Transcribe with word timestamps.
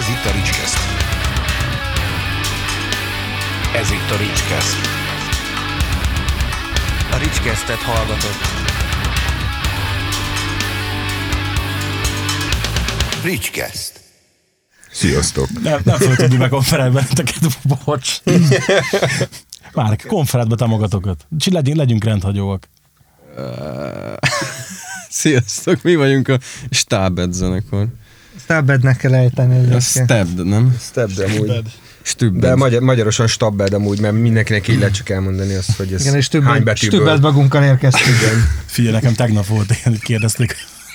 Ez 0.00 0.08
itt 0.08 0.24
a 0.24 0.32
Ricskeszt. 0.32 0.78
Ez 3.74 3.90
itt 3.90 4.10
a 4.10 4.16
Ricskeszt. 4.16 4.76
A 7.12 7.16
Ricskesztet 7.16 7.76
hallgatott. 7.76 8.40
Ricskeszt. 13.24 14.00
Sziasztok! 14.90 15.48
Nem, 15.62 15.80
nem 15.84 15.96
fogok 15.96 16.16
tudni 16.16 16.36
bekonferálni 16.36 16.94
benneteket, 16.94 17.58
bocs. 17.84 18.20
Már 19.72 19.96
konferáltba 20.06 20.54
támogatokat. 20.54 21.26
Csi, 21.38 21.52
legyünk, 21.52 21.76
legyünk 21.76 22.04
rendhagyóak. 22.04 22.68
Sziasztok, 25.08 25.82
mi 25.82 25.94
vagyunk 25.94 26.28
a 26.28 26.38
Stabed 26.70 27.32
zenekar. 27.32 27.86
Stabbednek 28.42 28.96
kell 28.96 29.14
ejteni 29.14 29.74
A. 29.74 29.80
Stabbed, 29.80 30.46
nem? 30.46 30.76
De 30.94 31.24
amúgy. 31.24 31.62
Stübbed. 32.02 32.40
De 32.40 32.54
magyar, 32.54 32.82
magyarosan 32.82 33.26
stabbed 33.26 33.72
amúgy, 33.72 34.00
mert 34.00 34.14
mindenkinek 34.14 34.68
így 34.68 34.78
lehet 34.78 34.94
csak 34.94 35.08
elmondani 35.08 35.54
azt, 35.54 35.76
hogy 35.76 35.92
ez 35.92 36.00
Igen, 36.00 36.14
és 36.16 36.28
hány 36.28 36.42
többet, 36.42 36.64
betűből. 36.64 36.98
többet 36.98 37.20
magunkkal 37.20 37.62
érkeztünk. 37.62 38.16
Igen. 38.16 38.48
Figyelj, 38.66 38.94
nekem 38.94 39.14
tegnap 39.14 39.46
volt 39.46 39.70
ilyen, 39.70 39.82
hogy 39.84 40.00
kérdezték, 40.00 40.54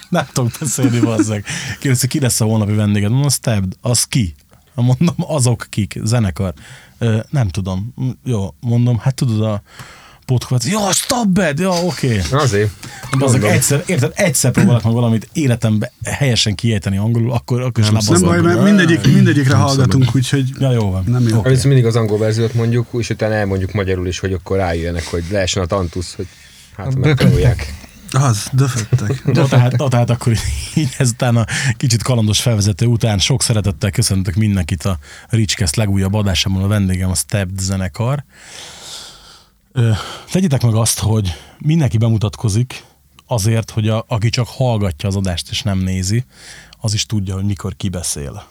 nem 0.09 0.25
tudok 0.33 0.51
beszélni, 0.59 0.99
bazzeg. 0.99 1.45
Kérdezték, 1.79 2.09
ki 2.09 2.19
lesz 2.19 2.41
a 2.41 2.45
holnapi 2.45 2.73
vendéged? 2.73 3.09
Mondom, 3.11 3.29
Stabbed, 3.29 3.73
az 3.81 4.03
ki? 4.03 4.35
Mondom, 4.75 5.15
azok 5.17 5.67
kik, 5.69 5.99
zenekar. 6.03 6.53
Ö, 6.97 7.19
nem 7.29 7.47
tudom. 7.49 7.93
Jó, 8.23 8.53
mondom, 8.59 8.97
hát 8.99 9.15
tudod 9.15 9.41
a 9.41 9.61
podcast, 10.25 10.65
ja, 10.67 10.91
Stabbed, 10.91 11.59
ja, 11.59 11.69
oké. 11.69 12.07
Okay. 12.07 12.39
Azért. 12.39 12.69
Azok 13.19 13.43
egyszer, 13.43 13.83
érted, 13.85 14.11
egyszer 14.15 14.51
próbálok 14.51 14.83
meg 14.83 14.93
valamit 14.93 15.29
életemben 15.33 15.89
helyesen 16.03 16.55
kiejteni 16.55 16.97
angolul, 16.97 17.31
akkor, 17.31 17.61
akkor 17.61 17.83
is 17.83 17.89
Nem 17.89 18.01
Nem 18.09 18.21
baj, 18.21 18.41
mert 18.41 18.63
mindegyik, 18.63 19.13
mindegyikre 19.13 19.55
hallgatunk, 19.55 20.15
úgyhogy 20.15 20.49
Ja, 20.59 20.71
jó 20.71 20.91
van. 20.91 21.03
nem 21.07 21.27
jó. 21.27 21.37
Okay. 21.37 21.57
Mindig 21.63 21.85
az 21.85 21.95
angol 21.95 22.17
verziót 22.17 22.53
mondjuk, 22.53 22.87
és 22.97 23.09
utána 23.09 23.33
elmondjuk 23.33 23.73
magyarul 23.73 24.07
is, 24.07 24.19
hogy 24.19 24.33
akkor 24.33 24.57
rájönnek, 24.57 25.05
hogy 25.05 25.23
lehessen 25.31 25.63
a 25.63 25.65
tantusz, 25.65 26.15
hogy 26.15 26.27
hát 26.77 26.95
megtanulják. 26.95 27.73
Az, 28.11 28.47
döföttek. 28.51 29.21
Tehát, 29.49 29.77
na, 29.77 29.87
tehát 29.87 30.09
akkor 30.09 30.33
így 30.75 30.89
ezután 30.97 31.35
a 31.35 31.45
kicsit 31.77 32.03
kalandos 32.03 32.41
felvezető 32.41 32.85
után 32.85 33.19
sok 33.19 33.43
szeretettel 33.43 33.91
köszöntök 33.91 34.35
mindenkit 34.35 34.83
a 34.83 34.97
Ricskeszt 35.29 35.75
legújabb 35.75 36.13
adásában 36.13 36.63
a 36.63 36.67
vendégem 36.67 37.09
a 37.09 37.15
Stepped 37.15 37.59
zenekar. 37.59 38.23
Tegyétek 40.31 40.61
meg 40.61 40.73
azt, 40.73 40.99
hogy 40.99 41.33
mindenki 41.57 41.97
bemutatkozik 41.97 42.83
azért, 43.25 43.69
hogy 43.69 43.89
a, 43.89 44.05
aki 44.07 44.29
csak 44.29 44.47
hallgatja 44.47 45.09
az 45.09 45.15
adást 45.15 45.49
és 45.49 45.61
nem 45.61 45.77
nézi, 45.77 46.25
az 46.79 46.93
is 46.93 47.05
tudja, 47.05 47.33
hogy 47.33 47.45
mikor 47.45 47.75
ki 47.75 47.89
beszél. 47.89 48.47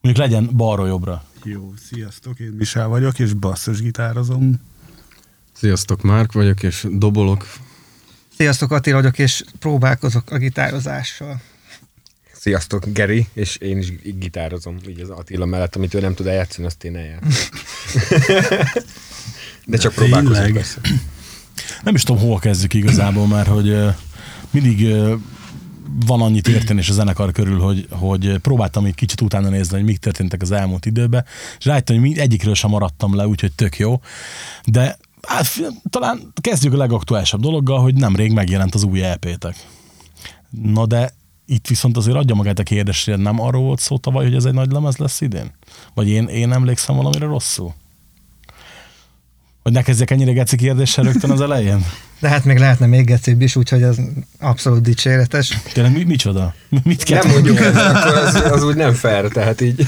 Mondjuk 0.00 0.26
legyen 0.26 0.50
balról 0.56 0.88
jobbra. 0.88 1.24
Jó, 1.44 1.72
sziasztok, 1.92 2.38
én 2.38 2.54
Misál 2.58 2.88
vagyok, 2.88 3.18
és 3.18 3.32
basszusgitározom. 3.32 4.60
Sziasztok, 5.52 6.02
Márk 6.02 6.32
vagyok, 6.32 6.62
és 6.62 6.86
dobolok. 6.90 7.46
Sziasztok, 8.36 8.70
Attila 8.70 8.96
vagyok, 8.96 9.18
és 9.18 9.44
próbálkozok 9.58 10.30
a 10.30 10.38
gitározással. 10.38 11.40
Sziasztok, 12.32 12.86
Geri, 12.86 13.26
és 13.32 13.56
én 13.56 13.78
is 13.78 13.92
gitározom, 14.18 14.76
így 14.88 15.00
az 15.00 15.10
Attila 15.10 15.44
mellett, 15.44 15.76
amit 15.76 15.94
ő 15.94 16.00
nem 16.00 16.14
tud 16.14 16.26
eljátszani, 16.26 16.66
azt 16.66 16.84
én 16.84 16.96
eljátszom. 16.96 17.30
De 19.66 19.76
csak 19.76 19.94
próbálkozunk 19.94 20.52
persze. 20.52 20.80
Nem 21.82 21.94
is 21.94 22.02
tudom, 22.02 22.22
hol 22.22 22.38
kezdjük 22.38 22.74
igazából, 22.74 23.26
mert 23.26 23.48
hogy 23.48 23.76
mindig 24.50 24.94
van 26.06 26.20
annyi 26.20 26.40
történés 26.40 26.88
a 26.88 26.92
zenekar 26.92 27.32
körül, 27.32 27.58
hogy, 27.58 27.86
hogy 27.90 28.38
próbáltam 28.38 28.84
egy 28.84 28.94
kicsit 28.94 29.20
utána 29.20 29.48
nézni, 29.48 29.76
hogy 29.76 29.84
mik 29.84 29.98
történtek 29.98 30.42
az 30.42 30.50
elmúlt 30.50 30.86
időben, 30.86 31.24
és 31.58 31.64
rájöttem, 31.64 32.00
hogy 32.00 32.18
egyikről 32.18 32.54
sem 32.54 32.70
maradtam 32.70 33.14
le, 33.16 33.26
úgyhogy 33.26 33.52
tök 33.52 33.78
jó. 33.78 34.00
De 34.64 34.98
hát, 35.22 35.46
talán 35.90 36.32
kezdjük 36.40 36.72
a 36.72 36.76
legaktuálisabb 36.76 37.40
dologgal, 37.40 37.80
hogy 37.80 37.94
nemrég 37.94 38.32
megjelent 38.32 38.74
az 38.74 38.82
új 38.82 39.02
EP-tek. 39.02 39.56
Na 40.62 40.86
de 40.86 41.12
itt 41.46 41.66
viszont 41.66 41.96
azért 41.96 42.16
adja 42.16 42.34
magát 42.34 42.58
a 42.58 42.62
kérdés, 42.62 43.04
hogy 43.04 43.18
nem 43.18 43.40
arról 43.40 43.62
volt 43.62 43.80
szó 43.80 43.98
tavaly, 43.98 44.24
hogy 44.24 44.34
ez 44.34 44.44
egy 44.44 44.54
nagy 44.54 44.70
lemez 44.70 44.96
lesz 44.96 45.20
idén? 45.20 45.52
Vagy 45.94 46.08
én, 46.08 46.26
én 46.26 46.52
emlékszem 46.52 46.96
valamire 46.96 47.26
rosszul? 47.26 47.74
Hogy 49.64 49.72
ne 49.72 49.82
kezdjek 49.82 50.10
ennyire 50.10 50.32
geci 50.32 50.56
kérdéssel 50.56 51.04
rögtön 51.04 51.30
az 51.30 51.40
elején? 51.40 51.84
De 52.20 52.28
hát 52.28 52.44
még 52.44 52.58
lehetne 52.58 52.86
még 52.86 53.06
gecibb 53.06 53.40
is, 53.40 53.56
úgyhogy 53.56 53.82
ez 53.82 53.96
abszolút 54.38 54.82
dicséretes. 54.82 55.58
Tényleg 55.72 55.92
mi, 55.92 56.02
micsoda? 56.04 56.54
Mit 56.82 57.02
kell 57.02 57.22
Nem 57.22 57.32
mondjuk 57.32 57.58
ezt, 57.60 57.76
akkor 57.76 58.16
az, 58.16 58.34
az 58.34 58.62
úgy 58.62 58.76
nem 58.76 58.92
fair, 58.92 59.28
tehát 59.28 59.60
így. 59.60 59.86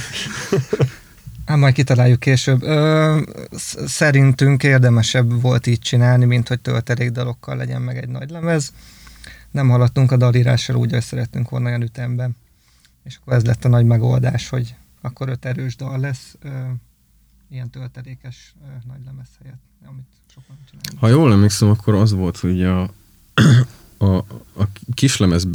Hát 1.46 1.56
majd 1.58 1.74
kitaláljuk 1.74 2.20
később. 2.20 2.62
Ö, 2.62 3.20
sz- 3.50 3.88
szerintünk 3.88 4.62
érdemesebb 4.62 5.40
volt 5.40 5.66
így 5.66 5.78
csinálni, 5.78 6.24
mint 6.24 6.48
hogy 6.48 6.60
töltelékdalokkal 6.60 7.56
legyen 7.56 7.82
meg 7.82 7.96
egy 7.98 8.08
nagy 8.08 8.30
lemez. 8.30 8.72
Nem 9.50 9.68
haladtunk 9.68 10.12
a 10.12 10.16
dalírással 10.16 10.76
úgy, 10.76 10.90
hogy 10.92 11.02
szerettünk 11.02 11.48
volna 11.48 11.66
olyan 11.68 11.82
ütemben. 11.82 12.36
És 13.04 13.16
akkor 13.20 13.32
ez 13.32 13.44
lett 13.44 13.64
a 13.64 13.68
nagy 13.68 13.84
megoldás, 13.84 14.48
hogy 14.48 14.74
akkor 15.00 15.28
öt 15.28 15.44
erős 15.44 15.76
dal 15.76 15.98
lesz, 15.98 16.36
ö, 16.42 16.48
ilyen 17.50 17.70
töltelékes 17.70 18.54
ö, 18.62 18.70
nagy 18.88 19.00
lemez 19.04 19.28
helyett, 19.42 19.60
amit 19.84 20.04
sokan 20.34 20.56
csinálnak. 20.70 21.00
Ha 21.00 21.08
jól 21.08 21.32
emlékszem, 21.32 21.68
akkor 21.68 21.94
az 21.94 22.12
volt, 22.12 22.38
hogy 22.38 22.62
a, 22.62 22.90
a, 23.98 24.14
a 24.56 24.68
kislemez 24.94 25.46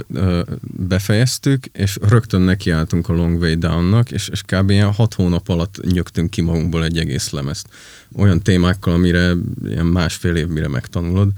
befejeztük, 0.62 1.66
és 1.66 1.98
rögtön 2.02 2.42
nekiálltunk 2.42 3.09
a 3.09 3.14
Long 3.14 3.40
Way 3.40 3.56
Down-nak, 3.56 4.12
és, 4.12 4.28
és 4.28 4.42
kb. 4.42 4.70
ilyen 4.70 4.94
hat 4.94 5.14
hónap 5.14 5.50
alatt 5.50 5.82
nyögtünk 5.82 6.30
ki 6.30 6.42
magunkból 6.42 6.84
egy 6.84 6.98
egész 6.98 7.30
lemezt. 7.30 7.68
Olyan 8.16 8.42
témákkal, 8.42 8.94
amire 8.94 9.34
ilyen 9.66 9.86
másfél 9.86 10.36
év 10.36 10.48
mire 10.48 10.68
megtanulod. 10.68 11.32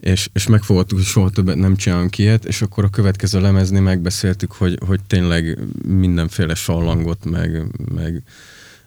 És, 0.00 0.28
és 0.32 0.46
megfogadtuk, 0.46 0.98
hogy 0.98 1.06
soha 1.06 1.30
többet 1.30 1.56
nem 1.56 1.76
csinálunk 1.76 2.18
ilyet, 2.18 2.44
és 2.44 2.62
akkor 2.62 2.84
a 2.84 2.90
következő 2.90 3.40
lemezni 3.40 3.78
megbeszéltük, 3.78 4.52
hogy, 4.52 4.78
hogy 4.86 5.00
tényleg 5.06 5.58
mindenféle 5.86 6.54
sallangot, 6.54 7.24
meg, 7.24 7.62
meg, 7.94 8.22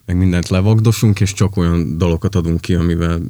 meg 0.09 0.17
mindent 0.17 0.49
levagdosunk, 0.49 1.19
és 1.19 1.33
csak 1.33 1.57
olyan 1.57 1.97
dalokat 1.97 2.35
adunk 2.35 2.61
ki, 2.61 2.75
amivel 2.75 3.21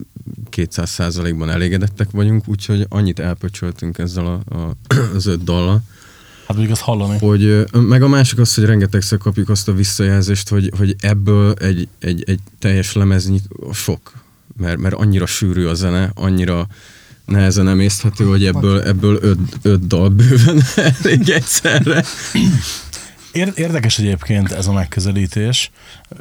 200%-ban 0.51 1.50
elégedettek 1.50 2.12
vagyunk, 2.12 2.47
úgyhogy 2.47 2.85
annyit 2.90 3.19
elpöcsöltünk 3.19 3.97
ezzel 3.97 4.25
a, 4.25 4.56
a, 4.56 4.75
az 5.16 5.25
öt 5.25 5.44
dallal, 5.44 5.81
Hát 6.47 6.57
mondjuk 6.57 6.78
azt 6.78 6.85
hallani. 6.85 7.18
hogy 7.18 7.66
meg 7.72 8.01
a 8.01 8.07
másik 8.07 8.39
az, 8.39 8.53
hogy 8.56 8.66
rengetegszer 8.66 9.18
kapjuk 9.18 9.50
azt 9.50 9.68
a 9.68 9.73
visszajelzést, 9.73 10.50
hogy, 10.50 10.72
hogy 10.78 10.95
ebből 11.00 11.53
egy, 11.53 11.88
egy, 12.00 12.23
egy 12.28 12.39
teljes 12.59 12.94
lemeznyi 12.94 13.41
sok, 13.73 14.13
mert, 14.57 14.78
mert 14.78 14.95
annyira 14.95 15.25
sűrű 15.25 15.66
a 15.66 15.73
zene, 15.73 16.12
annyira 16.16 16.68
nehezen 17.25 17.68
emészthető, 17.68 18.25
hogy 18.25 18.45
ebből, 18.45 18.81
ebből 18.81 19.19
öt, 19.22 19.39
öt 19.62 19.88
dal 19.88 20.09
bőven 20.09 20.62
elég 21.03 21.29
egyszerre. 21.29 22.06
Ér- 23.31 23.57
Érdekes 23.57 24.00
egyébként 24.00 24.51
ez 24.51 24.67
a 24.67 24.72
megközelítés, 24.72 25.72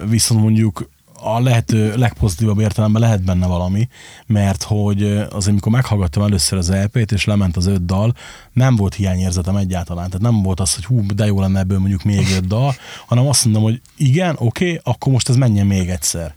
viszont 0.08 0.40
mondjuk 0.40 0.88
a 1.20 1.40
lehető 1.40 1.96
legpozitívabb 1.96 2.58
értelemben 2.58 3.02
lehet 3.02 3.22
benne 3.22 3.46
valami, 3.46 3.88
mert 4.26 4.62
hogy 4.62 5.02
az, 5.30 5.48
amikor 5.48 5.72
meghallgattam 5.72 6.22
először 6.22 6.58
az 6.58 6.70
EP-t, 6.70 7.12
és 7.12 7.24
lement 7.24 7.56
az 7.56 7.66
öt 7.66 7.84
dal, 7.84 8.14
nem 8.52 8.76
volt 8.76 8.94
hiányérzetem 8.94 9.56
egyáltalán. 9.56 10.10
Tehát 10.10 10.32
nem 10.32 10.42
volt 10.42 10.60
az, 10.60 10.74
hogy 10.74 10.84
hú, 10.84 11.06
de 11.14 11.26
jó 11.26 11.40
lenne 11.40 11.58
ebből 11.58 11.78
mondjuk 11.78 12.02
még 12.02 12.26
öt 12.36 12.46
dal, 12.46 12.74
hanem 13.06 13.26
azt 13.26 13.44
mondom, 13.44 13.62
hogy 13.62 13.80
igen, 13.96 14.34
oké, 14.38 14.64
okay, 14.64 14.80
akkor 14.84 15.12
most 15.12 15.28
ez 15.28 15.36
menjen 15.36 15.66
még 15.66 15.88
egyszer. 15.88 16.34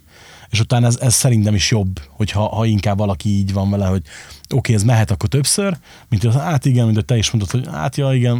És 0.52 0.60
utána 0.60 0.86
ez, 0.86 0.98
ez 1.00 1.14
szerintem 1.14 1.54
is 1.54 1.70
jobb, 1.70 2.00
hogyha 2.08 2.40
ha 2.40 2.64
inkább 2.64 2.98
valaki 2.98 3.28
így 3.28 3.52
van 3.52 3.70
vele, 3.70 3.86
hogy 3.86 4.02
oké, 4.42 4.56
okay, 4.56 4.74
ez 4.74 4.82
mehet 4.82 5.10
akkor 5.10 5.28
többször, 5.28 5.76
mint 6.08 6.22
hogy 6.22 6.34
hát 6.34 6.64
igen, 6.64 6.84
mint 6.84 6.96
hogy 6.96 7.04
te 7.04 7.16
is 7.16 7.30
mondtad, 7.30 7.60
hogy 7.60 7.74
hát 7.74 7.96
ja, 7.96 8.12
igen, 8.12 8.36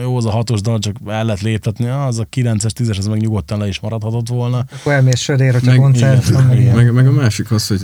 jó, 0.00 0.16
az 0.16 0.24
a 0.24 0.30
hatos 0.30 0.60
dal, 0.60 0.78
csak 0.78 0.96
el 1.06 1.24
lehet 1.24 1.40
léptetni, 1.40 1.86
ah, 1.88 2.06
az 2.06 2.18
a 2.18 2.24
kilences, 2.24 2.72
tízes, 2.72 2.98
ez 2.98 3.06
meg 3.06 3.20
nyugodtan 3.20 3.58
le 3.58 3.68
is 3.68 3.80
maradhatott 3.80 4.28
volna. 4.28 4.64
Akkor 4.72 4.92
elmész 4.92 5.20
sörér, 5.20 5.52
hogyha 5.52 5.70
Meg- 5.70 5.80
koncert 5.80 6.28
igen, 6.28 6.34
van, 6.34 6.44
meg 6.44 6.60
igen. 6.60 6.74
Meg, 6.74 6.92
meg 6.92 7.06
a 7.06 7.12
másik 7.12 7.50
az, 7.50 7.66
hogy 7.66 7.80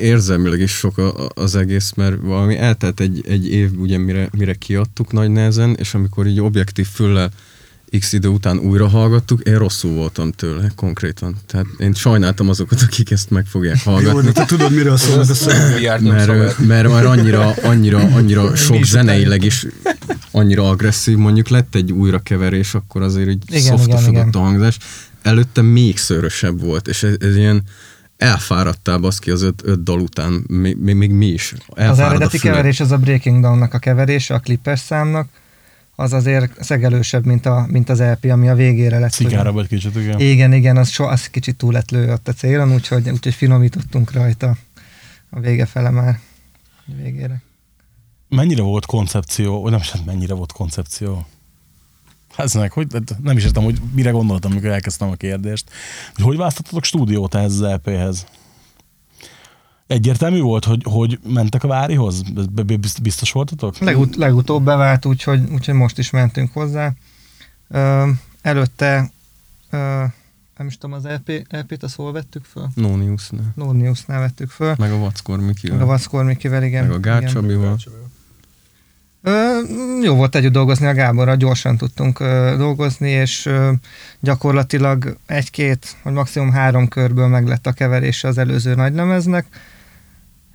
érzelmileg 0.00 0.60
is 0.60 0.70
sok 0.72 0.98
a, 0.98 1.24
a- 1.24 1.30
az 1.34 1.56
egész, 1.56 1.92
mert 1.92 2.16
valami 2.20 2.56
eltelt 2.56 3.00
egy, 3.00 3.24
egy 3.28 3.52
év, 3.52 3.78
ugye, 3.78 3.98
mire, 3.98 4.28
mire 4.36 4.54
kiadtuk 4.54 5.12
nagy 5.12 5.30
nehezen, 5.30 5.76
és 5.78 5.94
amikor 5.94 6.26
így 6.26 6.40
objektív 6.40 6.86
füllel 6.86 7.30
x 7.98 8.12
idő 8.12 8.28
után 8.28 8.58
újra 8.58 8.88
hallgattuk, 8.88 9.40
én 9.40 9.58
rosszul 9.58 9.92
voltam 9.92 10.32
tőle, 10.32 10.72
konkrétan. 10.76 11.36
Tehát 11.46 11.66
én 11.78 11.94
sajnáltam 11.94 12.48
azokat, 12.48 12.80
akik 12.82 13.10
ezt 13.10 13.30
meg 13.30 13.46
fogják 13.46 13.82
Jó, 13.84 13.92
hallgatni. 13.92 14.22
de 14.22 14.32
te 14.32 14.44
tudod, 14.44 14.72
miről 14.72 14.96
szól 14.96 15.20
ez 15.20 15.30
a 15.30 15.34
szöveg. 15.34 16.02
Mert, 16.66 16.88
már 16.88 17.06
annyira, 17.06 17.54
annyira, 17.62 17.98
annyira 17.98 18.56
sok 18.56 18.84
zeneileg 18.84 19.44
is 19.44 19.66
annyira 20.30 20.68
agresszív, 20.68 21.16
mondjuk 21.16 21.48
lett 21.48 21.74
egy 21.74 21.92
újrakeverés, 21.92 22.74
akkor 22.74 23.02
azért 23.02 23.28
így 23.28 23.42
Igen, 23.46 23.60
szoftosodott 23.62 24.12
igen. 24.12 24.28
a 24.28 24.38
hangzás. 24.38 24.78
Előtte 25.22 25.62
még 25.62 25.96
szörösebb 25.96 26.60
volt, 26.60 26.88
és 26.88 27.02
ez, 27.02 27.14
ez 27.20 27.36
ilyen 27.36 27.62
elfáradtál 28.16 28.98
baszki 28.98 29.30
az 29.30 29.42
öt, 29.42 29.62
öt 29.64 29.82
dal 29.82 30.00
után, 30.00 30.44
még, 30.48 30.76
még, 30.76 30.94
még 30.94 31.10
mi 31.10 31.26
is. 31.26 31.52
Az 31.66 31.78
Elfárad 31.78 32.10
a 32.10 32.14
eredeti 32.14 32.38
keverés 32.38 32.80
az 32.80 32.90
a 32.90 32.96
Breaking 32.96 33.42
Down-nak 33.42 33.74
a 33.74 33.78
keverése, 33.78 34.34
a 34.34 34.40
Clippers 34.40 34.80
számnak, 34.80 35.28
az 36.00 36.12
azért 36.12 36.64
szegelősebb, 36.64 37.24
mint, 37.24 37.46
a, 37.46 37.66
mint 37.70 37.88
az 37.88 38.00
LP, 38.00 38.24
ami 38.24 38.48
a 38.48 38.54
végére 38.54 38.98
lett. 38.98 39.12
Cigára 39.12 39.52
vagy 39.52 39.66
kicsit, 39.68 39.96
igen. 39.96 40.20
Igen, 40.20 40.52
igen, 40.52 40.76
az, 40.76 40.88
so, 40.88 41.04
az 41.04 41.26
kicsit 41.26 41.56
túl 41.56 41.72
lett 41.72 41.90
lő 41.90 42.12
ott 42.12 42.28
a 42.28 42.32
célon, 42.32 42.72
úgyhogy, 42.72 43.10
úgyhogy 43.10 43.34
finomítottunk 43.34 44.12
rajta 44.12 44.56
a 45.30 45.40
vége 45.40 45.66
fele 45.66 45.90
már 45.90 46.18
a 46.86 46.92
végére. 47.02 47.42
Mennyire 48.28 48.62
volt 48.62 48.86
koncepció, 48.86 49.62
vagy 49.62 49.70
nem 49.70 49.80
is, 49.80 49.90
hát 49.90 50.04
mennyire 50.04 50.34
volt 50.34 50.52
koncepció? 50.52 51.26
Ez 52.36 52.54
meg, 52.54 52.72
hogy 52.72 52.86
nem 53.22 53.36
is 53.36 53.44
értem, 53.44 53.62
hogy 53.62 53.80
mire 53.94 54.10
gondoltam, 54.10 54.50
amikor 54.50 54.70
elkezdtem 54.70 55.08
a 55.08 55.14
kérdést. 55.14 55.70
Hogy, 56.14 56.24
hogy 56.24 56.36
választottatok 56.36 56.84
stúdiót 56.84 57.34
ehhez 57.34 57.52
az 57.52 57.72
LP-hez? 57.72 58.26
Egyértelmű 59.88 60.40
volt, 60.40 60.64
hogy, 60.64 60.82
hogy 60.84 61.18
mentek 61.32 61.64
a 61.64 61.68
Várihoz? 61.68 62.22
Biztos 63.02 63.32
voltatok? 63.32 63.78
Legut- 63.78 64.16
legutóbb 64.16 64.64
bevált, 64.64 65.04
úgyhogy, 65.06 65.40
úgyhogy 65.52 65.74
most 65.74 65.98
is 65.98 66.10
mentünk 66.10 66.52
hozzá. 66.52 66.92
Ö, 67.68 68.08
előtte, 68.42 69.10
ö, 69.70 69.78
nem 70.56 70.66
is 70.66 70.78
tudom, 70.78 70.96
az 70.96 71.04
LP, 71.04 71.46
LP-t 71.50 71.82
azt 71.82 71.96
hol 71.96 72.12
vettük 72.12 72.44
föl? 72.44 72.68
Noniusnál. 72.74 73.52
Noniusnál 73.54 74.20
vettük 74.20 74.50
föl. 74.50 74.74
Meg 74.78 74.92
a 74.92 74.98
Vackor 74.98 75.36
Meg 75.36 75.44
a 75.44 75.48
Mikivel. 75.48 75.84
Vackor 75.84 76.24
Mikivel, 76.24 76.62
igen. 76.62 76.86
Meg 76.86 76.96
a 76.96 77.00
Gál 77.00 77.20
igen. 77.20 77.32
Csabival. 77.32 77.78
Ö, 79.22 79.60
jó 80.02 80.14
volt 80.14 80.34
együtt 80.34 80.52
dolgozni 80.52 80.86
a 80.86 80.92
Gáborral, 80.94 81.36
gyorsan 81.36 81.76
tudtunk 81.76 82.20
ö, 82.20 82.54
dolgozni, 82.58 83.10
és 83.10 83.46
ö, 83.46 83.72
gyakorlatilag 84.20 85.16
egy-két, 85.26 85.96
vagy 86.02 86.12
maximum 86.12 86.50
három 86.50 86.88
körből 86.88 87.26
meg 87.28 87.46
lett 87.46 87.66
a 87.66 87.72
keverése 87.72 88.28
az 88.28 88.38
előző 88.38 88.74
nagylemeznek, 88.74 89.46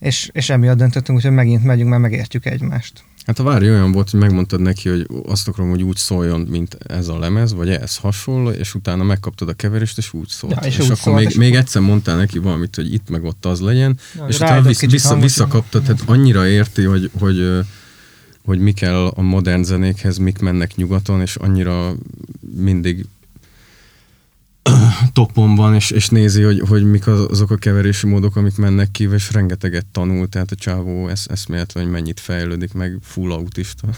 és, 0.04 0.30
és 0.34 0.50
emiatt 0.50 0.78
döntöttünk, 0.78 1.22
hogy 1.22 1.32
megint 1.32 1.64
megyünk, 1.64 1.90
mert 1.90 2.02
megértjük 2.02 2.46
egymást. 2.46 3.04
Hát 3.26 3.40
a 3.40 3.44
Vári 3.44 3.70
olyan 3.70 3.92
volt, 3.92 4.10
hogy 4.10 4.20
megmondtad 4.20 4.62
neki, 4.62 4.90
hogy 4.90 5.08
azt 5.26 5.48
akarom, 5.48 5.70
hogy 5.70 5.84
úgy 5.84 5.98
szóljon, 5.98 6.40
mint 6.40 6.78
ez 6.88 7.08
a 7.08 7.20
lemez, 7.20 7.54
vagy 7.54 7.70
ez 7.70 7.98
hasonló, 7.98 8.50
és 8.50 8.76
utána 8.76 9.04
megkaptad 9.04 9.50
a 9.50 9.54
keverést, 9.54 9.98
és 9.98 10.14
úgy 10.14 10.28
szólt. 10.28 10.54
Ja, 10.54 10.68
és 10.68 10.78
és 10.78 10.80
úgy 10.80 10.86
akkor 10.86 10.98
szólt, 10.98 11.18
még, 11.18 11.28
és 11.28 11.36
még 11.36 11.56
egyszer 11.56 11.82
mondtál 11.82 12.18
neki 12.18 12.40
valamit, 12.40 12.76
hogy 12.76 12.94
itt 12.94 13.10
meg 13.10 13.24
ott 13.24 13.46
az 13.46 13.60
legyen, 13.60 14.00
Ja, 14.16 14.26
és 14.28 14.36
utána 14.36 14.62
vissza, 14.62 15.08
hangot, 15.08 15.24
visszakaptad, 15.24 15.84
tehát 15.84 16.02
annyira 16.06 16.48
érti, 16.48 16.84
hogy, 16.84 17.10
hogy, 17.20 17.66
hogy 18.46 18.60
mi 18.60 18.72
kell 18.72 19.06
a 19.06 19.22
modern 19.22 19.64
zenékhez, 19.64 20.18
mik 20.18 20.40
mennek 20.40 20.76
nyugaton, 20.76 21.22
és 21.22 21.36
annyira 21.36 21.94
mindig 22.56 23.06
topon 25.14 25.56
van, 25.56 25.76
és, 25.76 25.92
és 25.92 26.10
nézi, 26.10 26.42
hogy, 26.42 26.64
hogy 26.68 26.84
mik 26.84 27.08
az, 27.08 27.26
azok 27.30 27.52
a 27.52 27.56
keverési 27.56 28.08
módok, 28.08 28.36
amik 28.36 28.58
mennek 28.58 28.92
ki, 28.92 29.10
és 29.12 29.32
rengeteget 29.32 29.86
tanul, 29.86 30.30
tehát 30.30 30.52
a 30.52 30.56
csávó 30.56 31.08
esz, 31.08 31.28
eszméletlen, 31.30 31.84
hogy 31.84 31.94
mennyit 31.94 32.20
fejlődik, 32.20 32.74
meg 32.74 32.98
full 33.02 33.32
autista. 33.32 33.88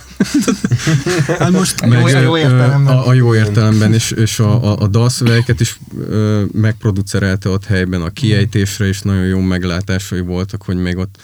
Hát 1.39 1.51
most 1.51 1.81
A 1.81 1.87
jó- 1.87 2.07
jó 2.07 2.37
értelemben. 2.37 2.97
A, 2.97 3.07
a 3.07 3.13
jó 3.13 3.35
értelemben, 3.35 3.93
és, 3.93 4.11
és 4.11 4.39
a, 4.39 4.63
a, 4.63 4.81
a 4.81 4.87
dalszövegeket 4.87 5.59
is 5.59 5.79
ö, 5.97 6.43
megproducerelte 6.51 7.49
ott 7.49 7.65
helyben 7.65 8.01
a 8.01 8.09
kiejtésre, 8.09 8.85
és 8.85 9.01
nagyon 9.01 9.25
jó 9.25 9.39
meglátásai 9.39 10.21
voltak, 10.21 10.63
hogy 10.63 10.77
még 10.77 10.97
ott 10.97 11.17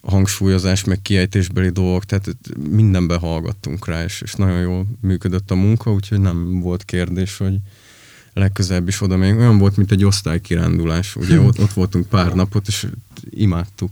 a 0.00 0.10
hangsúlyozás, 0.10 0.84
meg 0.84 1.02
kiejtésbeli 1.02 1.68
dolgok, 1.68 2.04
tehát 2.04 2.36
mindenbe 2.70 3.16
hallgattunk 3.16 3.86
rá, 3.86 4.04
és, 4.04 4.20
és 4.20 4.32
nagyon 4.34 4.60
jól 4.60 4.86
működött 5.00 5.50
a 5.50 5.54
munka, 5.54 5.92
úgyhogy 5.92 6.20
nem 6.20 6.60
volt 6.60 6.84
kérdés, 6.84 7.36
hogy 7.36 7.54
legközelebb 8.32 8.88
is 8.88 9.00
oda 9.00 9.16
még 9.16 9.36
olyan 9.36 9.58
volt, 9.58 9.76
mint 9.76 9.90
egy 9.90 10.04
osztálykirándulás. 10.04 11.16
Ugye 11.16 11.40
ott, 11.40 11.60
ott 11.60 11.72
voltunk 11.72 12.06
pár 12.06 12.32
napot, 12.32 12.66
és 12.66 12.86
imádtuk. 13.30 13.90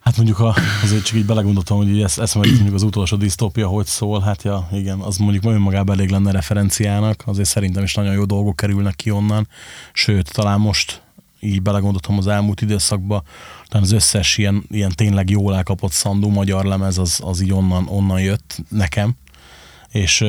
Hát 0.00 0.16
mondjuk, 0.16 0.38
ha 0.38 0.56
azért 0.82 1.04
csak 1.04 1.16
így 1.16 1.26
belegondoltam, 1.26 1.76
hogy 1.76 2.02
ezt, 2.02 2.18
ezt 2.18 2.34
majd 2.34 2.52
mondjuk 2.52 2.74
az 2.74 2.82
utolsó 2.82 3.16
disztópia 3.16 3.66
hogy 3.66 3.86
szól, 3.86 4.20
hát 4.20 4.42
ja, 4.42 4.68
igen, 4.72 4.98
az 4.98 5.16
mondjuk 5.16 5.44
önmagában 5.44 5.96
elég 5.96 6.10
lenne 6.10 6.30
referenciának, 6.30 7.22
azért 7.26 7.48
szerintem 7.48 7.82
is 7.82 7.94
nagyon 7.94 8.14
jó 8.14 8.24
dolgok 8.24 8.56
kerülnek 8.56 8.96
ki 8.96 9.10
onnan, 9.10 9.48
sőt, 9.92 10.32
talán 10.32 10.60
most 10.60 11.02
így 11.40 11.62
belegondoltam 11.62 12.18
az 12.18 12.26
elmúlt 12.26 12.60
időszakba, 12.60 13.22
talán 13.68 13.84
az 13.84 13.92
összes 13.92 14.38
ilyen, 14.38 14.64
ilyen 14.70 14.92
tényleg 14.94 15.30
jól 15.30 15.56
elkapott 15.56 15.92
szandú 15.92 16.28
magyar 16.28 16.64
lemez, 16.64 16.98
az, 16.98 17.20
az 17.24 17.40
így 17.40 17.52
onnan, 17.52 17.86
onnan 17.88 18.20
jött 18.20 18.62
nekem, 18.68 19.14
és 19.90 20.24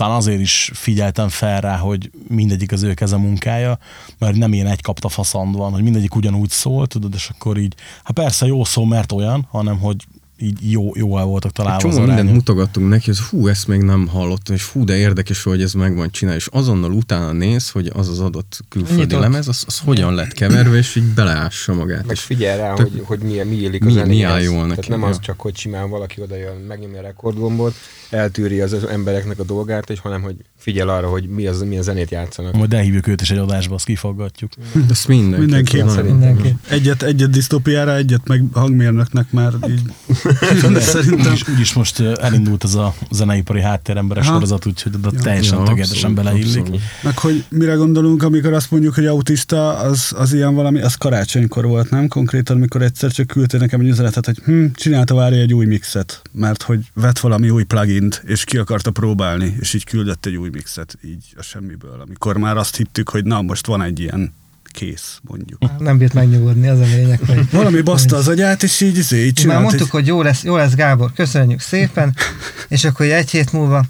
talán 0.00 0.16
azért 0.16 0.40
is 0.40 0.70
figyeltem 0.74 1.28
fel 1.28 1.60
rá, 1.60 1.76
hogy 1.76 2.10
mindegyik 2.28 2.72
az 2.72 2.82
ő 2.82 2.94
keze 2.94 3.16
munkája, 3.16 3.78
mert 4.18 4.36
nem 4.36 4.52
ilyen 4.52 4.66
egy 4.66 4.82
kapta 4.82 5.08
faszand 5.08 5.56
van, 5.56 5.72
hogy 5.72 5.82
mindegyik 5.82 6.14
ugyanúgy 6.14 6.50
szól, 6.50 6.86
tudod, 6.86 7.14
és 7.14 7.30
akkor 7.34 7.58
így, 7.58 7.74
hát 8.02 8.12
persze 8.12 8.46
jó 8.46 8.64
szó, 8.64 8.84
mert 8.84 9.12
olyan, 9.12 9.46
hanem 9.50 9.78
hogy 9.78 10.06
így 10.42 10.70
jó, 10.70 10.90
jó 10.94 11.18
el 11.18 11.24
voltak 11.24 11.50
Egy 11.50 11.56
találva 11.56 11.80
csomó 11.80 11.92
az 12.00 12.06
mindent 12.06 12.32
mutogattunk 12.32 12.88
neki, 12.88 13.06
hogy 13.06 13.18
hú, 13.18 13.48
ezt 13.48 13.66
még 13.66 13.80
nem 13.80 14.06
hallottam, 14.06 14.54
és 14.54 14.64
hú, 14.66 14.84
de 14.84 14.96
érdekes, 14.96 15.42
hogy 15.42 15.62
ez 15.62 15.72
meg 15.72 15.96
van 15.96 16.10
csinálva, 16.10 16.38
és 16.40 16.46
azonnal 16.46 16.92
utána 16.92 17.32
néz, 17.32 17.70
hogy 17.70 17.90
az 17.94 18.08
az 18.08 18.20
adott 18.20 18.60
külföldi 18.68 19.00
Nyitott. 19.02 19.20
lemez, 19.20 19.48
az, 19.48 19.64
az 19.66 19.78
hogyan 19.78 20.14
lett 20.14 20.32
keverve, 20.32 20.76
és 20.76 20.96
így 20.96 21.04
beleássa 21.04 21.74
magát. 21.74 22.06
Meg 22.06 22.16
És 22.16 22.20
figyel 22.22 22.56
rá, 22.56 22.74
tök- 22.74 22.90
hogy, 22.90 23.02
hogy 23.04 23.18
mi, 23.18 23.42
mi 23.42 23.54
illik 23.56 23.80
mi- 23.80 23.86
mi 23.92 23.98
zenéhez. 23.98 24.30
áll 24.30 24.40
jól 24.40 24.54
Tehát 24.54 24.76
neki, 24.76 24.88
nem 24.90 25.02
az 25.02 25.14
ja. 25.14 25.20
csak, 25.22 25.40
hogy 25.40 25.56
simán 25.56 25.90
valaki 25.90 26.20
oda 26.20 26.36
jön, 26.36 26.56
megnyomja 26.68 26.98
a 26.98 27.02
rekordgombot, 27.02 27.74
eltűri 28.10 28.60
az 28.60 28.84
embereknek 28.84 29.38
a 29.38 29.44
dolgát, 29.44 29.90
és 29.90 29.98
hanem, 30.00 30.22
hogy 30.22 30.36
figyel 30.60 30.88
arra, 30.88 31.08
hogy 31.08 31.28
mi 31.28 31.46
az, 31.46 31.62
milyen 31.62 31.82
zenét 31.82 32.10
játszanak. 32.10 32.54
Majd 32.54 32.72
elhívjuk 32.72 33.06
őt 33.06 33.20
is 33.20 33.30
egy 33.30 33.38
adásba, 33.38 33.74
azt 33.74 33.84
kifaggatjuk. 33.84 34.52
ezt 34.90 35.08
mindenki. 35.08 35.40
Mindenki. 35.40 36.02
Mindenki. 36.02 36.56
egyet, 36.68 37.02
egyet 37.02 37.30
disztópiára, 37.30 37.94
egyet 37.96 38.28
meg 38.28 38.44
hangmérnöknek 38.52 39.32
már 39.32 39.52
így. 39.68 39.82
De 40.72 40.80
szerintem 40.94 41.32
Úgyis, 41.32 41.48
úgyis 41.48 41.72
most 41.72 42.00
elindult 42.00 42.64
ez 42.64 42.74
a 42.74 42.94
zeneipari 43.10 43.60
háttéremberes 43.60 44.24
Aha. 44.24 44.34
sorozat, 44.34 44.66
úgyhogy 44.66 44.92
oda 44.94 45.10
teljesen 45.10 45.58
Ja, 45.58 45.64
tökéletesen 45.64 46.14
beleillik. 46.14 46.68
Meg 47.02 47.18
hogy 47.18 47.44
mire 47.48 47.74
gondolunk, 47.74 48.22
amikor 48.22 48.52
azt 48.52 48.70
mondjuk, 48.70 48.94
hogy 48.94 49.06
autista, 49.06 49.78
az, 49.78 50.12
az 50.16 50.32
ilyen 50.32 50.54
valami, 50.54 50.80
az 50.80 50.94
karácsonykor 50.94 51.66
volt, 51.66 51.90
nem? 51.90 52.08
Konkrétan, 52.08 52.56
amikor 52.56 52.82
egyszer 52.82 53.10
csak 53.10 53.26
küldtél 53.26 53.60
nekem 53.60 53.80
egy 53.80 53.88
üzenetet, 53.88 54.26
hogy 54.26 54.38
hm, 54.44 54.64
csinálta 54.74 55.14
várja 55.14 55.40
egy 55.40 55.54
új 55.54 55.66
mixet, 55.66 56.22
mert 56.32 56.62
hogy 56.62 56.80
vett 56.94 57.18
valami 57.18 57.50
új 57.50 57.62
plugint, 57.62 58.22
és 58.26 58.44
ki 58.44 58.56
akarta 58.56 58.90
próbálni, 58.90 59.56
és 59.60 59.74
így 59.74 59.84
küldött 59.84 60.26
egy 60.26 60.36
új 60.36 60.49
mixet, 60.50 60.98
így 61.04 61.24
a 61.36 61.42
semmiből, 61.42 62.00
amikor 62.00 62.36
már 62.36 62.56
azt 62.56 62.76
hittük, 62.76 63.08
hogy 63.08 63.24
na, 63.24 63.42
most 63.42 63.66
van 63.66 63.82
egy 63.82 64.00
ilyen 64.00 64.34
kész, 64.72 65.20
mondjuk. 65.22 65.60
Nem 65.78 65.98
bírt 65.98 66.12
megnyugodni, 66.12 66.68
az 66.68 66.78
a 66.78 66.84
lényeg, 66.84 67.20
hogy... 67.26 67.50
Valami 67.50 67.80
baszta 67.80 68.16
az 68.16 68.28
agyát, 68.28 68.62
és 68.62 68.80
így, 68.80 68.96
izé, 68.96 69.18
így 69.18 69.24
Már 69.24 69.32
csinált 69.34 69.62
mondtuk, 69.62 69.86
egy... 69.86 69.90
hogy 69.90 70.06
jó 70.06 70.22
lesz, 70.22 70.44
jó 70.44 70.56
lesz 70.56 70.74
Gábor, 70.74 71.12
köszönjük 71.12 71.60
szépen, 71.60 72.16
és 72.68 72.84
akkor 72.84 73.06
egy 73.06 73.30
hét 73.30 73.52
múlva, 73.52 73.84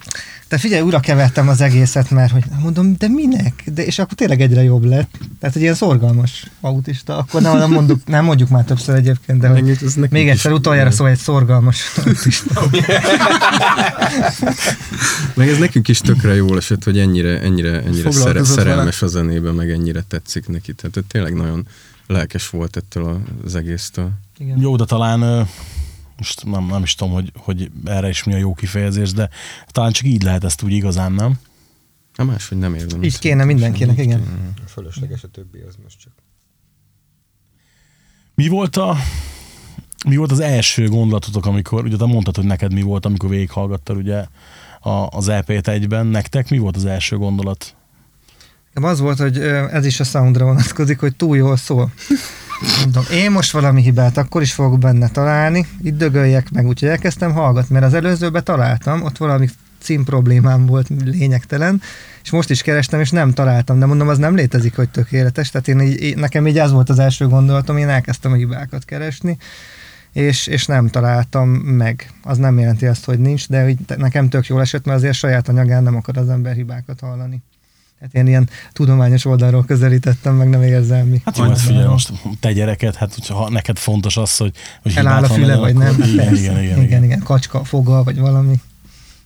de 0.51 0.59
figyelj, 0.59 0.83
újra 0.83 1.01
kevertem 1.01 1.49
az 1.49 1.61
egészet, 1.61 2.11
mert 2.11 2.33
hogy 2.33 2.45
mondom, 2.63 2.95
de 2.99 3.09
minek? 3.09 3.65
De, 3.75 3.85
és 3.85 3.99
akkor 3.99 4.15
tényleg 4.15 4.41
egyre 4.41 4.63
jobb 4.63 4.85
lett. 4.85 5.19
Tehát, 5.41 5.55
hogy 5.55 5.63
ilyen 5.63 5.75
szorgalmas 5.75 6.47
autista, 6.61 7.19
akkor 7.19 7.43
nem, 7.43 7.59
nem, 7.59 7.71
mondjuk, 7.71 8.07
nem 8.07 8.25
mondjuk 8.25 8.49
már 8.49 8.65
többször 8.65 8.95
egyébként, 8.95 9.41
de 9.41 9.49
hogy 9.49 9.71
ez 9.71 9.81
nekünk 9.81 10.11
még 10.11 10.29
egyszer 10.29 10.53
utoljára 10.53 10.91
szól 10.91 11.09
egy 11.09 11.19
szorgalmas 11.19 11.93
autista. 12.05 12.71
Meg 15.35 15.49
ez 15.49 15.59
nekünk 15.59 15.89
is 15.89 15.99
tökre 15.99 16.35
jól 16.35 16.57
esett, 16.57 16.85
hogy 16.85 16.99
ennyire, 16.99 17.41
ennyire, 17.41 17.83
ennyire 17.83 18.11
szere, 18.11 18.45
szerelmes 18.45 19.03
a 19.03 19.07
zenébe, 19.07 19.53
meg 19.53 19.71
ennyire 19.71 20.05
tetszik 20.09 20.49
neki. 20.49 20.75
Tehát 20.75 21.09
tényleg 21.09 21.35
nagyon 21.35 21.67
lelkes 22.07 22.49
volt 22.49 22.77
ettől 22.77 23.21
az 23.45 23.55
egésztől. 23.55 24.11
Igen. 24.39 24.61
Jó, 24.61 24.77
de 24.77 24.85
talán 24.85 25.49
most 26.21 26.45
nem, 26.45 26.67
nem 26.67 26.83
is 26.83 26.95
tudom, 26.95 27.13
hogy, 27.13 27.33
hogy 27.37 27.71
erre 27.85 28.09
is 28.09 28.25
mi 28.25 28.35
a 28.35 28.37
jó 28.37 28.55
kifejezés, 28.55 29.13
de 29.13 29.29
talán 29.67 29.93
csak 29.93 30.07
így 30.07 30.23
lehet 30.23 30.45
ezt 30.45 30.63
úgy 30.63 30.73
igazán, 30.73 31.13
nem? 31.13 31.39
Hát 32.17 32.27
máshogy 32.27 32.59
nem 32.59 32.75
érdemes. 32.75 33.07
Így 33.07 33.19
kéne 33.19 33.45
mindenkinek, 33.45 33.99
igen. 33.99 34.55
Fölösleges 34.67 35.23
a 35.23 35.29
többi, 35.29 35.59
az 35.61 35.75
most 35.83 35.99
csak. 36.01 36.13
Mi 38.35 38.49
volt 38.49 38.77
a 38.77 38.97
mi 40.07 40.17
volt 40.17 40.33
az 40.33 40.41
első 40.41 40.89
gondolatotok, 40.89 41.47
amikor, 41.47 41.85
ugye 41.85 41.97
te 41.97 42.05
mondtad, 42.05 42.37
hogy 42.37 42.45
neked 42.45 42.73
mi 42.73 42.83
volt, 42.83 43.07
amikor 43.07 43.29
végighallgattad 43.29 43.97
ugye 43.97 44.25
a, 44.81 44.91
az 44.91 45.29
EP-t 45.29 45.69
egyben, 45.69 46.07
nektek 46.07 46.51
mi 46.51 46.59
volt 46.59 46.77
az 46.77 46.85
első 46.85 47.17
gondolat? 47.17 47.75
Az 48.75 49.01
volt, 49.01 49.19
hogy 49.19 49.39
ez 49.71 49.87
is 49.87 50.01
a 50.01 50.05
soundra 50.05 50.45
vonatkozik, 50.45 51.01
hogy 51.01 51.17
túl 51.17 51.37
jól 51.37 51.57
szól. 51.57 51.93
Mondom, 52.79 53.05
én 53.13 53.31
most 53.31 53.53
valami 53.53 53.83
hibát 53.83 54.17
akkor 54.17 54.43
is 54.43 54.53
fogok 54.53 54.79
benne 54.79 55.09
találni, 55.09 55.67
itt 55.83 55.97
dögöljek 55.97 56.51
meg, 56.51 56.67
úgyhogy 56.67 56.89
elkezdtem 56.89 57.33
hallgatni, 57.33 57.75
mert 57.75 57.87
az 57.87 57.95
előzőbe 57.95 58.41
találtam, 58.41 59.03
ott 59.03 59.17
valami 59.17 59.49
cím 59.79 60.05
problémám 60.05 60.67
volt 60.67 60.89
lényegtelen, 61.05 61.83
és 62.23 62.31
most 62.31 62.51
is 62.51 62.63
kerestem, 62.63 63.01
és 63.01 63.11
nem 63.11 63.33
találtam, 63.33 63.79
de 63.79 63.87
mondom, 63.87 64.09
az 64.09 64.19
nem 64.19 64.35
létezik, 64.35 64.77
hogy 64.77 64.89
tökéletes, 64.89 65.51
tehát 65.51 65.69
én 65.69 65.81
így, 65.81 66.17
nekem 66.17 66.47
így 66.47 66.59
az 66.59 66.73
volt 66.73 66.89
az 66.89 66.99
első 66.99 67.27
gondolatom, 67.27 67.77
én 67.77 67.89
elkezdtem 67.89 68.33
a 68.33 68.35
hibákat 68.35 68.85
keresni, 68.85 69.37
és, 70.13 70.47
és 70.47 70.67
nem 70.67 70.89
találtam 70.89 71.49
meg. 71.51 72.11
Az 72.23 72.39
nem 72.39 72.59
jelenti 72.59 72.87
azt, 72.87 73.05
hogy 73.05 73.19
nincs, 73.19 73.49
de 73.49 73.75
nekem 73.97 74.29
tök 74.29 74.47
jól 74.47 74.61
esett, 74.61 74.85
mert 74.85 74.99
azért 74.99 75.15
saját 75.15 75.49
anyagán 75.49 75.83
nem 75.83 75.97
akar 75.97 76.17
az 76.17 76.29
ember 76.29 76.55
hibákat 76.55 77.01
hallani. 77.01 77.43
Hát 78.01 78.15
én 78.15 78.27
ilyen 78.27 78.49
tudományos 78.73 79.25
oldalról 79.25 79.65
közelítettem, 79.65 80.35
meg 80.35 80.49
nem 80.49 80.63
érzelmi. 80.63 81.23
Hát 81.25 81.39
jó, 81.39 81.45
hát 81.45 81.61
figyelj, 81.61 81.87
most 81.87 82.13
te 82.41 82.53
gyereket, 82.53 82.95
hát 82.95 83.15
hogyha 83.15 83.51
neked 83.51 83.79
fontos 83.79 84.17
az, 84.17 84.37
hogy, 84.37 84.55
hogy 84.83 84.97
Eláll 84.97 85.25
a 85.25 85.29
füle, 85.29 85.57
vagy 85.57 85.75
nem? 85.75 85.95
Igen, 85.95 86.13
igen, 86.13 86.37
igen, 86.37 86.63
igen, 86.63 86.83
igen. 86.83 87.05
igen, 87.05 87.23
kacska, 87.23 87.65
foga, 87.65 88.05
vagy 88.05 88.19
valami. 88.19 88.61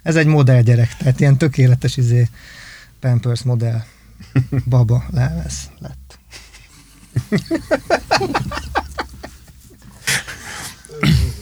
Ez 0.03 0.17
egy 0.17 0.27
modellgyerek, 0.27 0.97
tehát 0.97 1.21
ilyen 1.21 1.39
tökéletes 1.39 1.97
izé 1.97 2.29
Pampers 3.01 3.43
modell 3.43 3.83
baba 4.65 5.05
lemez 5.11 5.71
lett. 5.79 6.19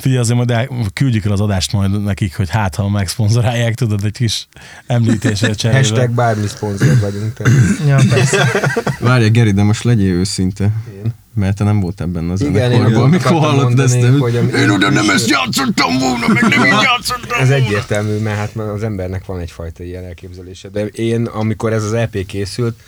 Figyelj, 0.00 0.20
azért 0.20 0.36
majd 0.36 0.50
el, 0.50 0.68
küldjük 0.92 1.24
el 1.24 1.32
az 1.32 1.40
adást 1.40 1.72
majd 1.72 2.02
nekik, 2.02 2.36
hogy 2.36 2.48
hát, 2.50 2.74
ha 2.74 2.88
megszponzorálják, 2.88 3.74
tudod, 3.74 4.04
egy 4.04 4.12
kis 4.12 4.48
említésre 4.86 5.54
cserébe. 5.54 5.78
Hashtag 5.78 6.10
bármi 6.10 6.46
szponzor 6.46 6.98
vagyunk. 7.00 7.32
Tehát. 7.34 7.52
Ja, 7.86 8.14
persze. 8.14 8.70
Várja, 9.00 9.28
Geri, 9.30 9.50
de 9.50 9.62
most 9.62 9.82
legyél 9.82 10.12
őszinte. 10.12 10.64
Én. 11.04 11.12
Mert 11.34 11.56
te 11.56 11.64
nem 11.64 11.80
voltál 11.80 12.06
benne 12.06 12.32
az 12.32 12.40
Igen, 12.40 12.72
én 12.72 12.84
amikor 12.84 13.32
hallottad 13.32 13.80
ezt. 13.80 14.00
de- 14.00 14.08
hogy 14.18 14.34
Én 14.34 14.70
oda 14.70 14.90
nem 14.90 15.10
ezt 15.10 15.28
játszottam 15.28 15.98
volna, 15.98 16.26
meg 16.28 16.42
nem 16.42 16.64
így 16.64 16.82
játszottam 16.82 17.40
Ez 17.40 17.50
egyértelmű, 17.50 18.18
mert 18.18 18.36
hát 18.36 18.56
az 18.56 18.82
embernek 18.82 19.24
van 19.24 19.38
egyfajta 19.40 19.82
ilyen 19.82 20.04
elképzelése. 20.04 20.68
De 20.68 20.86
én, 20.86 21.24
amikor 21.24 21.72
ez 21.72 21.84
az 21.84 21.92
EP 21.92 22.26
készült, 22.26 22.78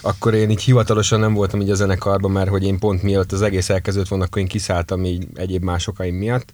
akkor 0.00 0.34
én 0.34 0.50
így 0.50 0.62
hivatalosan 0.62 1.20
nem 1.20 1.34
voltam 1.34 1.60
így 1.60 1.70
a 1.70 1.74
zenekarban, 1.74 2.30
mert 2.30 2.50
hogy 2.50 2.64
én 2.64 2.78
pont 2.78 3.02
mielőtt 3.02 3.32
az 3.32 3.42
egész 3.42 3.68
elkezdődött 3.68 4.08
volna, 4.08 4.24
akkor 4.24 4.42
én 4.42 4.48
kiszálltam 4.48 5.04
így 5.04 5.26
egyéb 5.34 5.62
más 5.62 5.86
okaim 5.86 6.14
miatt. 6.14 6.52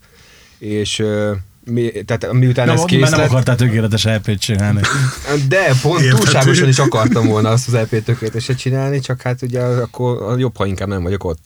És 0.59 1.05
mi, 1.71 1.91
tehát 1.91 2.33
miután 2.33 2.67
Nem, 2.67 2.77
ez 2.77 2.85
kész 2.85 3.11
nem 3.11 3.21
lett, 3.21 3.29
akartál 3.29 3.57
tökéletes 3.57 4.05
EP-t 4.05 4.41
csinálni. 4.41 4.81
de 5.49 5.73
pont 5.83 6.01
Érthető. 6.01 6.23
túlságosan 6.23 6.69
is 6.69 6.79
akartam 6.79 7.27
volna 7.27 7.49
azt 7.49 7.69
az 7.69 7.75
EP 7.75 8.05
tökéleteset 8.05 8.59
csinálni, 8.59 9.01
csak 9.01 9.23
hát 9.23 9.43
ugye 9.43 9.61
akkor 9.61 10.39
jobb, 10.39 10.57
ha 10.57 10.67
inkább 10.67 10.89
nem 10.89 11.03
vagyok 11.03 11.25
ott. 11.25 11.39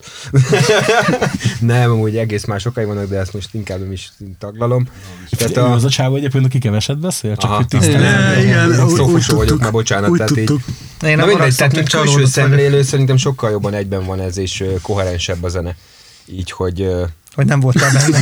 nem, 1.61 1.91
amúgy 1.91 2.17
egész 2.17 2.45
más 2.45 2.65
okai 2.65 2.85
vannak, 2.85 3.09
de 3.09 3.19
ezt 3.19 3.33
most 3.33 3.49
inkább 3.53 3.79
nem 3.81 3.93
is 3.93 4.13
taglalom. 4.39 4.89
Tehát 5.31 5.57
Ő 5.57 5.61
az 5.61 5.85
a 5.85 5.89
csávó 5.89 6.17
egyébként, 6.17 6.45
aki 6.45 6.59
keveset 6.59 6.99
beszél, 6.99 7.37
csak 7.37 7.51
Aha. 7.51 7.57
hogy 7.57 7.67
tisztelem. 7.67 8.03
E, 8.03 8.43
igen, 8.43 8.71
úgy, 8.71 8.79
úgy 8.79 8.97
szófosó 8.97 9.37
vagyok, 9.37 9.61
már 9.61 9.71
bocsánat, 9.71 10.11
úgy 10.11 10.17
tehát 10.17 10.37
így-. 10.37 10.51
Én 11.03 11.17
Na 11.17 11.27
mindegy, 11.27 11.55
tehát 11.55 11.75
mint 11.75 11.89
külső 11.89 12.27
szemlélő 12.27 12.83
szerintem 12.83 13.17
sokkal 13.17 13.51
jobban 13.51 13.75
egyben 13.75 14.05
van 14.05 14.21
ez, 14.21 14.39
és 14.39 14.65
koherensebb 14.83 15.43
a 15.43 15.49
zene. 15.49 15.77
Így, 16.27 16.51
hogy... 16.51 16.89
hogy 17.35 17.47
nem 17.47 17.61
voltál 17.61 17.93
benne. 17.93 18.19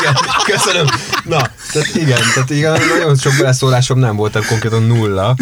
Igen, 0.00 0.14
köszönöm. 0.44 0.86
Na, 1.24 1.50
tehát 1.72 1.94
igen, 1.94 2.18
tehát 2.34 2.50
igen, 2.50 2.72
nagyon 2.98 3.16
sok 3.16 3.32
beleszólásom 3.38 3.98
nem 3.98 4.16
volt, 4.16 4.32
tehát 4.32 4.48
konkrétan 4.48 4.82
nulla. 4.82 5.36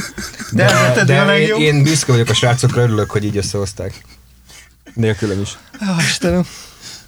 De 0.51 0.65
ez 0.65 0.95
tedi 0.95 1.13
a 1.13 1.25
de 1.25 1.39
én, 1.39 1.55
én 1.61 1.83
büszke 1.83 2.13
vagyok 2.13 2.29
a 2.29 2.35
srácokra, 2.35 2.83
örülök, 2.83 3.11
hogy 3.11 3.25
így 3.25 3.37
összehozták. 3.37 3.95
Nélkülem 4.95 5.41
is. 5.41 5.59
Ó, 5.83 6.01
Istenem. 6.01 6.47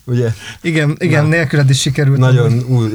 Ugye? 0.06 0.28
Igen, 0.60 0.96
igen, 0.98 1.24
nélküled 1.26 1.70
is 1.70 1.80
sikerült. 1.80 2.18
Nagyon 2.18 2.64
új, 2.68 2.90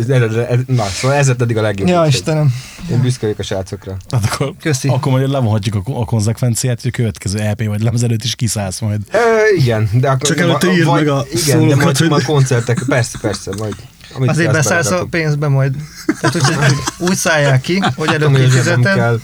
na, 0.68 0.86
szóval 0.86 1.18
ez 1.18 1.28
eddig 1.28 1.58
a 1.58 1.62
legjobb. 1.62 1.88
Ja, 1.88 2.06
Istenem. 2.08 2.54
Én 2.92 3.02
büszke 3.02 3.20
vagyok 3.22 3.40
a 3.40 3.44
srácokra. 3.44 3.98
Hát 4.12 4.26
akkor, 4.26 4.54
Köszi. 4.62 4.88
akkor 4.88 5.12
majd 5.12 5.30
levonhatjuk 5.30 5.76
a, 5.76 5.82
a 6.00 6.06
konzekvenciát, 6.06 6.82
hogy 6.82 6.92
a 6.94 6.98
következő 6.98 7.40
EP 7.40 7.64
vagy 7.66 7.82
lemez 7.82 8.04
előtt 8.04 8.24
is 8.24 8.36
kiszállsz 8.36 8.80
majd. 8.80 9.02
E, 9.12 9.20
igen, 9.58 9.90
de 9.94 10.10
akkor... 10.10 10.30
Csak 10.30 10.38
előtte 10.40 10.72
írd 10.72 10.92
meg 10.92 11.08
a 11.08 11.26
Igen, 11.32 11.68
de 11.68 11.76
majd, 11.76 11.98
hogy- 11.98 12.10
majd 12.10 12.24
koncertek, 12.24 12.84
persze, 12.88 13.18
persze, 13.22 13.52
majd. 13.58 13.76
Amit 14.14 14.30
Azért 14.30 14.52
beszállsz 14.52 14.92
a 14.92 15.06
pénzbe 15.10 15.48
majd. 15.48 15.76
Tehát, 16.20 16.42
hogy 16.66 16.76
úgy 16.98 17.16
szállják 17.16 17.62
ki, 17.62 17.84
hogy 17.96 18.08
előbb 18.14 18.32
nem 18.32 18.42
kifizeted. 18.42 19.22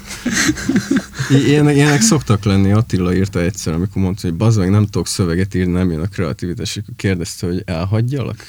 Ilyenek, 1.29 1.75
ilyenek 1.75 2.01
szoktak 2.01 2.43
lenni. 2.43 2.71
Attila 2.71 3.13
írta 3.13 3.39
egyszer, 3.39 3.73
amikor 3.73 4.01
mondta, 4.01 4.27
hogy 4.27 4.37
bazd 4.37 4.59
meg, 4.59 4.69
nem 4.69 4.83
tudok 4.85 5.07
szöveget 5.07 5.53
írni, 5.53 5.71
nem 5.71 5.91
jön 5.91 6.01
a 6.01 6.07
kreativitás, 6.07 6.75
és 6.75 6.81
akkor 6.81 6.95
kérdezte, 6.95 7.45
hogy 7.45 7.63
elhagyjalak? 7.65 8.35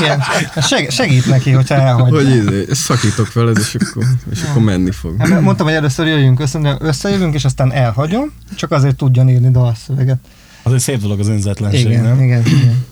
Igen, 0.00 0.22
Seg- 0.62 0.90
segít 0.90 1.26
neki, 1.26 1.50
hogyha 1.50 1.74
elhagyja. 1.74 2.14
Hogy 2.14 2.36
izé, 2.36 2.66
szakítok 2.70 3.32
veled, 3.32 3.58
és 3.58 3.74
akkor, 3.74 4.04
és 4.32 4.42
akkor 4.42 4.62
menni 4.62 4.90
fog. 4.90 5.14
Hát, 5.18 5.40
mondtam, 5.40 5.66
hogy 5.66 5.74
először 5.74 6.06
jöjjünk 6.06 6.40
össze, 6.40 6.58
de 6.58 6.76
összejövünk, 6.80 7.34
és 7.34 7.44
aztán 7.44 7.72
elhagyom, 7.72 8.32
csak 8.54 8.70
azért 8.70 8.96
tudjon 8.96 9.28
írni 9.28 9.50
dalszöveget. 9.50 10.18
Az 10.62 10.72
egy 10.72 10.80
szép 10.80 11.00
dolog 11.00 11.20
az 11.20 11.28
önzetlenség, 11.28 11.86
Igen, 11.86 12.02
nem? 12.02 12.22
igen, 12.22 12.42
igen. 12.46 12.84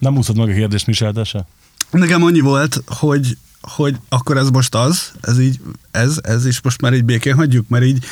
Nem 0.00 0.16
úszod 0.16 0.36
meg 0.36 0.48
a 0.48 0.52
kérdést, 0.52 0.86
Michel, 0.86 1.24
se? 1.24 1.46
Nekem 1.90 2.22
annyi 2.22 2.40
volt, 2.40 2.82
hogy, 2.86 3.36
hogy 3.60 3.96
akkor 4.08 4.36
ez 4.36 4.48
most 4.50 4.74
az, 4.74 5.12
ez 5.20 5.38
így, 5.38 5.60
ez, 5.90 6.18
ez 6.22 6.46
is 6.46 6.62
most 6.62 6.80
már 6.80 6.92
így 6.94 7.04
békén 7.04 7.34
hagyjuk, 7.34 7.68
mert 7.68 7.84
így 7.84 8.04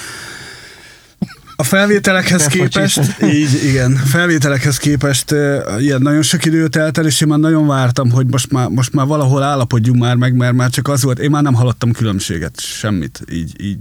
a 1.61 1.65
felvételekhez 1.65 2.47
képest, 2.47 3.01
így 3.23 3.65
igen, 3.65 3.93
a 3.93 4.07
felvételekhez 4.07 4.77
képest 4.77 5.31
ilyen 5.79 6.03
nagyon 6.03 6.23
sok 6.23 6.45
idő 6.45 6.69
telt 6.69 6.99
el, 6.99 7.07
és 7.07 7.21
én 7.21 7.29
már 7.29 7.39
nagyon 7.39 7.67
vártam, 7.67 8.11
hogy 8.11 8.27
most 8.27 8.51
már, 8.51 8.69
most 8.69 8.93
már 8.93 9.07
valahol 9.07 9.43
állapodjunk 9.43 10.01
már 10.01 10.17
meg, 10.17 10.35
mert 10.35 10.55
már 10.55 10.71
csak 10.71 10.89
az 10.89 11.03
volt, 11.03 11.19
én 11.19 11.31
már 11.31 11.43
nem 11.43 11.55
hallottam 11.55 11.93
különbséget, 11.93 12.61
semmit, 12.61 13.21
így, 13.33 13.63
így 13.63 13.79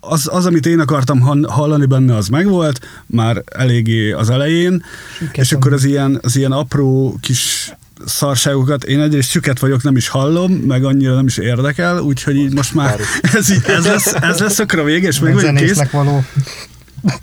az, 0.00 0.28
az, 0.32 0.46
amit 0.46 0.66
én 0.66 0.80
akartam 0.80 1.44
hallani 1.48 1.86
benne, 1.86 2.16
az 2.16 2.28
megvolt, 2.28 2.80
már 3.06 3.42
eléggé 3.52 4.12
az 4.12 4.30
elején, 4.30 4.84
és 5.32 5.52
akkor 5.52 5.72
az 5.72 5.84
ilyen, 5.84 6.18
az 6.22 6.36
ilyen 6.36 6.52
apró 6.52 7.18
kis 7.20 7.72
szarságokat, 8.06 8.84
én 8.84 9.00
egyrészt 9.00 9.30
süket 9.30 9.58
vagyok, 9.58 9.82
nem 9.82 9.96
is 9.96 10.08
hallom, 10.08 10.52
meg 10.52 10.84
annyira 10.84 11.14
nem 11.14 11.26
is 11.26 11.36
érdekel, 11.36 12.00
úgyhogy 12.00 12.36
így 12.36 12.54
most 12.54 12.74
már 12.74 13.00
ez, 13.36 13.50
így, 13.50 13.62
ez, 13.66 13.86
lesz, 13.86 14.14
ez 14.14 14.38
lesz 14.38 14.58
a 14.58 14.84
vége, 14.84 15.08
és 15.08 15.18
meg 15.18 15.34
vagyunk 15.34 15.56
kész. 15.56 15.90
való. 15.90 16.24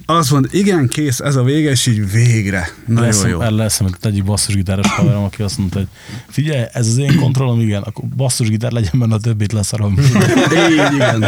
Azt 0.05 0.31
mond, 0.31 0.47
igen, 0.51 0.87
kész, 0.87 1.19
ez 1.19 1.35
a 1.35 1.43
vége, 1.43 1.69
és 1.69 1.85
így 1.85 2.11
végre. 2.11 2.69
Nagyon 2.85 3.03
Lesz, 3.03 3.23
jó. 3.23 3.41
el 3.41 3.51
lesz 3.51 3.79
egy 3.79 3.95
egyik 4.01 4.23
basszusgitáros 4.23 4.87
haverom, 4.87 5.23
aki 5.23 5.41
azt 5.43 5.57
mondta, 5.57 5.77
hogy 5.77 5.87
figyelj, 6.29 6.63
ez 6.73 6.87
az 6.87 6.97
én 6.97 7.15
kontrollom, 7.19 7.59
igen, 7.59 7.81
akkor 7.81 8.03
basszusgitár 8.05 8.71
legyen 8.71 8.91
benne, 8.99 9.13
a 9.15 9.19
többit 9.19 9.51
leszarom. 9.51 9.97
Így, 9.99 10.93
igen. 10.93 11.25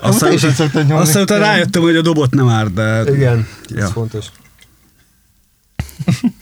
Aztán, 0.00 0.32
is 0.32 0.42
nyomni. 0.72 0.92
aztán 0.92 1.22
utána 1.22 1.40
rájöttem, 1.44 1.82
hogy 1.82 1.96
a 1.96 2.02
dobot 2.02 2.30
nem 2.34 2.48
árt, 2.48 2.72
de... 2.74 3.02
Igen, 3.14 3.46
ez 3.70 3.76
Ja. 3.76 3.86
fontos. 3.86 4.26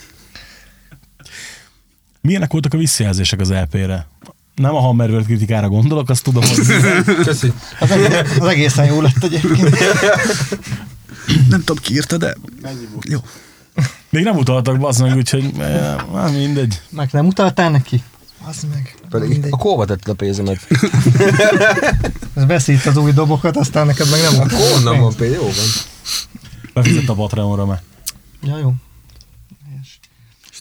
Milyenek 2.20 2.52
voltak 2.52 2.74
a 2.74 2.76
visszajelzések 2.76 3.40
az 3.40 3.50
EP-re? 3.50 4.06
Nem 4.54 4.74
a 4.74 4.80
Hammerworld 4.80 5.24
kritikára 5.26 5.68
gondolok, 5.68 6.10
azt 6.10 6.22
tudom, 6.24 6.42
hogy 6.42 6.66
Köszi. 7.24 7.52
Az, 7.80 7.90
egész, 7.90 8.38
az 8.40 8.46
egészen 8.46 8.84
jó 8.84 9.00
lett 9.00 9.22
egyébként. 9.24 9.76
Nem 11.48 11.58
tudom, 11.60 11.76
ki 11.82 11.92
írta, 11.94 12.16
de... 12.16 12.36
Jó. 13.00 13.18
még 14.10 14.24
nem 14.24 14.36
utaltak 14.36 14.78
be, 14.78 14.88
meg, 14.98 15.16
úgyhogy 15.16 15.52
eh, 15.58 15.96
hát 16.14 16.32
mindegy. 16.32 16.80
Meg 16.90 17.08
nem 17.12 17.26
utaltál 17.26 17.70
neki? 17.70 18.02
Az 18.44 18.66
meg. 18.72 18.94
Pedig 19.08 19.28
Mindegy. 19.28 19.52
a 19.52 19.56
kóva 19.56 19.84
tetted 19.84 20.08
a 20.08 20.14
pénzemet. 20.14 20.66
Ez 22.34 22.44
veszi 22.46 22.72
itt 22.72 22.84
az 22.84 22.96
új 22.96 23.12
dobokat, 23.12 23.56
aztán 23.56 23.86
neked 23.86 24.10
meg 24.10 24.20
nem 24.20 24.40
Akkor 24.40 24.72
onnan 24.76 25.00
van 25.00 25.14
pénz, 25.14 25.34
jó 25.34 25.42
van. 25.42 25.52
Befizett 26.74 27.08
a 27.08 27.14
Patreonra, 27.14 27.66
mert 27.66 27.82
Ja, 28.42 28.58
jó. 28.58 28.74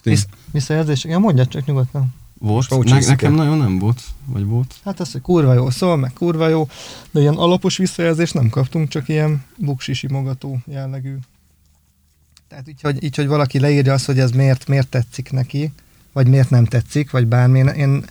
És 0.04 0.24
visszajelzés? 0.50 1.04
Igen, 1.04 1.20
mondjad 1.20 1.48
csak 1.48 1.64
nyugodtan. 1.64 2.14
Volt? 2.42 2.70
már 2.70 2.84
Ne, 2.84 3.06
nekem 3.06 3.34
nagyon 3.34 3.58
nem 3.58 3.78
volt. 3.78 4.02
Vagy 4.24 4.44
volt? 4.44 4.74
Hát 4.84 5.00
az, 5.00 5.12
hogy 5.12 5.20
kurva 5.20 5.54
jó 5.54 5.70
szól, 5.70 5.96
meg 5.96 6.12
kurva 6.12 6.48
jó, 6.48 6.68
de 7.10 7.20
ilyen 7.20 7.34
alapos 7.34 7.76
visszajelzést 7.76 8.34
nem 8.34 8.48
kaptunk, 8.48 8.88
csak 8.88 9.08
ilyen 9.08 9.44
buksi 9.56 9.92
simogató 9.92 10.58
jellegű. 10.66 11.16
Tehát 12.48 12.68
így 12.68 12.80
hogy, 12.80 13.02
így, 13.02 13.16
hogy 13.16 13.26
valaki 13.26 13.58
leírja 13.58 13.92
azt, 13.92 14.06
hogy 14.06 14.18
ez 14.18 14.30
miért, 14.30 14.68
miért 14.68 14.88
tetszik 14.88 15.30
neki, 15.30 15.72
vagy 16.12 16.28
miért 16.28 16.50
nem 16.50 16.64
tetszik, 16.64 17.10
vagy 17.10 17.26
bármi. 17.26 17.58
Én 17.58 18.04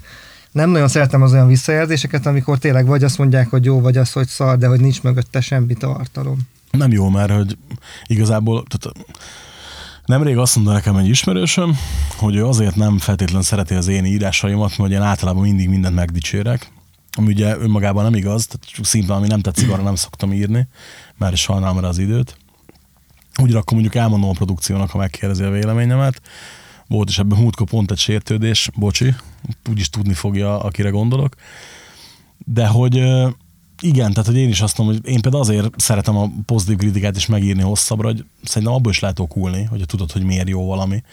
nem 0.52 0.70
nagyon 0.70 0.88
szeretem 0.88 1.22
az 1.22 1.32
olyan 1.32 1.48
visszajelzéseket, 1.48 2.26
amikor 2.26 2.58
tényleg 2.58 2.86
vagy 2.86 3.04
azt 3.04 3.18
mondják, 3.18 3.50
hogy 3.50 3.66
jó, 3.66 3.80
vagy 3.80 3.98
az, 3.98 4.12
hogy 4.12 4.28
szar, 4.28 4.58
de 4.58 4.68
hogy 4.68 4.80
nincs 4.80 5.02
mögötte 5.02 5.42
semmi 5.42 5.74
tartalom. 5.74 6.38
nem 6.72 6.92
jó, 6.92 7.10
mert 7.10 7.32
hogy 7.32 7.58
igazából 8.06 8.64
tehát 8.68 8.98
nemrég 10.06 10.38
azt 10.38 10.56
mondta 10.56 10.74
nekem 10.74 10.96
egy 10.96 11.08
ismerősöm, 11.08 11.78
hogy 12.18 12.36
ő 12.36 12.46
azért 12.46 12.76
nem 12.76 12.98
feltétlenül 12.98 13.44
szereti 13.44 13.74
az 13.74 13.88
én 13.88 14.06
írásaimat, 14.06 14.78
mert 14.78 14.92
én 14.92 15.02
általában 15.02 15.42
mindig 15.42 15.70
mindent 15.70 15.96
megdicsérek, 15.96 16.72
ami 17.18 17.28
ugye 17.28 17.58
önmagában 17.58 18.04
nem 18.04 18.16
igaz, 18.16 18.46
tehát 18.46 18.68
csak 18.68 18.86
szimplán, 18.86 19.18
ami 19.18 19.28
nem 19.28 19.42
tetszik, 19.42 19.70
arra 19.72 19.84
nem 19.84 19.96
szoktam 19.96 20.34
írni, 20.34 20.68
mert 21.18 21.36
sajnálom 21.36 21.80
rá 21.80 21.88
az 21.88 21.98
időt. 21.98 22.38
Úgy 23.42 23.54
akkor 23.54 23.74
mondjuk 23.74 23.96
elmondom 23.96 24.30
a 24.30 24.34
produkciónak, 24.34 24.90
ha 24.90 24.98
megkérdezi 24.98 25.44
a 25.44 25.50
véleményemet. 25.50 26.22
Volt 26.88 27.10
is 27.10 27.20
ebben 27.20 27.40
múltkor 27.40 27.68
pont 27.68 27.92
egy 27.92 27.98
sértődés, 27.98 28.70
bocsi, 28.76 29.16
úgyis 29.70 29.90
tudni 29.90 30.14
fogja, 30.14 30.60
akire 30.60 30.90
gondolok. 30.90 31.36
De 32.38 32.68
hogy 32.68 33.04
igen, 33.82 34.12
tehát 34.12 34.26
hogy 34.26 34.38
én 34.38 34.50
is 34.50 34.62
azt 34.62 34.78
mondom, 34.78 34.96
hogy 34.96 35.12
én 35.12 35.22
például 35.22 35.44
azért 35.44 35.80
szeretem 35.80 36.18
a 36.18 36.32
pozitív 36.46 36.78
kritikát 36.78 37.16
is 37.16 37.26
megírni 37.26 37.62
hosszabbra, 37.62 38.08
hogy 38.08 38.26
szerintem 38.44 38.74
abból 38.74 38.92
is 38.92 39.00
lehet 39.00 39.20
okulni, 39.20 39.64
hogy 39.64 39.86
tudod, 39.86 40.12
hogy 40.12 40.24
miért 40.24 40.50
jó 40.50 40.66
valami. 40.66 41.04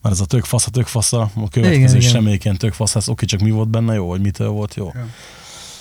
Mert 0.00 0.14
ez 0.14 0.20
a 0.20 0.24
tök 0.24 0.44
fasz, 0.44 0.66
a 0.66 0.70
tök 0.70 0.86
fasz, 0.86 1.12
a 1.12 1.30
következő 1.34 1.74
Igen, 1.74 1.84
is 1.84 1.90
igen. 1.90 2.10
semmelyiken 2.10 2.56
tök 2.56 2.72
fasz, 2.72 2.94
ez 2.94 3.08
oké, 3.08 3.26
csak 3.26 3.40
mi 3.40 3.50
volt 3.50 3.68
benne 3.68 3.94
jó, 3.94 4.06
vagy 4.06 4.20
mitől 4.20 4.48
volt 4.48 4.74
jó, 4.74 4.90
ja. 4.94 5.06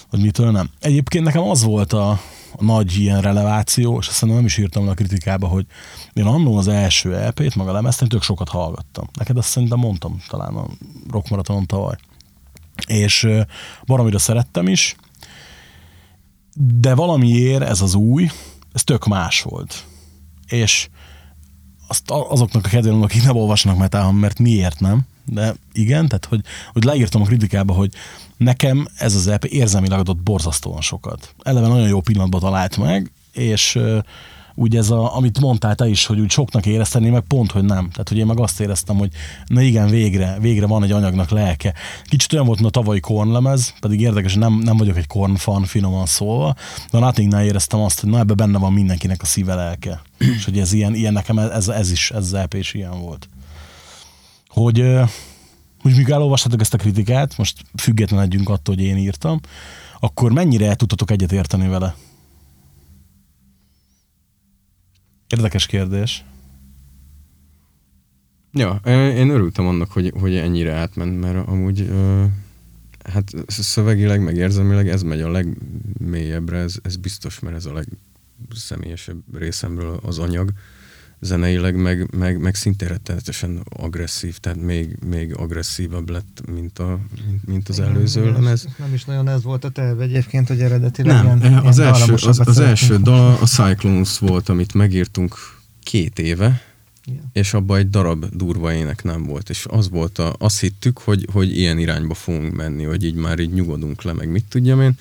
vagy 0.10 0.22
mitől 0.22 0.52
nem. 0.52 0.70
Egyébként 0.80 1.24
nekem 1.24 1.42
az 1.42 1.64
volt 1.64 1.94
a, 1.94 2.10
a 2.56 2.64
nagy 2.64 3.00
ilyen 3.00 3.22
releváció, 3.22 3.98
és 4.00 4.08
azt 4.08 4.16
szerintem 4.16 4.38
nem 4.38 4.46
is 4.46 4.58
írtam 4.58 4.86
le 4.86 4.92
a 4.92 4.94
kritikába, 4.94 5.48
hogy 5.48 5.66
én 6.14 6.26
annól 6.26 6.58
az 6.58 6.68
első 6.68 7.16
EP-t, 7.16 7.56
meg 7.56 7.68
a 7.68 7.72
lemezt, 7.72 8.02
én 8.02 8.08
tök 8.08 8.22
sokat 8.24 8.50
hallgattam. 8.50 9.08
Neked 9.18 9.38
azt 9.38 9.50
szerintem 9.50 9.80
mondtam 9.80 10.22
talán 10.28 10.56
a 10.56 10.66
Rock 11.12 11.30
Maratonon 11.30 11.66
tavaly 11.66 11.96
és 12.88 13.28
baromira 13.86 14.20
szerettem 14.20 14.68
is, 14.68 14.96
de 16.64 16.96
valamiért 16.96 17.62
ez 17.62 17.82
az 17.82 17.94
új, 17.94 18.30
ez 18.74 18.84
tök 18.84 19.06
más 19.06 19.42
volt. 19.42 19.86
És 20.48 20.90
azt 21.88 22.12
azoknak 22.12 22.66
a 22.66 22.70
kedvélem, 22.70 23.02
akik 23.02 23.24
nem 23.24 23.36
olvasnak 23.36 23.78
Metal 23.78 24.12
mert 24.12 24.40
miért 24.40 24.80
nem, 24.80 25.02
de 25.26 25.56
igen, 25.72 26.08
tehát 26.08 26.26
hogy, 26.26 26.42
hogy 26.74 26.84
leírtam 26.84 27.22
a 27.22 27.26
kritikába, 27.26 27.74
hogy 27.74 27.94
nekem 28.38 28.88
ez 28.96 29.16
az 29.16 29.28
EP 29.28 29.46
érzelmileg 29.46 30.00
adott 30.00 30.24
borzasztóan 30.24 30.82
sokat. 30.82 31.36
Eleve 31.44 31.68
nagyon 31.68 31.88
jó 31.88 32.02
pillanatban 32.02 32.40
talált 32.40 32.78
meg, 32.78 33.12
és 33.32 33.80
úgy 34.56 34.76
ez, 34.76 34.90
a, 34.90 35.16
amit 35.16 35.40
mondtál 35.40 35.76
te 35.76 35.88
is, 35.88 36.06
hogy 36.06 36.20
úgy 36.20 36.30
soknak 36.30 36.66
érezteni, 36.66 37.10
meg 37.10 37.22
pont, 37.22 37.52
hogy 37.52 37.64
nem. 37.64 37.90
Tehát, 37.90 38.10
hogy 38.10 38.18
én 38.18 38.26
meg 38.26 38.40
azt 38.40 38.60
éreztem, 38.60 38.98
hogy 38.98 39.12
na 39.46 39.62
igen, 39.62 39.90
végre, 39.90 40.38
végre 40.40 40.66
van 40.66 40.84
egy 40.84 40.92
anyagnak 40.92 41.30
lelke. 41.30 41.74
Kicsit 42.04 42.34
olyan 42.34 42.46
volt, 42.46 42.60
mint 42.60 42.76
a 42.76 42.80
tavalyi 42.80 43.00
kornlemez, 43.00 43.74
pedig 43.80 44.02
érdekes, 44.02 44.34
nem, 44.34 44.54
nem 44.54 44.78
vagyok 44.78 44.98
egy 44.98 45.08
korn 45.08 45.36
fan, 45.36 45.64
finoman 45.64 46.06
szólva, 46.06 46.56
de 46.92 46.98
a 46.98 47.02
Nothingnál 47.02 47.44
éreztem 47.44 47.80
azt, 47.80 48.00
hogy 48.00 48.10
na 48.10 48.20
ebben 48.20 48.36
benne 48.36 48.58
van 48.58 48.74
mindenkinek 48.74 49.22
a 49.22 49.26
szíve 49.26 49.56
lelke. 49.56 50.02
És 50.38 50.46
hogy 50.46 50.60
ez 50.60 50.74
ilyen, 50.74 50.96
ilyen 50.96 51.14
nekem 51.14 51.40
ez, 51.40 51.68
ez 51.68 51.92
is, 51.92 52.12
ez 52.12 52.34
az 52.34 52.48
is 52.52 52.74
ilyen 52.74 53.00
volt. 53.00 53.30
Hogy, 54.48 54.86
hogy 55.82 55.96
mikor 55.96 56.14
elolvastátok 56.14 56.62
ezt 56.62 56.74
a 56.74 56.78
kritikát, 56.78 57.38
most 57.38 57.62
függetlenedjünk 57.78 58.50
attól, 58.50 58.76
hogy 58.76 58.84
én 58.84 58.98
írtam, 58.98 59.40
akkor 60.00 60.32
mennyire 60.32 60.68
el 60.68 60.76
tudtatok 60.76 61.12
egyet 61.12 61.32
érteni 61.32 61.68
vele? 61.68 61.96
Érdekes 65.32 65.66
kérdés. 65.66 66.26
Ja, 68.54 68.82
én 69.16 69.30
örültem 69.30 69.68
annak, 69.68 69.92
hogy, 69.92 70.14
hogy 70.20 70.36
ennyire 70.36 70.74
átment, 70.74 71.20
mert 71.20 71.48
amúgy 71.48 71.90
hát 73.04 73.34
szövegileg, 73.48 74.24
meg 74.24 74.36
érzelmileg 74.36 74.88
ez 74.90 75.02
megy 75.02 75.22
a 75.22 75.32
legmélyebbre, 75.32 76.58
ez, 76.58 76.76
ez 76.82 76.96
biztos, 76.96 77.40
mert 77.40 77.56
ez 77.56 77.66
a 77.66 77.82
legszemélyesebb 78.50 79.38
részemről 79.38 80.00
az 80.04 80.20
anyag. 80.20 80.52
Zeneileg 81.24 81.76
meg, 81.76 82.16
meg, 82.18 82.40
meg 82.40 82.56
szintén 82.56 82.88
rettenetesen 82.88 83.64
agresszív, 83.70 84.38
tehát 84.38 84.62
még, 84.62 84.98
még 85.06 85.36
agresszívabb 85.36 86.10
lett, 86.10 86.42
mint, 86.54 86.80
a, 86.80 87.00
mint, 87.26 87.48
mint 87.48 87.70
az 87.70 87.80
előző 87.80 88.22
Igen, 88.22 88.34
lemez. 88.34 88.68
Nem 88.78 88.94
is 88.94 89.06
nagyon 89.06 89.28
ez 89.28 89.44
volt 89.44 89.64
a 89.64 89.70
terve 89.70 90.04
egyébként, 90.04 90.48
hogy 90.48 90.60
eredetileg 90.60 91.24
Nem, 91.24 91.40
ilyen, 91.40 91.54
az, 91.54 91.78
ilyen 91.78 91.94
első, 91.94 92.14
az, 92.14 92.40
az 92.40 92.60
első 92.60 92.98
dal 92.98 93.38
a 93.42 93.46
Cyclones 93.46 94.20
volt, 94.20 94.50
amit 94.50 94.74
megírtunk 94.74 95.36
két 95.84 96.20
éve, 96.20 96.62
Igen. 97.06 97.30
és 97.34 97.54
abban 97.54 97.78
egy 97.78 97.90
darab 97.90 98.26
durva 98.34 98.74
ének 98.74 99.04
nem 99.04 99.24
volt, 99.24 99.50
és 99.50 99.66
az 99.70 99.90
volt 99.90 100.18
a, 100.18 100.36
azt 100.38 100.60
hittük, 100.60 100.98
hogy, 100.98 101.28
hogy 101.32 101.58
ilyen 101.58 101.78
irányba 101.78 102.14
fogunk 102.14 102.56
menni, 102.56 102.84
hogy 102.84 103.04
így 103.04 103.16
már 103.16 103.40
így 103.40 103.54
nyugodunk 103.54 104.02
le, 104.02 104.14
meg 104.14 104.30
mit 104.30 104.46
tudjam 104.50 104.82
én. 104.82 104.98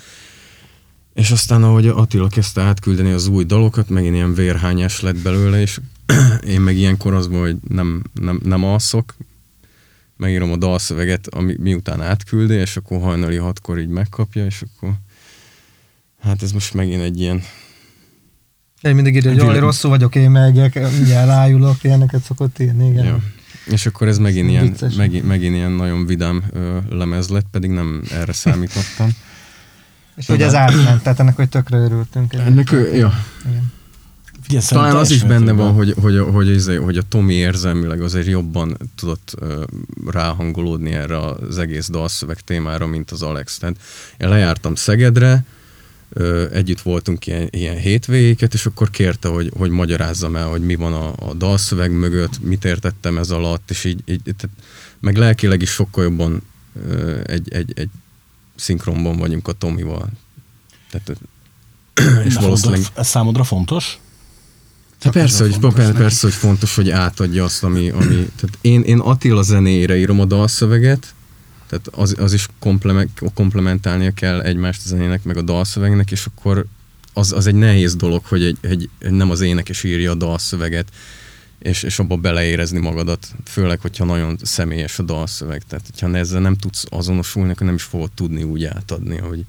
És 1.15 1.31
aztán, 1.31 1.63
ahogy 1.63 1.87
Attila 1.87 2.29
kezdte 2.29 2.63
átküldeni 2.63 3.11
az 3.11 3.27
új 3.27 3.45
dalokat, 3.45 3.89
megint 3.89 4.15
ilyen 4.15 4.35
vérhányás 4.35 5.01
lett 5.01 5.17
belőle, 5.17 5.61
és 5.61 5.81
én 6.55 6.61
meg 6.61 6.77
ilyenkor 6.77 7.15
az 7.15 7.27
hogy 7.33 7.57
nem, 7.69 8.03
nem, 8.21 8.41
nem 8.45 8.65
alszok, 8.65 9.15
megírom 10.17 10.53
a 10.53 10.57
dalszöveget, 10.57 11.27
ami, 11.27 11.55
miután 11.59 12.03
átküldi, 12.03 12.55
és 12.55 12.77
akkor 12.77 13.01
hajnali 13.01 13.37
hatkor 13.37 13.79
így 13.79 13.89
megkapja, 13.89 14.45
és 14.45 14.63
akkor 14.63 14.93
hát 16.21 16.43
ez 16.43 16.53
most 16.53 16.75
megint 16.75 17.03
egy 17.03 17.21
ilyen 17.21 17.43
Én 18.83 18.95
mindig 18.95 19.15
írja, 19.15 19.31
hogy 19.31 19.41
Gyűlöm. 19.41 19.61
rosszul 19.61 19.91
vagyok, 19.91 20.15
én 20.15 20.31
megyek, 20.31 20.75
mindjárt 20.75 21.27
rájulok, 21.27 21.85
ilyeneket 21.85 22.23
szokott 22.23 22.59
írni, 22.59 22.89
igen. 22.89 23.05
Ja. 23.05 23.23
És 23.67 23.87
akkor 23.87 24.09
ez 24.09 24.19
megint 24.19 24.51
ilyen, 24.51 24.77
megint, 24.97 25.27
megint 25.27 25.55
ilyen 25.55 25.71
nagyon 25.71 26.07
vidám 26.07 26.45
ö, 26.53 26.79
lemez 26.91 27.29
lett, 27.29 27.47
pedig 27.51 27.71
nem 27.71 28.03
erre 28.11 28.33
számítottam. 28.33 29.11
És 30.17 30.27
hogy 30.27 30.43
ez 30.43 30.55
átment, 30.55 31.03
tehát 31.03 31.21
ennek, 31.21 31.37
hogy 31.37 31.49
tökre 31.49 31.77
örültünk. 31.79 32.33
Ennek, 32.33 32.73
ő- 32.73 32.95
ja. 32.95 33.13
Igen. 33.49 33.73
Figyelj, 34.51 34.67
Talán 34.69 34.97
az 34.97 35.11
is 35.11 35.23
benne 35.23 35.53
van, 35.53 35.73
hogy, 35.73 35.95
hogy, 36.01 36.19
hogy, 36.19 36.63
hogy, 36.67 36.77
hogy 36.77 36.97
a 36.97 37.03
Tomi 37.09 37.35
érzelmileg 37.35 38.03
azért 38.03 38.27
jobban 38.27 38.77
tudott 38.97 39.35
ráhangolódni 40.07 40.93
erre 40.93 41.19
az 41.21 41.59
egész 41.59 41.89
dalszöveg 41.89 42.41
témára, 42.41 42.87
mint 42.87 43.11
az 43.11 43.23
Alex. 43.23 43.59
Tehát 43.59 43.77
én 44.19 44.29
lejártam 44.29 44.75
Szegedre, 44.75 45.45
együtt 46.53 46.81
voltunk 46.81 47.27
ilyen, 47.27 47.49
ilyen 47.51 47.77
hétvégéket, 47.77 48.55
és 48.55 48.67
akkor 48.67 48.91
kérte, 48.91 49.29
hogy, 49.29 49.53
hogy 49.57 49.71
magyarázzam 49.71 50.37
el, 50.37 50.49
hogy 50.49 50.63
mi 50.63 50.75
van 50.75 50.93
a, 50.93 51.29
a 51.29 51.35
dalszöveg 51.35 51.93
mögött, 51.93 52.43
mit 52.43 52.65
értettem 52.65 53.19
ez 53.19 53.31
alatt, 53.31 53.71
és 53.71 53.85
így, 53.85 54.03
így 54.05 54.23
tehát, 54.23 54.57
meg 55.01 55.17
lelkileg 55.17 55.63
is 55.63 55.71
sokkal 55.71 56.05
jobban 56.05 56.43
egy, 57.25 57.53
egy, 57.53 57.73
egy 57.75 57.89
szinkronban 58.57 59.17
vagyunk 59.17 59.49
a 59.49 59.53
Tomival. 59.53 60.09
Tehát, 60.91 61.21
és 62.27 62.35
De 62.35 62.41
valószínűleg 62.41 62.83
Ez 62.95 63.09
számodra 63.09 63.45
fontos? 63.45 63.99
Hát 65.01 65.13
persze, 65.13 65.43
hogy, 65.43 65.59
persze, 65.59 65.93
persze, 65.93 66.27
hogy 66.27 66.37
fontos, 66.37 66.75
hogy 66.75 66.91
átadja 66.91 67.45
azt, 67.45 67.65
ami... 67.65 67.91
ami 67.91 68.15
tehát 68.15 68.59
én, 68.61 68.83
én 68.83 68.99
Attila 68.99 69.43
zenéjére 69.43 69.97
írom 69.97 70.21
a 70.21 70.25
dalszöveget, 70.25 71.15
tehát 71.69 71.89
az, 71.91 72.17
az 72.19 72.33
is 72.33 72.49
komplement, 72.59 73.11
komplementálnia 73.35 74.11
kell 74.11 74.41
egymást 74.41 74.81
a 74.85 74.89
zenének, 74.89 75.25
meg 75.25 75.37
a 75.37 75.43
dalszövegnek, 75.43 76.11
és 76.11 76.27
akkor 76.27 76.67
az, 77.13 77.33
az 77.33 77.47
egy 77.47 77.55
nehéz 77.55 77.97
dolog, 77.97 78.25
hogy 78.25 78.43
egy, 78.45 78.59
egy, 78.61 78.89
nem 78.99 79.31
az 79.31 79.41
énekes 79.41 79.85
írja 79.85 80.11
a 80.11 80.15
dalszöveget, 80.15 80.89
és, 81.59 81.83
és 81.83 81.99
abba 81.99 82.17
beleérezni 82.17 82.79
magadat, 82.79 83.27
főleg, 83.45 83.81
hogyha 83.81 84.05
nagyon 84.05 84.39
személyes 84.43 84.99
a 84.99 85.03
dalszöveg. 85.03 85.63
Tehát, 85.69 85.85
hogyha 85.91 86.17
ezzel 86.17 86.41
nem 86.41 86.57
tudsz 86.57 86.85
azonosulni, 86.89 87.51
akkor 87.51 87.67
nem 87.67 87.75
is 87.75 87.83
fogod 87.83 88.11
tudni 88.13 88.43
úgy 88.43 88.65
átadni, 88.65 89.17
hogy, 89.17 89.45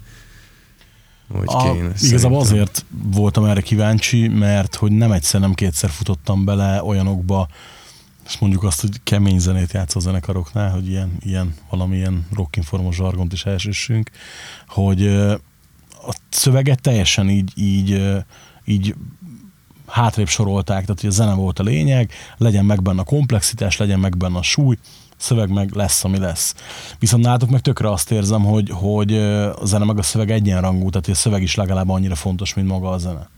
hogy 1.38 1.48
A, 1.48 1.72
kéne. 1.72 1.92
igazából 2.00 2.40
azért 2.40 2.84
voltam 2.90 3.44
erre 3.44 3.60
kíváncsi, 3.60 4.28
mert 4.28 4.74
hogy 4.74 4.92
nem 4.92 5.12
egyszer, 5.12 5.40
nem 5.40 5.54
kétszer 5.54 5.90
futottam 5.90 6.44
bele 6.44 6.84
olyanokba, 6.84 7.48
és 8.26 8.38
mondjuk 8.38 8.62
azt, 8.62 8.80
hogy 8.80 9.00
kemény 9.04 9.38
zenét 9.38 9.72
játszó 9.72 10.00
zenekaroknál, 10.00 10.70
hogy 10.70 10.88
ilyen, 10.88 11.16
ilyen 11.20 11.54
valamilyen 11.70 12.26
rockinformos 12.34 12.96
zsargont 12.96 13.32
is 13.32 13.44
elsüssünk, 13.44 14.10
hogy 14.68 15.06
a 16.06 16.14
szöveget 16.28 16.80
teljesen 16.80 17.30
így, 17.30 17.52
így, 17.54 18.02
így 18.64 18.94
hátrébb 19.86 20.28
sorolták, 20.28 20.80
tehát 20.80 21.00
hogy 21.00 21.10
a 21.10 21.12
zene 21.12 21.34
volt 21.34 21.58
a 21.58 21.62
lényeg, 21.62 22.10
legyen 22.36 22.64
meg 22.64 22.82
benne 22.82 23.00
a 23.00 23.04
komplexitás, 23.04 23.76
legyen 23.76 24.00
meg 24.00 24.16
benne 24.16 24.38
a 24.38 24.42
súly, 24.42 24.76
szöveg 25.22 25.48
meg 25.48 25.70
lesz, 25.74 26.04
ami 26.04 26.18
lesz. 26.18 26.54
Viszont 26.98 27.24
nálatok 27.24 27.50
meg 27.50 27.60
tökre 27.60 27.90
azt 27.90 28.10
érzem, 28.10 28.42
hogy, 28.44 28.70
hogy 28.72 29.16
a 29.54 29.66
zene 29.66 29.84
meg 29.84 29.98
a 29.98 30.02
szöveg 30.02 30.30
egyenrangú, 30.30 30.90
tehát 30.90 31.08
a 31.08 31.14
szöveg 31.14 31.42
is 31.42 31.54
legalább 31.54 31.88
annyira 31.88 32.14
fontos, 32.14 32.54
mint 32.54 32.68
maga 32.68 32.90
a 32.90 32.98
zene. 32.98 33.28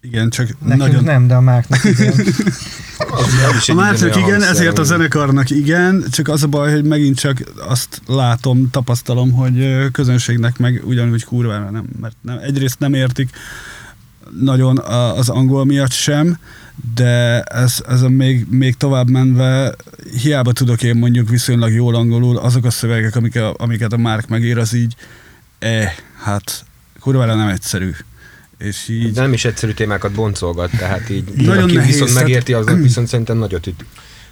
Igen, 0.00 0.30
csak 0.30 0.46
Nekünk 0.60 0.78
nagyon... 0.78 1.04
nem, 1.04 1.26
de 1.26 1.34
a 1.34 1.40
máknak 1.40 1.84
igen. 1.92 2.12
A 3.66 3.74
Márcnak 3.74 4.16
igen, 4.16 4.42
ezért 4.42 4.78
a 4.78 4.82
zenekarnak 4.82 5.50
igen, 5.50 6.04
csak 6.10 6.28
az 6.28 6.42
a 6.42 6.46
baj, 6.46 6.72
hogy 6.72 6.84
megint 6.84 7.18
csak 7.18 7.42
azt 7.68 8.02
látom, 8.06 8.70
tapasztalom, 8.70 9.32
hogy 9.32 9.86
közönségnek 9.92 10.58
meg 10.58 10.82
ugyanúgy 10.84 11.24
kurvára 11.24 11.70
nem, 11.70 11.84
mert 12.00 12.16
nem, 12.20 12.38
egyrészt 12.38 12.78
nem 12.78 12.94
értik 12.94 13.30
nagyon 14.40 14.78
az 15.16 15.28
angol 15.28 15.64
miatt 15.64 15.92
sem, 15.92 16.38
de 16.94 17.42
ez, 17.42 17.82
ez 17.88 18.02
a 18.02 18.08
még, 18.08 18.46
még 18.50 18.74
tovább 18.74 19.10
menve, 19.10 19.74
hiába 20.22 20.52
tudok 20.52 20.82
én 20.82 20.96
mondjuk 20.96 21.28
viszonylag 21.28 21.72
jól 21.72 21.94
angolul, 21.94 22.36
azok 22.36 22.64
a 22.64 22.70
szövegek, 22.70 23.16
amik 23.16 23.36
a, 23.36 23.54
amiket 23.58 23.92
a 23.92 23.96
Márk 23.96 24.28
megír, 24.28 24.58
az 24.58 24.74
így, 24.74 24.94
eh, 25.58 25.92
hát 26.22 26.64
kurvára 27.00 27.34
nem 27.34 27.48
egyszerű. 27.48 27.90
És 28.58 28.88
így... 28.88 29.12
De 29.12 29.20
nem 29.20 29.32
is 29.32 29.44
egyszerű 29.44 29.72
témákat 29.72 30.12
boncolgat, 30.12 30.70
tehát 30.70 31.10
így 31.10 31.32
Nagyon 31.34 31.62
aki 31.62 31.74
nehéz, 31.74 31.92
viszont 31.92 32.14
megérti, 32.14 32.52
aznak 32.52 32.80
viszont 32.80 33.08
szerintem 33.08 33.38
nagyot 33.38 33.66
üt. 33.66 33.84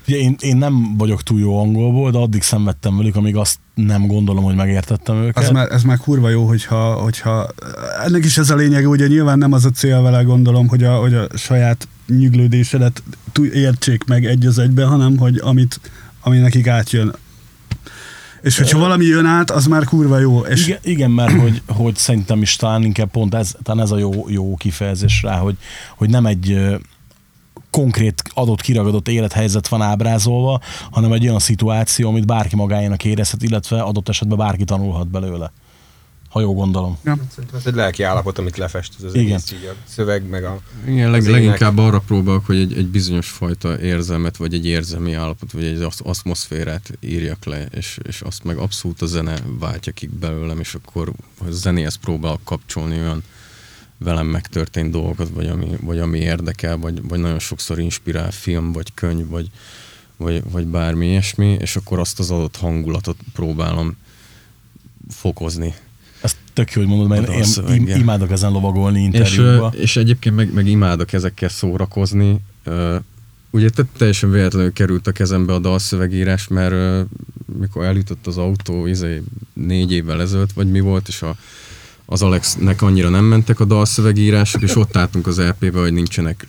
Ugye 0.08 0.16
én, 0.16 0.36
én 0.40 0.56
nem 0.56 0.96
vagyok 0.96 1.22
túl 1.22 1.40
jó 1.40 1.58
angolból, 1.60 2.10
de 2.10 2.18
addig 2.18 2.42
szenvedtem 2.42 2.96
velük, 2.96 3.16
amíg 3.16 3.36
azt 3.36 3.58
nem 3.74 4.06
gondolom, 4.06 4.44
hogy 4.44 4.54
megértettem 4.54 5.16
őket. 5.16 5.44
Az 5.44 5.50
már, 5.50 5.72
ez 5.72 5.82
már 5.82 5.98
kurva 5.98 6.28
jó, 6.28 6.46
hogyha, 6.46 6.92
hogyha 6.94 7.48
ennek 8.04 8.24
is 8.24 8.38
ez 8.38 8.50
a 8.50 8.54
lényege, 8.54 8.86
ugye 8.86 9.06
nyilván 9.06 9.38
nem 9.38 9.52
az 9.52 9.64
a 9.64 9.70
cél 9.70 10.02
vele 10.02 10.22
gondolom, 10.22 10.68
hogy 10.68 10.84
a, 10.84 10.96
hogy 10.96 11.14
a 11.14 11.26
saját 11.34 11.88
nyüglődésedet 12.06 13.02
értsék 13.52 14.04
meg 14.04 14.26
egy 14.26 14.46
az 14.46 14.58
egyben, 14.58 14.88
hanem 14.88 15.16
hogy 15.16 15.38
amit, 15.38 15.80
ami 16.20 16.38
nekik 16.38 16.66
átjön. 16.66 17.14
És 18.42 18.58
hogyha 18.58 18.78
valami 18.78 19.04
jön 19.04 19.26
át, 19.26 19.50
az 19.50 19.66
már 19.66 19.84
kurva 19.84 20.18
jó. 20.18 20.40
És 20.40 20.66
Igen, 20.66 20.78
igen 20.82 21.10
mert 21.10 21.32
hogy, 21.42 21.62
hogy 21.66 21.96
szerintem 21.96 22.42
is 22.42 22.56
talán 22.56 22.82
inkább 22.82 23.10
pont 23.10 23.34
ez, 23.34 23.54
talán 23.62 23.84
ez 23.84 23.90
a 23.90 23.98
jó, 23.98 24.28
jó 24.28 24.56
kifejezés 24.56 25.22
rá, 25.22 25.36
hogy, 25.36 25.56
hogy 25.96 26.10
nem 26.10 26.26
egy 26.26 26.58
konkrét 27.70 28.22
adott 28.34 28.60
kiragadott 28.60 29.08
élethelyzet 29.08 29.68
van 29.68 29.82
ábrázolva, 29.82 30.60
hanem 30.90 31.12
egy 31.12 31.26
olyan 31.26 31.38
szituáció, 31.38 32.08
amit 32.08 32.26
bárki 32.26 32.56
magáénak 32.56 33.04
érezhet, 33.04 33.42
illetve 33.42 33.82
adott 33.82 34.08
esetben 34.08 34.38
bárki 34.38 34.64
tanulhat 34.64 35.08
belőle. 35.08 35.52
Ha 36.34 36.40
jól 36.40 36.54
gondolom. 36.54 36.98
Szerintem 37.04 37.58
ez 37.58 37.66
egy 37.66 37.74
lelki 37.74 38.02
állapot, 38.02 38.38
amit 38.38 38.56
lefest 38.56 38.94
ez 38.98 39.04
az 39.04 39.14
Igen. 39.14 39.26
egész 39.26 39.50
így 39.52 39.64
a 39.64 39.74
szöveg, 39.88 40.28
meg 40.28 40.44
a... 40.44 40.60
Igen, 40.86 41.10
leg, 41.10 41.20
az 41.20 41.28
leginkább 41.28 41.78
arra 41.78 41.98
próbálok, 41.98 42.46
hogy 42.46 42.56
egy, 42.56 42.72
egy 42.76 42.86
bizonyos 42.86 43.28
fajta 43.28 43.80
érzelmet, 43.80 44.36
vagy 44.36 44.54
egy 44.54 44.66
érzelmi 44.66 45.12
állapot, 45.12 45.52
vagy 45.52 45.64
egy 45.64 45.82
asz- 45.82 46.00
aszmoférát 46.04 46.98
írjak 47.00 47.44
le, 47.44 47.64
és, 47.64 47.98
és 48.02 48.20
azt 48.20 48.44
meg 48.44 48.56
abszolút 48.56 49.02
a 49.02 49.06
zene 49.06 49.36
váltja 49.58 49.92
ki 49.92 50.06
belőlem, 50.06 50.60
és 50.60 50.74
akkor 50.74 51.12
a 51.38 51.50
zenéhez 51.50 51.94
próbálok 51.94 52.44
kapcsolni 52.44 52.98
olyan 52.98 53.22
velem 53.98 54.26
megtörtént 54.26 54.90
dolgokat, 54.90 55.28
vagy 55.28 55.46
ami, 55.46 55.68
vagy 55.80 55.98
ami 55.98 56.18
érdekel, 56.18 56.78
vagy, 56.78 57.08
vagy 57.08 57.18
nagyon 57.18 57.38
sokszor 57.38 57.78
inspirál 57.78 58.30
film, 58.30 58.72
vagy 58.72 58.94
könyv, 58.94 59.28
vagy, 59.28 59.50
vagy, 60.16 60.42
vagy 60.50 60.66
bármi 60.66 61.06
ilyesmi, 61.06 61.56
és 61.60 61.76
akkor 61.76 61.98
azt 61.98 62.18
az 62.18 62.30
adott 62.30 62.56
hangulatot 62.56 63.16
próbálom 63.32 63.96
fokozni. 65.08 65.74
Tök 66.54 66.72
jó, 66.72 66.80
hogy 66.80 66.90
mondod, 66.90 67.08
mert 67.08 67.28
én 67.28 67.34
dalszöveggel. 67.34 67.98
imádok 67.98 68.30
ezen 68.30 68.52
lovagolni 68.52 68.98
És, 69.00 69.04
interjúba. 69.04 69.72
ö, 69.74 69.78
és 69.80 69.96
egyébként 69.96 70.34
meg, 70.36 70.52
meg 70.52 70.66
imádok 70.66 71.12
ezekkel 71.12 71.48
szórakozni. 71.48 72.40
Ugye 73.50 73.68
te- 73.70 73.86
teljesen 73.96 74.30
véletlenül 74.30 74.72
került 74.72 75.06
a 75.06 75.12
kezembe 75.12 75.52
a 75.52 75.58
dalszövegírás, 75.58 76.48
mert 76.48 77.06
mikor 77.58 77.84
eljutott 77.84 78.26
az 78.26 78.36
autó 78.38 78.86
izé, 78.86 79.22
négy 79.52 79.92
évvel 79.92 80.20
ezelőtt, 80.20 80.52
vagy 80.52 80.70
mi 80.70 80.80
volt, 80.80 81.08
és 81.08 81.22
a, 81.22 81.36
az 82.04 82.22
Alexnek 82.22 82.82
annyira 82.82 83.08
nem 83.08 83.24
mentek 83.24 83.60
a 83.60 83.64
dalszövegírások, 83.64 84.62
és 84.62 84.76
ott 84.76 84.96
álltunk 84.96 85.26
az 85.26 85.38
LP-be, 85.40 85.80
hogy 85.80 85.92
nincsenek 85.92 86.46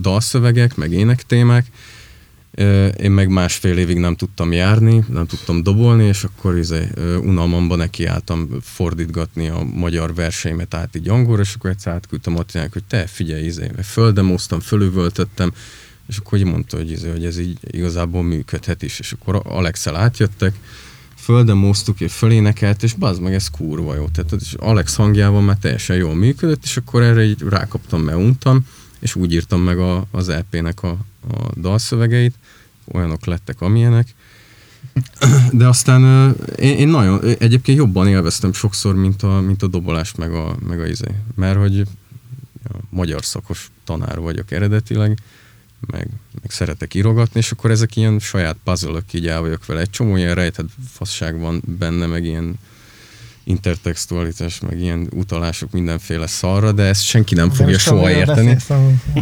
dalszövegek, 0.00 0.76
meg 0.76 0.92
énektémák. 0.92 1.66
Ö, 1.66 1.99
Én 2.96 3.10
meg 3.10 3.28
másfél 3.28 3.78
évig 3.78 3.98
nem 3.98 4.16
tudtam 4.16 4.52
járni, 4.52 5.04
nem 5.08 5.26
tudtam 5.26 5.62
dobolni, 5.62 6.04
és 6.04 6.24
akkor 6.24 6.56
izé, 6.58 6.88
unalmamban 7.22 7.78
nekiálltam 7.78 8.48
fordítgatni 8.62 9.48
a 9.48 9.62
magyar 9.62 10.14
verseimet 10.14 10.74
át 10.74 10.96
így 10.96 11.08
angolra, 11.08 11.42
és 11.42 11.54
akkor 11.54 11.70
egyszer 11.70 11.92
átküldtem 11.92 12.38
Attilának, 12.38 12.72
hogy 12.72 12.84
te 12.84 13.06
figyelj, 13.06 13.44
izé, 13.44 13.70
földemoztam, 13.82 14.60
fölüvöltöttem, 14.60 15.52
és 16.08 16.16
akkor 16.16 16.38
így 16.38 16.44
mondta, 16.44 16.76
hogy, 16.76 16.90
izé, 16.90 17.10
hogy 17.10 17.24
ez 17.24 17.38
így 17.38 17.58
igazából 17.60 18.22
működhet 18.22 18.82
is, 18.82 18.98
és 18.98 19.12
akkor 19.12 19.42
Alexel 19.44 19.96
átjöttek, 19.96 20.54
földemoztuk, 21.16 22.00
és 22.00 22.12
fölénekelt, 22.12 22.82
és 22.82 22.92
bazd 22.92 23.20
meg, 23.20 23.34
ez 23.34 23.48
kurva 23.48 23.94
jó. 23.94 24.08
Tehát 24.08 24.32
az 24.32 24.54
Alex 24.56 24.96
hangjával 24.96 25.42
már 25.42 25.56
teljesen 25.56 25.96
jól 25.96 26.14
működött, 26.14 26.64
és 26.64 26.76
akkor 26.76 27.02
erre 27.02 27.24
így 27.24 27.42
rákaptam, 27.48 28.02
mert 28.02 28.18
untam, 28.18 28.66
és 28.98 29.14
úgy 29.14 29.32
írtam 29.32 29.60
meg 29.60 29.78
a, 29.78 30.06
az 30.10 30.28
EP-nek 30.28 30.82
a, 30.82 30.98
a 31.28 31.60
dalszövegeit, 31.60 32.34
olyanok 32.92 33.24
lettek, 33.24 33.60
amilyenek. 33.60 34.14
De 35.52 35.66
aztán 35.66 36.34
én, 36.56 36.76
én 36.76 36.88
nagyon, 36.88 37.20
egyébként 37.38 37.78
jobban 37.78 38.08
élveztem 38.08 38.52
sokszor, 38.52 38.94
mint 38.94 39.22
a, 39.22 39.40
mint 39.40 39.62
a 39.62 39.66
dobolást, 39.66 40.16
meg 40.16 40.32
a, 40.32 40.56
meg 40.66 40.80
a 40.80 40.86
izé. 40.86 41.14
Mert 41.34 41.58
hogy 41.58 41.80
a 42.64 42.76
magyar 42.90 43.24
szakos 43.24 43.70
tanár 43.84 44.18
vagyok 44.18 44.50
eredetileg, 44.50 45.18
meg, 45.86 46.08
meg 46.40 46.50
szeretek 46.50 46.94
írogatni, 46.94 47.40
és 47.40 47.50
akkor 47.50 47.70
ezek 47.70 47.96
ilyen 47.96 48.18
saját 48.18 48.56
puzzle 48.64 49.00
így 49.12 49.26
el 49.26 49.40
vagyok 49.40 49.66
vele. 49.66 49.80
Egy 49.80 49.90
csomó 49.90 50.16
ilyen 50.16 50.34
rejtett 50.34 50.68
fasság 50.88 51.38
van 51.38 51.62
benne, 51.78 52.06
meg 52.06 52.24
ilyen 52.24 52.58
intertextualitás, 53.50 54.60
meg 54.60 54.80
ilyen 54.80 55.08
utalások 55.14 55.70
mindenféle 55.70 56.26
szarra, 56.26 56.72
de 56.72 56.82
ezt 56.82 57.04
senki 57.04 57.34
nem 57.34 57.50
fogja 57.50 57.72
most 57.72 57.84
soha 57.84 58.02
amiről 58.02 58.18
érteni. 58.18 58.56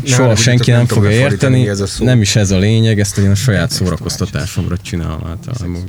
Soha 0.04 0.26
Nem, 0.26 0.36
senki 0.36 0.70
nem 0.70 0.78
nem 0.78 0.88
fogja 0.88 1.10
érteni, 1.10 1.68
ez 1.68 1.80
a 1.80 1.86
szó. 1.86 2.04
nem 2.04 2.20
is 2.20 2.36
ez 2.36 2.50
a 2.50 2.58
lényeg, 2.58 3.00
ezt 3.00 3.18
én 3.18 3.30
a 3.30 3.34
saját 3.34 3.70
szórakoztatásomra 3.70 4.76
csinálom 4.76 5.26
általában. 5.26 5.84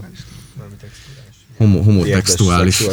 Homo, 1.58 1.82
homotextuális. 1.82 2.84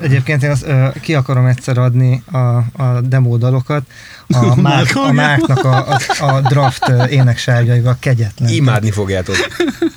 Egyébként 0.00 0.42
én 0.42 0.50
azt 0.50 0.66
ki 1.00 1.14
akarom 1.14 1.46
egyszer 1.46 1.78
adni 1.78 2.22
a, 2.30 2.38
a 2.82 3.00
demódalokat. 3.00 3.82
A, 4.32 4.60
Márk, 4.60 4.96
a 4.96 5.12
Márknak 5.12 5.64
a, 5.64 5.86
a, 6.18 6.24
a 6.34 6.40
draft 6.40 6.92
éneksárgyaival 7.10 7.96
kegyetlen. 8.00 8.48
Imádni 8.48 8.90
fogjátok. 8.90 9.36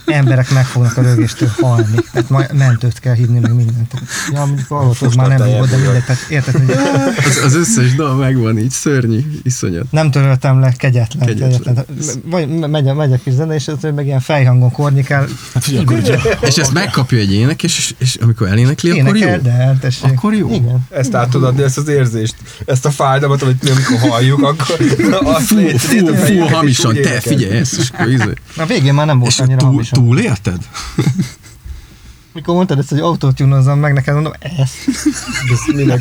Emberek 0.06 0.52
meg 0.52 0.65
fognak 0.65 0.98
a 0.98 1.02
rögéstől 1.02 1.50
halni. 1.62 1.96
Tehát 2.12 2.30
majd 2.30 2.54
mentőt 2.54 3.00
kell 3.00 3.13
hívni, 3.13 3.39
meg 3.39 3.54
mindent. 3.56 3.94
Ja, 4.34 4.46
mondjuk 4.46 4.67
hallotod, 4.67 5.15
már 5.15 5.28
nem 5.28 5.48
volt, 5.50 5.70
de 5.70 5.76
mindegy. 5.78 6.04
Tehát 6.04 6.22
érted, 6.30 6.54
hogy 6.54 6.76
Az, 7.26 7.38
az 7.44 7.56
összes 7.56 7.96
dal 7.96 8.15
megvan 8.15 8.58
így, 8.58 8.70
szörnyű, 8.72 9.20
iszonyat. 9.44 9.91
nem 9.91 10.12
töröltem 10.12 10.60
le, 10.60 10.72
kegyetlen. 10.78 11.28
Kegyetlen. 11.28 11.62
kegyetlen. 11.62 12.22
Vagy 12.26 12.48
megy, 12.70 12.88
a- 12.88 12.94
megy 12.94 13.13
a 13.13 13.17
kis 13.24 13.34
zene, 13.34 13.54
és 13.54 13.67
ez 13.67 13.76
meg 13.96 14.06
ilyen 14.06 14.20
fejhangon 14.20 14.72
kornikál. 14.72 15.28
Hát 15.54 15.67
És 16.41 16.56
ezt 16.58 16.74
megkapja 16.74 17.17
egy 17.17 17.34
énekes, 17.34 17.78
és, 17.78 17.94
és 17.98 18.15
amikor 18.15 18.48
elénekli, 18.48 19.00
akkor 19.00 19.17
jó. 19.17 19.28
Énekel, 19.28 19.39
de 19.41 19.78
tessék. 19.82 20.04
Akkor 20.12 20.34
jó. 20.34 20.50
Igen. 20.54 20.86
Ezt 20.89 21.13
át 21.15 21.30
tudod 21.30 21.48
adni, 21.48 21.63
ezt 21.63 21.78
az 21.78 21.88
érzést, 21.88 22.36
ezt 22.65 22.86
a 22.86 22.91
fájdalmat, 22.91 23.41
amit 23.41 23.63
mi 23.63 23.70
amikor 23.70 24.10
halljuk, 24.22 24.44
akkor 24.44 24.78
azt 25.24 25.46
Fú, 25.48 25.68
fú, 25.78 26.06
fú, 26.16 26.44
és 26.44 26.52
hamisan, 26.52 26.94
te 27.02 27.20
figyelj 27.20 27.58
ezt, 27.58 27.78
és 27.80 27.90
akkor 27.90 28.10
izé. 28.10 28.34
A 28.58 28.66
végén 28.66 28.94
már 28.94 29.06
nem 29.06 29.20
volt 29.20 29.32
És 29.32 29.40
annyira 29.40 29.58
túl, 29.58 29.70
hamisan. 29.70 30.04
túlélted? 30.04 30.58
Mikor 32.34 32.56
mondtad 32.56 32.80
ezt, 32.80 32.90
hogy 32.90 33.00
autótunozzam 33.00 33.80
meg, 33.80 33.94
neked 33.94 34.14
mondom, 34.14 34.34
ezt. 34.40 34.74
Ez? 35.52 36.00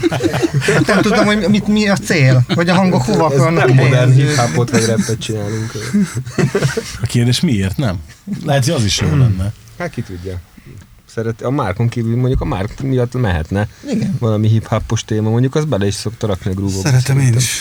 Hát 0.75 0.87
nem 0.87 1.03
tudom, 1.03 1.25
hogy 1.25 1.47
mit, 1.49 1.67
mi 1.67 1.89
a 1.89 1.97
cél, 1.97 2.45
hogy 2.55 2.69
a 2.69 2.75
hangok 2.75 3.03
hova 3.03 3.33
Ez 3.33 3.39
akarnak 3.41 3.67
nem 3.67 3.77
modern 3.77 4.13
hip-hopot 4.13 4.71
vagy 4.71 4.85
rappet 4.87 5.19
csinálunk. 5.19 5.73
a 7.03 7.07
kérdés 7.07 7.41
miért 7.41 7.77
nem? 7.77 7.97
Lehet, 8.45 8.65
hogy 8.65 8.75
az 8.75 8.85
is 8.85 9.01
jó 9.01 9.09
lenne. 9.09 9.53
Hát 9.79 9.91
ki 9.91 10.03
tudja. 10.03 10.39
Szeret, 11.15 11.43
a 11.43 11.51
Márkon 11.51 11.89
kívül 11.89 12.17
mondjuk 12.17 12.41
a 12.41 12.45
Márk 12.45 12.81
miatt 12.83 13.15
mehetne 13.15 13.69
Igen. 13.93 14.17
valami 14.19 14.49
hip-hopos 14.49 15.05
téma, 15.05 15.31
mondjuk 15.31 15.55
az 15.55 15.65
bele 15.65 15.87
is 15.87 15.95
szokta 15.95 16.27
rakni 16.27 16.51
a 16.51 16.55
grúvokba. 16.55 16.89
Szeretem 16.89 17.19
én 17.19 17.35
is. 17.37 17.59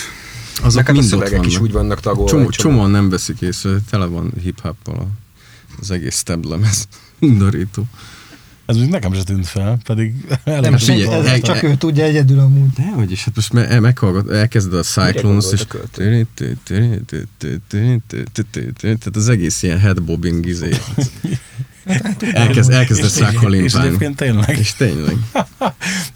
Azok 0.62 0.86
hát 0.86 0.96
a 0.96 1.02
szövegek 1.02 1.46
is 1.46 1.52
vannak. 1.52 1.62
úgy 1.68 1.72
vannak 1.72 2.00
tagolva. 2.00 2.30
Csomó, 2.30 2.50
csomóan 2.50 2.90
nem 2.90 3.08
veszik 3.08 3.40
észre, 3.40 3.70
tele 3.90 4.04
van 4.04 4.32
hip-hoppal 4.42 4.94
a- 4.98 5.08
az 5.80 5.90
egész 5.90 6.22
tablemez. 6.22 6.88
Undorító. 7.20 7.84
Ez 8.66 8.76
úgy 8.76 8.88
nekem 8.88 9.12
se 9.12 9.22
tűnt 9.22 9.46
fel, 9.46 9.78
pedig 9.84 10.14
Nem, 10.44 10.76
figyelj, 10.76 10.78
senki, 10.78 11.02
ez 11.02 11.24
el- 11.26 11.40
csak 11.40 11.62
el- 11.62 11.70
ő 11.70 11.74
tudja 11.76 12.04
egyedül 12.04 12.38
amúgy. 12.38 12.68
Dehogy 12.76 13.10
is, 13.10 13.24
hát 13.24 13.34
most 13.34 13.52
me- 13.52 13.80
meghallgat, 13.80 14.30
elkezded 14.30 14.74
a 14.78 14.82
Cyclones, 14.82 15.44
és 15.52 15.60
a 15.60 15.76
tehát 18.98 19.16
az 19.16 19.28
egész 19.28 19.62
ilyen 19.62 19.78
headbobbing 19.78 20.46
izé. 20.46 20.68
Elkezd, 22.32 22.70
elkezdesz 22.70 23.18
rá 23.18 23.30
és 23.50 23.74
egyébként 23.74 24.16
tényleg. 24.16 24.58
És 24.58 24.72
tényleg. 24.74 25.16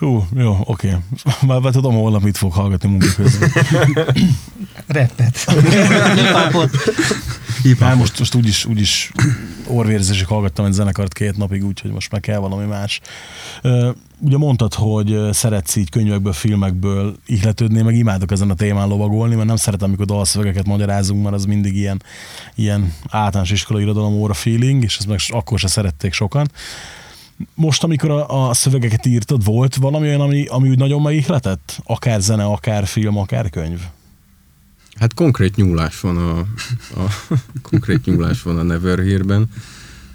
Hú, 0.00 0.26
jó, 0.36 0.56
oké. 0.64 0.96
Már 1.46 1.60
már 1.60 1.72
tudom, 1.72 1.94
holnap 1.94 2.22
mit 2.22 2.36
fog 2.36 2.52
hallgatni 2.52 2.88
munka 2.88 3.06
közben. 3.16 3.50
Rappet. 4.86 5.36
Hip-hopot. 6.14 6.70
Hát 7.80 7.96
most, 7.96 8.18
most 8.18 8.34
úgyis, 8.34 8.64
úgyis 8.64 9.12
orvérzésig 9.66 10.26
hallgattam 10.26 10.64
egy 10.64 10.72
zenekart 10.72 11.12
két 11.12 11.36
napig, 11.36 11.64
úgyhogy 11.64 11.90
most 11.90 12.10
meg 12.10 12.20
kell 12.20 12.38
valami 12.38 12.64
más. 12.66 13.00
Ugye 14.18 14.36
mondtad, 14.36 14.74
hogy 14.74 15.18
szeretsz 15.30 15.76
így 15.76 15.90
könyvekből, 15.90 16.32
filmekből 16.32 17.16
ihletődni, 17.26 17.82
meg 17.82 17.96
imádok 17.96 18.30
ezen 18.30 18.50
a 18.50 18.54
témán 18.54 18.88
lovagolni, 18.88 19.34
mert 19.34 19.46
nem 19.46 19.56
szeretem, 19.56 19.88
amikor 19.88 20.06
dalszövegeket 20.06 20.66
magyarázunk, 20.66 21.22
mert 21.22 21.34
az 21.34 21.44
mindig 21.44 21.76
ilyen, 21.76 22.02
ilyen 22.54 22.94
általános 23.10 23.50
iskolai 23.50 23.82
irodalom 23.82 24.12
óra 24.12 24.34
feeling, 24.34 24.82
és 24.82 24.96
ezt 24.96 25.06
meg 25.06 25.18
akkor 25.28 25.58
se 25.58 25.68
szerették 25.68 26.12
sokan. 26.12 26.50
Most, 27.54 27.84
amikor 27.84 28.10
a, 28.10 28.48
a 28.48 28.54
szövegeket 28.54 29.06
írtad, 29.06 29.44
volt 29.44 29.74
valami 29.74 30.06
olyan, 30.06 30.20
ami, 30.20 30.46
ami 30.46 30.68
úgy 30.68 30.78
nagyon 30.78 31.02
megihletett? 31.02 31.80
Akár 31.84 32.20
zene, 32.20 32.44
akár 32.44 32.86
film, 32.86 33.16
akár 33.16 33.50
könyv? 33.50 33.80
Hát 34.94 35.14
konkrét 35.14 35.56
nyúlás 35.56 36.00
van 36.00 36.16
a, 36.16 36.38
a 37.00 37.10
konkrét 37.70 38.04
nyúlás 38.04 38.42
van 38.42 38.58
a 38.58 38.62
Never 38.62 38.98
Here-ben. 38.98 39.48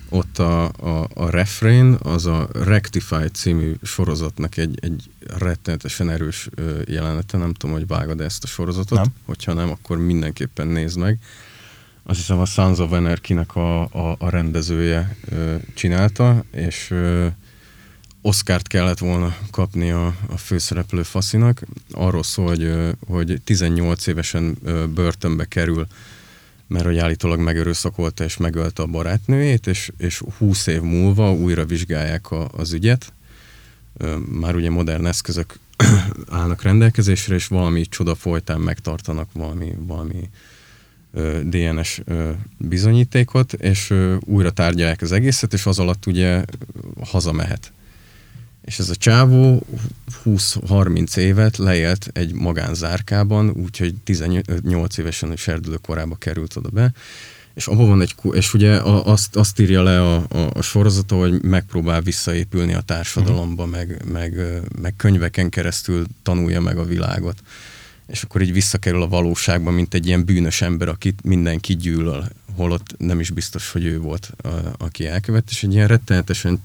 Ott 0.10 0.40
a, 0.40 0.64
a, 0.64 1.08
a 1.14 1.30
refrain, 1.30 1.98
az 2.04 2.26
a 2.26 2.48
Rectify 2.54 3.28
című 3.34 3.74
sorozatnak 3.84 4.58
egy, 4.58 4.78
egy 4.82 5.10
rettenetesen 5.38 6.10
erős 6.10 6.50
jelenete. 6.86 7.38
Nem 7.38 7.54
tudom, 7.54 7.76
hogy 7.76 7.88
vágod 7.88 8.22
ezt 8.22 8.44
a 8.44 8.48
sorozatot. 8.48 8.98
Nem. 8.98 9.14
Hogyha 9.26 9.54
nem, 9.54 9.70
akkor 9.70 9.98
mindenképpen 9.98 10.68
nézd 10.68 10.98
meg. 10.98 11.20
Azt 12.08 12.18
hiszem 12.18 12.40
a 12.40 12.46
Sons 12.46 12.80
of 12.80 12.92
Anarchy-nek 12.92 13.56
a, 13.56 13.82
a, 13.82 14.16
a 14.20 14.30
rendezője 14.30 15.16
ö, 15.30 15.56
csinálta, 15.74 16.44
és 16.52 16.92
ö, 16.92 17.28
Oscárt 18.22 18.68
kellett 18.68 18.98
volna 18.98 19.36
kapni 19.52 19.92
a, 19.92 20.16
a 20.28 20.38
főszereplő 20.38 21.04
faszinak. 21.04 21.62
Arról 21.92 22.24
szól, 22.24 22.48
hogy, 22.48 22.72
hogy 23.08 23.42
18 23.44 24.08
évesen 24.08 24.58
börtönbe 24.94 25.46
kerül, 25.46 25.88
mert 26.68 26.86
hogy 26.86 26.98
állítólag 26.98 27.40
megerőszakolta 27.40 28.24
és 28.24 28.38
megölte 28.38 28.82
a 28.82 28.88
barátnőjét, 28.88 29.68
és, 29.68 29.92
és 29.98 30.24
20 30.38 30.68
év 30.68 30.82
múlva 30.82 31.34
újra 31.34 31.66
vizsgálják 31.66 32.32
a, 32.32 32.50
az 32.52 32.74
ügyet. 32.74 33.14
Ö, 33.98 34.18
Már 34.18 34.56
ugye 34.56 34.70
modern 34.70 35.06
eszközök 35.06 35.60
állnak 36.30 36.62
rendelkezésre, 36.62 37.36
és 37.36 37.48
valami 37.48 37.86
csoda 37.86 38.16
folytán 38.16 38.60
megtartanak 38.60 39.30
valami, 39.34 39.74
valami 39.80 40.30
DNS 41.44 42.02
bizonyítékot, 42.58 43.54
és 43.54 43.94
újra 44.20 44.52
tárgyalják 44.52 45.02
az 45.02 45.12
egészet, 45.12 45.54
és 45.54 45.66
az 45.66 45.80
alatt 45.80 46.06
ugye 46.06 46.44
hazamehet. 47.04 47.72
És 48.62 48.80
ez 48.80 48.90
a 48.90 48.96
csávó 48.96 49.66
20-30 50.26 51.18
évet 51.18 51.58
leélt 51.58 52.10
egy 52.14 52.34
magánzárkában, 52.34 53.50
úgyhogy 53.50 53.96
18 54.04 54.98
évesen 54.98 55.32
a 55.32 55.36
serdülő 55.36 55.78
korába 55.82 56.16
került 56.16 56.56
oda 56.56 56.70
be, 56.70 56.94
és 57.56 57.68
abban 57.68 57.88
van 57.88 58.02
egy, 58.02 58.16
és 58.32 58.54
ugye 58.54 58.82
azt, 58.84 59.36
azt 59.36 59.60
írja 59.60 59.84
le 59.84 60.02
a, 60.02 60.16
a, 60.16 60.50
a 60.54 60.62
sorozata, 60.62 61.16
hogy 61.16 61.42
megpróbál 61.42 62.02
visszaépülni 62.02 62.74
a 62.74 62.82
társadalomba, 62.82 63.64
uh-huh. 63.64 63.78
meg, 63.78 64.02
meg, 64.12 64.62
meg 64.82 64.94
könyveken 64.98 65.50
keresztül 65.50 66.06
tanulja 66.24 66.62
meg 66.62 66.78
a 66.78 66.84
világot. 66.84 67.42
És 68.08 68.24
akkor 68.24 68.42
így 68.42 68.54
visszakerül 68.54 69.02
a 69.02 69.08
valóságba, 69.08 69.72
mint 69.72 69.94
egy 69.94 70.08
ilyen 70.08 70.26
bűnös 70.26 70.62
ember, 70.62 70.88
akit 70.88 71.24
mindenki 71.24 71.76
gyűlöl, 71.76 72.28
holott 72.56 72.96
nem 72.98 73.20
is 73.20 73.30
biztos, 73.30 73.72
hogy 73.72 73.86
ő 73.86 74.00
volt, 74.00 74.32
a, 74.44 74.50
aki 74.78 75.08
elkövet, 75.08 75.50
és 75.50 75.64
egy 75.64 75.74
ilyen 75.74 75.88
rettenetesen 75.88 76.62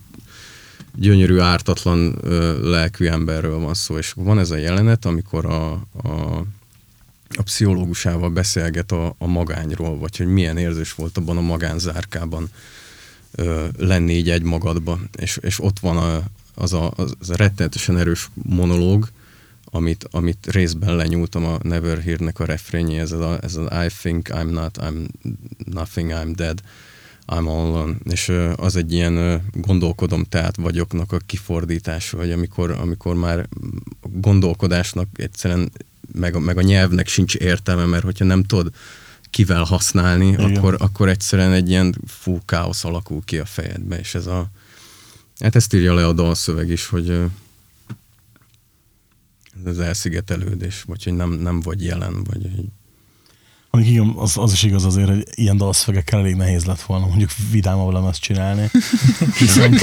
gyönyörű, 0.95 1.39
ártatlan 1.39 2.19
ö, 2.23 2.71
lelkű 2.71 3.07
emberről 3.07 3.59
van 3.59 3.75
szó, 3.75 3.99
és 3.99 4.13
van 4.17 4.39
ez 4.39 4.51
a 4.51 4.57
jelenet, 4.57 5.05
amikor 5.05 5.47
a, 5.47 5.73
a, 6.03 6.45
a 7.37 7.43
pszichológusával 7.43 8.31
beszélget 8.31 8.93
a, 8.93 9.15
a 9.19 9.27
magányról, 9.27 9.99
vagy 9.99 10.17
hogy 10.17 10.27
milyen 10.27 10.57
érzés 10.57 10.95
volt 10.95 11.17
abban 11.17 11.37
a 11.37 11.41
magánzárkában 11.41 12.49
ö, 13.35 13.67
lenni 13.79 14.13
így 14.13 14.31
egy 14.31 14.43
magadba, 14.43 14.99
és, 15.17 15.39
és 15.43 15.61
ott 15.61 15.79
van 15.79 15.97
a, 15.97 16.23
az, 16.55 16.73
a, 16.73 16.93
az 16.97 17.31
a 17.31 17.37
rettenetesen 17.37 17.99
erős 17.99 18.31
monológ, 18.35 19.09
amit, 19.71 20.09
amit 20.11 20.47
részben 20.51 20.97
lenyúltam 20.97 21.45
a 21.45 21.59
Never 21.63 22.03
Hear-nek 22.03 22.39
a 22.39 22.45
refrényé, 22.45 22.99
ez 22.99 23.13
a, 23.13 23.39
ez 23.43 23.57
a 23.57 23.85
I 23.85 23.89
think 24.01 24.29
I'm 24.33 24.51
not, 24.51 24.79
I'm 24.81 25.09
nothing, 25.65 26.11
I'm 26.11 26.33
dead, 26.35 26.61
I'm 27.27 27.47
all 27.47 27.75
alone. 27.75 27.97
És 28.05 28.33
az 28.57 28.77
egy 28.77 28.93
ilyen 28.93 29.43
gondolkodom, 29.53 30.25
tehát 30.25 30.57
vagyoknak 30.57 31.13
a 31.13 31.19
kifordítása, 31.27 32.17
vagy 32.17 32.31
amikor, 32.31 32.71
amikor 32.71 33.15
már 33.15 33.49
gondolkodásnak 34.01 35.09
egyszerűen 35.17 35.73
meg 36.13 36.35
a, 36.35 36.39
meg 36.39 36.59
a 36.59 36.63
nyelvnek 36.63 37.09
sincs 37.09 37.35
értelme, 37.35 37.85
mert 37.85 38.05
hogyha 38.05 38.25
nem 38.25 38.45
tudod 38.45 38.73
kivel 39.31 39.63
használni, 39.63 40.27
Igen. 40.27 40.57
akkor, 40.57 40.77
akkor 40.79 41.09
egyszerűen 41.09 41.53
egy 41.53 41.69
ilyen 41.69 41.95
fú 42.07 42.41
káosz 42.45 42.85
alakul 42.85 43.23
ki 43.25 43.39
a 43.39 43.45
fejedbe, 43.45 43.99
és 43.99 44.15
ez 44.15 44.27
a 44.27 44.51
hát 45.39 45.57
ezt 45.57 45.75
írja 45.75 45.95
le 45.95 46.07
a 46.07 46.13
dalszöveg 46.13 46.69
is, 46.69 46.87
hogy 46.87 47.21
az 49.65 49.79
elszigetelődés, 49.79 50.83
vagy 50.83 51.05
hogy 51.05 51.13
nem, 51.13 51.31
nem 51.31 51.61
vagy 51.61 51.85
jelen, 51.85 52.25
vagy 52.25 52.51
hogy 52.57 52.65
Mondjuk 53.71 53.95
igen, 53.95 54.13
az, 54.17 54.37
az 54.37 54.53
is 54.53 54.63
igaz 54.63 54.85
azért, 54.85 55.09
hogy 55.09 55.27
ilyen 55.35 55.57
dalszövegekkel 55.57 56.19
elég 56.19 56.35
nehéz 56.35 56.65
lett 56.65 56.81
volna 56.81 57.07
mondjuk 57.07 57.31
vidámabb 57.51 57.93
lemezt 57.93 58.21
csinálni. 58.21 58.71
Viszont 59.41 59.81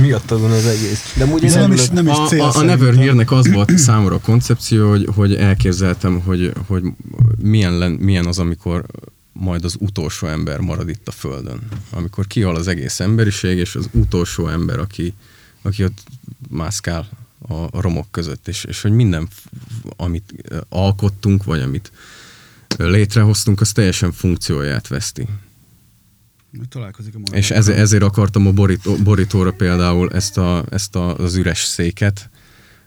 Miattad 0.00 0.40
van 0.40 0.50
az 0.50 0.66
egész. 0.66 1.14
De 1.16 1.46
Ez 1.46 1.54
nem 1.54 1.72
is, 1.72 1.88
nem 1.88 2.06
is 2.06 2.16
a, 2.16 2.26
cél 2.26 2.40
a, 2.40 2.46
a 2.46 2.50
szerintem. 2.50 2.78
Never 2.78 2.94
Hear-nek 2.94 3.30
az 3.30 3.52
volt 3.52 3.78
számomra 3.78 4.14
a 4.14 4.20
koncepció, 4.20 4.88
hogy, 4.88 5.08
hogy 5.14 5.34
elképzeltem, 5.34 6.20
hogy, 6.20 6.52
hogy 6.66 6.82
milyen, 7.42 7.78
len, 7.78 7.90
milyen 7.90 8.26
az, 8.26 8.38
amikor 8.38 8.86
majd 9.32 9.64
az 9.64 9.76
utolsó 9.78 10.26
ember 10.26 10.60
marad 10.60 10.88
itt 10.88 11.08
a 11.08 11.12
Földön. 11.12 11.60
Amikor 11.90 12.26
kihal 12.26 12.56
az 12.56 12.68
egész 12.68 13.00
emberiség, 13.00 13.58
és 13.58 13.74
az 13.74 13.88
utolsó 13.92 14.48
ember, 14.48 14.78
aki, 14.78 15.14
aki 15.62 15.84
ott 15.84 16.02
mászkál 16.50 17.08
a, 17.48 17.80
romok 17.80 18.10
között, 18.10 18.48
és, 18.48 18.64
és 18.64 18.80
hogy 18.80 18.92
minden, 18.92 19.28
amit 19.96 20.32
alkottunk, 20.68 21.44
vagy 21.44 21.60
amit 21.60 21.92
létrehoztunk, 22.76 23.60
az 23.60 23.72
teljesen 23.72 24.12
funkcióját 24.12 24.88
veszti. 24.88 25.26
Találkozik 26.68 27.14
a 27.14 27.36
És 27.36 27.50
ezért, 27.50 27.78
ezért 27.78 28.02
akartam 28.02 28.46
a 28.46 28.52
borító, 28.52 28.96
borítóra 28.96 29.52
például 29.52 30.10
ezt, 30.10 30.38
a, 30.38 30.64
ezt 30.70 30.96
a, 30.96 31.16
az 31.16 31.34
üres 31.34 31.64
széket, 31.64 32.30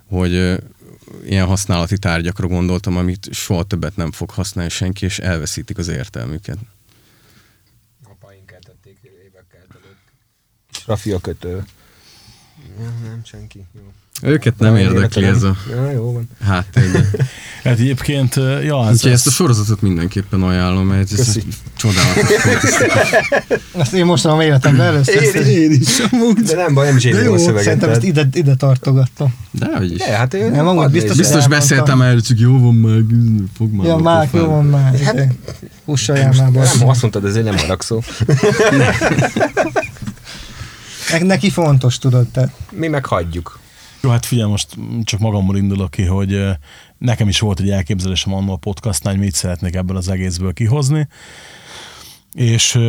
hogy 0.06 0.62
ilyen 1.24 1.46
használati 1.46 1.98
tárgyakra 1.98 2.48
gondoltam, 2.48 2.98
amit 2.98 3.34
soha 3.34 3.64
többet 3.64 3.96
nem 3.96 4.12
fog 4.12 4.30
használni 4.30 4.72
senki, 4.72 5.06
és 5.06 5.20
elveszítik 5.20 5.78
az 5.78 5.88
értelmüket. 5.88 6.58
Apaink 8.04 8.52
eltették 8.52 8.98
évekkel 9.02 9.60
ezelőtt. 9.70 10.12
Kis 10.72 10.86
Rafia 10.86 11.20
kötő. 11.20 11.66
Ja, 12.80 12.94
nem, 13.04 13.22
senki. 13.24 13.66
Jó. 13.74 13.94
Őket 14.22 14.54
nem 14.58 14.76
érdekli 14.76 15.24
ez 15.24 15.44
a 15.44 15.56
Ja, 15.70 15.92
jó 15.92 16.14
van. 16.14 16.28
háttér, 16.46 16.92
de... 16.92 17.00
hát 17.64 17.80
egyébként, 17.80 18.36
ja, 18.64 18.88
ez, 18.88 18.94
Úgyhogy 18.94 19.12
ezt 19.12 19.26
a 19.26 19.30
ez, 19.30 19.36
sorozatot 19.36 19.82
mindenképpen 19.82 20.42
ajánlom, 20.44 20.88
mert 20.88 21.12
ez 21.12 21.18
Köszi. 21.18 21.44
csodálatos. 21.76 22.24
Ezt 23.82 23.94
én 23.94 24.06
mostanom 24.06 24.40
életemben 24.42 24.86
először. 24.86 25.48
Én 25.48 25.72
is 25.72 26.00
amúgy. 26.12 26.34
De 26.40 26.56
nem 26.56 26.74
baj, 26.74 26.86
nem 26.88 26.96
is 26.98 27.04
én 27.04 27.24
jó, 27.24 27.34
a 27.34 27.38
szöveget. 27.38 27.64
Szerintem 27.64 27.90
ezt 27.90 28.04
ide, 28.04 28.28
ide 28.34 28.56
tartogattam. 28.56 29.36
De 29.52 29.78
hogy 29.78 29.92
is. 29.92 29.98
De, 29.98 30.18
hát 30.18 30.34
én 30.34 30.52
Nem, 30.52 30.68
amúgy 30.68 30.92
biztos-. 30.92 31.18
Biztos 31.18 31.48
beszéltem 31.48 32.02
el, 32.02 32.20
csak 32.22 32.40
jó 32.40 32.60
van 32.60 32.74
már, 32.74 33.00
fog 33.58 33.72
már. 33.74 33.86
Ja, 33.88 33.96
már, 33.96 34.30
jó 34.34 34.46
van 34.46 34.66
már. 34.66 35.00
Hát, 35.00 35.28
Hussaljál 35.86 36.34
már, 36.38 36.52
Nem, 36.52 36.88
azt 36.88 37.02
mondtad, 37.02 37.26
ezért 37.26 37.46
nem 37.46 37.58
haragszol. 37.58 38.04
Ne- 41.12 41.20
Neki 41.26 41.50
fontos, 41.50 41.98
tudod, 41.98 42.28
te. 42.28 42.52
Mi 42.72 42.88
meg 42.88 43.06
hagyjuk. 43.06 43.60
Jó, 44.06 44.12
hát 44.12 44.26
figyelj, 44.26 44.50
most 44.50 44.76
csak 45.04 45.20
magammal 45.20 45.56
indulok 45.56 45.92
ki, 45.92 46.04
hogy 46.04 46.44
nekem 46.98 47.28
is 47.28 47.40
volt 47.40 47.60
egy 47.60 47.70
elképzelésem 47.70 48.34
annól 48.34 48.54
a 48.54 48.58
podcastnál, 48.58 49.14
hogy 49.14 49.24
mit 49.24 49.34
szeretnék 49.34 49.76
ebből 49.76 49.98
az 49.98 50.10
egészből 50.10 50.54
kihozni, 50.54 51.08
és 52.34 52.80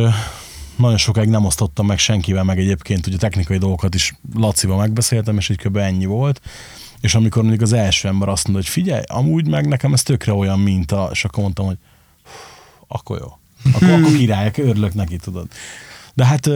nagyon 0.75 0.97
sokáig 0.97 1.29
nem 1.29 1.45
osztottam 1.45 1.85
meg 1.85 1.97
senkivel, 1.97 2.43
meg 2.43 2.59
egyébként 2.59 3.07
ugye 3.07 3.17
technikai 3.17 3.57
dolgokat 3.57 3.95
is 3.95 4.13
Lacival 4.35 4.77
megbeszéltem, 4.77 5.37
és 5.37 5.49
így 5.49 5.57
kb. 5.57 5.77
ennyi 5.77 6.05
volt. 6.05 6.41
És 7.01 7.15
amikor 7.15 7.41
mondjuk 7.41 7.63
az 7.63 7.73
első 7.73 8.07
ember 8.07 8.27
azt 8.27 8.47
mondta, 8.47 8.63
hogy 8.63 8.73
figyelj, 8.73 9.03
amúgy 9.07 9.47
meg 9.47 9.67
nekem 9.67 9.93
ez 9.93 10.03
tökre 10.03 10.33
olyan 10.33 10.59
minta, 10.59 11.09
és 11.11 11.25
akkor 11.25 11.43
mondtam, 11.43 11.65
hogy 11.65 11.77
"Hú, 12.23 12.29
akkor 12.87 13.19
jó. 13.19 13.37
Akkor, 13.73 13.89
akkor 13.89 14.17
király, 14.17 14.51
örülök 14.55 14.93
neki, 14.93 15.17
tudod. 15.17 15.47
De 16.13 16.25
hát 16.25 16.49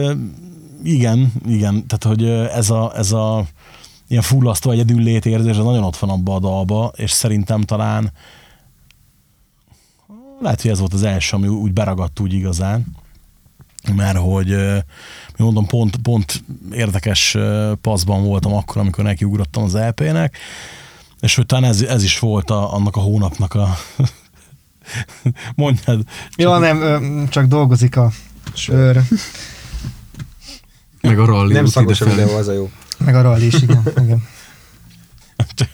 igen, 0.82 1.32
igen, 1.46 1.86
tehát 1.86 2.04
hogy 2.04 2.24
ez 2.56 2.70
a, 2.70 2.92
ez 2.96 3.12
a 3.12 3.46
ilyen 4.08 4.22
fullasztó 4.22 4.70
egyedül 4.70 5.02
létérzés, 5.02 5.56
ez 5.56 5.64
nagyon 5.64 5.84
ott 5.84 5.96
van 5.96 6.10
abba 6.10 6.34
a 6.34 6.38
dalba, 6.38 6.92
és 6.96 7.10
szerintem 7.10 7.60
talán 7.60 8.12
lehet, 10.40 10.62
hogy 10.62 10.70
ez 10.70 10.78
volt 10.78 10.92
az 10.92 11.02
első, 11.02 11.36
ami 11.36 11.48
úgy 11.48 11.72
beragadt 11.72 12.20
úgy 12.20 12.32
igazán, 12.32 12.86
mert 13.94 14.18
hogy 14.18 14.56
mondom, 15.36 15.66
pont, 15.66 15.96
pont 15.96 16.44
érdekes 16.72 17.36
paszban 17.80 18.24
voltam 18.24 18.54
akkor, 18.54 18.76
amikor 18.76 19.04
nekiugrottam 19.04 19.62
az 19.62 19.74
LP-nek, 19.74 20.36
és 21.20 21.34
hogy 21.34 21.46
talán 21.46 21.64
ez, 21.64 21.82
ez 21.82 22.02
is 22.02 22.18
volt 22.18 22.50
a, 22.50 22.74
annak 22.74 22.96
a 22.96 23.00
hónapnak 23.00 23.54
a 23.54 23.76
mondjad. 25.54 26.04
Jó, 26.36 26.56
nem, 26.56 27.28
csak 27.28 27.46
dolgozik 27.46 27.96
a 27.96 28.10
sör, 28.54 29.02
Meg 31.00 31.18
a 31.18 31.24
rally 31.24 31.52
Nem 31.52 31.64
út 31.64 31.70
szagos 31.70 32.00
a 32.00 32.04
videó, 32.04 32.36
az 32.36 32.48
a 32.48 32.52
jó. 32.52 32.70
Meg 33.04 33.14
a 33.14 33.22
rally 33.22 33.46
is, 33.46 33.62
igen. 33.62 33.82
igen. 34.04 34.22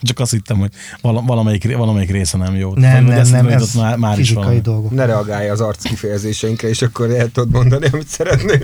Csak, 0.02 0.18
azt 0.18 0.30
hittem, 0.30 0.58
hogy 0.58 0.70
vala, 1.00 1.22
valamelyik, 1.22 1.76
valamelyik 1.76 2.10
része 2.10 2.38
nem 2.38 2.54
jó. 2.54 2.74
Nem, 2.74 3.04
nem, 3.04 3.28
nem, 3.28 3.48
ez 3.48 3.74
már, 3.74 3.96
már 3.96 4.18
is 4.18 4.18
fizikai 4.18 4.44
valami. 4.44 4.60
dolgok. 4.60 4.90
Ne 4.90 5.04
reagálj 5.04 5.48
az 5.48 5.60
arc 5.60 5.82
kifejezéseinkre, 5.82 6.68
és 6.68 6.82
akkor 6.82 7.10
el 7.10 7.30
tudod 7.30 7.50
mondani, 7.50 7.86
amit 7.92 8.08
szeretnél. 8.08 8.60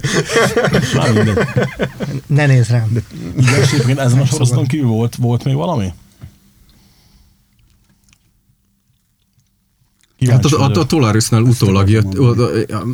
Már 0.96 1.12
mindegy. 1.12 1.48
Ne 2.27 2.46
nézz 2.46 2.68
rám. 2.68 3.03
Igen, 3.38 3.61
és 3.61 3.72
egyébként 3.72 3.98
ezen 3.98 4.18
a 4.18 4.24
sorozaton 4.24 4.66
kívül 4.66 4.88
volt, 4.88 5.14
volt 5.16 5.44
még 5.44 5.55
valami? 5.55 5.92
Hát 10.27 10.44
a, 10.44 10.64
a. 10.64 10.87
Tolarisnál 10.87 11.42
utólag 11.42 11.88
jött, 11.88 12.18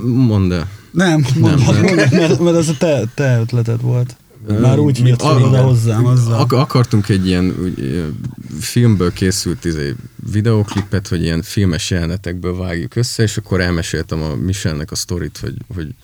mondd 0.05 0.53
el. 0.53 0.69
Nem, 0.91 1.25
mondd, 1.39 1.59
nem. 1.59 1.65
mondd, 1.65 1.95
mert, 2.11 2.41
mert 2.41 2.57
ez 2.57 2.69
a 2.69 2.77
te, 2.79 3.03
te 3.15 3.39
ötleted 3.41 3.81
volt. 3.83 4.17
Már 4.61 4.79
úgy 4.79 4.99
jött 5.07 5.23
a- 5.23 5.35
oda 5.41 5.63
hozzám 5.63 6.07
azzal. 6.07 6.39
Ak- 6.41 6.53
akartunk 6.53 7.09
egy 7.09 7.27
ilyen 7.27 7.55
úgy, 7.63 8.05
filmből 8.61 9.13
készült 9.13 9.65
izé, 9.65 9.95
videoklipet, 10.33 11.09
hogy 11.09 11.23
ilyen 11.23 11.43
filmes 11.43 11.91
jelenetekből 11.91 12.57
vágjuk 12.57 12.97
össze, 12.97 13.23
és 13.23 13.37
akkor 13.37 13.61
elmeséltem 13.61 14.23
a 14.23 14.35
Michelnek 14.35 14.91
a 14.91 14.95
sztorit, 14.95 15.39
hogy, 15.39 15.55
hogy 15.75 15.95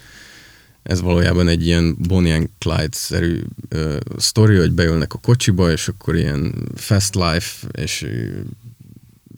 ez 0.83 1.01
valójában 1.01 1.49
egy 1.49 1.67
ilyen 1.67 1.97
Bonnie 1.99 2.35
and 2.35 2.49
Clyde-szerű 2.59 3.43
ö, 3.69 3.97
sztori, 4.17 4.57
hogy 4.57 4.73
beülnek 4.73 5.15
a 5.15 5.19
kocsiba, 5.19 5.71
és 5.73 5.89
akkor 5.89 6.17
ilyen 6.17 6.55
fast 6.75 7.15
life, 7.15 7.67
és 7.73 8.03
ö, 8.03 8.09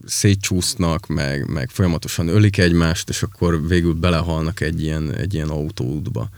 szétcsúsznak, 0.06 1.06
meg, 1.06 1.48
meg 1.50 1.70
folyamatosan 1.70 2.28
ölik 2.28 2.58
egymást, 2.58 3.08
és 3.08 3.22
akkor 3.22 3.66
végül 3.68 3.94
belehalnak 3.94 4.60
egy 4.60 4.82
ilyen, 4.82 5.14
egy 5.14 5.34
ilyen 5.34 5.48
autóútba, 5.48 6.28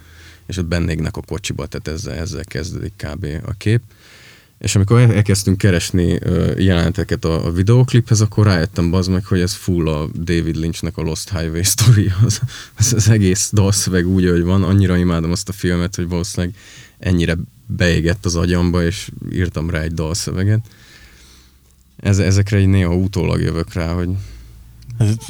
és 0.51 0.57
ott 0.57 0.67
bennégnek 0.67 1.17
a 1.17 1.21
kocsiba, 1.21 1.67
tehát 1.67 1.89
ezzel, 1.89 2.15
ezzel 2.15 2.45
kezdődik 2.45 2.93
kb. 2.97 3.27
a 3.47 3.53
kép. 3.53 3.81
És 4.59 4.75
amikor 4.75 5.01
el- 5.01 5.15
elkezdtünk 5.15 5.59
keresni 5.59 6.19
jeleneteket 6.57 7.25
a, 7.25 7.47
a 7.47 7.53
videokliphez, 7.53 8.21
akkor 8.21 8.47
rájöttem 8.47 8.91
bazd 8.91 9.11
meg, 9.11 9.25
hogy 9.25 9.41
ez 9.41 9.53
full 9.53 9.89
a 9.89 10.07
David 10.07 10.57
Lynchnek 10.57 10.97
a 10.97 11.03
Lost 11.03 11.31
Highway 11.31 11.63
story. 11.63 12.13
Az, 12.25 12.41
az, 12.77 12.93
az 12.93 13.09
egész 13.09 13.51
dalszöveg 13.53 14.07
úgy, 14.07 14.29
hogy 14.29 14.43
van. 14.43 14.63
Annyira 14.63 14.97
imádom 14.97 15.31
azt 15.31 15.49
a 15.49 15.53
filmet, 15.53 15.95
hogy 15.95 16.09
valószínűleg 16.09 16.57
ennyire 16.99 17.37
beégett 17.67 18.25
az 18.25 18.37
agyamba, 18.37 18.85
és 18.85 19.11
írtam 19.33 19.71
rá 19.71 19.81
egy 19.81 19.95
dalszöveget. 19.95 20.61
Ez, 21.97 22.19
ezekre 22.19 22.59
így 22.59 22.69
néha 22.69 22.95
utólag 22.95 23.41
jövök 23.41 23.73
rá, 23.73 23.93
hogy 23.93 24.09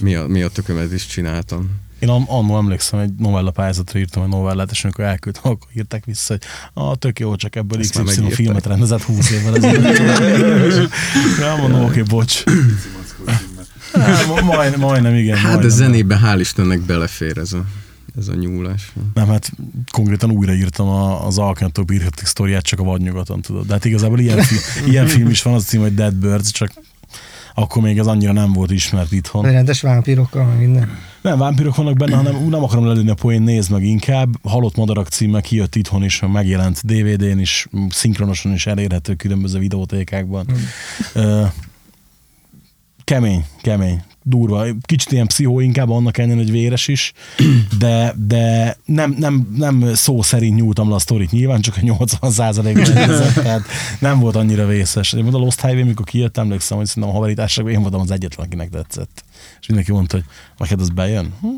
mi 0.00 0.14
a, 0.14 0.26
mi 0.26 0.42
a 0.42 0.48
tökömet 0.48 0.92
is 0.92 1.06
csináltam. 1.06 1.70
Én 2.01 2.09
an- 2.09 2.29
annól 2.29 2.59
emlékszem, 2.59 2.99
egy 2.99 3.13
novella 3.19 3.51
pályázatra 3.51 3.99
írtam 3.99 4.23
egy 4.23 4.29
novellát, 4.29 4.71
és 4.71 4.85
amikor 4.85 5.05
elküldtem, 5.05 5.43
akkor 5.53 5.71
írták 5.77 6.05
vissza, 6.05 6.33
hogy 6.35 6.43
a 6.85 6.97
tök 6.97 7.19
jó, 7.19 7.37
csak 7.37 7.57
ebből 7.57 7.81
Ezt 7.81 8.03
XY 8.03 8.31
filmet 8.31 8.67
rendezett 8.67 9.03
20 9.03 9.31
évvel 9.31 9.57
ezelőtt. 9.57 10.91
Ja, 11.41 11.57
mondom, 11.57 11.85
oké, 11.85 12.03
bocs. 12.03 12.43
Hát, 13.93 14.27
ma- 14.27 14.41
majd, 14.41 14.77
majdnem, 14.79 15.15
igen. 15.15 15.37
Hát 15.37 15.45
de 15.45 15.51
majdnem. 15.51 15.71
zenébe 15.77 16.21
hál' 16.25 16.37
Istennek 16.41 16.81
belefér 16.81 17.39
ez 17.39 17.53
a, 17.53 17.65
ez 18.19 18.29
a 18.29 18.35
nyúlás. 18.35 18.93
Nem, 19.15 19.27
hát 19.29 19.53
konkrétan 19.91 20.31
újraírtam 20.31 20.89
a, 20.89 21.27
az 21.27 21.39
Alkantó 21.39 21.85
bírhatik 21.85 22.27
sztoriát, 22.27 22.63
csak 22.65 22.81
a 22.81 22.83
vadnyugaton, 22.83 23.41
tudod. 23.41 23.67
De 23.67 23.73
hát 23.73 23.85
igazából 23.85 24.19
ilyen, 24.19 24.43
fi, 24.43 24.55
ilyen 24.91 25.07
film 25.07 25.31
is 25.31 25.43
van, 25.43 25.55
az 25.55 25.65
cím, 25.65 25.81
hogy 25.81 25.95
Dead 25.95 26.15
Birds, 26.15 26.51
csak 26.51 26.73
akkor 27.55 27.83
még 27.83 27.99
ez 27.99 28.07
annyira 28.07 28.33
nem 28.33 28.53
volt 28.53 28.71
ismert 28.71 29.13
itthon. 29.13 29.43
Vagy 29.43 29.53
rendes 29.53 29.81
vámpírokkal, 29.81 30.45
meg 30.45 30.59
minden. 30.59 30.89
Nem, 31.21 31.39
vámpírok 31.39 31.77
vannak 31.77 31.97
benne, 31.97 32.17
hanem 32.17 32.49
nem 32.49 32.63
akarom 32.63 32.87
lelőni 32.87 33.11
a 33.11 33.15
poén, 33.15 33.43
nézd 33.43 33.71
meg 33.71 33.85
inkább. 33.85 34.29
Halott 34.43 34.77
madarak 34.77 35.09
címmel 35.09 35.41
kijött 35.41 35.75
itthon 35.75 36.05
is, 36.05 36.23
megjelent 36.33 36.87
DVD-n 36.87 37.39
is, 37.39 37.69
szinkronosan 37.89 38.53
is 38.53 38.67
elérhető 38.67 39.15
különböző 39.15 39.59
videótékákban. 39.59 40.47
Ö, 41.15 41.43
kemény, 43.05 43.45
kemény, 43.63 44.03
durva. 44.22 44.66
Kicsit 44.83 45.12
ilyen 45.12 45.26
pszichó 45.26 45.61
inkább 45.61 45.90
annak 45.90 46.18
ellenére, 46.18 46.40
hogy 46.40 46.50
véres 46.50 46.88
is, 46.88 47.12
de, 47.78 48.14
de 48.26 48.76
nem, 48.85 49.14
nem, 49.18 49.54
nem 49.56 49.94
szó 49.94 50.22
szerint 50.22 50.56
nyúltam 50.56 50.88
le 50.88 50.94
a 50.94 50.98
sztorit 50.98 51.30
nyilván, 51.30 51.61
csak 51.61 51.76
a 51.76 51.80
80 51.80 52.30
százalékban 52.30 52.85
tehát 53.35 53.62
nem 53.98 54.18
volt 54.18 54.37
annyira 54.37 54.66
vészes. 54.66 55.12
Én 55.12 55.26
a 55.26 55.38
Lost 55.38 55.61
Highway, 55.61 55.85
mikor 55.85 56.04
kijött, 56.04 56.37
emlékszem, 56.37 56.76
hogy 56.76 56.87
szerintem 56.87 57.12
a 57.12 57.16
haverításokban 57.16 57.72
én 57.72 57.80
voltam 57.80 58.00
az 58.00 58.11
egyetlen, 58.11 58.46
akinek 58.46 58.70
tetszett. 58.70 59.24
És 59.61 59.66
mindenki 59.66 59.92
mondta, 59.92 60.16
hogy 60.16 60.24
neked 60.59 60.80
az 60.80 60.88
bejön? 60.88 61.33
Hm? 61.40 61.48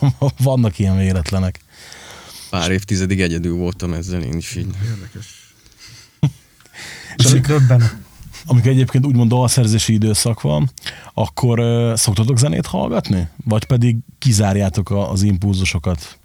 Vannak 0.38 0.78
ilyen 0.78 0.96
véletlenek. 0.96 1.60
Pár 2.50 2.70
évtizedig 2.70 3.20
egyedül 3.20 3.56
voltam 3.56 3.92
ezzel 3.92 4.22
én 4.22 4.36
is 4.36 4.56
így. 4.56 4.66
És 7.16 7.24
amik 7.24 7.46
döbbenő. 7.52 8.01
Amikor 8.46 8.70
egyébként 8.70 9.06
úgymond 9.06 9.30
dalszerzési 9.30 9.92
időszak 9.92 10.40
van, 10.40 10.70
akkor 11.14 11.60
uh, 11.60 11.94
szoktatok 11.94 12.38
zenét 12.38 12.66
hallgatni? 12.66 13.28
Vagy 13.44 13.64
pedig 13.64 13.96
kizárjátok 14.18 14.90
az 14.90 15.22
impulzusokat? 15.22 16.18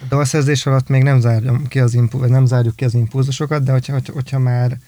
A 0.00 0.04
dalszerzés 0.08 0.66
alatt 0.66 0.88
még 0.88 1.02
nem, 1.02 1.20
zárjam 1.20 1.66
ki 1.66 1.78
az 1.78 1.94
impu- 1.94 2.20
vagy 2.20 2.30
nem 2.30 2.46
zárjuk 2.46 2.76
ki 2.76 2.84
az 2.84 2.94
impulzusokat, 2.94 3.62
de 3.62 3.72
hogyha, 3.72 3.98
hogyha, 4.12 4.38
már, 4.38 4.78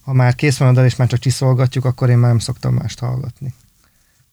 ha 0.00 0.12
már 0.12 0.34
kész 0.34 0.56
van 0.56 0.68
a 0.68 0.72
dal, 0.72 0.84
és 0.84 0.96
már 0.96 1.08
csak 1.08 1.18
csiszolgatjuk, 1.18 1.84
akkor 1.84 2.10
én 2.10 2.18
már 2.18 2.30
nem 2.30 2.38
szoktam 2.38 2.74
mást 2.74 2.98
hallgatni. 2.98 3.54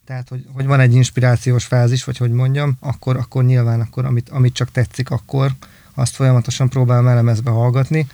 Tehát, 0.05 0.29
hogy, 0.29 0.45
hogy 0.53 0.65
van 0.65 0.79
egy 0.79 0.93
inspirációs 0.93 1.65
fázis, 1.65 2.03
vagy 2.03 2.17
hogy 2.17 2.31
mondjam, 2.31 2.77
akkor, 2.79 3.17
akkor 3.17 3.43
nyilván, 3.43 3.81
akkor 3.81 4.05
amit, 4.05 4.29
amit 4.29 4.53
csak 4.53 4.71
tetszik, 4.71 5.09
akkor 5.09 5.51
azt 5.93 6.15
folyamatosan 6.15 6.69
próbálom 6.69 7.07
elemezve 7.07 7.49
hallgatni. 7.49 8.07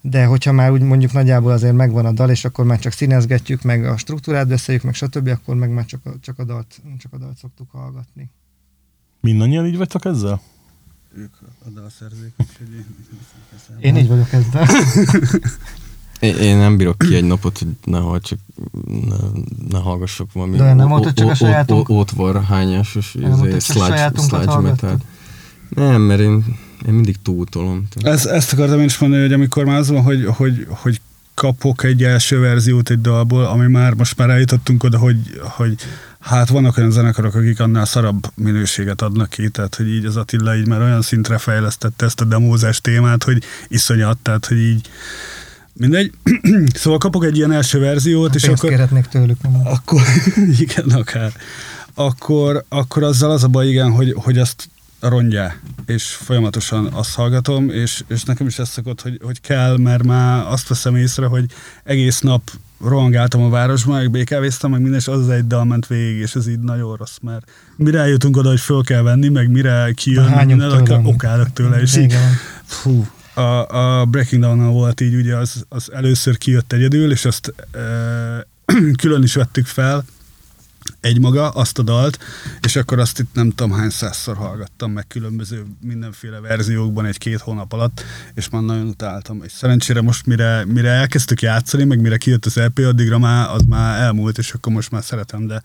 De 0.00 0.24
hogyha 0.24 0.52
már 0.52 0.70
úgy 0.70 0.80
mondjuk 0.80 1.12
nagyjából 1.12 1.52
azért 1.52 1.74
megvan 1.74 2.06
a 2.06 2.12
dal, 2.12 2.30
és 2.30 2.44
akkor 2.44 2.64
már 2.64 2.78
csak 2.78 2.92
színezgetjük, 2.92 3.62
meg 3.62 3.84
a 3.84 3.96
struktúrát 3.96 4.48
beszéljük, 4.48 4.84
meg 4.84 4.94
stb., 4.94 5.28
akkor 5.28 5.56
meg 5.56 5.70
már 5.70 5.84
csak 5.84 6.00
a, 6.04 6.10
csak 6.20 6.38
a, 6.38 6.44
dalt, 6.44 6.80
csak 6.98 7.12
a 7.12 7.18
dalt 7.18 7.36
szoktuk 7.36 7.70
hallgatni. 7.70 8.30
Mindannyian 9.20 9.66
így 9.66 9.76
vagytok 9.76 10.04
ezzel? 10.04 10.40
Ők 11.14 11.34
a 11.66 11.68
dalszerzők, 11.74 12.32
úgyhogy 12.48 12.74
én... 12.74 12.84
Én 13.80 13.96
így 13.96 14.08
vagyok 14.08 14.32
ezzel. 14.32 14.66
Én, 16.20 16.36
én 16.36 16.56
nem 16.56 16.76
bírok 16.76 16.98
ki 16.98 17.14
egy 17.14 17.24
napot, 17.24 17.58
hogy 17.58 17.68
ne, 17.84 18.18
csak 18.18 18.38
ne, 19.08 19.16
ne 19.68 19.78
hallgassak 19.78 20.32
valami 20.32 20.56
De 20.56 20.74
nem 20.74 20.88
volt, 20.88 21.04
hogy 21.04 21.12
csak 21.12 21.28
a 21.28 21.34
sajátunk- 21.34 22.10
hányásos 22.46 23.12
volt, 23.12 23.38
hogy 23.38 23.56
csak 23.56 23.86
sajátunkat 23.86 24.44
hallgattad? 24.44 25.00
Nem, 25.68 26.02
mert 26.02 26.20
én, 26.20 26.44
én 26.86 26.94
mindig 26.94 27.16
túltolom. 27.22 27.88
Tehát 27.94 28.18
Ez, 28.18 28.26
ezt 28.26 28.52
akartam 28.52 28.78
én 28.78 28.84
is 28.84 28.98
mondani, 28.98 29.22
hogy 29.22 29.32
amikor 29.32 29.64
már 29.64 29.78
az 29.78 29.88
van, 29.88 30.02
hogy, 30.02 30.24
hogy, 30.26 30.66
hogy 30.68 31.00
kapok 31.34 31.84
egy 31.84 32.04
első 32.04 32.40
verziót 32.40 32.90
egy 32.90 33.00
dalból, 33.00 33.44
ami 33.44 33.66
már 33.66 33.94
most 33.94 34.16
már 34.16 34.30
eljutottunk 34.30 34.84
oda, 34.84 34.98
hogy, 34.98 35.40
hogy 35.40 35.74
hát 36.20 36.48
vannak 36.48 36.76
olyan 36.76 36.90
zenekarok, 36.90 37.34
akik 37.34 37.60
annál 37.60 37.84
szarabb 37.84 38.26
minőséget 38.34 39.02
adnak 39.02 39.30
ki, 39.30 39.48
tehát 39.48 39.74
hogy 39.74 39.88
így 39.88 40.04
az 40.04 40.16
Attila 40.16 40.56
így 40.56 40.66
már 40.66 40.80
olyan 40.80 41.02
szintre 41.02 41.38
fejlesztette 41.38 42.04
ezt 42.06 42.20
a 42.20 42.24
demózás 42.24 42.80
témát, 42.80 43.22
hogy 43.22 43.42
iszonyat, 43.68 44.18
tehát 44.18 44.46
hogy 44.46 44.58
így 44.58 44.88
mindegy. 45.72 46.12
szóval 46.80 46.98
kapok 46.98 47.24
egy 47.24 47.36
ilyen 47.36 47.52
első 47.52 47.78
verziót, 47.78 48.34
és 48.34 48.44
akkor 48.44 48.68
kérhetnék 48.68 49.06
tőlük. 49.06 49.42
nem? 49.42 49.60
akkor, 49.64 50.02
igen, 50.64 50.90
akár, 50.90 51.32
akkor, 51.94 52.64
akkor 52.68 53.02
azzal 53.02 53.30
az 53.30 53.44
a 53.44 53.48
baj, 53.48 53.68
igen, 53.68 53.90
hogy, 53.90 54.14
hogy 54.16 54.38
azt 54.38 54.68
rongya, 55.00 55.52
és 55.86 56.04
folyamatosan 56.04 56.86
azt 56.86 57.14
hallgatom, 57.14 57.70
és, 57.70 58.02
és 58.08 58.22
nekem 58.22 58.46
is 58.46 58.58
ez 58.58 58.68
szokott, 58.68 59.00
hogy, 59.00 59.20
hogy 59.22 59.40
kell, 59.40 59.76
mert 59.76 60.02
már 60.02 60.46
azt 60.46 60.68
veszem 60.68 60.96
észre, 60.96 61.26
hogy 61.26 61.44
egész 61.84 62.20
nap 62.20 62.50
rohangáltam 62.80 63.42
a 63.42 63.48
városban, 63.48 63.96
meg 63.96 64.10
békávéztem, 64.10 64.70
meg 64.70 64.80
minden, 64.80 64.98
és 64.98 65.08
az 65.08 65.28
egy 65.28 65.46
dal 65.46 65.64
ment 65.64 65.86
végig, 65.86 66.20
és 66.20 66.34
ez 66.34 66.48
így 66.48 66.58
nagyon 66.58 66.96
rossz, 66.96 67.16
mert 67.22 67.50
mire 67.76 67.98
eljutunk 67.98 68.36
oda, 68.36 68.48
hogy 68.48 68.60
föl 68.60 68.82
kell 68.82 69.02
venni, 69.02 69.28
meg 69.28 69.50
mire 69.50 69.92
kijön, 69.94 70.46
minden, 70.46 70.70
akkor 70.70 70.82
tőle. 70.82 71.00
okálok 71.04 71.52
tőle, 71.52 71.80
és 71.80 71.96
így. 71.96 72.14
Fú, 72.64 73.06
a, 73.34 73.76
a 74.00 74.04
Breaking 74.04 74.42
down 74.42 74.72
volt 74.72 75.00
így, 75.00 75.14
ugye 75.14 75.36
az, 75.36 75.64
az 75.68 75.92
először 75.92 76.38
kijött 76.38 76.72
egyedül, 76.72 77.10
és 77.10 77.24
azt 77.24 77.54
e, 77.72 77.80
külön 79.00 79.22
is 79.22 79.34
vettük 79.34 79.66
fel, 79.66 80.04
egymaga, 81.00 81.48
azt 81.48 81.78
a 81.78 81.82
dalt, 81.82 82.18
és 82.62 82.76
akkor 82.76 82.98
azt 82.98 83.18
itt 83.18 83.34
nem 83.34 83.50
tudom 83.50 83.72
hány 83.72 83.90
százszor 83.90 84.36
hallgattam 84.36 84.92
meg 84.92 85.06
különböző 85.06 85.66
mindenféle 85.80 86.40
verziókban 86.40 87.04
egy-két 87.06 87.40
hónap 87.40 87.72
alatt, 87.72 88.02
és 88.34 88.48
már 88.48 88.62
nagyon 88.62 88.86
utáltam. 88.86 89.42
És 89.44 89.52
szerencsére 89.52 90.00
most 90.00 90.26
mire, 90.26 90.64
mire 90.64 90.88
elkezdtük 90.90 91.42
játszani, 91.42 91.84
meg 91.84 92.00
mire 92.00 92.16
kijött 92.16 92.46
az 92.46 92.58
EP, 92.58 92.78
addigra 92.78 93.18
már 93.18 93.50
az 93.50 93.62
már 93.62 94.00
elmúlt, 94.00 94.38
és 94.38 94.52
akkor 94.52 94.72
most 94.72 94.90
már 94.90 95.04
szeretem, 95.04 95.46
de 95.46 95.62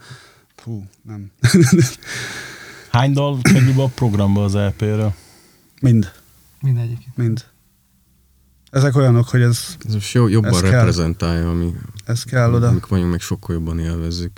fú, 0.56 0.88
nem. 1.02 1.32
Hány 2.92 3.14
dal 3.14 3.40
kerül 3.42 3.82
a 3.82 3.88
programba 3.88 4.44
az 4.44 4.56
EP-ről? 4.56 5.14
mind, 5.82 6.12
Mindegyik. 6.62 7.08
mind. 7.16 7.46
Ezek 8.72 8.96
olyanok, 8.96 9.28
hogy 9.30 9.42
ez, 9.42 9.76
ez 9.88 9.94
most 9.94 10.14
jó, 10.14 10.28
jobban 10.28 10.54
Ez 10.54 10.62
kell. 10.62 10.72
reprezentálja, 10.72 11.50
ami, 11.50 11.74
ez 12.06 12.24
kell 12.24 12.54
oda. 12.54 12.68
amik 12.68 12.86
vagyunk, 12.86 13.12
meg 13.12 13.20
sokkal 13.20 13.56
jobban 13.56 13.80
élvezzük. 13.80 14.32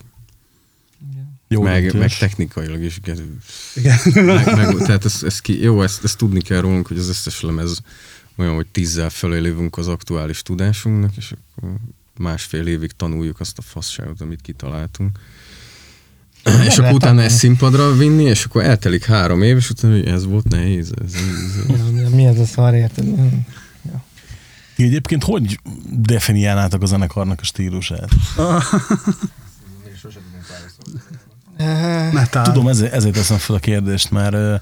Jó 1.55 1.61
meg, 1.61 1.81
döntés. 1.81 1.99
meg 1.99 2.17
technikailag 2.17 2.81
is. 2.83 2.99
ge- 2.99 3.21
Igen. 3.75 3.97
Meg, 4.13 4.55
meg, 4.55 4.75
tehát 4.77 5.05
ez, 5.05 5.23
ez 5.23 5.39
ki, 5.41 5.61
jó, 5.61 5.81
ezt, 5.81 6.03
ezt 6.03 6.17
tudni 6.17 6.41
kell 6.41 6.61
rólunk, 6.61 6.87
hogy 6.87 6.97
az 6.97 7.07
összes 7.09 7.41
lemez 7.41 7.79
olyan, 8.35 8.55
hogy 8.55 8.67
tízzel 8.67 9.09
fölé 9.09 9.39
lévünk 9.39 9.77
az 9.77 9.87
aktuális 9.87 10.41
tudásunknak, 10.41 11.15
és 11.17 11.31
akkor 11.55 11.69
másfél 12.17 12.67
évig 12.67 12.91
tanuljuk 12.91 13.39
azt 13.39 13.57
a 13.57 13.61
fasságot, 13.61 14.21
amit 14.21 14.41
kitaláltunk. 14.41 15.19
és 16.67 16.77
akkor 16.77 16.93
utána 16.93 17.21
ezt 17.21 17.37
színpadra 17.37 17.91
vinni, 17.95 18.23
és 18.23 18.45
akkor 18.45 18.63
eltelik 18.63 19.05
három 19.05 19.41
év, 19.41 19.55
és 19.57 19.69
utána, 19.69 19.93
hogy 19.93 20.07
ez 20.07 20.25
volt 20.25 20.47
nehéz. 20.47 20.91
Ez, 21.05 21.13
ez, 21.13 21.21
ez. 21.69 21.99
Ja, 22.01 22.09
mi 22.09 22.25
ez 22.25 22.39
a 22.39 22.45
szar, 22.45 22.73
érted? 22.73 23.05
Ti 24.75 24.83
egyébként 24.83 25.23
hogy 25.23 25.59
definiálnátok 25.91 26.81
a 26.81 26.85
zenekarnak 26.85 27.39
a 27.41 27.43
stílusát? 27.43 28.09
Eh, 28.37 28.63
Metál. 32.13 32.43
Tudom, 32.43 32.67
ezért, 32.67 32.93
ezért 32.93 33.15
teszem 33.15 33.37
fel 33.37 33.55
a 33.55 33.59
kérdést, 33.59 34.11
mert 34.11 34.33
uh, 34.33 34.59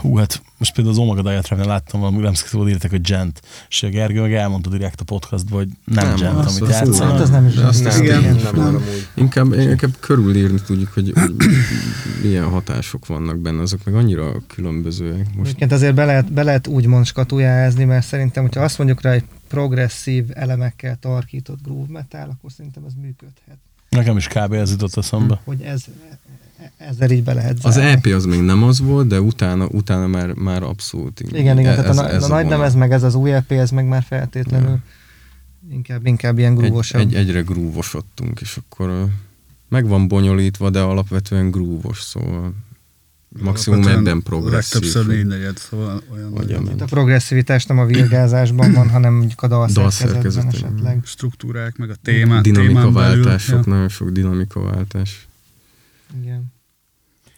hú, 0.00 0.16
hát 0.16 0.42
most 0.58 0.74
például 0.74 0.96
az 0.96 1.02
Omega 1.02 1.22
Diatreme-nél 1.22 1.70
láttam 1.70 2.00
valami 2.00 2.22
remszkitól 2.22 2.68
írtak, 2.68 2.90
hogy 2.90 3.00
gent, 3.00 3.40
és 3.68 3.82
a 3.82 3.88
Gergő 3.88 4.20
meg 4.20 4.34
elmondta 4.34 4.70
direkt 4.70 5.00
a 5.00 5.04
podcastban, 5.04 5.58
hogy 5.58 5.68
nem, 5.94 6.06
nem 6.06 6.16
gent, 6.16 6.46
amit 6.46 6.70
játszanak. 6.70 7.12
Hát 7.12 7.20
az 7.20 7.30
nem 7.30 7.46
is 7.46 7.56
az. 7.56 7.80
nem, 7.80 8.02
Igen. 8.02 8.22
Nem, 8.22 8.54
Nem. 8.54 8.72
nem. 8.72 8.82
Inkább, 9.14 9.52
inkább 9.52 9.96
körülírni 10.00 10.60
tudjuk, 10.66 10.92
hogy, 10.92 11.12
hogy 11.14 11.34
milyen 12.22 12.48
hatások 12.48 13.06
vannak 13.06 13.38
benne, 13.38 13.60
azok 13.60 13.84
meg 13.84 13.94
annyira 13.94 14.32
különbözőek. 14.46 15.26
Most 15.34 15.40
Egyébként 15.40 15.72
azért 15.72 15.94
be 15.94 16.04
lehet, 16.04 16.32
be 16.32 16.42
lehet 16.42 16.66
úgymond 16.66 17.06
skatujázni, 17.06 17.84
mert 17.84 18.06
szerintem, 18.06 18.42
hogyha 18.42 18.62
azt 18.62 18.78
mondjuk 18.78 19.00
rá, 19.02 19.10
egy 19.10 19.24
progresszív 19.48 20.24
elemekkel 20.34 20.96
tarkított 21.00 21.62
groove 21.62 21.92
metal, 21.92 22.28
akkor 22.30 22.52
szerintem 22.52 22.84
ez 22.86 22.92
működhet. 23.00 23.58
Nekem 23.96 24.16
is 24.16 24.26
kb. 24.26 24.52
ez 24.52 24.70
jutott 24.70 24.96
eszembe. 24.96 25.40
Hogy 25.44 25.62
ez, 25.62 25.84
ezzel 26.76 27.10
így 27.10 27.22
be 27.22 27.34
lehet 27.34 27.58
Az. 27.62 27.76
EP 27.76 28.06
az 28.06 28.24
még 28.24 28.40
nem 28.40 28.62
az 28.62 28.80
volt, 28.80 29.06
de 29.06 29.20
utána, 29.20 29.66
utána 29.66 30.06
már, 30.06 30.32
már 30.32 30.62
abszolút. 30.62 31.20
Igen, 31.20 31.58
igen, 31.58 31.74
tehát 31.76 31.98
a, 31.98 32.10
ez 32.10 32.22
a, 32.22 32.24
a 32.24 32.28
nagy 32.28 32.42
vonal. 32.42 32.58
lemez, 32.58 32.74
meg 32.74 32.92
ez 32.92 33.02
az 33.02 33.14
új 33.14 33.32
EP, 33.32 33.50
ez 33.50 33.70
meg 33.70 33.86
már 33.86 34.02
feltétlenül 34.02 34.78
inkább, 35.70 36.06
inkább 36.06 36.38
ilyen 36.38 36.52
egy, 36.52 36.58
grúvosabb. 36.58 37.00
egy, 37.00 37.14
egyre 37.14 37.40
grúvosodtunk, 37.40 38.40
és 38.40 38.56
akkor 38.56 39.06
meg 39.68 39.86
van 39.86 40.08
bonyolítva, 40.08 40.70
de 40.70 40.80
alapvetően 40.80 41.50
grúvos, 41.50 42.00
szóval 42.00 42.54
maximum 43.40 43.86
ebben 43.86 44.22
progresszív. 44.22 44.80
Legtöbbször 44.80 45.06
négy 45.06 45.26
negyed, 45.26 45.56
szóval 45.56 46.02
olyan 46.10 46.62
ment. 46.62 46.80
A 46.80 46.84
progresszivitás 46.84 47.66
nem 47.66 47.78
a 47.78 47.84
virgázásban 47.84 48.72
van, 48.72 48.90
hanem 48.90 49.14
mondjuk 49.14 49.42
a 49.42 49.48
dalszerkezetben 49.48 50.46
esetleg. 50.54 51.00
struktúrák, 51.04 51.76
meg 51.76 51.90
a 51.90 51.94
témát, 52.02 52.42
Dinamikaváltás, 52.42 53.44
témán 53.44 53.62
sok, 53.62 53.66
nagyon 53.66 53.88
sok 53.88 54.10
dinamikaváltás. 54.10 55.26
Igen. 56.22 56.52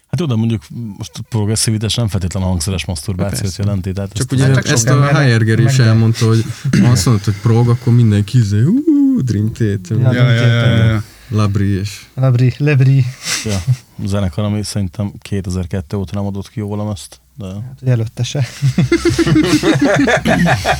Hát 0.07 0.21
oda 0.21 0.35
mondjuk 0.35 0.61
most 0.97 1.11
a 1.17 1.21
progresszivitás 1.29 1.95
nem 1.95 2.07
feltétlenül 2.07 2.49
hangszeres 2.49 2.85
maszturbációt 2.85 3.55
jelenti. 3.55 3.91
Tehát 3.91 4.13
Csak 4.13 4.31
ugye 4.31 4.45
Hát 4.45 4.53
csak 4.55 4.67
ezt 4.67 4.89
a 4.89 5.03
Heierger 5.03 5.59
is 5.59 5.79
elmondta, 5.79 6.27
hogy 6.27 6.43
ha 6.81 6.87
azt 6.87 7.05
mondod, 7.05 7.23
hogy 7.23 7.35
prog, 7.41 7.69
akkor 7.69 7.93
mindenki 7.93 8.37
izé, 8.37 8.61
hú, 8.61 9.21
Dream 9.21 9.51
Theater, 9.51 9.97
Ja. 9.97 10.13
Ja, 10.13 10.31
ja, 10.31 10.45
ja, 10.45 10.67
ja, 10.67 10.83
ja. 10.83 11.03
Labri 11.27 11.79
és 11.79 12.05
Lebri, 12.13 12.53
Lebri. 12.57 13.05
Ja, 13.45 13.55
a 14.03 14.07
zenekar, 14.07 14.43
ami 14.43 14.63
szerintem 14.63 15.13
2002 15.19 15.93
óta 15.93 16.15
nem 16.15 16.25
adott 16.25 16.49
ki 16.49 16.59
jó 16.59 16.75
lemezt. 16.75 17.19
De... 17.37 17.45
Hát, 17.45 17.79
előtte 17.85 18.23
se. 18.23 18.45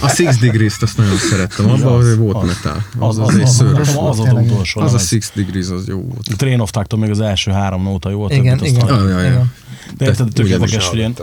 a 0.02 0.08
Six 0.10 0.38
Degrees-t 0.38 0.82
azt 0.82 0.98
nagyon 0.98 1.18
szerettem, 1.18 1.70
Az 1.70 1.82
abban 1.82 1.94
az, 1.94 2.04
azért 2.04 2.18
volt 2.18 2.36
az. 2.36 2.48
metal. 2.48 2.86
Az, 3.00 3.18
az, 3.18 3.28
Az, 3.28 3.36
egy 3.36 3.42
az, 3.42 3.50
az, 3.50 3.56
szörös 3.56 3.88
az, 3.88 3.94
volt. 3.94 4.10
az, 4.10 4.20
az, 4.20 4.34
utolsó 4.34 4.82
Az 4.82 4.94
a. 4.94 4.98
Six 4.98 5.32
Degrees, 5.36 5.70
az 5.70 5.88
jó 5.88 6.02
volt. 6.02 6.28
A 6.32 6.36
Train 6.36 6.60
of 6.60 6.70
Thought-tól 6.70 7.00
még 7.00 7.10
az 7.10 7.20
első 7.20 7.52
három 7.52 7.84
nóta 7.84 8.10
jó, 8.10 8.24
a 8.24 8.34
Igen, 8.34 8.64
igen. 8.64 8.88
Ah, 8.88 9.04
igen. 9.04 9.54
De 9.98 10.06
érted, 10.06 10.28
tök 10.34 10.48
érdekes, 10.48 10.88
hogy 10.88 11.00
én, 11.00 11.14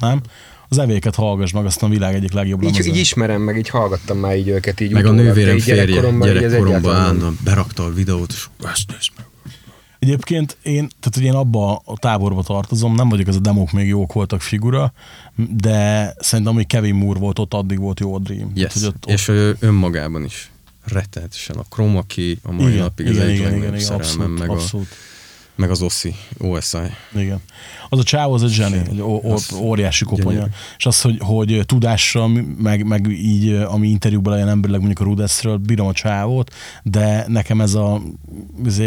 nem? 0.00 0.20
Az 0.68 0.78
evéket 0.78 1.14
hallgass 1.14 1.52
meg, 1.52 1.64
aztán 1.64 1.90
a 1.90 1.92
világ 1.92 2.14
egyik 2.14 2.32
legjobb 2.32 2.62
Így, 2.62 2.70
lemeze. 2.70 2.90
így 2.90 2.96
ismerem 2.96 3.42
meg, 3.42 3.56
így 3.56 3.68
hallgattam 3.68 4.18
már 4.18 4.36
így 4.36 4.48
őket 4.48 4.80
így 4.80 4.92
Meg 4.92 5.06
a 5.06 5.10
nővérem 5.10 5.58
férje 5.58 5.84
gyerekkoromban 5.84 6.28
ez 6.28 6.34
gyerekkoromban 6.34 6.94
állandóan 6.96 7.38
berakta 7.44 7.84
a 7.84 7.92
videót, 7.92 8.32
és 8.32 8.46
ezt 8.62 8.90
nézd 8.90 9.10
meg. 9.16 9.26
Egyébként 9.98 10.56
én, 10.62 10.88
tehát 10.88 11.14
hogy 11.14 11.22
én 11.22 11.34
abba 11.34 11.82
a 11.84 11.98
táborba 11.98 12.42
tartozom, 12.42 12.94
nem 12.94 13.08
vagyok, 13.08 13.26
az 13.26 13.36
a 13.36 13.40
demók 13.40 13.72
még 13.72 13.86
jók 13.86 14.12
voltak 14.12 14.40
figura, 14.40 14.92
de 15.56 16.14
szerintem, 16.18 16.54
ami 16.54 16.64
Kevin 16.64 16.94
Moore 16.94 17.18
volt, 17.18 17.38
ott 17.38 17.54
addig 17.54 17.78
volt 17.78 18.00
jó 18.00 18.14
a 18.14 18.18
Dream. 18.18 18.50
Yes. 18.54 18.72
Tehát, 18.72 18.88
hogy 18.88 18.94
ott, 18.96 19.10
És 19.10 19.28
ő 19.28 19.56
önmagában 19.60 20.24
is 20.24 20.50
rettenetesen. 20.84 21.56
A 21.56 21.62
Chroma 21.70 22.02
Key 22.06 22.38
a 22.42 22.52
mai 22.52 22.66
igen, 22.66 22.82
napig 22.82 23.06
az 23.06 23.12
igen, 23.12 23.26
egyik 23.26 23.38
igen, 23.38 23.50
igen, 23.54 23.60
legnagyobb 23.60 23.80
igen, 23.80 23.86
szerelmem, 23.86 24.32
abszolút, 24.32 24.38
meg, 24.38 24.48
a, 24.48 24.52
abszolút. 24.52 24.88
meg 25.54 25.70
az 25.70 25.82
Ossi, 25.82 26.14
OSI. 26.38 26.78
Igen. 27.14 27.40
Az 27.94 28.00
a 28.00 28.02
csáv 28.02 28.32
az 28.32 28.42
egy 28.42 28.50
zseni, 28.50 28.80
egy 28.90 29.00
ó- 29.00 29.24
ó- 29.24 29.32
Az 29.32 29.52
óriási 29.60 30.04
koponya. 30.04 30.30
gyönyörű. 30.30 30.50
És 30.78 30.86
az, 30.86 31.00
hogy, 31.00 31.16
hogy 31.20 31.62
tudással, 31.66 32.28
meg, 32.58 32.86
meg 32.86 33.06
így, 33.10 33.52
ami 33.52 33.88
interjúban 33.88 34.32
legyen 34.32 34.48
emberileg 34.48 34.80
mondjuk 34.80 35.00
a 35.06 35.10
Rudeszről, 35.10 35.56
bírom 35.56 35.86
a 35.86 35.92
csávót, 35.92 36.50
de 36.82 37.24
nekem 37.28 37.60
ez 37.60 37.74
a 37.74 38.02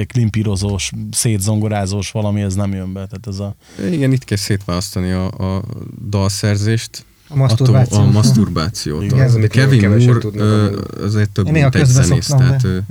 klimpírozós, 0.07 0.91
szétzongorázós 1.11 2.11
valami, 2.11 2.41
ez 2.41 2.55
nem 2.55 2.73
jön 2.73 2.93
be. 2.93 3.05
Tehát 3.05 3.27
ez 3.27 3.39
a, 3.39 3.55
Igen, 3.91 4.11
itt 4.11 4.23
kell 4.23 4.37
szétválasztani 4.37 5.11
a, 5.11 5.25
a 5.25 5.63
dalszerzést, 6.09 7.05
A 7.29 7.35
maszturbáció. 7.35 7.97
attól 7.97 8.09
a 8.09 8.11
maszturbációt. 8.11 9.03
Igen, 9.03 9.19
ez, 9.21 9.35
amit 9.35 9.51
Kevin 9.51 9.89
Moore 9.89 10.69
azért 11.03 11.29
több, 11.29 11.49
mint 11.49 11.75
egy 11.75 11.85
zenész, 11.85 12.25
szoktam, 12.25 12.47
tehát 12.47 12.61
de- 12.61 12.83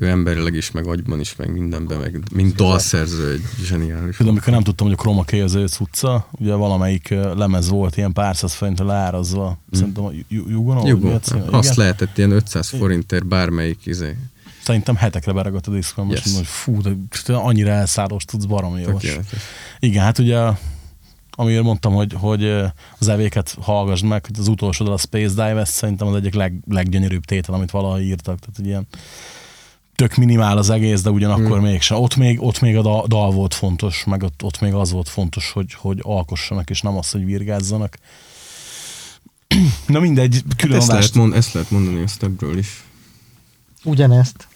ő, 0.00 0.08
emberileg 0.08 0.54
is, 0.54 0.70
meg 0.70 0.86
agyban 0.86 1.20
is, 1.20 1.36
meg 1.36 1.52
mindenben, 1.52 1.98
meg 1.98 2.18
mint 2.32 2.54
dalszerző 2.54 3.32
egy 3.32 3.42
zseniális. 3.64 4.16
Például, 4.16 4.28
amikor 4.28 4.52
nem 4.52 4.62
tudtam, 4.62 4.86
hogy 4.86 4.96
a 4.98 5.00
Chroma 5.00 5.24
Key 5.24 5.40
az 5.40 5.54
ő 5.54 5.66
cucca, 5.66 6.26
ugye 6.30 6.54
valamelyik 6.54 7.08
lemez 7.34 7.68
volt 7.68 7.96
ilyen 7.96 8.12
pár 8.12 8.36
száz 8.36 8.52
forintra 8.54 8.84
leárazva. 8.84 9.58
Szerintem 9.72 10.04
a 10.04 10.10
Ju- 10.28 10.48
Jugon, 10.50 10.76
ahogy 10.76 10.92
mi 10.92 11.00
Jugo, 11.00 11.14
a 11.14 11.18
címe? 11.20 11.44
azt 11.50 11.74
lehetett 11.74 12.18
ilyen 12.18 12.30
500 12.30 12.68
forintért 12.68 13.26
bármelyik 13.26 13.86
izé. 13.86 14.16
Szerintem 14.62 14.96
hetekre 14.96 15.32
beragadt 15.32 15.66
a 15.66 15.70
diszkon, 15.70 16.06
most 16.06 16.24
Yes. 16.26 16.34
hogy 16.36 16.46
fú, 16.46 16.80
de 17.26 17.32
annyira 17.34 17.70
elszállós 17.70 18.24
tudsz, 18.24 18.44
baromi. 18.44 18.82
Tökéletes. 18.82 19.42
Igen, 19.78 20.02
hát 20.04 20.18
ugye 20.18 20.38
amiért 21.30 21.62
mondtam, 21.62 21.92
hogy, 21.94 22.12
hogy 22.12 22.44
az 22.98 23.08
evéket 23.08 23.56
hallgassd 23.60 24.04
meg, 24.04 24.26
hogy 24.26 24.36
az 24.38 24.48
utolsó 24.48 24.84
dal 24.84 24.94
a 24.94 24.98
Space 24.98 25.28
Dive, 25.28 25.60
ez 25.60 25.68
szerintem 25.68 26.06
az 26.06 26.14
egyik 26.14 26.34
leg, 26.34 26.54
leggyönyörűbb 26.68 27.24
tétel, 27.24 27.54
amit 27.54 27.70
valaha 27.70 28.00
írtak. 28.00 28.38
Tehát 28.38 28.68
ilyen 28.70 28.86
tök 30.00 30.16
minimál 30.16 30.58
az 30.58 30.70
egész, 30.70 31.02
de 31.02 31.10
ugyanakkor 31.10 31.58
hmm. 31.58 31.66
mégsem. 31.66 31.96
Ott 31.96 32.16
még, 32.16 32.42
ott 32.42 32.60
még 32.60 32.76
a 32.76 32.82
dal, 32.82 33.06
dal 33.06 33.30
volt 33.30 33.54
fontos, 33.54 34.04
meg 34.04 34.22
ott, 34.22 34.42
ott 34.42 34.60
még 34.60 34.72
az 34.72 34.90
volt 34.90 35.08
fontos, 35.08 35.50
hogy, 35.50 35.74
hogy 35.74 35.98
alkossanak, 36.02 36.70
és 36.70 36.80
nem 36.80 36.96
az, 36.96 37.10
hogy 37.10 37.24
virgázzanak. 37.24 37.98
Na 39.86 40.00
mindegy, 40.00 40.42
külön 40.56 40.76
Ezt 40.76 40.88
lehet, 40.88 41.14
mond, 41.14 41.34
ezt 41.34 41.52
lehet 41.52 41.70
mondani 41.70 42.02
a 42.02 42.06
Stepbről 42.06 42.58
is. 42.58 42.84
Ugyanezt. 43.84 44.48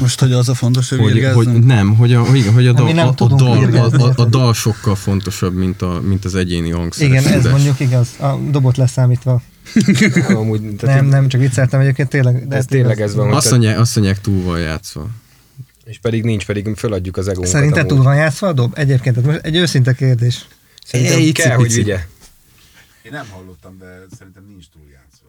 Most, 0.00 0.20
hogy 0.20 0.32
az 0.32 0.48
a 0.48 0.54
fontos, 0.54 0.88
hogy, 0.88 0.98
Hogy, 0.98 1.24
hogy 1.34 1.52
nem, 1.52 1.96
hogy 1.96 2.12
a, 2.14 2.24
hogy, 2.24 2.50
hogy 2.54 2.66
a, 2.66 2.74
Hát 2.74 2.82
dal, 2.84 2.92
nem 2.92 3.06
a, 3.06 3.14
a, 3.18 3.26
dal, 3.26 3.74
a, 3.74 4.04
a, 4.04 4.12
a 4.16 4.24
dal 4.24 4.54
sokkal 4.54 4.94
fontosabb, 4.94 5.54
mint, 5.54 5.82
a, 5.82 6.00
mint 6.04 6.24
az 6.24 6.34
egyéni 6.34 6.70
hangszeres 6.70 7.10
Igen, 7.10 7.24
ez 7.24 7.32
tudás. 7.32 7.52
mondjuk 7.52 7.80
igaz. 7.80 8.08
A 8.18 8.38
dobot 8.50 8.76
leszámítva. 8.76 9.42
Amúgy, 10.28 10.76
tehát 10.76 11.00
Nem, 11.00 11.06
nem, 11.06 11.28
csak 11.28 11.40
vicceltem 11.40 11.80
egyébként 11.80 12.08
tényleg. 12.08 12.48
De 12.48 12.56
Ez 12.56 12.64
tényleg 12.64 13.00
ez 13.00 13.14
van. 13.14 13.32
Azt 13.32 13.50
mondják, 13.50 13.78
azt 13.78 13.96
mondják 13.96 14.20
túl 14.20 14.44
van 14.44 14.58
játszva. 14.58 15.06
És 15.84 15.98
pedig 15.98 16.24
nincs, 16.24 16.46
pedig 16.46 16.74
föladjuk 16.76 17.16
az 17.16 17.28
egónkat. 17.28 17.52
Szerinted 17.52 17.86
túl 17.86 18.02
van 18.02 18.14
játszva 18.16 18.46
a 18.46 18.52
dob? 18.52 18.72
Egyébként, 18.76 19.14
tehát 19.14 19.30
most 19.30 19.44
egy 19.44 19.56
őszinte 19.56 19.92
kérdés. 19.92 20.46
Szerintem 20.86 21.18
Egy 21.18 21.32
kell, 21.32 21.56
hogy 21.56 21.74
vigye. 21.74 21.98
Én 23.08 23.14
nem 23.14 23.26
hallottam, 23.30 23.78
de 23.78 23.86
szerintem 24.18 24.42
nincs 24.48 24.64
túl 24.72 24.82
játszva. 24.96 25.26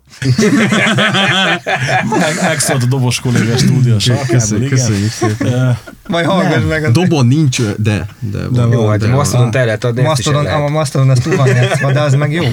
Meg, 2.19 2.35
megszólt 2.41 2.83
a 2.83 2.85
dobos 2.85 3.19
kolléga 3.19 3.53
a 3.53 3.57
stúdió 3.57 3.99
sarkából, 3.99 4.35
Köszönjük, 4.35 4.71
igen. 4.71 4.85
köszönjük 4.85 5.11
szépen. 5.11 5.53
Ö, 5.53 5.69
Majd 6.07 6.25
hallgass 6.25 6.63
meg 6.67 6.83
az 6.83 6.91
Dobon 6.93 7.27
nincs, 7.27 7.61
de, 7.61 8.07
de, 8.19 8.47
van. 8.47 8.71
Jó, 8.71 8.87
hát 8.87 8.99
de 8.99 9.05
a. 9.05 9.15
Mastodon 9.15 9.55
el 9.55 9.65
lehet 9.65 9.83
adni, 9.83 10.01
Mastodon, 10.01 10.45
a. 10.45 10.67
Mastodon 10.67 11.09
az 11.09 11.19
túl 11.19 11.35
van 11.35 11.47
játszva, 11.47 11.91
de 11.91 12.01
az 12.01 12.13
meg 12.13 12.31
jó. 12.31 12.43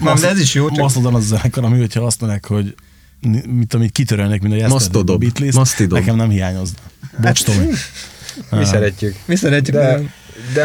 Nem, 0.00 0.14
de 0.20 0.28
ez 0.28 0.40
is 0.40 0.54
jó, 0.54 0.68
csak 0.68 0.78
Mastodon 0.78 1.14
az 1.14 1.22
a 1.22 1.26
zenekar, 1.36 1.64
ami 1.64 1.78
hogyha 1.78 2.04
azt 2.04 2.20
mondják, 2.20 2.46
hogy 2.46 2.74
mit 3.46 3.74
amit 3.74 3.92
kitörölnek, 3.92 4.42
mint 4.42 4.62
a 4.62 5.12
a 5.12 5.16
Beatles, 5.16 5.54
Mastodon. 5.54 5.98
nekem 5.98 6.16
nem 6.16 6.28
hiányozna. 6.28 6.78
Bocs, 7.20 7.44
Tomi. 7.44 7.66
Mi 8.50 8.64
szeretjük. 8.64 9.16
mi 9.24 9.36
szeretjük. 9.36 9.76
De, 9.76 10.00
De... 10.54 10.60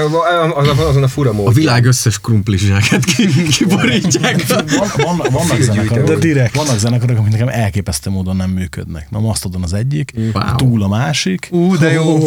de 0.66 0.72
az, 0.72 0.80
azon 0.80 1.04
a 1.04 1.08
fura 1.08 1.34
mód. 1.34 1.48
A 1.48 1.52
világ 1.52 1.86
összes 1.86 2.20
krumplizsáket 2.22 3.04
ki- 3.04 3.48
kiborítják. 3.48 4.48
Van, 4.48 4.66
vannak, 4.98 5.30
vannak, 5.32 5.62
zenekarok, 5.62 6.08
De 6.08 6.16
direkt. 6.16 6.56
vannak 6.56 6.78
zenekarok, 6.80 7.18
amik 7.18 7.32
nekem 7.32 7.48
elképesztő 7.48 8.10
módon 8.10 8.36
nem 8.36 8.50
működnek. 8.50 9.10
Na, 9.10 9.20
Mastodon 9.20 9.64
az 9.64 9.74
egyik, 9.74 10.12
Wow. 10.34 10.56
túl 10.56 10.84
a 10.84 10.88
másik. 10.88 11.48
Ú, 11.52 11.78
de 11.78 11.92
jó. 11.92 12.18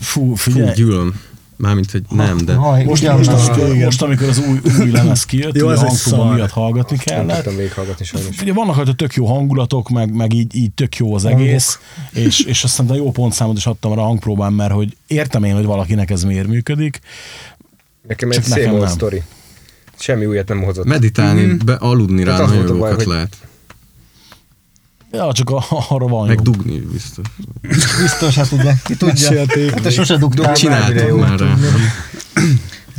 Fú, 0.00 0.34
Fú, 0.34 0.34
figyelj. 0.34 0.72
gyűlöm. 0.74 1.20
Mármint, 1.58 1.90
hogy 1.90 2.02
nem, 2.10 2.36
de... 2.36 2.54
Haj, 2.54 2.84
Most, 2.84 3.02
ugyan 3.02 3.16
most, 3.16 3.30
már. 3.30 3.50
amikor, 3.60 3.76
most, 3.84 4.02
amikor 4.02 4.28
az 4.28 4.38
új, 4.38 4.60
új 4.80 4.90
lemez 4.98 5.24
kijött, 5.24 5.56
Jó, 5.56 5.68
a 5.68 5.76
hangpróba 5.78 6.32
miatt 6.32 6.50
hallgatni 6.50 6.96
Nem 7.04 7.16
kellett, 7.16 7.34
tudtam 7.36 7.56
végighallgatni 7.56 8.04
sajnos. 8.04 8.40
Ugye 8.42 8.52
vannak 8.52 8.76
rajta 8.76 8.92
tök 8.92 9.14
jó 9.14 9.26
hangulatok, 9.26 9.88
meg, 9.88 10.14
meg 10.14 10.32
így, 10.32 10.54
így 10.56 10.72
tök 10.72 10.96
jó 10.96 11.14
az 11.14 11.24
egész, 11.24 11.78
és, 12.12 12.40
és 12.40 12.64
azt 12.64 12.76
hiszem, 12.76 12.90
a 12.90 12.94
jó 12.96 13.10
pontszámot 13.10 13.56
is 13.56 13.66
adtam 13.66 13.90
arra 13.92 14.02
a 14.02 14.04
hangpróbán, 14.04 14.52
mert 14.52 14.72
hogy 14.72 14.96
értem 15.06 15.44
én, 15.44 15.54
hogy 15.54 15.64
valakinek 15.64 16.10
ez 16.10 16.24
miért 16.24 16.46
működik. 16.46 17.00
Nekem 18.08 18.30
egy 18.30 18.48
nem. 18.78 18.86
story. 18.88 19.22
Semmi 19.98 20.24
újat 20.26 20.48
nem 20.48 20.62
hozott. 20.62 20.84
Meditálni, 20.84 21.56
be, 21.64 21.74
aludni 21.74 22.24
rá 22.24 22.32
Hát 22.32 22.40
az 22.40 22.50
nagyon 22.50 22.66
baj, 22.66 22.90
jókat 22.90 22.94
hogy- 23.04 23.06
lehet. 23.06 23.36
Ja, 25.12 25.32
csak 25.32 25.50
a, 25.50 25.64
arra 25.88 26.06
van 26.06 26.26
Meg 26.26 26.36
jó. 26.36 26.42
dugni 26.52 26.78
biztos. 26.78 27.26
Biztos, 28.00 28.34
hát 28.34 28.52
ugye, 28.52 28.72
ki 28.84 28.96
tudja. 28.96 29.38
Hát 29.38 29.80
te 29.82 29.90
sose 29.90 30.16
dugtál. 30.16 30.54
Csináltuk 30.54 31.20
már 31.20 31.38
rá. 31.38 31.54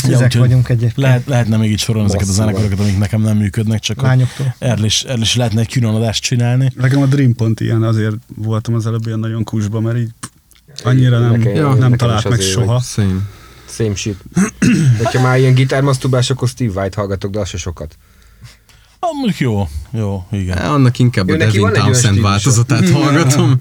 Ezek 0.10 0.34
vagyunk 0.34 0.70
egyébként. 0.70 0.98
Lehet, 0.98 1.26
lehetne 1.28 1.58
még 1.58 1.72
így 1.72 1.80
sorolni 1.80 2.08
ezeket 2.08 2.28
a 2.28 2.32
zenekarokat, 2.32 2.80
amik 2.80 2.98
nekem 2.98 3.22
nem 3.22 3.38
működnek, 3.38 3.80
csak 3.80 4.02
Lányoktól. 4.02 4.56
erről 4.60 4.86
is, 4.86 5.04
erről 5.04 5.22
is 5.22 5.36
lehetne 5.36 5.60
egy 5.60 5.72
külön 5.72 5.94
adást 5.96 6.24
csinálni. 6.24 6.72
Nekem 6.76 7.02
a 7.02 7.06
Dream 7.06 7.36
pont 7.36 7.60
ilyen, 7.60 7.84
azért 7.84 8.16
voltam 8.36 8.74
az 8.74 8.86
előbb 8.86 9.06
ilyen 9.06 9.20
nagyon 9.20 9.44
kusba, 9.44 9.80
mert 9.80 9.98
így 9.98 10.10
annyira 10.84 11.20
nem, 11.20 11.32
Nekem- 11.32 11.56
ja, 11.56 11.74
nem 11.74 11.94
talált 11.96 12.30
meg 12.30 12.40
soha. 12.40 12.80
Same. 12.80 13.20
Same 13.70 13.96
shit. 13.96 14.18
Hogyha 14.98 15.22
már 15.22 15.38
ilyen 15.40 15.54
gitármasztubás, 15.54 16.30
akkor 16.30 16.48
Steve 16.48 16.82
White 16.82 17.00
hallgatok, 17.00 17.32
de 17.32 17.40
az 17.40 17.48
se 17.50 17.58
sokat. 17.58 17.98
Mondjuk 19.00 19.38
jó, 19.38 19.68
jó, 19.92 20.26
igen. 20.32 20.58
Annak 20.58 21.00
inkább 21.00 21.30
Ő 21.30 21.34
a 21.34 21.38
Devin 21.38 21.62
van 21.62 21.70
egy 21.70 21.76
olyan 21.76 21.92
Townsend 21.92 22.22
változatát 22.22 22.90
hallgatom. 23.00 23.58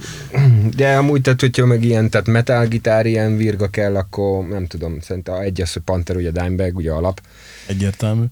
De 0.76 0.97
amúgy, 0.97 1.20
tehát 1.20 1.41
hogyha 1.41 1.66
meg 1.66 1.84
ilyen, 1.84 2.11
tehát 2.11 2.26
metal 2.26 2.66
gitár, 2.66 3.07
ilyen 3.07 3.36
virga 3.36 3.68
kell, 3.68 3.97
akkor 3.97 4.49
nem 4.49 4.66
tudom, 4.66 5.01
szerintem 5.01 5.34
egy 5.34 5.61
az, 5.61 5.72
hogy 5.72 5.82
Panther, 5.82 6.16
ugye 6.16 6.30
Dimebag, 6.30 6.76
ugye 6.76 6.93
alap. 6.93 7.20
Egyértelmű. 7.66 8.24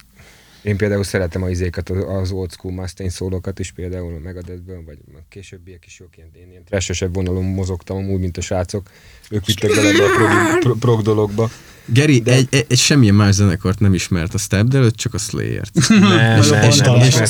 Én 0.62 0.76
például 0.76 1.04
szeretem 1.04 1.42
a 1.42 1.48
izékat, 1.48 1.90
az 1.90 2.30
old 2.30 2.52
school 2.52 2.74
Mustaine 2.74 3.12
szólókat 3.12 3.58
is, 3.58 3.72
például 3.72 4.14
a 4.14 4.18
Megadethből, 4.18 4.82
vagy 4.86 4.98
a 5.14 5.18
későbbiek 5.28 5.86
is 5.86 5.98
jók, 6.00 6.16
ilyen, 6.16 6.28
én 6.34 6.50
ilyen 6.50 6.64
trashesebb 6.64 7.14
vonalon 7.14 7.44
mozogtam 7.44 7.96
amúgy, 7.96 8.20
mint 8.20 8.36
a 8.36 8.40
srácok. 8.40 8.90
Ők 9.30 9.46
vittek 9.46 9.70
bele 9.74 9.88
a 9.88 10.16
prog, 10.16 10.30
prog, 10.62 10.78
prog 10.78 11.02
dologba. 11.02 11.50
Geri 11.86 12.22
egy, 12.24 12.46
egy, 12.50 12.64
egy 12.68 12.78
semmilyen 12.78 13.14
más 13.14 13.34
zenekart 13.34 13.80
nem 13.80 13.94
ismert 13.94 14.34
a 14.34 14.38
Step, 14.38 14.66
de 14.66 14.90
csak 14.90 15.14
a 15.14 15.18
Slayer-t. 15.18 15.88
Nem, 15.88 16.40
És 16.40 16.50
a 16.50 16.54
nem, 16.54 16.70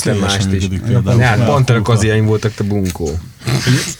nem, 0.03 0.17
a 0.17 0.19
mást 0.19 0.51
is. 0.51 0.67
hát 1.19 1.39
akkor- 1.39 1.81
kaziaim 1.81 2.25
voltak, 2.25 2.53
te 2.53 2.63
bunkó. 2.63 3.19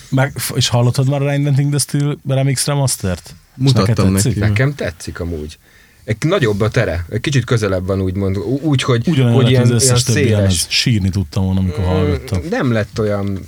Meg, 0.09 0.33
és 0.55 0.67
hallottad 0.67 1.09
már 1.09 1.21
a 1.21 1.25
Reinventing 1.25 1.69
the 1.69 1.79
Steel 1.79 2.17
Remix 2.27 2.65
Remastert? 2.65 3.35
Mutattam 3.55 4.11
neki. 4.11 4.39
Nekem 4.39 4.75
tetszik 4.75 5.19
amúgy. 5.19 5.57
Egy 6.03 6.17
nagyobb 6.19 6.61
a 6.61 6.69
tere, 6.69 7.05
egy 7.09 7.19
kicsit 7.21 7.43
közelebb 7.43 7.85
van 7.85 8.01
úgymond, 8.01 8.37
úgy, 8.61 8.83
hogy, 8.83 9.07
Ugyanolyan 9.07 9.35
hogy 9.35 9.49
ilyen, 9.49 9.61
az 9.61 9.67
ilyen 9.67 9.81
összes 9.81 10.03
többi 10.03 10.19
széles. 10.23 10.65
Sírni 10.69 11.09
tudtam 11.09 11.43
volna, 11.43 11.59
amikor 11.59 11.83
hallgattam. 11.83 12.41
Mm, 12.45 12.49
Nem 12.49 12.71
lett 12.71 12.99
olyan 12.99 13.39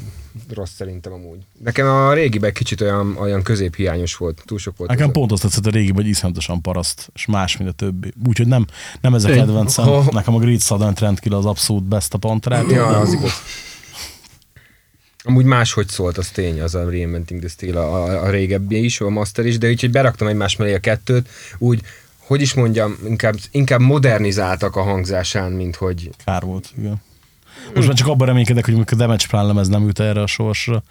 rossz 0.54 0.72
szerintem 0.76 1.14
amúgy. 1.14 1.38
Nekem 1.64 1.88
a 1.88 2.14
régiben 2.14 2.54
kicsit 2.54 2.82
olyan, 2.82 3.16
olyan 3.18 3.42
középhiányos 3.44 4.16
volt, 4.16 4.42
túl 4.46 4.58
sok 4.58 4.78
volt. 4.78 4.90
Nekem 4.90 5.12
pont 5.12 5.32
azt 5.32 5.42
tetszett 5.42 5.66
a 5.66 5.70
régi, 5.70 5.92
hogy 5.92 6.08
iszonyatosan 6.08 6.62
paraszt, 6.62 7.10
és 7.14 7.26
más, 7.26 7.58
mint 7.58 7.70
a 7.70 7.74
többi. 7.74 8.14
Úgyhogy 8.28 8.48
nem, 8.48 8.66
nem 9.02 9.14
ez 9.14 9.24
a 9.24 9.30
kedvencem. 9.30 9.86
ha- 9.86 10.12
Nekem 10.12 10.36
a 10.36 10.40
Great 10.40 10.62
Southern 10.62 10.94
Trendkill 10.94 11.34
az 11.34 11.46
abszolút 11.46 11.84
best 11.84 12.14
a 12.14 12.18
Panterát. 12.18 12.72
Ja, 12.72 12.88
az 12.88 13.14
igaz. 13.14 13.32
Amúgy 15.24 15.46
máshogy 15.46 15.88
szólt, 15.88 16.18
az 16.18 16.30
tény, 16.30 16.62
az 16.62 16.76
a 16.76 16.90
Reinventing 16.90 17.40
the 17.40 17.50
Steel, 17.50 17.78
a, 17.78 18.04
a, 18.04 18.24
a 18.24 18.30
régebbi 18.30 18.84
is, 18.84 19.02
a 19.02 19.10
Master 19.10 19.46
is, 19.46 19.58
de 19.58 19.70
úgyhogy 19.70 19.92
beraktam 19.92 20.28
egymás 20.28 20.56
mellé 20.56 20.74
a 20.74 20.80
kettőt, 20.80 21.30
úgy, 21.58 21.82
hogy 22.18 22.42
is 22.42 22.54
mondjam, 22.54 22.98
inkább, 23.06 23.36
inkább 23.52 23.80
modernizáltak 23.80 24.76
a 24.76 24.82
hangzásán, 24.82 25.52
mint 25.52 25.76
hogy 25.76 26.10
Kár 26.26 26.44
volt, 26.44 26.70
igen. 26.78 27.02
Most 27.76 27.88
már 27.88 27.98
csak 27.98 28.08
abban 28.08 28.28
reménykedek, 28.28 28.66
hogy 28.66 28.74
amikor 28.74 28.94
a 28.94 29.02
Damage 29.02 29.26
Plan 29.30 29.46
lemez 29.46 29.68
nem 29.68 29.84
jut 29.86 30.00
erre 30.00 30.22
a 30.22 30.28
sorsra, 30.28 30.84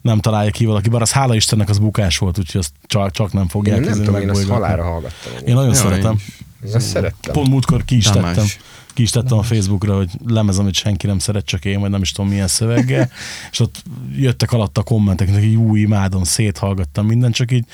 nem 0.00 0.18
találja 0.20 0.50
ki 0.50 0.64
valaki, 0.64 0.88
bár 0.88 1.02
az 1.02 1.12
hála 1.12 1.34
Istennek 1.34 1.68
az 1.68 1.78
bukás 1.78 2.18
volt, 2.18 2.38
úgyhogy 2.38 2.60
azt 2.60 2.72
csak, 2.86 3.10
csak 3.10 3.32
nem 3.32 3.42
én 3.42 3.48
fogják 3.48 3.80
nem 3.80 3.90
izé 3.90 4.02
tudom, 4.04 4.20
én 4.20 4.30
azt 4.30 4.48
halára 4.48 4.82
hallgattam. 4.82 5.32
Én 5.46 5.54
nagyon 5.54 5.70
Ja, 5.70 5.74
szeretem. 5.74 6.16
én 6.62 6.68
Én 6.68 6.74
azt 6.74 6.86
szerettem. 6.86 7.32
Pont 7.32 7.48
múltkor 7.48 7.84
ki 7.84 7.96
is 7.96 8.04
Tamás. 8.04 8.34
tettem. 8.34 8.48
Ki 8.94 9.02
is 9.02 9.10
tettem 9.10 9.38
a 9.38 9.42
Facebookra, 9.42 9.96
hogy 9.96 10.10
lemez, 10.26 10.58
amit 10.58 10.74
senki 10.74 11.06
nem 11.06 11.18
szeret, 11.18 11.44
csak 11.44 11.64
én, 11.64 11.80
vagy 11.80 11.90
nem 11.90 12.02
is 12.02 12.12
tudom 12.12 12.30
milyen 12.30 12.48
szöveggel. 12.48 13.10
és 13.52 13.60
ott 13.60 13.82
jöttek 14.16 14.52
alatt 14.52 14.78
a 14.78 14.82
kommentek, 14.82 15.32
hogy 15.32 15.52
jó, 15.52 15.76
imádom, 15.76 16.24
széthallgattam 16.24 17.06
minden, 17.06 17.30
csak 17.30 17.52
így 17.52 17.64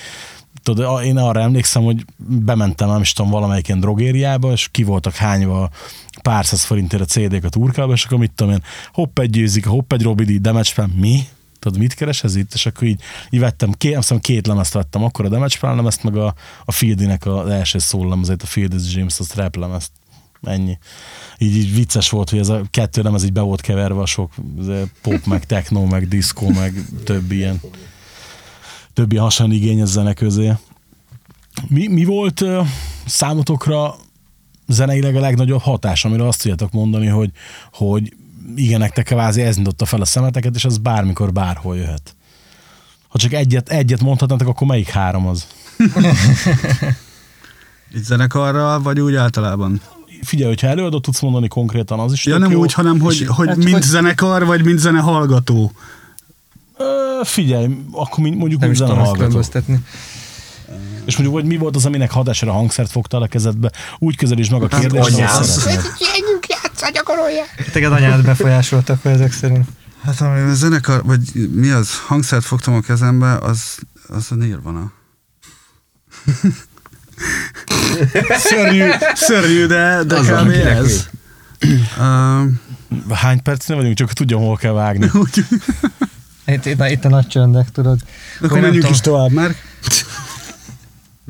tudod, 0.63 1.05
én 1.05 1.17
arra 1.17 1.41
emlékszem, 1.41 1.83
hogy 1.83 2.05
bementem, 2.17 2.89
nem 2.89 3.01
is 3.01 3.13
tudom, 3.13 3.31
valamelyik 3.31 3.69
ilyen 3.69 3.81
drogériába, 3.81 4.53
és 4.53 4.69
ki 4.71 4.83
voltak 4.83 5.15
hányva 5.15 5.71
pár 6.27 6.47
száz 6.47 6.65
forintért 6.65 7.03
a 7.03 7.05
CD-kat 7.05 7.57
urkálba, 7.57 7.93
és 7.93 8.05
akkor 8.05 8.19
mit 8.19 8.33
tudom 8.35 8.53
én, 8.53 8.63
hopp 8.93 9.19
egy 9.19 9.31
győzik, 9.31 9.67
hopp 9.67 9.93
egy 9.93 10.03
Robidi, 10.03 10.41
Plan, 10.75 10.91
mi? 10.97 11.23
Tudod, 11.59 11.79
mit 11.79 11.95
keres 11.95 12.25
ez 12.25 12.37
itt? 12.37 12.55
És 12.55 12.67
akkor 12.67 12.89
így, 12.89 13.01
így 13.31 13.41
vettem, 13.41 13.73
két, 13.73 13.97
azt 13.97 14.09
hiszem 14.09 14.21
két 14.21 14.47
lemezt 14.47 14.73
vettem, 14.73 15.05
akkor 15.05 15.25
a 15.25 15.49
Plan 15.59 15.77
lemezt, 15.77 16.03
meg 16.03 16.17
a, 16.17 16.35
a 16.65 16.73
Fieldinek 16.73 17.27
az 17.27 17.49
első 17.49 17.79
szól 17.79 18.09
lemezét, 18.09 18.43
a 18.43 18.47
Field 18.47 18.75
is 18.75 18.95
James, 18.95 19.21
a 19.21 19.25
Strap 19.25 19.57
lemezt. 19.57 19.91
Ennyi. 20.43 20.79
Így, 21.39 21.57
így 21.57 21.75
vicces 21.75 22.11
volt, 22.11 22.31
hogy 22.31 22.39
ez 22.39 22.49
a 22.49 22.63
kettő 22.71 23.03
lemez 23.03 23.25
így 23.25 23.33
be 23.33 23.41
volt 23.41 23.61
keverve 23.61 24.01
a 24.01 24.07
sok 24.07 24.33
ez 24.59 24.67
pop, 25.03 25.27
meg 25.27 25.45
techno, 25.45 25.85
meg 25.85 26.09
disco, 26.09 26.51
meg 26.51 26.85
több 27.05 27.33
ilyen 27.33 27.61
több 28.93 29.13
ilyen 29.13 29.25
hasonló 29.25 29.55
igényes 29.55 29.89
zene 29.89 30.13
közé. 30.13 30.53
Mi, 31.69 31.87
mi 31.87 32.05
volt 32.05 32.45
számotokra 33.07 33.97
zeneileg 34.69 35.17
a 35.17 35.21
legnagyobb 35.21 35.61
hatás, 35.61 36.05
amire 36.05 36.27
azt 36.27 36.41
tudjátok 36.43 36.73
mondani, 36.73 37.07
hogy, 37.07 37.31
hogy 37.73 38.13
igen, 38.57 38.79
nektek 38.79 39.05
kvázi 39.05 39.41
ez 39.43 39.57
nyitotta 39.57 39.85
fel 39.85 40.01
a 40.01 40.05
szemeteket, 40.05 40.55
és 40.55 40.65
az 40.65 40.79
bármikor, 40.79 41.33
bárhol 41.33 41.77
jöhet. 41.77 42.15
Ha 43.09 43.19
csak 43.19 43.33
egyet, 43.33 43.69
egyet 43.69 44.01
mondhatnátok, 44.03 44.49
akkor 44.49 44.67
melyik 44.67 44.89
három 44.89 45.27
az? 45.27 45.47
Így 47.97 48.03
zenekarral, 48.03 48.83
vagy 48.83 49.01
úgy 49.01 49.15
általában? 49.15 49.81
Figyelj, 50.23 50.49
hogyha 50.49 50.67
előadót 50.67 51.03
tudsz 51.03 51.21
mondani 51.21 51.49
konkrétan, 51.49 51.99
az 52.01 52.13
is 52.13 52.27
Ja, 52.27 52.39
nem 52.39 52.51
jó. 52.51 52.61
úgy, 52.61 52.73
hanem 52.73 53.01
hogy, 53.01 53.27
hogy 53.27 53.47
Hát, 53.49 53.57
mind 53.57 53.71
hogy- 53.71 53.83
zenekar, 53.83 54.45
vagy 54.45 54.65
mind 54.65 54.79
zenehallgató. 54.79 55.73
Ö, 56.79 56.85
figyelj, 57.25 57.79
akkor 57.93 58.25
mondjuk 58.29 58.61
Nem 58.61 58.71
ezt 58.71 58.79
zenehallgató. 58.79 59.41
És 61.07 61.17
mondjuk, 61.17 61.35
hogy 61.41 61.45
mi 61.45 61.57
volt 61.57 61.77
az, 61.77 61.87
aminek 61.87 62.11
hatására 62.11 62.53
hangszert 62.53 62.91
fogtál 62.91 63.23
a 63.23 63.27
kezedbe? 63.27 63.73
Úgy 63.99 64.17
közelítsd 64.17 64.53
meg 64.53 64.63
a 64.63 64.67
kérdést, 64.67 64.95
ahogy 65.09 65.13
anyád. 65.13 65.45
szeretnéd. 65.45 65.81
Téged 67.73 67.93
anyád 67.93 68.25
befolyásoltak 68.25 69.05
ezek 69.05 69.33
szerint. 69.33 69.67
Hát 70.05 70.21
ami 70.21 70.41
a 70.41 70.55
zenekar, 70.55 71.03
vagy 71.05 71.21
mi 71.53 71.69
az, 71.71 71.89
hangszert 72.07 72.45
fogtam 72.45 72.75
a 72.75 72.81
kezembe, 72.81 73.39
az, 73.39 73.61
az 74.09 74.27
a 74.31 74.35
Nirvana. 74.35 74.93
szörnyű, 78.49 78.89
szörnyű, 79.15 79.67
de, 79.67 80.03
de 80.07 80.17
Az 80.17 80.27
kb. 80.27 80.51
ez. 80.51 81.09
Uh, 81.99 82.45
Hány 83.17 83.43
percnél 83.43 83.77
vagyunk? 83.77 83.97
Csak 83.97 84.13
tudjam, 84.13 84.41
hol 84.41 84.57
kell 84.57 84.73
vágni. 84.73 85.11
Itt, 86.47 86.65
itt, 86.65 86.85
itt 86.89 87.05
a 87.05 87.09
nagy 87.09 87.27
csöndek, 87.27 87.71
tudod. 87.71 87.99
akkor 88.43 88.61
menjünk 88.61 88.91
is 88.91 89.01
tovább, 89.01 89.31
már. 89.31 89.55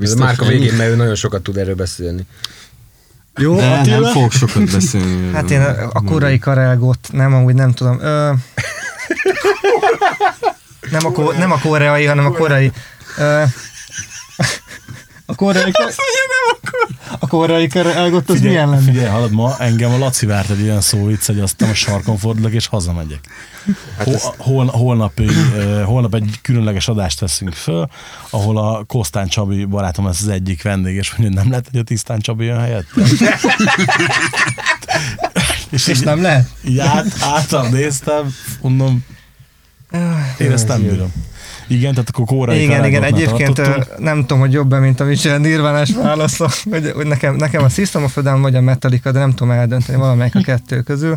Ez 0.00 0.12
a 0.12 0.16
márka 0.16 0.44
végén, 0.44 0.74
mert 0.74 0.90
ő 0.90 0.94
nagyon 0.96 1.14
sokat 1.14 1.42
tud 1.42 1.56
erről 1.56 1.74
beszélni. 1.74 2.26
Jó, 3.38 3.56
De 3.56 3.66
Attila? 3.66 3.98
nem 4.00 4.12
fogok 4.12 4.32
sokat 4.32 4.70
beszélni. 4.70 5.32
Hát 5.32 5.50
én 5.50 5.60
a, 5.60 5.90
a 5.92 6.02
korai 6.02 6.38
karágot, 6.38 6.98
nem, 7.12 7.34
amúgy 7.34 7.54
nem 7.54 7.72
tudom. 7.72 8.00
Ö, 8.00 8.32
nem, 10.90 11.06
a, 11.06 11.12
ko- 11.12 11.36
nem 11.38 11.52
a 11.52 11.58
koreai, 11.58 12.04
hanem 12.04 12.26
a 12.26 12.30
korai. 12.30 12.72
Ö, 13.18 13.42
a 15.26 15.34
koreai, 15.34 15.70
a 15.70 15.72
koreai 15.72 15.94
karágot 17.68 18.30
az 18.30 18.40
milyen 18.40 18.70
lenne? 18.70 18.82
figyelj, 18.82 19.06
hallod, 19.08 19.32
ma 19.32 19.56
engem 19.58 19.92
a 19.92 19.98
Laci 19.98 20.26
várt 20.26 20.50
egy 20.50 20.62
olyan 20.62 20.80
szó 20.80 21.04
vicc, 21.06 21.26
hogy 21.26 21.40
aztán 21.40 21.70
a 21.70 21.74
sarkon 21.74 22.16
fordulok 22.16 22.52
és 22.52 22.66
hazamegyek. 22.66 23.20
Hát 23.96 24.06
Hol, 24.06 24.34
hol, 24.36 24.66
holnap, 24.66 25.20
holnap 25.84 26.14
egy 26.14 26.38
különleges 26.42 26.88
adást 26.88 27.20
veszünk 27.20 27.52
föl, 27.52 27.88
ahol 28.30 28.58
a 28.58 28.84
Kosztán 28.84 29.28
Csabi 29.28 29.64
barátom 29.64 30.06
lesz 30.06 30.20
az 30.22 30.28
egyik 30.28 30.62
vendég, 30.62 30.96
és 30.96 31.14
mondja, 31.16 31.40
nem 31.40 31.50
lehet, 31.50 31.68
hogy 31.70 31.80
a 31.80 31.82
Tisztán 31.82 32.20
Csabi 32.20 32.44
jön 32.44 32.60
helyett. 32.60 32.86
és, 35.70 35.86
És 35.88 35.98
így, 35.98 36.04
nem 36.04 36.22
lehet? 36.22 36.48
így 36.64 36.78
át, 36.78 37.06
által 37.20 37.68
néztem, 37.68 38.34
mondom, 38.60 39.04
én 40.38 40.52
ezt 40.52 40.68
nem 40.68 40.82
bírom. 40.82 41.12
Igen, 41.66 41.92
tehát 41.92 42.08
akkor 42.08 42.24
kórai 42.24 42.62
Igen, 42.62 42.84
igen, 42.84 43.02
egyébként 43.02 43.54
tartottunk. 43.54 43.98
nem 43.98 44.20
tudom, 44.20 44.38
hogy 44.38 44.52
jobb-e, 44.52 44.78
mint 44.78 45.00
a 45.00 45.04
Michel 45.04 45.38
Nirvánás 45.38 45.92
válaszom, 46.02 46.48
hogy, 46.70 46.90
hogy 46.94 47.06
nekem, 47.06 47.34
nekem 47.34 47.64
a 47.64 47.68
System 47.68 48.04
of 48.04 48.16
a 48.16 48.38
vagy 48.38 48.54
a 48.54 48.60
Metallica, 48.60 49.12
de 49.12 49.18
nem 49.18 49.30
tudom 49.30 49.50
eldönteni 49.50 49.98
valamelyik 49.98 50.34
a 50.34 50.40
kettő 50.40 50.80
közül. 50.80 51.16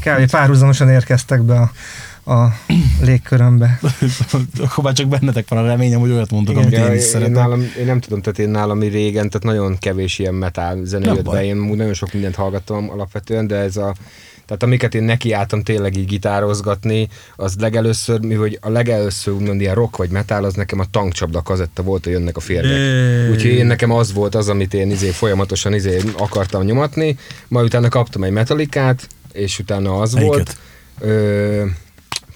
Kb. 0.00 0.30
párhuzamosan 0.30 0.88
érkeztek 0.88 1.42
be 1.42 1.54
a, 1.54 1.70
a 2.32 2.52
légkörömbe. 3.00 3.78
akkor 4.64 4.84
már 4.84 4.92
csak 4.92 5.08
bennetek 5.08 5.48
van 5.48 5.58
a 5.58 5.66
reményem, 5.66 6.00
hogy 6.00 6.10
olyat 6.10 6.30
mondtok, 6.30 6.56
Igen. 6.56 6.82
amit 6.82 6.90
én 6.90 6.96
is 6.96 7.02
én, 7.02 7.08
szeretem. 7.08 7.32
nálam, 7.32 7.60
én 7.78 7.86
nem 7.86 8.00
tudom, 8.00 8.20
tehát 8.20 8.38
én 8.38 8.48
nálam 8.48 8.80
régen, 8.80 9.30
tehát 9.30 9.42
nagyon 9.42 9.78
kevés 9.78 10.18
ilyen 10.18 10.34
metal 10.34 10.78
zene 10.84 11.06
Nem 11.06 11.14
jött 11.14 11.30
be, 11.30 11.44
én 11.44 11.56
nagyon 11.56 11.94
sok 11.94 12.12
mindent 12.12 12.34
hallgattam 12.34 12.90
alapvetően, 12.90 13.46
de 13.46 13.56
ez 13.56 13.76
a 13.76 13.94
tehát 14.46 14.62
amiket 14.62 14.94
én 14.94 15.02
nekiálltam 15.02 15.62
tényleg 15.62 15.96
így 15.96 16.06
gitározgatni, 16.06 17.08
az 17.36 17.54
legelőször, 17.58 18.20
mi 18.20 18.34
hogy 18.34 18.58
a 18.60 18.68
legelőször 18.68 19.34
úgymond 19.34 19.60
ilyen 19.60 19.74
rock 19.74 19.96
vagy 19.96 20.10
metal, 20.10 20.44
az 20.44 20.54
nekem 20.54 20.78
a 20.78 20.84
tankcsapda 20.90 21.42
kazetta 21.42 21.82
volt, 21.82 22.04
hogy 22.04 22.12
jönnek 22.12 22.36
a 22.36 22.40
férgek. 22.40 23.30
Úgyhogy 23.30 23.50
én 23.50 23.66
nekem 23.66 23.90
az 23.90 24.12
volt 24.12 24.34
az, 24.34 24.48
amit 24.48 24.74
én 24.74 24.90
izé 24.90 25.10
folyamatosan 25.10 25.74
izé 25.74 26.00
akartam 26.16 26.62
nyomatni, 26.62 27.18
majd 27.48 27.66
utána 27.66 27.88
kaptam 27.88 28.24
egy 28.24 28.32
metalikát, 28.32 29.08
és 29.32 29.58
utána 29.58 30.00
az 30.00 30.12
Melyiket? 30.12 30.34
volt. 30.36 30.56
Ö, 31.00 31.64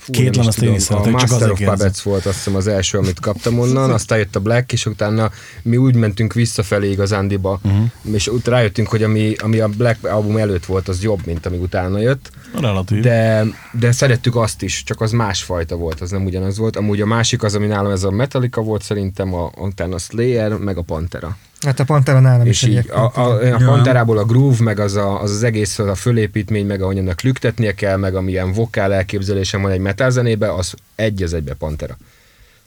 fú, 0.09 0.22
Két 0.22 0.36
nem 0.36 0.48
is 0.48 0.56
lemezt 0.56 0.62
én 0.62 0.74
is 0.74 0.86
tudom, 0.86 1.02
a 1.02 1.11
Master 1.11 1.50
of. 1.50 1.61
Puppets 1.61 2.00
volt 2.00 2.26
azt 2.26 2.36
hiszem 2.36 2.54
az 2.54 2.66
első, 2.66 2.98
amit 2.98 3.20
kaptam 3.20 3.59
onnan, 3.59 3.90
aztán 3.90 4.18
jött 4.18 4.36
a 4.36 4.40
Black, 4.40 4.72
és 4.72 4.86
utána 4.86 5.30
mi 5.62 5.76
úgy 5.76 5.94
mentünk 5.94 6.32
visszafelé 6.32 6.90
igazándiba, 6.90 7.61
uh-huh. 7.64 7.84
és 8.12 8.28
ut- 8.28 8.46
rájöttünk, 8.48 8.88
hogy 8.88 9.02
ami, 9.02 9.34
ami 9.38 9.59
a 9.59 9.68
Black 9.68 10.06
album 10.06 10.36
előtt 10.36 10.66
volt, 10.66 10.88
az 10.88 11.02
jobb, 11.02 11.20
mint 11.26 11.46
ami 11.46 11.56
utána 11.56 11.98
jött, 11.98 12.30
Relatív. 12.61 13.02
de, 13.02 13.44
de 13.72 13.92
szerettük 13.92 14.36
azt 14.36 14.62
is, 14.62 14.82
csak 14.82 15.00
az 15.00 15.12
másfajta 15.12 15.76
volt, 15.76 16.00
az 16.00 16.11
nem 16.11 16.24
ugyanaz 16.24 16.59
volt. 16.59 16.76
Amúgy 16.76 17.00
a 17.00 17.06
másik 17.06 17.42
az, 17.42 17.54
ami 17.54 17.66
nálam 17.66 17.92
ez 17.92 18.04
a 18.04 18.11
Metallica 18.11 18.61
volt 18.61 18.82
szerintem, 18.82 19.34
a, 19.34 19.50
utána 19.56 19.94
a 19.94 19.98
Slayer, 19.98 20.52
meg 20.52 20.76
a 20.76 20.82
Pantera. 20.82 21.36
Hát 21.61 21.80
a 21.80 21.84
Pantera 21.84 22.20
nálam 22.20 22.46
is 22.46 22.62
így 22.62 22.90
a, 22.90 23.12
a, 23.14 23.52
a. 23.54 23.56
Panterából 23.56 24.18
a 24.18 24.24
groove, 24.24 24.62
meg 24.62 24.78
az, 24.78 24.94
a, 24.96 25.22
az 25.22 25.30
az 25.30 25.42
egész 25.42 25.78
az 25.78 25.86
a 25.86 25.94
fölépítmény, 25.94 26.66
meg 26.66 26.82
ahogy 26.82 26.98
annak 26.98 27.20
lüktetnie 27.20 27.74
kell, 27.74 27.96
meg 27.96 28.14
amilyen 28.14 28.52
vokál 28.52 28.92
elképzelésem 28.92 29.62
van 29.62 29.70
egy 29.70 29.80
metal 29.80 30.11
zenébe, 30.11 30.54
az 30.54 30.74
egy 30.94 31.22
az 31.22 31.32
egybe 31.34 31.54
Pantera. 31.54 31.96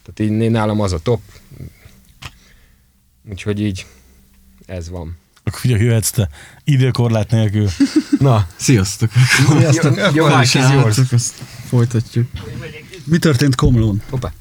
Tehát 0.04 0.32
így 0.32 0.50
nálam 0.50 0.82
az 0.82 0.94
a 0.94 1.00
top. 1.00 1.22
Úgyhogy 3.30 3.62
így 3.62 3.86
ez 4.66 4.90
van. 4.90 5.18
Akkor 5.44 5.60
figyelj, 5.60 5.84
jöhetsz 5.84 6.10
te 6.10 6.30
időkorlát 6.64 7.32
nélkül. 7.32 7.68
Na, 8.20 8.48
Sziasztok! 8.56 9.10
Sziasztok! 9.58 10.00
jó, 10.14 10.28
Van 10.28 10.42
is 10.42 10.54
is 10.56 10.62
yours. 10.62 10.76
álltok, 10.98 11.12
azt 11.12 11.34
folytatjuk. 11.68 12.28
Mi 13.04 13.18
történt 13.18 13.56
Komlón? 13.56 14.02
Hoppá. 14.10 14.32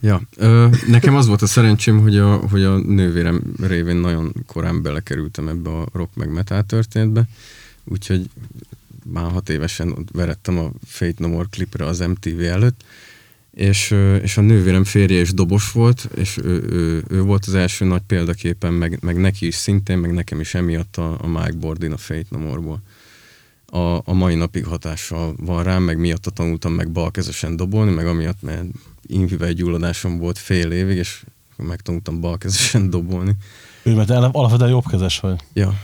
Ja, 0.00 0.20
ö, 0.36 0.68
nekem 0.86 1.16
az 1.16 1.26
volt 1.26 1.42
a 1.42 1.46
szerencsém, 1.46 2.00
hogy 2.00 2.16
a, 2.16 2.36
hogy 2.36 2.62
a 2.62 2.76
nővérem 2.76 3.42
révén 3.60 3.96
nagyon 3.96 4.32
korán 4.46 4.82
belekerültem 4.82 5.48
ebbe 5.48 5.70
a 5.70 5.86
rock 5.92 6.14
meg 6.14 6.32
metal 6.32 6.62
történetbe, 6.62 7.28
úgyhogy 7.84 8.30
már 9.12 9.30
hat 9.30 9.48
évesen 9.48 10.06
verettem 10.12 10.58
a 10.58 10.70
Fate 10.84 11.14
No 11.16 11.28
More 11.28 11.46
klipre 11.50 11.84
az 11.84 11.98
MTV 11.98 12.40
előtt, 12.40 12.84
és, 13.54 13.94
és 14.22 14.36
a 14.36 14.40
nővérem 14.40 14.84
férje 14.84 15.20
is 15.20 15.32
dobos 15.32 15.72
volt, 15.72 16.08
és 16.14 16.38
ő, 16.42 16.62
ő, 16.70 17.04
ő 17.08 17.22
volt 17.22 17.44
az 17.46 17.54
első 17.54 17.84
nagy 17.84 18.02
példaképen, 18.06 18.72
meg, 18.72 18.98
meg 19.00 19.16
neki 19.16 19.46
is 19.46 19.54
szintén, 19.54 19.98
meg 19.98 20.12
nekem 20.12 20.40
is 20.40 20.54
emiatt 20.54 20.96
a, 20.96 21.18
a 21.20 21.26
Mike 21.26 21.56
Bordin 21.60 21.92
a 21.92 21.96
Fate 21.96 22.26
No 22.28 22.38
More-ból. 22.38 22.82
A, 23.66 24.10
a 24.10 24.12
mai 24.12 24.34
napig 24.34 24.64
hatással 24.64 25.34
van 25.38 25.62
rám, 25.62 25.82
meg 25.82 25.98
miatt 25.98 26.22
tanultam 26.22 26.72
meg 26.72 26.90
balkezesen 26.90 27.56
dobolni, 27.56 27.92
meg 27.92 28.06
amiatt, 28.06 28.42
mert 28.42 28.64
invivel 29.08 29.52
gyulladásom 29.52 30.18
volt 30.18 30.38
fél 30.38 30.70
évig, 30.70 30.96
és 30.96 31.22
megtanultam 31.56 32.20
balkezesen 32.20 32.90
dobolni. 32.96 33.32
Ő, 33.82 33.94
mert 33.94 34.10
alapvetően 34.10 34.70
jobbkezes 34.70 35.20
vagy. 35.20 35.40
Ja, 35.52 35.74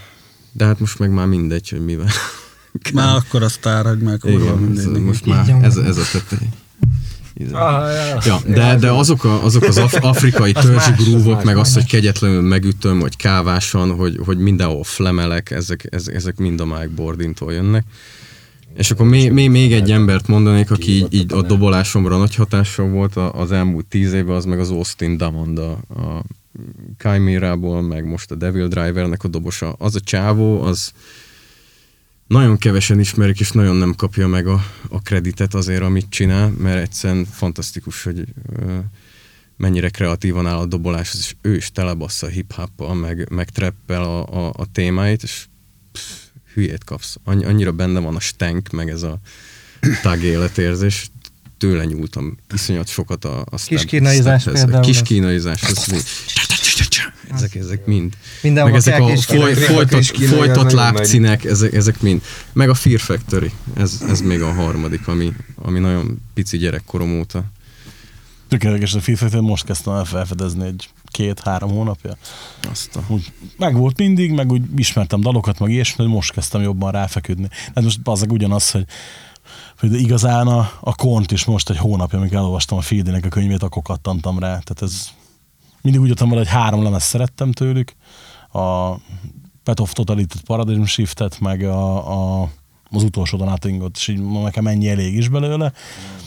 de 0.53 0.65
hát 0.65 0.81
most 0.81 0.99
meg 0.99 1.11
már 1.11 1.27
mindegy, 1.27 1.69
hogy 1.69 1.85
mivel. 1.85 2.09
Már 2.93 3.17
akkor 3.17 3.43
a 3.43 3.49
sztár, 3.49 3.87
hogy 3.87 4.19
kurva 4.19 4.39
Igen, 4.39 4.77
ez, 4.77 4.85
mindegy. 4.85 5.03
most 5.03 5.27
már 5.27 5.59
ez, 5.63 5.77
ez 5.77 5.97
a 5.97 6.03
tetej. 6.13 6.49
Ah, 7.53 8.25
ja. 8.25 8.41
De, 8.47 8.77
de 8.77 8.91
azok, 8.91 9.25
a, 9.25 9.45
azok 9.45 9.63
az 9.63 9.77
af- 9.79 10.05
afrikai 10.15 10.53
törzsi 10.53 10.93
grúvok, 10.93 11.45
meg 11.45 11.55
más. 11.55 11.67
az, 11.67 11.75
hogy 11.75 11.87
kegyetlenül 11.87 12.41
megütöm, 12.41 12.99
vagy 12.99 13.17
kávásan, 13.17 13.95
hogy, 13.95 14.21
hogy 14.25 14.39
mindenhol 14.39 14.85
flemelek, 14.85 15.51
ezek, 15.51 15.87
ezek, 15.91 16.15
ezek 16.15 16.37
mind 16.37 16.61
a 16.61 16.65
Mike 16.65 16.91
Bordintól 16.95 17.53
jönnek. 17.53 17.85
És 18.77 18.91
akkor 18.91 19.07
még, 19.07 19.33
még, 19.33 19.51
még 19.51 19.73
egy 19.73 19.91
embert 19.91 20.27
mondanék, 20.27 20.71
aki 20.71 20.91
így, 20.91 21.15
így 21.15 21.33
a 21.33 21.43
dobolásomra 21.43 22.17
nagy 22.17 22.35
hatással 22.35 22.89
volt 22.89 23.17
az 23.17 23.53
elmúlt 23.53 23.87
tíz 23.87 24.13
évben, 24.13 24.37
az 24.37 24.45
meg 24.45 24.59
az 24.59 24.71
Austin 24.71 25.17
Damond 25.17 25.59
a, 25.59 25.71
a 25.71 26.25
Chimera-ból, 26.99 27.83
meg 27.83 28.05
most 28.05 28.31
a 28.31 28.35
Devil 28.35 28.69
Drivernek 28.69 29.25
a 29.25 29.29
dobosa. 29.29 29.73
Az 29.73 29.95
a 29.95 30.01
csávó, 30.01 30.63
az 30.63 30.93
nagyon 32.27 32.59
kevesen 32.59 33.01
ismerik, 33.01 33.41
és 33.41 33.51
nagyon 33.51 33.77
nem 33.77 33.95
kapja 33.95 34.29
meg 34.29 34.47
a, 34.47 34.65
a 34.89 35.01
kreditet 35.01 35.55
azért, 35.55 35.83
amit 35.83 36.07
csinál, 36.09 36.53
mert 36.59 36.81
egyszerűen 36.81 37.25
fantasztikus, 37.25 38.03
hogy 38.03 38.25
mennyire 39.57 39.89
kreatívan 39.89 40.47
áll 40.47 40.59
a 40.59 40.67
dobolás, 40.67 41.15
és 41.19 41.35
ő 41.41 41.55
is 41.55 41.71
telebassza 41.71 42.27
hip-hoppal, 42.27 42.95
meg, 42.95 43.29
meg 43.31 43.49
trappel 43.49 44.03
a, 44.03 44.47
a, 44.47 44.53
a 44.57 44.67
témáit, 44.73 45.23
és 45.23 45.47
hülyét 46.55 46.85
kapsz. 46.85 47.17
Annyi, 47.25 47.45
annyira 47.45 47.73
benne 47.73 48.01
van 48.01 48.17
a 48.17 48.21
stank, 48.21 48.71
meg 48.71 48.89
ez 48.89 49.03
a 49.03 49.19
tag 50.03 50.23
életérzés, 50.23 51.11
tőle 51.59 51.85
nyúltam 51.85 52.37
iszonyat 52.55 52.89
sokat 52.89 53.25
a, 53.25 53.45
a 53.51 53.57
kínaizzás 53.87 54.43
stephez. 54.43 54.65
például 54.65 54.81
Kis? 54.81 55.03
Ezek, 57.35 57.55
ezek 57.55 57.87
mind. 57.87 58.17
Mindenhol 58.43 58.71
Meg 58.71 58.81
ezek 58.81 59.01
a 59.01 59.07
kis 59.07 59.25
foly, 59.25 59.55
folytott, 59.55 60.11
kis 60.11 60.29
folytott 60.29 60.71
lábcinek, 60.71 61.45
ezek, 61.45 61.73
ezek 61.73 62.01
mind. 62.01 62.23
Meg 62.53 62.69
a 62.69 62.75
Fear 62.75 63.01
Factory, 63.01 63.51
ez, 63.77 64.03
ez 64.09 64.21
még 64.21 64.43
a 64.43 64.53
harmadik, 64.53 65.09
ami, 65.09 65.33
ami 65.55 65.79
nagyon 65.79 66.23
pici 66.35 66.57
gyerekkorom 66.57 67.19
óta. 67.19 67.45
Tök 68.49 68.65
érdekes, 68.65 68.95
a 68.95 69.01
FIFA 69.01 69.41
most 69.41 69.65
kezdtem 69.65 69.95
el 69.95 70.05
felfedezni 70.05 70.67
egy 70.67 70.89
két-három 71.15 71.71
hónapja. 71.71 72.17
Azt 72.71 72.97
a... 72.97 73.01
Úgy 73.09 73.33
meg 73.57 73.77
volt 73.77 73.99
mindig, 73.99 74.33
meg 74.33 74.53
úgy 74.53 74.63
ismertem 74.77 75.21
dalokat, 75.21 75.59
meg 75.59 75.71
ilyesmi, 75.71 76.07
most 76.07 76.33
kezdtem 76.33 76.63
jobban 76.63 76.91
ráfeküdni. 76.91 77.49
Hát 77.75 77.85
most 77.85 77.99
az 78.05 78.27
ugyanaz, 78.29 78.71
hogy 78.71 78.87
hogy 79.79 80.01
igazán 80.01 80.47
a, 80.47 80.71
a 80.81 80.95
kont 80.95 81.33
is 81.33 81.45
most 81.45 81.71
egy 81.71 81.77
hónapja, 81.77 82.19
amikor 82.19 82.37
elolvastam 82.37 82.79
a 82.79 82.81
Fieldinek 82.81 83.25
a 83.25 83.29
könyvét, 83.29 83.63
akkor 83.63 83.83
kattantam 83.83 84.39
rá. 84.39 84.49
Tehát 84.49 84.83
ez 84.83 85.09
mindig 85.83 86.01
úgy 86.01 86.09
jöttem 86.09 86.29
vele, 86.29 86.41
hogy 86.41 86.51
három 86.51 86.83
lemez 86.83 87.03
szerettem 87.03 87.53
tőlük. 87.53 87.95
A 88.53 88.95
Pet 89.63 89.81
of 89.81 89.93
Totalitet 89.93 90.43
Paradigm 90.43 90.85
Shiftet, 90.85 91.41
meg 91.41 91.63
a, 91.63 92.43
a 92.43 92.51
az 92.95 93.03
utolsó 93.03 93.37
Donatingot, 93.37 93.97
és 93.97 94.09
így 94.09 94.21
nekem 94.23 94.67
ennyi 94.67 94.89
elég 94.89 95.17
is 95.17 95.29
belőle. 95.29 95.73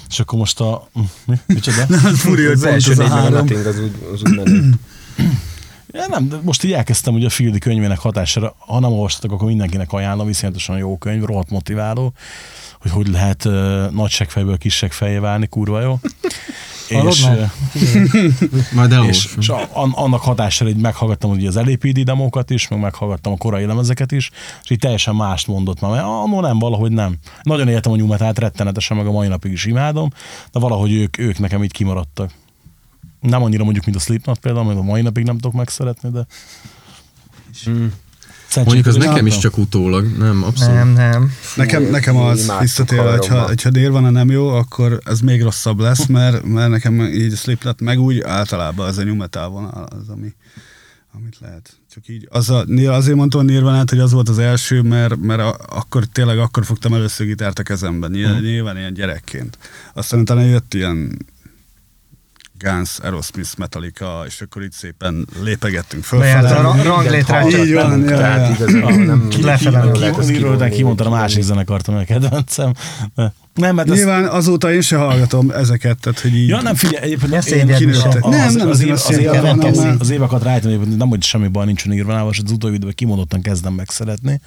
És 0.09 0.19
akkor 0.19 0.39
most 0.39 0.59
a... 0.59 0.89
Mi? 1.25 1.35
Micsoda? 1.45 1.81
Ez 2.05 2.19
furi, 2.19 2.45
hogy 2.45 2.53
Az 2.53 2.63
első 2.63 2.93
négy 2.95 3.11
az 3.65 3.79
úgy, 3.79 3.95
az 4.13 4.21
úgy 4.23 4.35
menő. 4.35 4.73
Ja, 5.91 6.07
nem, 6.07 6.29
de 6.29 6.39
most 6.43 6.63
így 6.63 6.73
elkezdtem 6.73 7.13
ugye 7.13 7.25
a 7.25 7.29
Fieldi 7.29 7.59
könyvének 7.59 7.99
hatására, 7.99 8.55
ha 8.59 8.79
nem 8.79 8.91
olvastatok, 8.91 9.31
akkor 9.31 9.47
mindenkinek 9.47 9.93
ajánlom, 9.93 10.27
viszonyatosan 10.27 10.77
jó 10.77 10.97
könyv, 10.97 11.23
rohadt 11.23 11.49
motiváló, 11.49 12.13
hogy 12.81 12.91
hogy 12.91 13.07
lehet 13.07 13.45
uh, 13.45 13.91
nagy 13.91 14.09
seggfejből 14.09 14.57
kis 14.57 14.75
seggfejé 14.75 15.17
válni, 15.17 15.47
kurva 15.47 15.81
jó. 15.81 15.99
És, 16.87 17.27
Majd 18.73 18.91
és, 19.09 19.35
és 19.37 19.49
an- 19.49 19.95
annak 19.95 20.21
hatására 20.21 20.69
így 20.69 20.77
meghallgattam 20.77 21.31
ugye 21.31 21.47
az 21.47 21.55
LAPD 21.55 21.99
demókat 21.99 22.49
is, 22.49 22.67
meg 22.67 22.79
meghallgattam 22.79 23.33
a 23.33 23.37
korai 23.37 23.65
lemezeket 23.65 24.11
is, 24.11 24.31
és 24.63 24.69
így 24.69 24.79
teljesen 24.79 25.15
mást 25.15 25.47
mondott 25.47 25.79
már, 25.79 25.91
mert 25.91 26.03
annól 26.03 26.41
nem, 26.41 26.59
valahogy 26.59 26.91
nem. 26.91 27.15
Nagyon 27.41 27.67
éltem 27.67 27.91
a 27.91 27.95
nyumetát 27.95 28.39
rettenetesen, 28.39 28.97
meg 28.97 29.07
a 29.07 29.11
mai 29.11 29.27
napig 29.27 29.51
is 29.51 29.65
imádom, 29.65 30.09
de 30.51 30.59
valahogy 30.59 30.93
ők, 30.93 31.17
ők 31.17 31.39
nekem 31.39 31.63
így 31.63 31.71
kimaradtak. 31.71 32.31
Nem 33.19 33.43
annyira 33.43 33.63
mondjuk, 33.63 33.85
mint 33.85 33.97
a 33.97 33.99
Slipknot 33.99 34.39
például, 34.39 34.65
mert 34.65 34.79
a 34.79 34.83
mai 34.83 35.01
napig 35.01 35.25
nem 35.25 35.35
tudok 35.35 35.53
megszeretni, 35.53 36.09
de... 36.09 36.25
Mondjuk 38.55 38.85
az 38.85 38.95
nekem 38.95 39.25
is 39.25 39.37
csak 39.37 39.57
utólag, 39.57 40.17
nem, 40.17 40.43
abszolút. 40.43 40.75
Nem, 40.75 40.89
nem. 40.89 41.31
Nekem, 41.55 41.83
nekem 41.83 42.15
az 42.15 42.43
imádtuk 42.43 42.61
visszatérve, 42.61 43.03
hogyha, 43.03 43.17
haverommal. 43.17 43.47
hogyha 43.47 43.69
Nirvana 43.69 44.09
nem 44.09 44.29
jó, 44.29 44.47
akkor 44.47 44.99
ez 45.05 45.19
még 45.19 45.41
rosszabb 45.41 45.79
lesz, 45.79 46.05
mert, 46.05 46.43
mert 46.43 46.69
nekem 46.69 47.01
így 47.01 47.33
a 47.33 47.35
Slipknot 47.35 47.81
meg 47.81 47.99
úgy 47.99 48.21
általában 48.21 48.87
az 48.87 48.97
a 48.97 49.03
new 49.03 49.15
metal 49.15 49.49
vonal 49.49 49.83
az, 49.83 50.09
ami, 50.09 50.33
amit 51.13 51.37
lehet. 51.39 51.77
Csak 51.93 52.07
így, 52.07 52.27
az 52.31 52.49
a, 52.49 52.65
azért 52.87 53.17
mondtam 53.17 53.39
a 53.39 53.43
Nirvanát, 53.43 53.89
hogy 53.89 53.99
az 53.99 54.11
volt 54.11 54.29
az 54.29 54.39
első, 54.39 54.81
mert, 54.81 55.15
mert 55.15 55.41
a, 55.41 55.57
akkor 55.69 56.05
tényleg 56.05 56.39
akkor 56.39 56.65
fogtam 56.65 56.93
először 56.93 57.25
gitárt 57.27 57.59
a 57.59 57.63
kezemben, 57.63 58.11
nyilván, 58.11 58.41
nyilván 58.41 58.77
ilyen 58.77 58.93
gyerekként. 58.93 59.57
Aztán 59.93 60.19
utána 60.19 60.41
jött 60.41 60.73
ilyen 60.73 61.25
Guns, 62.59 62.99
Aerosmith, 62.99 63.57
Metallica, 63.57 64.23
és 64.27 64.41
akkor 64.41 64.63
így 64.63 64.71
szépen 64.71 65.27
lépegettünk 65.43 66.05
Bejárt 66.11 66.43
a 66.43 66.47
fölfele. 66.47 66.73
ra- 66.73 66.83
ranglétrát. 66.83 67.51
Így 67.51 67.73
van, 67.73 68.05
Tehát 68.05 68.59
ja. 68.59 68.65
igazából 68.65 68.91
nem... 69.05 69.27
Lefele 69.41 69.79
nem 69.79 69.91
ki- 69.91 69.99
lehet 69.99 70.17
ezt 70.17 70.29
Írod, 70.29 70.51
kivonni, 70.53 70.69
kimondta 70.75 71.05
a 71.05 71.09
másik 71.09 71.41
zenekart, 71.41 71.87
ami 71.87 71.97
a 72.01 72.03
kedvencem. 72.03 72.73
Nem, 73.53 73.75
mert. 73.75 73.87
Nyilván 73.89 74.25
azóta 74.25 74.73
én 74.73 74.81
se 74.81 74.97
hallgatom 74.97 75.49
ezeket, 75.49 75.99
tehát 75.99 76.19
hogy 76.19 76.35
így... 76.35 76.47
Ja, 76.47 76.61
nem 76.61 76.75
figyelj, 76.75 77.11
egyébként 77.11 77.91
Ne 78.25 78.45
az- 78.45 78.53
Nem, 78.53 78.53
nem 78.55 78.69
az, 78.69 78.79
az, 78.89 79.95
az, 79.99 80.09
éveket 80.09 80.43
rájtom, 80.43 80.77
hogy 80.77 80.87
nem, 80.97 81.07
hogy 81.07 81.23
semmi 81.23 81.47
baj 81.47 81.65
nincs 81.65 81.85
a 81.85 81.89
Nirvanával, 81.89 82.31
és 82.31 82.39
az 82.45 82.51
utóbbi 82.51 82.75
időben 82.75 82.95
kimondottan 82.95 83.41
kezdem 83.41 83.73
megszeretni. 83.73 84.41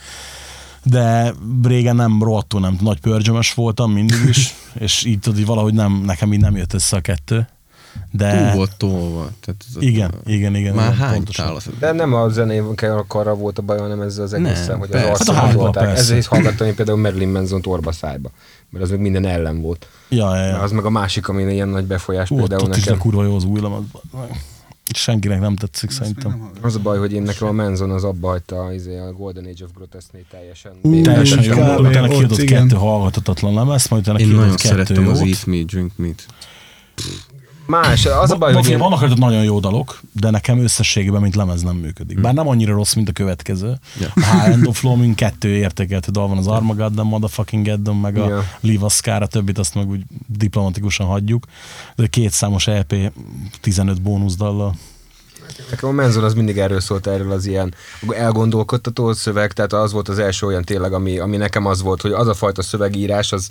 De 0.82 1.34
régen 1.62 1.96
nem 1.96 2.22
rohadtul 2.22 2.60
nem 2.60 2.78
nagy 2.80 3.00
pörgyömös 3.00 3.54
voltam 3.54 3.92
mindig 3.92 4.18
is, 4.28 4.54
és 4.78 5.04
így 5.04 5.18
tudod, 5.18 5.38
hogy 5.38 5.46
valahogy 5.46 5.74
nem, 5.74 6.02
nekem 6.06 6.32
így 6.32 6.40
nem 6.40 6.56
jött 6.56 6.72
össze 6.72 6.96
a 6.96 7.00
kettő. 7.00 7.48
De 8.12 8.38
Túl 8.38 8.52
volt 8.56 8.76
tolva. 8.76 9.30
Tehát 9.40 9.64
ez 9.68 9.76
a- 9.76 9.80
igen, 9.80 10.10
igen, 10.24 10.54
igen. 10.54 10.74
Már 10.74 10.92
igen, 10.92 10.98
hány 11.06 11.14
pontosan. 11.14 11.46
tál 11.46 11.54
az? 11.54 11.68
De 11.78 11.92
nem 11.92 12.14
a 12.14 12.28
zenével 12.28 13.04
arra 13.08 13.34
volt 13.34 13.58
a 13.58 13.62
baj, 13.62 13.78
hanem 13.78 14.00
ezzel 14.00 14.24
az 14.24 14.32
egészen, 14.32 14.66
Nem, 14.66 14.78
hogy 14.78 14.88
az 14.92 15.00
persze. 15.00 15.08
Hát 15.08 15.18
a 15.18 15.20
arcán 15.20 15.36
hardcore, 15.36 15.62
volták. 15.62 15.84
persze. 15.84 16.00
Ezért 16.02 16.26
hallgattam 16.26 16.66
én 16.66 16.74
például 16.74 16.98
Marilyn 16.98 17.28
Manson-t 17.28 17.66
orba 17.66 17.92
szájba. 17.92 18.30
Mert 18.70 18.84
az 18.84 18.90
meg 18.90 19.00
minden 19.00 19.26
ellen 19.26 19.60
volt. 19.60 19.88
Ja, 20.08 20.36
ja, 20.36 20.44
ja. 20.46 20.58
Az 20.60 20.70
meg 20.72 20.84
a 20.84 20.90
másik, 20.90 21.28
ami 21.28 21.52
ilyen 21.52 21.68
nagy 21.68 21.84
befolyás 21.84 22.30
Ott, 22.30 22.38
például 22.38 22.62
ott 22.62 22.76
is 22.76 22.82
de 22.84 22.90
nekem. 22.90 23.02
kurva 23.06 23.24
jó 23.24 23.36
az 23.36 23.44
új 23.44 23.60
lemez. 23.60 23.80
Senkinek 24.94 25.40
nem 25.40 25.56
tetszik 25.56 25.90
szerintem. 25.90 26.50
Az 26.60 26.74
a 26.74 26.78
baj, 26.78 26.98
hogy 26.98 27.12
én 27.12 27.22
nekem 27.22 27.48
a 27.48 27.52
Manson 27.52 27.90
az 27.90 28.04
abba 28.04 28.28
hagyta 28.28 28.72
izé, 28.72 28.98
a 28.98 29.12
Golden 29.12 29.44
Age 29.44 29.64
of 29.64 29.70
Grotesque-nél 29.74 30.24
teljesen. 30.30 30.72
Ú, 30.82 31.00
Teljesen 31.02 31.42
jó. 31.42 31.52
Utána 31.52 32.02
ott 32.02 32.08
kiadott 32.08 32.38
igen. 32.38 32.62
kettő 32.68 32.76
hallgathatatlan 32.80 33.54
lemez, 33.54 33.88
majd 33.88 34.02
utána 34.02 34.18
Én 34.18 34.24
kiadott 34.24 34.42
nagyon 34.44 34.56
kettő 34.56 34.68
szerettem 34.68 35.08
az. 35.08 35.20
Eat 35.20 35.46
Me, 35.46 35.62
Drink 35.62 35.92
Me. 35.96 36.08
Más, 37.70 38.06
az 38.06 38.30
a 38.30 38.36
baj, 38.36 38.52
hogy 38.52 38.68
én, 38.68 38.78
vannak 38.78 39.00
rajta 39.00 39.14
nagyon 39.16 39.44
jó 39.44 39.60
dalok, 39.60 40.00
de 40.12 40.30
nekem 40.30 40.58
összességében, 40.58 41.20
mint 41.20 41.34
lemez 41.34 41.62
nem 41.62 41.76
működik. 41.76 42.20
Bár 42.20 42.34
nem 42.34 42.48
annyira 42.48 42.74
rossz, 42.74 42.94
mint 42.94 43.08
a 43.08 43.12
következő. 43.12 43.78
Ja. 44.00 44.12
A 44.14 44.20
High 44.20 44.52
End 44.52 44.66
of 44.66 44.78
Flow, 44.78 44.96
mint 44.96 45.14
kettő 45.14 45.48
értékelhető 45.48 46.10
dal 46.10 46.28
van 46.28 46.38
az 46.38 46.46
Armageddon, 46.46 47.06
Motherfucking 47.06 47.64
Geddon, 47.64 47.96
meg 47.96 48.16
a 48.16 48.28
Ja. 48.28 48.44
Leave 48.60 48.84
Us 48.84 48.92
Scar, 48.92 49.22
a 49.22 49.26
többit 49.26 49.58
azt 49.58 49.74
meg 49.74 49.88
úgy 49.88 50.02
diplomatikusan 50.26 51.06
hagyjuk. 51.06 51.46
De 51.96 52.06
két 52.06 52.30
számos 52.30 52.66
EP, 52.66 52.94
15 53.60 54.02
bónuszdallal. 54.02 54.74
Nekem 55.70 55.88
a 55.88 55.92
Manson 55.92 56.24
az 56.24 56.34
mindig 56.34 56.58
erről 56.58 56.80
szólt, 56.80 57.06
erről 57.06 57.32
az 57.32 57.46
ilyen 57.46 57.74
elgondolkodtató 58.08 59.12
szöveg, 59.12 59.52
tehát 59.52 59.72
az 59.72 59.92
volt 59.92 60.08
az 60.08 60.18
első 60.18 60.46
olyan 60.46 60.64
tényleg, 60.64 60.92
ami, 60.92 61.18
ami 61.18 61.36
nekem 61.36 61.66
az 61.66 61.82
volt, 61.82 62.00
hogy 62.00 62.12
az 62.12 62.26
a 62.26 62.34
fajta 62.34 62.62
szövegírás, 62.62 63.32
az 63.32 63.48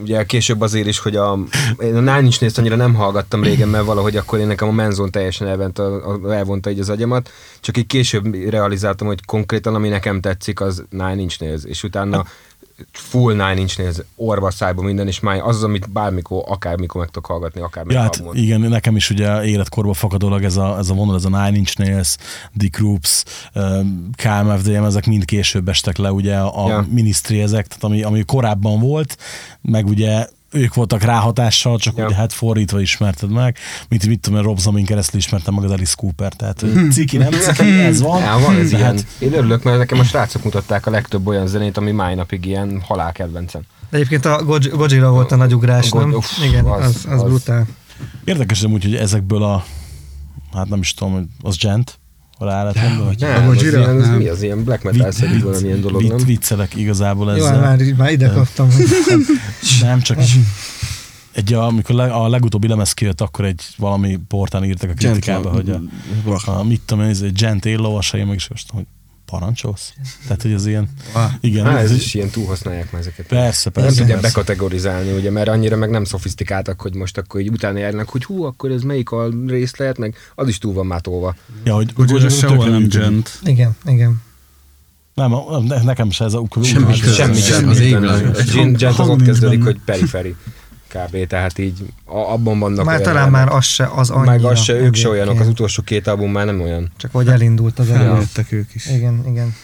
ugye 0.00 0.24
később 0.24 0.60
azért 0.60 0.86
is, 0.86 0.98
hogy 0.98 1.16
a, 1.16 1.38
én 1.78 1.94
a 1.96 2.00
Nine 2.00 2.20
Inch 2.22 2.58
annyira 2.58 2.76
nem 2.76 2.94
hallgattam 2.94 3.42
régen, 3.42 3.68
mert 3.68 3.84
valahogy 3.84 4.16
akkor 4.16 4.38
én 4.38 4.46
nekem 4.46 4.68
a 4.68 4.72
Manson 4.72 5.10
teljesen 5.10 5.46
elvonta, 5.46 5.84
a- 5.84 6.32
elvonta 6.32 6.70
így 6.70 6.78
az 6.80 6.90
agyamat, 6.90 7.30
csak 7.60 7.76
így 7.76 7.86
később 7.86 8.34
realizáltam, 8.50 9.06
hogy 9.06 9.24
konkrétan 9.24 9.74
ami 9.74 9.88
nekem 9.88 10.20
tetszik, 10.20 10.60
az 10.60 10.84
Nine 10.90 11.16
Inch 11.20 11.40
Nails, 11.40 11.64
és 11.64 11.82
utána 11.82 12.26
full 12.92 13.32
Nine 13.32 13.60
Inch 13.60 13.78
Nails, 13.78 13.96
orva 14.16 14.50
szájba 14.50 14.82
minden, 14.82 15.06
és 15.06 15.20
már 15.20 15.40
az, 15.40 15.56
az, 15.56 15.62
amit 15.62 15.90
bármikor, 15.90 16.42
akármikor 16.46 17.00
meg 17.00 17.10
tudok 17.10 17.30
hallgatni, 17.30 17.60
akár 17.60 17.84
Ja, 17.88 18.00
hát 18.00 18.22
igen, 18.32 18.60
nekem 18.60 18.96
is 18.96 19.10
ugye 19.10 19.44
életkorba 19.44 19.92
fakadólag 19.94 20.44
ez 20.44 20.56
a, 20.56 20.78
ez 20.78 20.90
a 20.90 20.94
vonal, 20.94 21.14
ez 21.14 21.24
a 21.24 21.28
Nine 21.28 21.56
Inch 21.56 21.78
Nails, 21.78 22.16
Dick 22.52 22.76
Groups, 22.76 23.24
KMFDM, 24.14 24.84
ezek 24.84 25.06
mind 25.06 25.24
később 25.24 25.68
estek 25.68 25.96
le, 25.96 26.12
ugye 26.12 26.36
a 26.36 26.68
ja. 26.68 26.86
Ministry 26.90 27.40
ezek, 27.40 27.66
tehát 27.66 27.84
ami, 27.84 28.02
ami 28.02 28.24
korábban 28.24 28.80
volt, 28.80 29.16
meg 29.62 29.86
ugye 29.86 30.26
ők 30.52 30.74
voltak 30.74 31.02
ráhatással, 31.02 31.78
csak 31.78 31.96
Ja. 31.96 32.06
ugye 32.06 32.14
hát 32.14 32.32
fordítva 32.32 32.80
ismerted 32.80 33.30
meg, 33.30 33.56
mint 33.88 34.06
mit 34.06 34.20
tudom, 34.20 34.42
Rob 34.42 34.58
Zombie 34.58 34.84
keresztül 34.84 35.18
ismertem 35.20 35.54
meg 35.54 35.64
az 35.64 35.70
Alice 35.70 35.94
Cooper, 35.96 36.32
tehát 36.32 36.60
hogy 36.60 36.90
ciki, 36.92 37.16
nem 37.16 37.30
ciki, 37.32 37.80
ez 37.80 38.00
van. 38.00 38.22
Ja, 38.22 38.38
van 38.38 38.56
ez 38.56 38.72
ilyen. 38.72 38.82
hát 38.84 39.06
Én 39.18 39.32
örülök, 39.32 39.62
mert 39.62 39.78
nekem 39.78 39.98
a 39.98 40.04
srácok 40.04 40.44
mutatták 40.44 40.86
a 40.86 40.90
legtöbb 40.90 41.26
olyan 41.26 41.46
zenét, 41.46 41.76
ami 41.76 41.90
máj 41.90 42.14
napig 42.14 42.44
ilyen 42.46 42.80
halálkedvencem. 42.86 43.62
De 43.90 43.96
egyébként 43.96 44.24
a 44.24 44.44
Goj- 44.44 44.70
Godzilla 44.76 45.10
volt 45.10 45.32
a 45.32 45.36
nagy 45.36 45.54
ugrás, 45.54 45.86
A 45.90 45.96
God- 45.96 46.06
nem? 46.06 46.16
uff, 46.16 46.42
Igen, 46.44 46.64
az- 46.64 46.84
az, 46.84 47.06
az, 47.08 47.22
az- 47.22 47.28
brutál. 47.28 47.66
Érdekes 48.24 48.62
amúgy, 48.62 48.82
hogy 48.82 48.94
ezekből 48.94 49.42
a, 49.42 49.64
hát 50.52 50.68
nem 50.68 50.80
is 50.80 50.94
tudom, 50.94 51.12
hogy 51.12 51.24
az 51.42 51.56
gent, 51.56 51.98
mondani, 52.48 53.04
hogy 53.06 53.16
Nem, 53.18 53.48
az 53.48 53.56
Gojira? 53.56 53.78
ilyen, 53.78 53.96
az 54.00 54.06
Nem. 54.06 54.16
mi 54.16 54.28
az 54.28 54.42
ilyen 54.42 54.64
black 54.64 54.82
metal 54.82 55.10
szerű 55.10 55.40
valamilyen 55.42 55.80
dolog, 55.80 56.02
nem? 56.02 56.16
viccelek 56.16 56.76
igazából 56.76 57.36
Jó, 57.36 57.44
ezzel. 57.44 57.60
már, 57.60 57.78
már 57.96 58.10
ide 58.12 58.28
kaptam. 58.28 58.70
hogy- 58.72 58.84
Nem, 59.82 60.00
csak 60.00 60.18
egy, 61.32 61.52
amikor 61.54 61.94
le, 61.94 62.04
a 62.04 62.28
legutóbbi 62.28 62.68
lemez 62.68 62.92
kijött, 62.92 63.20
akkor 63.20 63.44
egy 63.44 63.62
valami 63.76 64.18
portán 64.28 64.64
írtak 64.64 64.90
a 64.90 64.92
kritikába, 64.92 65.50
hogy 65.50 65.70
a, 65.70 66.50
a 66.50 66.64
mit 66.64 66.80
tudom 66.86 67.04
én, 67.04 67.10
ez 67.10 67.20
egy 67.20 67.32
gent 67.32 67.64
éllovasai, 67.64 68.24
meg 68.24 68.34
is 68.34 68.48
most, 68.48 68.70
hogy 68.72 68.84
parancsolsz? 69.30 69.92
Tehát, 70.22 70.42
hogy 70.42 70.52
az 70.52 70.66
ilyen, 70.66 70.88
igen, 71.40 71.64
Há, 71.64 71.78
ez 71.78 71.90
ez 71.90 71.96
is 71.96 72.14
ilyen 72.14 72.28
túl 72.28 72.46
használják 72.46 72.92
már 72.92 73.00
ezeket. 73.00 73.26
Persze, 73.26 73.70
nem 73.74 73.84
persze. 73.84 73.98
tudják 74.00 74.20
persze. 74.20 74.36
bekategorizálni, 74.36 75.12
ugye, 75.12 75.30
mert 75.30 75.48
annyira 75.48 75.76
meg 75.76 75.90
nem 75.90 76.04
szofisztikáltak, 76.04 76.80
hogy 76.80 76.94
most 76.94 77.18
akkor 77.18 77.40
így 77.40 77.50
utána 77.50 77.78
járnak, 77.78 78.08
hogy 78.08 78.24
hú, 78.24 78.42
akkor 78.42 78.70
ez 78.70 78.82
melyik 78.82 79.10
a 79.10 79.28
rész 79.46 79.76
lehet, 79.76 79.98
meg 79.98 80.16
az 80.34 80.48
is 80.48 80.58
túl 80.58 80.72
van 80.72 80.86
már 80.86 81.00
tolva. 81.00 81.34
Ja, 81.64 81.74
hogy 81.74 81.92
Gojira 81.94 82.12
Gojira 82.12 82.30
sehol 82.30 82.56
tökre 82.56 82.70
nem 82.70 82.88
gent. 82.88 83.38
Igen, 83.44 83.76
igen. 83.86 84.22
Nem, 85.14 85.34
nekem 85.84 86.10
se 86.10 86.24
ez 86.24 86.34
a 86.34 86.42
köze. 86.50 86.68
Semmi, 86.68 86.94
Semmi, 86.94 87.34
semmi. 87.34 87.92
az 87.94 88.52
Gent 88.54 88.82
az 88.82 89.08
ott 89.08 89.22
kezdődik, 89.22 89.62
hogy 89.62 89.78
periferi 89.84 90.36
kb. 90.94 91.26
Tehát 91.26 91.58
így 91.58 91.92
abban 92.04 92.58
vannak 92.58 92.84
Már 92.84 92.94
olyan 92.94 93.02
talán 93.02 93.22
elemek. 93.22 93.46
már 93.46 93.56
az 93.56 93.64
se 93.64 93.86
az 93.86 94.10
annyira. 94.10 94.30
Meg 94.30 94.44
az 94.44 94.60
se, 94.60 94.72
ők 94.72 94.94
se 94.94 95.08
olyanok, 95.08 95.40
az 95.40 95.48
utolsó 95.48 95.82
két 95.82 96.06
album 96.06 96.30
már 96.30 96.46
nem 96.46 96.60
olyan. 96.60 96.90
Csak 96.96 97.12
hogy 97.12 97.28
elindult 97.28 97.78
az 97.78 97.90
elő. 97.90 98.08
Feljöttek 98.08 98.52
ők 98.52 98.74
is. 98.74 98.86
Igen, 98.86 99.24
igen. 99.26 99.54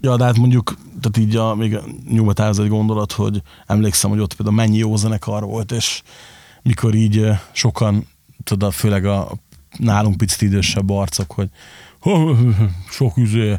Ja, 0.00 0.16
de 0.16 0.24
hát 0.24 0.36
mondjuk, 0.36 0.74
tehát 1.00 1.28
így 1.28 1.36
a, 1.36 1.54
még 1.54 1.76
a 1.76 1.84
nyugat 2.10 2.58
egy 2.58 2.68
gondolat, 2.68 3.12
hogy 3.12 3.42
emlékszem, 3.66 4.10
hogy 4.10 4.20
ott 4.20 4.34
például 4.34 4.56
mennyi 4.56 4.76
jó 4.76 4.96
zenekar 4.96 5.44
volt, 5.44 5.72
és 5.72 6.02
mikor 6.62 6.94
így 6.94 7.28
sokan, 7.52 8.06
tudod, 8.44 8.72
főleg 8.72 9.04
a 9.04 9.32
nálunk 9.78 10.16
picit 10.16 10.42
idősebb 10.42 10.90
arcok, 10.90 11.32
hogy 11.32 11.48
sok 12.90 13.16
üzé, 13.16 13.58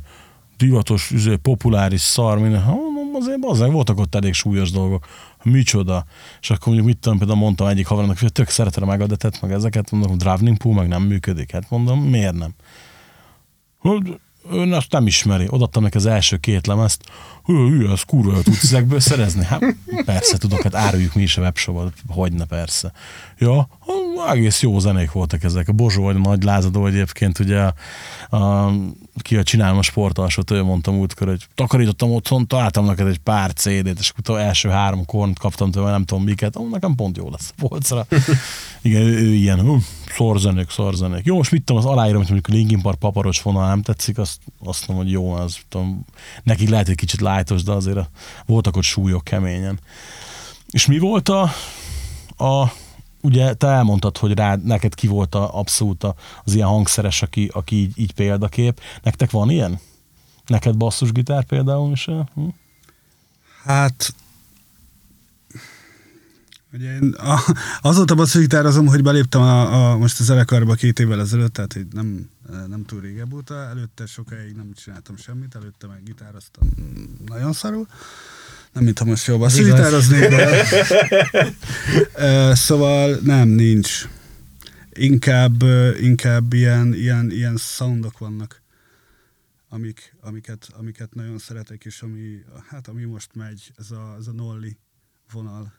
divatos, 0.57 1.11
üzé, 1.11 1.35
populáris 1.35 2.01
szar, 2.01 2.39
minden. 2.39 2.61
Azért 3.19 3.43
azért 3.43 3.71
voltak 3.71 3.99
ott 3.99 4.15
elég 4.15 4.33
súlyos 4.33 4.71
dolgok. 4.71 5.07
Micsoda. 5.43 6.05
És 6.41 6.49
akkor 6.49 6.65
mondjuk 6.67 6.87
mit 6.87 6.97
tudom, 6.97 7.17
például 7.17 7.39
mondtam 7.39 7.67
egyik 7.67 7.87
havernak, 7.87 8.19
hogy 8.19 8.31
tök 8.31 8.49
szeretem 8.49 8.83
a 8.83 8.85
Megadethet, 8.85 9.41
meg 9.41 9.51
ezeket, 9.51 9.91
mondom, 9.91 10.09
hogy 10.09 10.19
Drowning 10.19 10.57
Pool 10.57 10.75
meg 10.75 10.87
nem 10.87 11.01
működik. 11.01 11.51
Hát 11.51 11.69
mondom, 11.69 11.99
miért 11.99 12.35
nem? 12.35 12.53
Ön 14.51 14.73
azt 14.73 14.91
nem 14.91 15.07
ismeri. 15.07 15.45
Odaadtam 15.49 15.83
neki 15.83 15.97
az 15.97 16.05
első 16.05 16.37
két 16.37 16.67
lemezt. 16.67 17.03
Hű, 17.43 17.85
az 17.85 18.01
kurva, 18.01 18.41
tudsz 18.41 18.63
ezekből 18.63 18.99
szerezni? 18.99 19.43
Hát 19.45 19.63
persze 20.05 20.37
tudok, 20.37 20.61
hát 20.61 20.75
áruljuk 20.75 21.13
mi 21.13 21.21
is 21.21 21.37
a 21.37 21.41
webshopot. 21.41 21.93
Hogyne 22.07 22.45
persze. 22.45 22.91
Ja, 23.37 23.67
egész 24.29 24.61
jó 24.61 24.79
zenék 24.79 25.11
voltak 25.11 25.43
ezek. 25.43 25.67
A 25.67 25.71
Bozsó 25.71 26.03
vagy 26.03 26.15
a 26.15 26.19
nagy 26.19 26.43
lázadó 26.43 26.85
egyébként, 26.85 27.39
ugye 27.39 27.59
a, 27.59 27.73
a, 28.35 28.73
ki 29.21 29.37
a 29.37 29.43
csinálom 29.43 29.77
a 29.77 29.81
sportalsót, 29.81 30.51
ő 30.51 30.63
mondta 30.63 30.91
múltkor, 30.91 31.27
hogy 31.27 31.47
takarítottam 31.55 32.11
otthon, 32.11 32.47
találtam 32.47 32.85
neked 32.85 33.07
egy 33.07 33.17
pár 33.17 33.53
CD-t, 33.53 33.99
és 33.99 34.13
akkor 34.15 34.39
első 34.39 34.69
három 34.69 35.05
kornt 35.05 35.39
kaptam 35.39 35.71
tőle, 35.71 35.91
nem 35.91 36.05
tudom 36.05 36.23
miket, 36.23 36.55
ó, 36.55 36.69
nekem 36.69 36.95
pont 36.95 37.17
jó 37.17 37.29
lesz 37.29 37.53
a 37.57 37.67
polcra. 37.67 38.05
Igen, 38.81 39.01
ő, 39.01 39.17
ő 39.17 39.33
ilyen, 39.33 39.59
hú, 39.59 39.77
szorzenék, 40.15 40.69
szorzenék. 40.69 41.25
Jó, 41.25 41.35
most 41.35 41.51
mit 41.51 41.63
tudom, 41.63 41.81
az 41.81 41.89
aláírom, 41.89 42.21
hogy 42.21 42.31
mondjuk 42.31 42.53
a 42.53 42.57
Linkin 42.57 42.81
Park 42.81 42.99
paparos 42.99 43.41
vonal 43.41 43.67
nem 43.67 43.81
tetszik, 43.81 44.17
azt, 44.17 44.39
azt 44.63 44.87
mondom, 44.87 45.05
hogy 45.05 45.13
jó, 45.13 45.31
az 45.31 45.57
tudom, 45.69 46.05
nekik 46.43 46.69
lehet 46.69 46.89
egy 46.89 46.95
kicsit 46.95 47.21
lájtos, 47.21 47.63
de 47.63 47.71
azért 47.71 47.97
a, 47.97 48.09
voltak 48.45 48.75
ott 48.75 48.83
súlyok 48.83 49.23
keményen. 49.23 49.79
És 50.69 50.85
mi 50.85 50.99
volt 50.99 51.29
a, 51.29 51.41
a 52.37 52.71
ugye 53.21 53.53
te 53.53 53.67
elmondtad, 53.67 54.17
hogy 54.17 54.33
rád, 54.33 54.63
neked 54.63 54.95
ki 54.95 55.07
volt 55.07 55.35
a, 55.35 55.59
abszolút 55.59 56.03
a, 56.03 56.15
az 56.43 56.53
ilyen 56.53 56.67
hangszeres, 56.67 57.21
aki, 57.21 57.49
aki 57.53 57.75
így, 57.75 57.99
így 57.99 58.13
példakép. 58.13 58.79
Nektek 59.03 59.31
van 59.31 59.49
ilyen? 59.49 59.79
Neked 60.45 60.77
basszusgitár 60.77 61.43
például 61.43 61.91
is? 61.91 62.05
Hm? 62.05 62.47
Hát 63.63 64.13
Ugye 66.73 66.93
én 66.93 67.13
a, 67.13 67.39
azóta 67.81 68.15
basszusgitározom, 68.15 68.87
hogy 68.87 69.03
beléptem 69.03 69.41
a, 69.41 69.91
a, 69.91 69.97
most 69.97 70.19
a 70.19 70.23
zenekarba 70.23 70.73
két 70.73 70.99
évvel 70.99 71.19
ezelőtt, 71.19 71.53
tehát 71.53 71.75
így 71.75 71.87
nem, 71.93 72.29
nem 72.67 72.85
túl 72.85 73.01
régebb 73.01 73.33
óta. 73.33 73.55
Előtte 73.55 74.05
sokáig 74.05 74.55
nem 74.55 74.71
csináltam 74.75 75.17
semmit, 75.17 75.55
előtte 75.55 75.87
meg 75.87 76.03
gitároztam 76.03 76.69
nagyon 77.25 77.53
szarul. 77.53 77.87
Nem, 78.73 78.83
mintha 78.83 79.05
most 79.05 79.27
jól 79.27 79.37
basszusgitároznék, 79.37 80.29
de... 80.29 80.65
Szóval 82.55 83.19
nem, 83.23 83.47
nincs. 83.47 84.07
Inkább, 84.93 85.63
inkább 86.01 86.53
ilyen, 86.53 86.93
ilyen, 86.93 87.31
ilyen 87.31 87.57
soundok 87.57 88.17
vannak, 88.17 88.61
amik, 89.69 90.15
amiket, 90.21 90.67
amiket 90.77 91.13
nagyon 91.13 91.37
szeretek, 91.37 91.85
és 91.85 92.01
ami, 92.01 92.43
hát 92.69 92.87
ami 92.87 93.03
most 93.03 93.35
megy, 93.35 93.71
ez 93.77 93.91
a, 93.91 94.15
ez 94.19 94.27
a 94.27 94.31
nolli 94.31 94.77
vonal. 95.31 95.73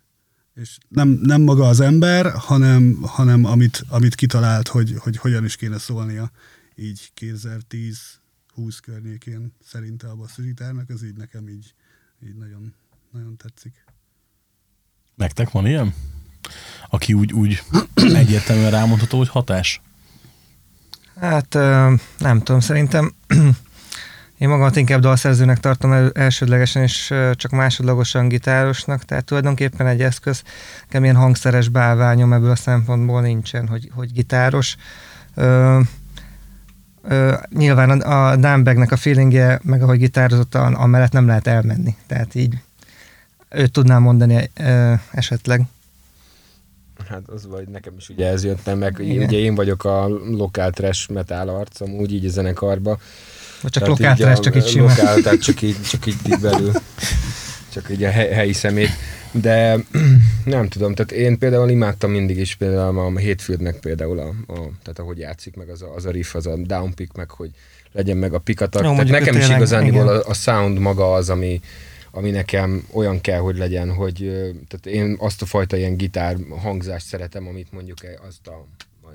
És 0.54 0.78
nem, 0.88 1.08
nem 1.08 1.40
maga 1.40 1.68
az 1.68 1.80
ember, 1.80 2.32
hanem, 2.32 2.98
hanem 3.02 3.44
amit, 3.44 3.84
amit 3.88 4.14
kitalált, 4.14 4.68
hogy, 4.68 4.94
hogy 4.98 5.16
hogyan 5.16 5.44
is 5.44 5.56
kéne 5.56 5.78
szólnia 5.78 6.30
így 6.74 7.12
2010-20 7.20 8.78
környékén 8.82 9.52
szerinte 9.64 10.08
a 10.08 10.16
basszusgitárnak, 10.16 10.90
ez 10.90 11.02
így 11.02 11.16
nekem 11.16 11.48
így, 11.48 11.74
így 12.26 12.36
nagyon, 12.36 12.74
nagyon 13.12 13.36
tetszik. 13.36 13.84
Nektek 15.14 15.50
van 15.50 15.66
ilyen? 15.66 15.94
Aki 16.90 17.12
úgy, 17.12 17.32
úgy 17.32 17.62
egyértelműen 17.94 18.70
rámondható, 18.70 19.18
hogy 19.18 19.28
hatás? 19.28 19.80
Hát 21.20 21.54
nem 22.18 22.38
tudom, 22.38 22.60
szerintem 22.60 23.14
én 24.38 24.48
magamat 24.48 24.76
inkább 24.76 25.00
dalszerzőnek 25.00 25.60
tartom 25.60 25.92
el, 25.92 26.10
elsődlegesen, 26.14 26.82
és 26.82 27.14
csak 27.32 27.50
másodlagosan 27.50 28.28
gitárosnak, 28.28 29.04
tehát 29.04 29.24
tulajdonképpen 29.24 29.86
egy 29.86 30.02
eszköz, 30.02 30.42
nekem 30.80 31.04
ilyen 31.04 31.16
hangszeres 31.16 31.68
bálványom 31.68 32.32
ebből 32.32 32.50
a 32.50 32.56
szempontból 32.56 33.20
nincsen, 33.20 33.68
hogy, 33.68 33.90
hogy 33.94 34.12
gitáros. 34.12 34.76
Ö, 37.10 37.34
nyilván 37.56 37.90
a, 38.00 38.28
a 38.30 38.34
Dimebagnek 38.36 38.92
a 38.92 38.96
feelingje, 38.96 39.60
meg 39.62 39.82
ahogy 39.82 39.98
gitározott, 39.98 40.54
amellett 40.54 41.12
nem 41.12 41.26
lehet 41.26 41.46
elmenni, 41.46 41.96
tehát 42.06 42.34
így 42.34 42.54
őt 43.50 43.72
tudnám 43.72 44.02
mondani 44.02 44.50
ö, 44.60 44.92
esetleg. 45.12 45.62
Hát 47.08 47.22
az 47.28 47.46
vagy 47.46 47.68
nekem 47.68 47.92
is 47.98 48.08
ugye 48.08 48.26
ez 48.28 48.44
jött 48.44 48.64
nem, 48.64 48.78
meg 48.78 48.96
Igen. 48.98 49.26
ugye 49.26 49.38
én 49.38 49.54
vagyok 49.54 49.84
a 49.84 50.08
lokál 50.30 50.70
trash 50.70 51.10
metal 51.10 51.48
arcom, 51.48 51.90
úgy 51.90 52.12
így 52.12 52.26
a 52.26 52.28
zenekarba. 52.30 52.98
Vagy 53.62 53.70
csak 53.70 53.86
lokáltrás, 53.86 54.38
a- 54.38 54.42
csak 54.42 54.56
így 54.56 54.66
simán. 54.66 54.88
Lokál, 54.96 55.20
tehát 55.20 55.40
csak 55.40 55.62
így, 55.62 55.82
csak 55.82 56.06
így, 56.06 56.16
így 56.26 56.38
belül. 56.40 56.72
Csak 57.72 57.90
így 57.90 58.04
a 58.04 58.10
hely, 58.10 58.30
helyi 58.32 58.52
szemét. 58.52 58.90
De 59.32 59.76
nem 60.44 60.68
tudom, 60.68 60.94
tehát 60.94 61.12
én 61.12 61.38
például 61.38 61.70
imádtam 61.70 62.10
mindig 62.10 62.38
is 62.38 62.54
például 62.54 62.98
a 62.98 63.18
Hétfieldnek 63.18 63.76
például, 63.76 64.18
a, 64.18 64.28
a, 64.28 64.54
tehát 64.82 64.98
ahogy 64.98 65.18
játszik 65.18 65.56
meg 65.56 65.68
az 65.68 65.82
a, 65.82 65.94
az 65.94 66.04
a 66.06 66.10
riff, 66.10 66.34
az 66.34 66.46
a 66.46 66.56
downpick, 66.56 67.16
meg 67.16 67.30
hogy 67.30 67.50
legyen 67.92 68.16
meg 68.16 68.34
a 68.34 68.38
pikatak. 68.38 68.84
Jó, 68.84 68.90
tehát 68.90 69.08
nekem 69.08 69.36
is 69.36 69.48
igen. 69.48 70.08
a, 70.08 70.26
a 70.26 70.34
sound 70.34 70.78
maga 70.78 71.12
az, 71.12 71.30
ami, 71.30 71.60
ami 72.10 72.30
nekem 72.30 72.86
olyan 72.92 73.20
kell, 73.20 73.38
hogy 73.38 73.56
legyen, 73.56 73.92
hogy 73.92 74.16
tehát 74.68 74.86
én 74.86 75.16
azt 75.18 75.42
a 75.42 75.46
fajta 75.46 75.76
ilyen 75.76 75.96
gitár 75.96 76.36
hangzást 76.62 77.06
szeretem, 77.06 77.46
amit 77.46 77.72
mondjuk 77.72 77.98
azt 78.28 78.46
a, 78.46 78.66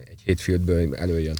egy 0.09 0.21
Hétfieldből 0.23 0.95
előjön. 0.95 1.35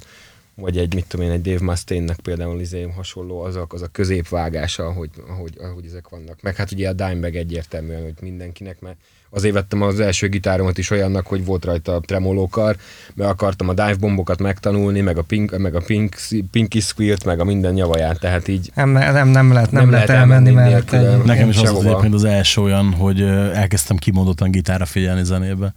Vagy 0.56 0.78
egy, 0.78 0.94
mit 0.94 1.06
tudom 1.06 1.26
én, 1.26 1.32
egy 1.32 1.40
Dave 1.40 1.64
Mustaine-nek 1.64 2.20
például 2.20 2.60
izé 2.60 2.82
hasonló, 2.82 3.40
az 3.40 3.56
a, 3.56 3.66
az 3.68 3.82
a 3.82 3.86
középvágása, 3.86 4.86
ahogy, 4.86 5.10
ahogy, 5.28 5.56
ahogy 5.60 5.86
ezek 5.86 6.08
vannak. 6.08 6.42
Meg 6.42 6.56
hát 6.56 6.72
ugye 6.72 6.88
a 6.88 6.92
Dimebag 6.92 7.34
egyértelműen, 7.36 8.02
hogy 8.02 8.14
mindenkinek, 8.20 8.80
mert 8.80 8.96
azért 9.30 9.54
vettem 9.54 9.82
az 9.82 10.00
első 10.00 10.28
gitáromat 10.28 10.78
is 10.78 10.90
olyannak, 10.90 11.26
hogy 11.26 11.44
volt 11.44 11.64
rajta 11.64 12.00
tremolókar, 12.00 12.76
mert 13.14 13.30
akartam 13.30 13.68
a 13.68 13.72
dive 13.72 13.94
bombokat 13.94 14.38
megtanulni, 14.40 15.00
meg 15.00 15.18
a, 15.18 15.22
pink, 15.22 15.58
meg 15.58 15.74
a 15.74 15.80
pink, 15.80 16.16
pinky 16.50 16.80
squirt, 16.80 17.24
meg 17.24 17.40
a 17.40 17.44
minden 17.44 17.72
nyavaját, 17.72 18.20
tehát 18.20 18.48
így 18.48 18.70
Nem, 18.74 18.90
nem, 18.90 19.28
nem 19.28 19.52
lehet, 19.52 19.70
nem, 19.70 19.82
Nem 19.82 19.90
lehet 19.90 20.08
lehet 20.08 20.22
elmenni 20.22 20.48
elmenni 20.48 20.70
mellette. 20.70 21.00
nélkül. 21.00 21.24
Nekem 21.24 21.48
is 21.48 21.56
az 21.56 21.70
volt 21.70 21.86
egyébként 21.86 22.14
az 22.14 22.24
első 22.24 22.60
olyan, 22.60 22.92
hogy 22.92 23.20
elkezdtem 23.52 23.96
kimondottan 23.96 24.50
gitára 24.50 24.84
figyelni 24.84 25.24
zenébe. 25.24 25.74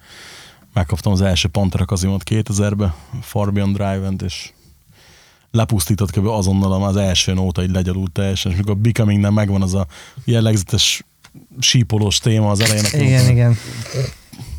Megkaptam 0.74 1.12
az 1.12 1.22
első 1.22 1.48
Pantera 1.48 1.86
Kazimot 1.86 2.22
2000-be, 2.30 2.96
Far 3.22 3.54
Beyond 3.54 3.76
Drive-ent, 3.76 4.22
és 4.22 4.50
lepusztított 5.52 6.12
kb. 6.12 6.28
azonnal 6.28 6.84
az 6.84 6.96
első 6.96 7.34
nóta 7.34 7.64
így 7.64 7.72
legyalult 7.72 8.12
teljesen, 8.12 8.52
és 8.52 8.58
mikor 8.58 8.72
a 8.72 8.76
Becoming 8.76 9.22
nem 9.22 9.34
megvan 9.34 9.62
az 9.62 9.74
a 9.74 9.88
jellegzetes 10.26 11.04
sípolós 11.60 12.20
téma 12.20 12.52
az 12.52 12.60
elején, 12.60 12.86
Igen, 12.94 13.30
igen. 13.30 13.58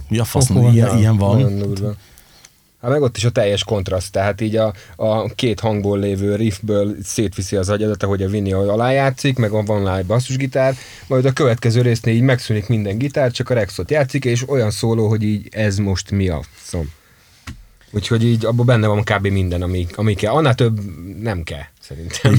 Mi 0.08 0.18
a 0.18 0.24
fasz, 0.24 0.46
Fokon, 0.46 0.72
ilyen, 0.72 0.98
ilyen 0.98 1.16
van. 1.16 1.40
Nagyon 1.40 1.58
durva. 1.58 1.94
Hát 2.82 2.90
meg 2.90 3.02
ott 3.02 3.16
is 3.16 3.24
a 3.24 3.30
teljes 3.30 3.64
kontraszt, 3.64 4.12
tehát 4.12 4.40
így 4.40 4.56
a, 4.56 4.72
a 4.96 5.28
két 5.34 5.60
hangból 5.60 5.98
lévő 5.98 6.36
riffből 6.36 6.96
szétviszi 7.02 7.56
az 7.56 7.68
agyadat, 7.68 8.02
ahogy 8.02 8.22
a 8.22 8.28
Vinny 8.28 8.52
alájátszik, 8.52 9.38
meg 9.38 9.50
van 9.50 9.64
van 9.64 9.96
egy 9.96 10.06
basszusgitár, 10.06 10.74
majd 11.06 11.24
a 11.24 11.32
következő 11.32 11.80
résznél 11.80 12.14
így 12.14 12.20
megszűnik 12.20 12.68
minden 12.68 12.98
gitár, 12.98 13.30
csak 13.30 13.50
a 13.50 13.54
Rexot 13.54 13.90
játszik, 13.90 14.24
és 14.24 14.48
olyan 14.48 14.70
szóló, 14.70 15.08
hogy 15.08 15.22
így 15.22 15.48
ez 15.50 15.76
most 15.76 16.10
mi 16.10 16.28
a 16.28 16.42
szom. 16.62 16.92
Úgyhogy 17.90 18.24
így 18.24 18.44
abban 18.44 18.66
benne 18.66 18.86
van 18.86 19.02
kb. 19.04 19.26
minden, 19.26 19.62
ami, 19.62 19.86
ami 19.94 20.14
kell. 20.14 20.32
Annál 20.32 20.54
több 20.54 20.80
nem 21.22 21.42
kell, 21.42 21.64
szerintem. 21.80 22.32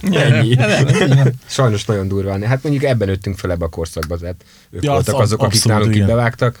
Igen. 0.00 0.32
Ennyi. 0.32 0.56
Sajnos 1.46 1.84
nagyon 1.84 2.08
durván. 2.08 2.42
Hát 2.42 2.62
mondjuk 2.62 2.84
ebben 2.84 3.08
nőttünk 3.08 3.38
fel 3.38 3.50
ebbe 3.50 3.64
a 3.64 3.68
korszakba, 3.68 4.16
tehát 4.16 4.44
ők 4.70 4.82
Ja, 4.82 4.92
voltak 4.92 5.14
az 5.14 5.20
azok, 5.20 5.42
akik 5.42 5.52
abszolút, 5.52 5.76
nálunk 5.76 5.94
így 5.94 6.02
igen. 6.02 6.16
bevágtak. 6.16 6.58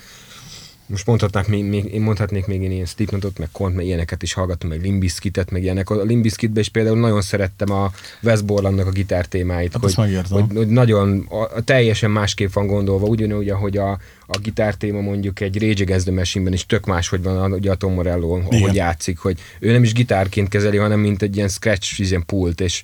Most 0.90 1.06
mondhatnák 1.06 1.46
még, 1.46 1.64
még, 1.64 1.94
én 1.94 2.00
mondhatnék 2.00 2.46
még 2.46 2.62
én 2.62 2.70
ilyen 2.70 2.86
Slipknotot, 2.86 3.38
meg 3.38 3.48
Kont, 3.52 3.74
meg 3.74 3.84
ilyeneket 3.84 4.22
is 4.22 4.32
hallgattam, 4.32 4.68
meg 4.68 4.80
Limbiskitet, 4.82 5.50
meg 5.50 5.62
ilyenek. 5.62 5.90
A 5.90 6.02
Limbiskitben 6.02 6.62
is 6.62 6.68
például 6.68 6.98
nagyon 6.98 7.22
szerettem 7.22 7.70
a 7.72 7.92
Wes 8.22 8.42
Borlandnak 8.42 8.86
a 8.86 8.90
gitár 8.90 9.26
témáit, 9.26 9.72
Hát 9.72 9.82
hogy, 9.82 9.94
hogy, 10.28 10.44
hogy, 10.54 10.68
nagyon 10.68 11.26
a, 11.28 11.42
a 11.42 11.62
teljesen 11.64 12.10
másképp 12.10 12.52
van 12.52 12.66
gondolva, 12.66 13.06
ugyanúgy, 13.06 13.48
ahogy 13.48 13.76
a, 13.76 13.90
a 14.26 14.38
gitár 14.38 14.74
téma 14.74 15.00
mondjuk 15.00 15.40
egy 15.40 15.58
Rage 15.60 15.82
Against 15.82 16.04
the 16.04 16.14
Machine-ben 16.14 16.52
is 16.52 16.66
tök 16.66 16.86
más, 16.86 17.08
hogy 17.08 17.22
van 17.22 17.52
ugye 17.52 17.70
a 17.70 17.74
Tom 17.74 17.92
Morello, 17.92 18.40
ahogy 18.50 18.74
játszik, 18.74 19.18
hogy 19.18 19.40
ő 19.60 19.72
nem 19.72 19.82
is 19.82 19.92
gitárként 19.92 20.48
kezeli, 20.48 20.76
hanem 20.76 21.00
mint 21.00 21.22
egy 21.22 21.36
ilyen 21.36 21.48
scratch, 21.48 22.00
ilyen 22.00 22.26
pult, 22.26 22.60
és 22.60 22.82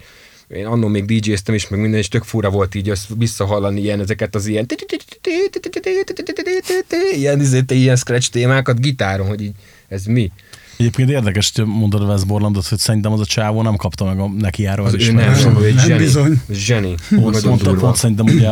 én 0.49 0.66
annól 0.66 0.90
még 0.90 1.05
DJ-ztem 1.05 1.55
is, 1.55 1.68
meg 1.68 1.80
minden, 1.80 1.99
és 1.99 2.09
tök 2.09 2.22
fura 2.24 2.51
volt 2.51 2.74
így 2.74 2.90
azt 2.90 3.07
visszahallani 3.18 3.80
ilyen, 3.80 4.01
ezeket 4.01 4.34
az 4.34 4.47
ilyen 4.47 4.66
ilyen, 7.16 7.40
izé- 7.40 7.70
ilyen 7.70 7.97
scratch 7.97 8.30
témákat 8.30 8.80
gitáron, 8.80 9.26
hogy 9.26 9.42
így 9.42 9.53
ez 9.88 10.05
mi? 10.05 10.30
Egyébként 10.78 11.11
érdekes, 11.11 11.53
hogy 11.55 11.64
mondod 11.66 12.03
a 12.03 12.05
Wes 12.07 12.24
Borlandot, 12.24 12.66
hogy 12.66 12.78
szerintem 12.78 13.12
az 13.12 13.20
a 13.20 13.24
csávó 13.24 13.62
nem 13.62 13.76
kapta 13.76 14.05
meg 14.05 14.18
a 14.18 14.28
neki 14.28 14.62
járó 14.62 14.84
Az 14.84 14.94
ő 14.94 14.97
nem, 14.97 15.18
elismerést. 15.18 15.44
nem, 15.44 15.62
ő 15.62 15.66
egy 15.66 15.74
Nem 15.74 15.86
zseni. 15.86 15.99
bizony. 16.05 16.40
Zseni. 16.51 16.94
Pont, 17.09 17.42
Nagyon 17.42 17.78
pont, 17.78 17.97
szerintem 17.97 18.26
ugye 18.26 18.49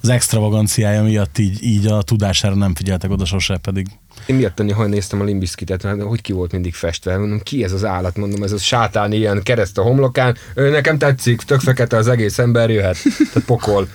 az 0.00 0.08
extravaganciája 0.08 1.02
miatt 1.02 1.38
így, 1.38 1.62
így 1.62 1.86
a 1.86 2.02
tudására 2.02 2.54
nem 2.54 2.74
figyeltek 2.74 3.10
oda 3.10 3.24
sose, 3.24 3.56
pedig 3.56 3.86
Én 4.26 4.36
miatt 4.36 4.54
tenni, 4.54 4.72
ha 4.72 4.86
néztem 4.86 5.20
a 5.20 5.24
Limbiskitet, 5.24 5.82
hát, 5.82 6.02
hogy 6.02 6.20
ki 6.20 6.32
volt 6.32 6.52
mindig 6.52 6.74
festve. 6.74 7.16
Mondom, 7.16 7.40
ki 7.40 7.64
ez 7.64 7.72
az 7.72 7.84
állat? 7.84 8.16
Mondom, 8.16 8.42
ez 8.42 8.52
a 8.52 8.58
sátán 8.58 9.12
ilyen 9.12 9.42
kereszt 9.42 9.78
a 9.78 9.82
homlokán. 9.82 10.36
Ő 10.54 10.70
nekem 10.70 10.98
tetszik, 10.98 11.42
tök 11.42 11.60
fekete 11.60 11.96
az 11.96 12.08
egész 12.08 12.38
ember 12.38 12.70
jöhet. 12.70 12.96
Tehát 13.02 13.46
pokol. 13.46 13.88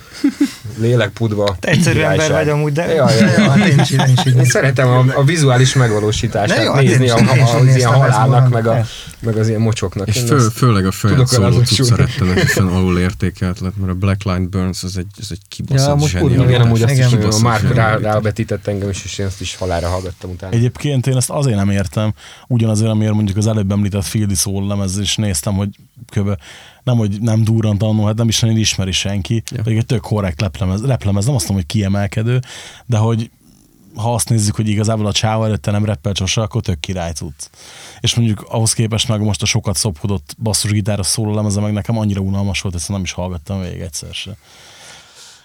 Lélek 0.78 1.08
pudva. 1.08 1.56
Egyszerű 1.60 2.00
ember 2.00 2.12
királyság. 2.12 2.44
vagy 2.44 2.48
amúgy, 2.48 2.72
de 2.72 2.94
Ja, 2.94 3.10
ja, 3.10 3.26
ja. 3.26 3.50
hát 3.50 3.66
én 3.66 3.78
is, 3.78 3.90
én 3.90 4.00
is 4.16 4.32
Én 4.34 4.44
szeretem 4.44 4.88
a, 4.88 5.04
a 5.14 5.24
vizuális 5.24 5.74
megvalósítását 5.74 6.56
De 6.56 6.62
jó, 6.62 6.72
hát 6.72 6.82
nézni 6.82 7.04
én 7.04 7.12
a, 7.12 7.16
a, 7.16 7.58
az 7.58 7.76
ilyen 7.76 7.90
halálnak, 7.90 8.48
meg, 8.48 8.66
a, 8.66 8.84
meg 9.20 9.36
az 9.36 9.48
ilyen 9.48 9.60
mocsoknak. 9.60 10.08
És 10.08 10.20
föl, 10.26 10.50
főleg 10.50 10.84
a 10.84 10.88
azonosulni. 10.88 11.64
cucca 11.64 11.96
rettenetesen 11.96 12.66
alul 12.66 12.98
értékelt 12.98 13.60
lett, 13.60 13.76
mert 13.76 13.90
a 13.90 13.94
Black 13.94 14.24
Line 14.24 14.46
Burns 14.46 14.82
az 14.82 14.96
egy, 14.96 15.06
az 15.18 15.28
egy 15.30 15.40
kibaszott 15.48 15.86
Ja, 15.86 15.94
most 15.94 16.12
zsenialitás. 16.12 16.48
Igen, 16.48 16.60
amúgy 16.60 16.82
azt 16.82 16.98
is, 16.98 17.38
a 17.38 17.38
Mark 17.42 17.74
rábetített 18.02 18.66
engem 18.66 18.88
is, 18.88 19.04
és 19.04 19.18
én 19.18 19.26
azt 19.26 19.40
is 19.40 19.56
halára 19.56 19.88
hallgattam 20.10 20.30
utána. 20.30 20.52
Egyébként 20.52 21.06
én 21.06 21.16
ezt 21.16 21.30
azért 21.30 21.56
nem 21.56 21.70
értem, 21.70 22.14
ugyanazért, 22.48 22.90
amiért 22.90 23.14
mondjuk 23.14 23.36
az 23.36 23.46
előbb 23.46 23.70
említett 23.72 24.04
Fieldy 24.04 24.34
Soul 24.34 24.66
lemez 24.66 24.98
is 24.98 25.16
néztem, 25.16 25.54
hogy 25.54 25.68
kb. 26.06 26.36
nem, 26.82 26.96
hogy 26.96 27.20
nem 27.20 27.44
durrant 27.44 27.82
annó, 27.82 28.04
hát 28.04 28.16
nem 28.16 28.28
is 28.28 28.40
nagyon 28.40 28.56
ismeri 28.56 28.92
senki, 28.92 29.42
Ja. 29.50 29.62
pedig 29.62 29.78
egy 29.78 29.86
tök 29.86 30.00
korrekt 30.00 30.40
leplemez, 30.40 30.82
leplemez, 30.82 31.24
nem 31.24 31.34
azt 31.34 31.48
mondom, 31.48 31.66
hogy 31.66 31.76
kiemelkedő, 31.76 32.40
de 32.86 32.96
hogy 32.96 33.30
ha 33.94 34.14
azt 34.14 34.28
nézzük, 34.28 34.54
hogy 34.56 34.68
igazából 34.68 35.06
a 35.06 35.12
csáva 35.12 35.44
előtte 35.44 35.70
nem 35.70 35.84
reppel 35.84 36.12
sose, 36.14 36.40
akkor 36.40 36.62
tök 36.62 36.80
király 36.80 37.12
tudsz. 37.12 37.50
És 38.00 38.14
mondjuk 38.14 38.46
ahhoz 38.48 38.72
képest 38.72 39.08
meg 39.08 39.20
most 39.20 39.42
a 39.42 39.46
sokat 39.46 39.76
szopkodott 39.76 40.36
basszusgitáros 40.42 41.06
szóló 41.06 41.34
lemeze 41.34 41.60
meg 41.60 41.72
nekem 41.72 41.98
annyira 41.98 42.20
unalmas 42.20 42.60
volt, 42.60 42.74
ezt 42.74 42.88
nem 42.88 43.02
is 43.02 43.12
hallgattam 43.12 43.60
végig 43.60 43.80
egyszer 43.80 44.14
se. 44.14 44.36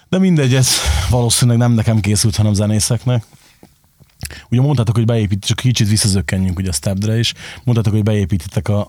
De 0.08 0.18
mindegy, 0.18 0.54
ez 0.54 0.68
valószínűleg 1.10 1.58
nem 1.58 1.72
nekem 1.72 2.00
készült, 2.00 2.36
hanem 2.36 2.54
zenészeknek. 2.54 3.24
Ugye 4.48 4.60
mondtátok, 4.60 4.94
hogy 4.94 5.04
beépít, 5.04 5.44
csak 5.44 5.56
kicsit 5.56 5.88
visszazökkenjünk 5.88 6.58
ugye 6.58 6.68
a 6.68 6.72
stepdre 6.72 7.18
is. 7.18 7.34
Mondtátok, 7.64 7.92
hogy 7.92 8.02
beépítitek 8.02 8.68
a... 8.68 8.86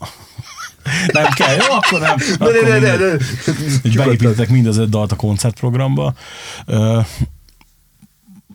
nem 1.13 1.25
kell, 1.35 1.55
jó, 1.55 1.73
akkor 1.75 1.99
nem. 1.99 2.15
Akkor 2.39 2.51
de, 2.51 2.79
de, 2.79 2.79
de, 2.79 2.97
de. 2.97 3.17
Beépítitek 3.95 4.49
mind 4.49 4.67
az 4.67 4.77
öt 4.77 4.89
dalt 4.89 5.11
a 5.11 5.15
koncertprogramba. 5.15 6.13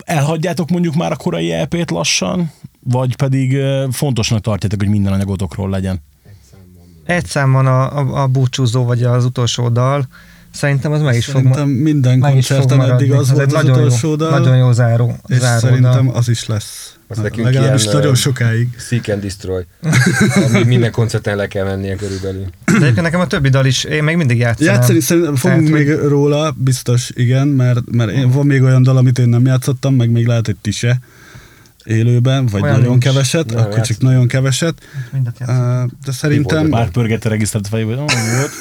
Elhagyjátok 0.05 0.69
mondjuk 0.69 0.95
már 0.95 1.11
a 1.11 1.15
korai 1.15 1.51
EP-t 1.51 1.91
lassan, 1.91 2.51
vagy 2.79 3.15
pedig 3.15 3.57
fontosnak 3.91 4.41
tartjátok, 4.41 4.79
hogy 4.79 4.89
minden 4.89 5.13
anyagotokról 5.13 5.69
legyen? 5.69 6.01
Egy 7.05 7.25
szám 7.25 7.51
van 7.51 7.65
a, 7.65 7.97
a, 7.97 8.21
a 8.21 8.27
búcsúzó, 8.27 8.83
vagy 8.83 9.03
az 9.03 9.25
utolsó 9.25 9.69
dal. 9.69 10.07
Szerintem 10.53 10.91
az 10.91 11.01
meg 11.01 11.15
is 11.15 11.25
fog, 11.25 11.33
Szerintem 11.35 11.69
minden 11.69 12.19
koncerten 12.19 12.81
eddig 12.81 13.11
az 13.11 13.29
Ez 13.29 13.35
volt 13.35 13.41
egy 13.41 13.55
az 13.55 13.63
nagyon 13.63 13.77
utolsó 13.77 14.09
jó, 14.09 14.15
dal, 14.15 14.39
Nagyon 14.39 14.57
jó 14.57 14.71
záró, 14.71 15.15
és 15.27 15.37
záró 15.37 15.59
szerintem 15.59 16.05
dal. 16.05 16.15
az 16.15 16.29
is 16.29 16.45
lesz. 16.45 16.95
Az 17.07 17.17
nekünk 17.17 17.45
Legalábbis 17.45 17.83
ilyen, 17.83 17.95
nagyon 17.95 18.15
sokáig. 18.15 18.67
Seek 18.77 19.07
and 19.07 19.21
Destroy. 19.21 19.65
Ami 20.47 20.63
minden 20.63 20.91
koncerten 20.91 21.35
le 21.35 21.47
kell 21.47 21.65
mennie 21.65 21.95
körülbelül. 21.95 22.45
De 22.65 22.73
egyébként 22.75 23.01
nekem 23.01 23.19
a 23.19 23.27
többi 23.27 23.49
dal 23.49 23.65
is, 23.65 23.83
én 23.83 24.03
még 24.03 24.15
mindig 24.15 24.37
játszanám. 24.37 24.73
Játszani 24.73 24.99
szerintem 24.99 25.35
fogunk 25.35 25.69
Tehát, 25.69 25.85
még 25.85 25.95
róla, 25.95 26.55
biztos 26.57 27.11
igen, 27.13 27.47
mert, 27.47 27.79
mert 27.91 28.11
én, 28.11 28.29
van 28.29 28.45
még 28.45 28.61
olyan 28.61 28.83
dal, 28.83 28.97
amit 28.97 29.19
én 29.19 29.29
nem 29.29 29.45
játszottam, 29.45 29.95
meg 29.95 30.09
még 30.09 30.27
lehet, 30.27 30.45
hogy 30.45 30.55
ti 30.61 30.71
se 30.71 30.99
élőben, 31.83 32.45
vagy 32.45 32.61
Olyan 32.61 32.75
nagyon 32.75 32.89
nincs. 32.89 33.03
keveset, 33.03 33.53
Nem, 33.53 33.63
akkor 33.63 33.81
csak 33.81 33.99
nagyon 33.99 34.27
keveset. 34.27 34.73
Játszom. 35.39 35.91
De 36.05 36.11
szerintem, 36.11 36.67
Már 36.67 36.89
pörgette 36.89 37.29
regisztrált 37.29 37.67
fejében, 37.67 37.97
oh, 37.97 38.05
volt. 38.37 38.51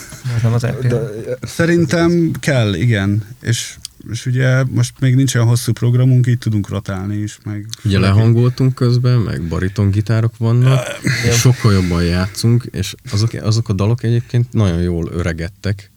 Nem 0.42 0.52
az 0.52 0.64
EP. 0.64 0.86
De, 0.86 1.00
szerintem 1.42 2.30
kell, 2.40 2.74
igen. 2.74 3.22
És, 3.40 3.76
és 4.10 4.26
ugye 4.26 4.64
most 4.64 5.00
még 5.00 5.14
nincs 5.14 5.34
olyan 5.34 5.46
hosszú 5.46 5.72
programunk, 5.72 6.26
így 6.26 6.38
tudunk 6.38 6.68
rotálni 6.68 7.16
is. 7.16 7.38
Meg 7.44 7.66
Ugye 7.84 7.98
lehangoltunk 7.98 8.74
közben, 8.74 9.18
meg 9.18 9.42
baritongitárok 9.42 10.36
vannak, 10.36 10.80
és 11.28 11.34
sokkal 11.34 11.72
jobban 11.72 12.04
játszunk, 12.04 12.64
és 12.70 12.94
azok, 13.10 13.32
azok 13.32 13.68
a 13.68 13.72
dalok 13.72 14.02
egyébként 14.02 14.52
nagyon 14.52 14.80
jól 14.80 15.08
öregedtek, 15.12 15.90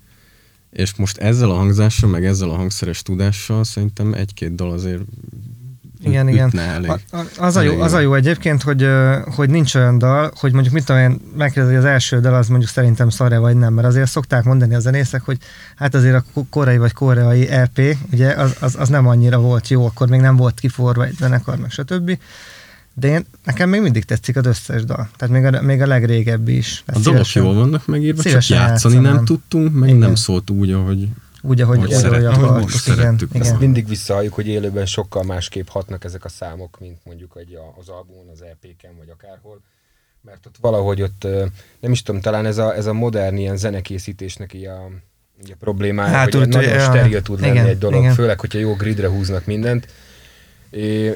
és 0.71 0.95
most 0.95 1.17
ezzel 1.17 1.49
a 1.49 1.55
hangzással, 1.55 2.09
meg 2.09 2.25
ezzel 2.25 2.49
a 2.49 2.55
hangszeres 2.55 3.01
tudással 3.01 3.63
szerintem 3.63 4.13
egy-két 4.13 4.55
dal 4.55 4.71
azért 4.71 5.01
Igen, 6.05 6.27
igen. 6.29 6.59
elég. 6.59 6.89
A, 6.89 6.99
a, 7.11 7.25
az, 7.37 7.55
a 7.55 7.61
jó, 7.61 7.81
az 7.81 7.93
a 7.93 7.99
jó 7.99 8.13
egyébként, 8.13 8.61
hogy, 8.61 8.87
hogy 9.35 9.49
nincs 9.49 9.75
olyan 9.75 9.97
dal, 9.97 10.31
hogy 10.35 10.51
mondjuk 10.53 10.73
mit 10.73 10.85
tudom 10.85 11.01
én, 11.01 11.19
megkérdezi, 11.37 11.75
hogy 11.75 11.83
az 11.85 11.91
első 11.91 12.19
dal 12.19 12.33
az 12.33 12.47
mondjuk 12.47 12.71
szerintem 12.71 13.09
szar 13.09 13.39
vagy 13.39 13.55
nem, 13.55 13.73
mert 13.73 13.87
azért 13.87 14.09
szokták 14.09 14.43
mondani 14.43 14.75
a 14.75 14.79
zenészek, 14.79 15.21
hogy 15.21 15.37
hát 15.75 15.95
azért 15.95 16.15
a 16.15 16.23
ko- 16.33 16.45
koreai 16.49 16.77
vagy 16.77 16.91
koreai 16.93 17.47
EP, 17.49 17.79
ugye 18.11 18.33
az, 18.33 18.55
az, 18.59 18.75
az 18.79 18.89
nem 18.89 19.07
annyira 19.07 19.37
volt 19.39 19.67
jó, 19.67 19.85
akkor 19.85 20.07
még 20.09 20.19
nem 20.19 20.35
volt 20.35 20.59
kiforva 20.59 21.05
egy 21.05 21.15
zenekar, 21.19 21.57
meg 21.57 21.71
stb. 21.71 22.17
De 22.93 23.07
én, 23.07 23.25
nekem 23.45 23.69
még 23.69 23.81
mindig 23.81 24.03
tetszik 24.03 24.35
az 24.35 24.45
összes 24.45 24.83
dal. 24.83 25.09
Tehát 25.17 25.41
még 25.41 25.53
a, 25.53 25.61
még 25.61 25.81
a 25.81 25.87
legrégebbi 25.87 26.57
is. 26.57 26.83
A 26.85 26.91
Tehát 26.91 27.01
dalok 27.03 27.25
szívesen- 27.25 27.43
jól 27.43 27.53
vannak 27.53 27.87
megírva, 27.87 28.21
csak 28.23 28.31
játszani 28.31 28.59
játszanám. 28.69 29.01
nem 29.01 29.25
tudtunk, 29.25 29.73
meg 29.73 29.87
Igen. 29.89 29.99
nem 30.01 30.15
szólt 30.15 30.49
úgy, 30.49 30.71
ahogy 30.71 31.07
Úgy, 31.47 31.61
ahogy, 31.61 31.77
ahogy, 31.77 31.91
szeret- 31.91 32.11
ahogy 32.13 32.25
ahogy 32.25 32.43
akartuk, 32.43 32.61
most 32.71 32.87
igen, 32.87 32.97
szerettük. 32.97 33.29
igen. 33.33 33.41
Ezt 33.41 33.59
mindig 33.59 33.87
visszahalljuk, 33.87 34.33
hogy 34.33 34.47
élőben 34.47 34.85
sokkal 34.85 35.23
másképp 35.23 35.67
hatnak 35.67 36.03
ezek 36.03 36.25
a 36.25 36.29
számok, 36.29 36.79
mint 36.79 36.97
mondjuk 37.03 37.33
egy 37.39 37.53
a- 37.53 37.73
az 37.79 37.89
albumon, 37.89 38.27
az 38.33 38.41
EP-ken, 38.41 38.91
vagy 38.97 39.09
akárhol. 39.09 39.61
Mert 40.21 40.45
ott 40.45 40.55
valahogy 40.61 41.01
ott, 41.01 41.27
nem 41.79 41.91
is 41.91 42.01
tudom, 42.03 42.21
talán 42.21 42.45
ez 42.45 42.57
a, 42.57 42.75
ez 42.75 42.85
a 42.85 42.93
modern 42.93 43.37
ilyen 43.37 43.57
zenekészítésnek 43.57 44.53
így 44.53 44.65
a, 44.65 44.89
így 45.43 45.51
a 45.51 45.55
problémája, 45.59 46.13
Hát 46.15 46.33
hogy 46.33 46.41
úgy, 46.41 46.47
nagyon 46.47 46.73
ja, 46.73 46.79
steril 46.79 47.21
tud 47.21 47.39
lenni 47.39 47.51
igen, 47.53 47.65
egy 47.65 47.77
dolog, 47.77 48.01
igen. 48.01 48.13
főleg, 48.13 48.39
hogyha 48.39 48.59
jó 48.59 48.73
gridre 48.75 49.07
húznak 49.09 49.45
mindent. 49.45 49.87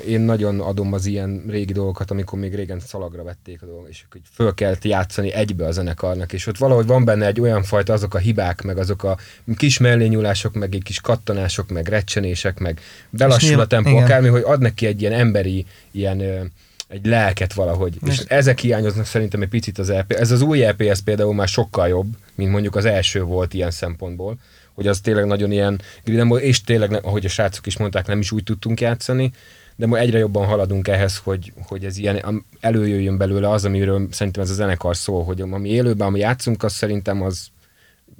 Én 0.07 0.21
nagyon 0.21 0.59
adom 0.59 0.93
az 0.93 1.05
ilyen 1.05 1.43
régi 1.47 1.73
dolgokat, 1.73 2.11
amikor 2.11 2.39
még 2.39 2.55
régen 2.55 2.79
szalagra 2.79 3.23
vették 3.23 3.61
a 3.61 3.65
dolgokat, 3.65 3.89
és 3.89 4.05
hogy 4.11 4.21
föl 4.33 4.53
kellett 4.53 4.83
játszani 4.83 5.31
egybe 5.31 5.65
a 5.65 5.71
zenekarnak, 5.71 6.33
és 6.33 6.47
ott 6.47 6.57
valahogy 6.57 6.85
van 6.85 7.05
benne 7.05 7.25
egy 7.25 7.41
olyan 7.41 7.63
fajta, 7.63 7.93
azok 7.93 8.13
a 8.13 8.17
hibák, 8.17 8.61
meg 8.61 8.77
azok 8.77 9.03
a 9.03 9.17
kis 9.57 9.77
mellényúlások, 9.77 10.53
meg 10.53 10.75
egy 10.75 10.83
kis 10.83 11.01
kattanások, 11.01 11.69
meg 11.69 11.87
recsenések, 11.87 12.59
meg 12.59 12.79
belassul 13.09 13.59
a 13.59 13.67
tempó, 13.67 13.89
igen. 13.89 14.03
akármi, 14.03 14.27
hogy 14.27 14.43
ad 14.45 14.59
neki 14.59 14.85
egy 14.85 15.01
ilyen 15.01 15.13
emberi, 15.13 15.65
ilyen 15.91 16.51
egy 16.87 17.05
lelket 17.05 17.53
valahogy. 17.53 17.97
És 18.05 18.19
És- 18.19 18.25
ezek 18.27 18.59
hiányoznak 18.59 19.05
szerintem 19.05 19.41
egy 19.41 19.49
picit 19.49 19.77
az 19.77 19.89
EP. 19.89 20.11
Ez 20.11 20.31
az 20.31 20.41
új 20.41 20.65
EP, 20.65 20.81
ez 20.81 20.99
például 20.99 21.33
már 21.33 21.47
sokkal 21.47 21.87
jobb, 21.87 22.07
mint 22.35 22.51
mondjuk 22.51 22.75
az 22.75 22.85
első 22.85 23.23
volt 23.23 23.53
ilyen 23.53 23.71
szempontból, 23.71 24.37
hogy 24.79 24.87
az 24.87 24.99
tényleg 24.99 25.25
nagyon 25.25 25.51
ilyen 25.51 25.81
griden 26.03 26.27
volt, 26.27 26.41
és 26.41 26.61
tényleg, 26.61 27.05
ahogy 27.05 27.25
a 27.25 27.29
srácok 27.29 27.65
is 27.65 27.77
mondták, 27.77 28.07
nem 28.07 28.19
is 28.19 28.31
úgy 28.31 28.43
tudtunk 28.43 28.81
játszani, 28.81 29.31
de 29.75 29.87
ma 29.87 29.97
egyre 29.97 30.17
jobban 30.17 30.45
haladunk 30.45 30.87
ehhez, 30.87 31.17
hogy, 31.17 31.53
hogy 31.67 31.85
ez 31.85 31.97
ilyen 31.97 32.45
előjöjjön 32.59 33.17
belőle 33.17 33.49
az, 33.49 33.65
amiről 33.65 34.07
szerintem 34.11 34.43
ez 34.43 34.49
a 34.49 34.53
zenekar 34.53 34.97
szól, 34.97 35.23
hogy 35.23 35.41
ami 35.41 35.69
élőben, 35.69 36.07
ami 36.07 36.19
játszunk, 36.19 36.63
az 36.63 36.73
szerintem 36.73 37.21
az 37.21 37.47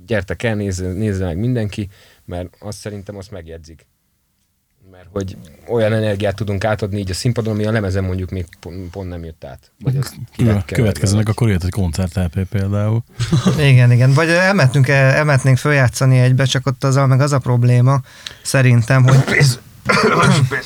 gyertek 0.06 0.44
el, 0.44 0.56
nézze, 0.56 0.92
nézze 0.92 1.26
meg 1.26 1.38
mindenki, 1.38 1.90
mert 2.26 2.56
azt 2.60 2.78
szerintem 2.78 3.18
azt 3.18 3.32
megjegyzik. 3.32 3.86
Mert 4.92 5.08
hogy 5.12 5.38
olyan 5.68 5.94
energiát 5.94 6.36
tudunk 6.36 6.64
átadni 6.64 6.98
így 7.00 7.10
a 7.10 7.14
színpadon, 7.14 7.54
ami 7.54 7.66
a 7.66 7.72
lemezen 7.72 8.04
mondjuk 8.04 8.30
még 8.30 8.46
pont, 8.60 8.90
pont 8.90 9.10
nem 9.10 9.24
jött 9.24 9.44
át. 9.44 9.72
Vagy 9.80 9.98
az 9.98 10.14
Köve- 10.36 10.66
Következőnek 10.66 11.30
akkor 11.30 11.50
jött 11.50 11.64
egy 11.64 11.70
koncert 11.70 12.16
LP 12.16 12.44
például. 12.50 13.04
Igen, 13.70 13.92
igen. 13.92 14.14
Vagy 14.14 14.30
elmentünk, 14.30 14.88
elmentnénk 14.88 15.58
följátszani 15.58 16.20
egybe, 16.20 16.46
csak 16.46 16.66
ott 16.66 16.84
az 16.84 16.96
a, 16.96 17.06
meg 17.06 17.22
az 17.22 17.32
a 17.32 17.40
probléma, 17.40 18.02
szerintem, 18.42 19.04
hogy 19.04 19.24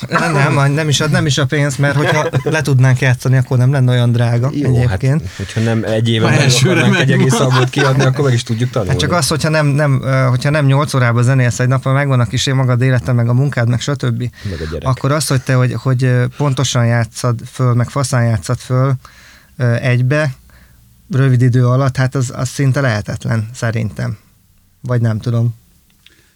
nem, 0.09 0.33
nem, 0.33 0.73
nem, 0.73 0.89
is 0.89 0.99
a, 0.99 1.07
nem 1.07 1.25
is 1.25 1.37
a 1.37 1.45
pénz, 1.45 1.75
mert 1.75 1.95
hogyha 1.95 2.29
le 2.43 2.61
tudnánk 2.61 2.99
játszani, 2.99 3.37
akkor 3.37 3.57
nem 3.57 3.71
lenne 3.71 3.91
olyan 3.91 4.11
drága 4.11 4.49
Jó, 4.53 4.75
egyébként. 4.75 5.21
hát, 5.21 5.35
hogyha 5.37 5.59
nem 5.59 5.83
egy 5.83 6.09
éve 6.09 6.29
meg 6.29 6.49
akarnánk 6.63 6.99
egy 6.99 7.11
egész 7.11 7.39
albumot 7.39 7.69
kiadni, 7.69 8.03
akkor 8.03 8.23
meg 8.23 8.33
is 8.33 8.43
tudjuk 8.43 8.69
tanulni. 8.69 8.91
Hát 8.91 8.99
csak 8.99 9.11
az, 9.11 9.27
hogyha 9.27 9.49
nem, 9.49 9.67
nem, 9.67 10.01
hogyha 10.29 10.49
nem 10.49 10.65
8 10.65 10.93
órában 10.93 11.23
zenélsz 11.23 11.59
egy 11.59 11.67
nap, 11.67 11.83
megvan 11.83 12.19
a 12.19 12.25
kis 12.25 12.53
magad 12.53 12.81
élete, 12.81 13.11
meg 13.11 13.29
a 13.29 13.33
munkád, 13.33 13.69
meg 13.69 13.79
stb. 13.79 14.19
Meg 14.49 14.61
a 14.61 14.71
gyerek. 14.71 14.87
Akkor 14.87 15.11
az, 15.11 15.27
hogy 15.27 15.41
te 15.41 15.53
hogy, 15.53 15.73
hogy 15.73 16.11
pontosan 16.37 16.85
játszad 16.85 17.39
föl, 17.51 17.73
meg 17.73 17.89
faszán 17.89 18.25
játszad 18.25 18.57
föl 18.57 18.93
egybe, 19.81 20.33
rövid 21.11 21.41
idő 21.41 21.67
alatt, 21.67 21.97
hát 21.97 22.15
az, 22.15 22.31
az 22.35 22.49
szinte 22.49 22.81
lehetetlen, 22.81 23.49
szerintem. 23.53 24.17
Vagy 24.81 25.01
nem 25.01 25.19
tudom. 25.19 25.55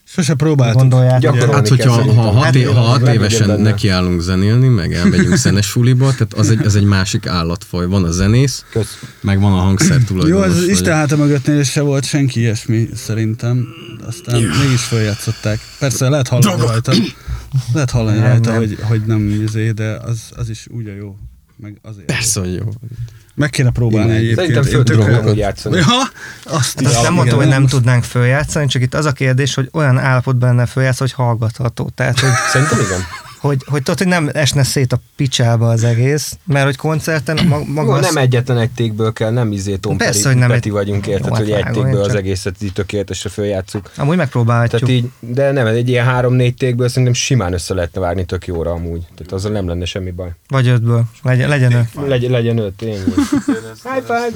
Sose 0.10 0.34
próbáltuk. 0.34 0.80
Gondolják. 0.80 1.20
Gyakorolni 1.20 1.54
Hát, 1.54 1.68
hogyha 1.68 1.84
kell 1.84 1.94
ha 1.94 1.98
szerintem. 2.00 2.24
hat, 2.34 2.44
Hát, 2.44 2.56
é- 2.56 2.66
ha 2.66 2.80
hat 2.80 3.08
évesen 3.08 3.62
nekiállunk 3.62 4.22
zenélni, 4.22 4.68
meg 4.68 4.94
elmegyünk 4.94 5.36
zenesuliba, 5.46 6.12
tehát 6.12 6.34
az 6.34 6.50
egy, 6.50 6.66
az 6.66 6.76
egy 6.76 6.84
másik 6.84 7.26
állatfaj. 7.28 7.86
Van 7.88 8.04
a 8.04 8.12
zenész, 8.12 8.66
Kösz. 8.72 9.00
meg 9.22 9.40
van 9.40 9.52
a 9.54 9.56
hangszer 9.56 9.98
Jó, 10.00 10.04
tulajdonos. 10.06 10.48
az 10.48 10.60
vagy- 10.60 10.70
Isten 10.70 10.94
háta 10.94 11.16
mögöttnél 11.18 11.64
se 11.64 11.82
volt 11.82 12.06
senki 12.06 12.40
ilyesmi, 12.40 12.90
szerintem. 12.96 13.68
Aztán 14.08 14.42
mégis 14.42 14.82
följátszották. 14.84 15.60
Persze 15.80 16.10
lehet 16.10 16.28
hallani 16.28 16.62
rajta. 16.62 16.94
Lehet 17.74 17.92
hallani 17.92 18.18
Nem, 18.20 18.28
rajta, 18.28 18.50
nem. 18.50 18.58
hogy, 18.60 18.78
hogy 18.82 19.02
nem 19.06 19.30
izé, 19.48 19.72
de 19.72 19.98
az, 20.06 20.20
az 20.36 20.50
is 20.50 20.68
úgy 20.70 20.86
jó. 21.00 21.16
Meg 21.56 21.78
azért 21.82 22.06
Persze, 22.06 22.40
hogy 22.40 22.54
jó. 22.54 22.66
Meg 23.38 23.50
kéne 23.50 23.72
próbálni 23.72 24.10
Imádjuk. 24.10 24.40
egyébként. 24.40 24.66
Szerintem 24.66 25.02
föl 25.02 25.14
amúgy 25.16 25.38
játszani. 25.38 25.76
Ja, 25.78 25.84
azt 26.44 26.80
Hát 26.80 26.86
azt 26.86 27.02
nem 27.04 27.14
mondtam, 27.14 27.26
Igen, 27.26 27.36
hogy 27.38 27.48
nem 27.48 27.62
most- 27.62 27.74
tudnánk 27.74 28.04
följátszani, 28.04 28.68
csak 28.68 28.82
itt 28.82 28.94
az 28.94 29.06
a 29.06 29.12
kérdés, 29.12 29.54
hogy 29.54 29.70
olyan 29.74 29.98
állapotban 29.98 30.50
lenne 30.50 30.66
följátsz, 30.66 31.00
hogy 31.00 31.12
hallgatható. 31.12 31.90
Tehát, 31.96 32.20
hogy, 32.20 32.30
Szerintem 32.52 32.80
igen. 32.80 33.00
Hogy, 33.38 33.64
hogy 33.66 33.84
tudod, 33.84 33.98
hogy 33.98 34.08
nem 34.08 34.30
esne 34.34 34.64
szét 34.64 34.94
a 34.94 35.00
picsába 35.16 35.70
az 35.70 35.84
egész, 35.84 36.38
mert 36.46 36.66
hogy 36.66 36.76
koncerten 36.76 37.46
ma- 37.48 37.64
maga 37.66 37.82
Jó, 37.88 37.92
az- 37.92 38.06
nem 38.14 38.18
egyetlen 38.24 38.58
egy 38.58 38.70
tékből 38.72 39.14
kell, 39.14 39.32
nem 39.32 39.52
izé 39.52 39.76
Tom 39.76 39.98
Persze, 39.98 40.28
hogy 40.28 40.38
nem 40.38 40.50
Peti 40.50 40.68
egy- 40.68 40.74
vagyunk, 40.74 41.08
érted, 41.08 41.26
Jó, 41.28 41.34
hát 41.34 41.44
hogy 41.44 41.52
egy 41.52 41.64
vágom, 41.64 41.84
tékből 41.84 42.02
én 42.04 42.10
az 42.10 42.16
egészet 42.16 42.56
így 42.62 42.74
tökéletesre 42.74 43.30
följátszuk. 43.30 43.92
Amúgy 43.98 44.18
megpróbálhatjuk. 44.18 44.82
Tehát 44.82 44.96
így, 44.96 45.10
de 45.20 45.52
nem, 45.52 45.66
egy 45.68 45.90
ilyen 45.90 46.06
három-négy 46.06 46.56
tékből 46.56 46.88
szerintem 46.88 47.14
simán 47.14 47.54
össze 47.54 47.74
lehetne 47.74 48.02
vágni 48.02 48.26
tök 48.26 48.48
jóra 48.48 48.72
amúgy. 48.72 49.02
Tehát 49.16 49.32
azzal 49.32 49.52
nem 49.52 49.68
lenne 49.68 49.86
semmi 49.86 50.12
baj. 50.12 50.30
Vagy 50.48 50.68
ötből. 50.68 51.04
Legyen, 51.24 51.50
legyen 51.50 51.72
ő. 51.72 51.90
Legyen, 52.08 52.32
legyen 52.32 52.58
öt, 52.58 52.82
ennyi. 52.82 52.94
High 53.84 54.04
five! 54.06 54.30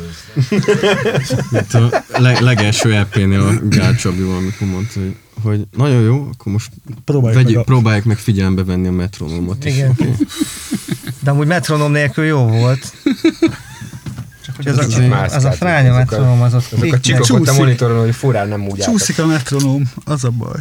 Itt 1.51 1.73
a 1.73 2.03
leg, 2.19 2.39
legelső 2.39 2.93
EP-nél 2.95 3.39
a 3.41 3.51
Gál 3.69 3.95
Csabival, 3.95 4.35
amikor 4.35 4.67
mondta, 4.67 4.99
hogy, 4.99 5.15
hogy 5.43 5.67
nagyon 5.77 6.01
jó, 6.01 6.29
akkor 6.33 6.51
most 6.51 6.71
Próbáljuk 7.05 7.41
vegy, 7.43 7.51
meg 7.53 7.61
a- 7.61 7.63
próbáljuk 7.63 8.05
meg 8.05 8.17
figyelembe 8.17 8.63
venni 8.63 8.87
a 8.87 8.91
metronomot 8.91 9.65
is. 9.65 9.73
Igen. 9.73 9.89
oké? 9.89 10.15
De 11.19 11.31
amúgy 11.31 11.47
metronom 11.47 11.91
nélkül 11.91 12.25
jó 12.25 12.37
volt. 12.47 12.93
Csak 14.45 14.55
hogy 14.55 14.67
az, 14.67 14.85
Kicsit 14.85 15.11
a, 15.11 15.23
az 15.23 15.45
a 15.45 15.51
fránya 15.51 15.93
metronom, 15.93 16.41
az 16.41 16.53
ott 16.53 16.71
Azok 16.71 16.93
a 16.93 16.99
csikok 16.99 17.21
a 17.21 17.25
Csúszik. 17.25 17.57
monitoron, 17.57 17.99
hogy 17.99 18.15
furán 18.15 18.47
nem 18.47 18.61
úgy 18.61 18.69
álltak. 18.81 18.85
Csúszik 18.97 19.19
a 19.19 19.25
metronóm, 19.25 19.91
az 20.05 20.23
a 20.23 20.29
baj. 20.29 20.55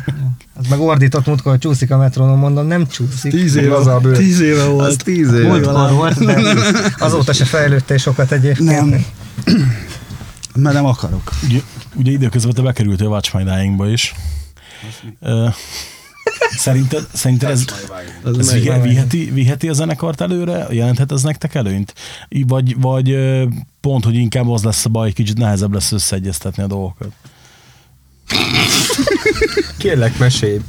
Az 0.55 0.67
meg 0.71 0.81
ordított 0.81 1.27
múltkor, 1.27 1.51
hogy 1.53 1.61
csúszik 1.61 1.91
a 1.91 1.97
metronom, 1.97 2.39
mondom, 2.39 2.67
nem 2.67 2.87
csúszik. 2.87 3.31
Tíz 3.33 3.55
éve, 3.57 3.75
Az 3.77 3.87
a 3.87 3.99
bő. 3.99 4.13
tíz 4.13 4.41
éve 4.41 4.65
volt. 4.65 4.87
Az 4.89 4.97
tíz 4.97 5.33
éve. 5.33 5.47
Múltkor 5.49 5.91
volt, 5.93 6.25
de 6.25 6.43
azóta 6.99 7.33
se 7.33 7.45
fejlődtél 7.45 7.97
sokat 7.97 8.33
egyébként. 8.33 8.71
Nem. 8.71 9.05
Mert 10.55 10.75
nem 10.75 10.85
akarok. 10.85 11.31
Ugye, 11.45 11.61
ugye 11.95 12.11
időközben 12.11 12.55
te 12.55 12.63
bekerültél 12.63 13.07
a 13.07 13.11
Watch 13.11 13.35
My 13.37 13.43
Dying-ba 13.43 13.89
is. 13.89 14.15
Szerinted, 16.57 17.07
szerinted 17.13 17.51
ez, 17.51 17.65
ez 18.39 18.53
vihe, 18.53 18.81
viheti, 18.81 19.31
viheti 19.33 19.69
a 19.69 19.73
zenekart 19.73 20.21
előre? 20.21 20.67
Jelenthet 20.71 21.13
ez 21.13 21.23
nektek 21.23 21.55
előnyt? 21.55 21.95
Vagy, 22.47 22.81
vagy 22.81 23.17
pont, 23.81 24.05
hogy 24.05 24.15
inkább 24.15 24.49
az 24.49 24.63
lesz 24.63 24.85
a 24.85 24.89
baj, 24.89 25.13
kicsit 25.13 25.39
nehezebb 25.39 25.73
lesz 25.73 25.93
összeegyeztetni 25.93 26.63
a 26.63 26.67
dolgokat? 26.67 27.13
Kérlek, 29.79 30.19
mesélj. 30.19 30.61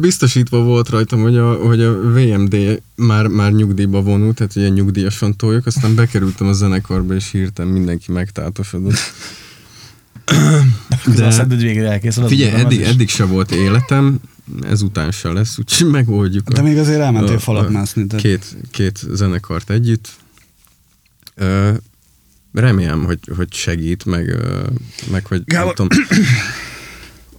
Biztosítva 0.00 0.62
volt 0.62 0.88
rajtam, 0.88 1.20
hogy 1.20 1.36
a, 1.36 1.54
hogy 1.54 1.82
a 1.82 1.92
VMD 1.92 2.82
már, 2.94 3.26
már 3.26 3.52
nyugdíjba 3.52 4.02
vonult, 4.02 4.36
tehát 4.36 4.56
ilyen 4.56 4.72
nyugdíjasan 4.72 5.36
toljuk, 5.36 5.66
aztán 5.66 5.94
bekerültem 5.94 6.46
a 6.46 6.52
zenekarba, 6.52 7.14
és 7.14 7.30
hirtelen 7.30 7.72
mindenki 7.72 8.12
megtátosodott. 8.12 8.98
De 10.30 11.24
azt 11.26 11.36
hiszed, 11.36 11.48
hogy 11.48 11.62
végre 11.62 11.90
elkészül. 11.90 12.22
az 12.22 12.28
Figyelj, 12.30 12.52
eddig, 12.60 12.80
eddig 12.80 13.08
se 13.08 13.24
volt 13.24 13.50
életem, 13.50 14.18
ezután 14.62 15.10
se 15.10 15.32
lesz, 15.32 15.58
úgyhogy 15.58 15.90
megoldjuk. 15.90 16.48
a- 16.48 16.52
De 16.52 16.62
még 16.62 16.78
azért 16.78 17.00
elmentél 17.00 17.36
a- 17.36 17.38
falat 17.38 17.66
a 17.66 17.70
mászni. 17.70 18.04
de- 18.04 18.16
Két, 18.16 18.56
két 18.70 18.98
zenekart 19.12 19.70
együtt. 19.70 20.08
Ö, 21.34 21.70
remélem, 22.52 23.04
hogy, 23.04 23.18
hogy 23.36 23.52
segít, 23.52 24.04
meg, 24.04 24.28
ö, 24.28 24.62
meg 25.10 25.26
hogy 25.26 25.42
Gábor. 25.44 25.74
nem 25.78 25.88
tudom. 25.88 26.06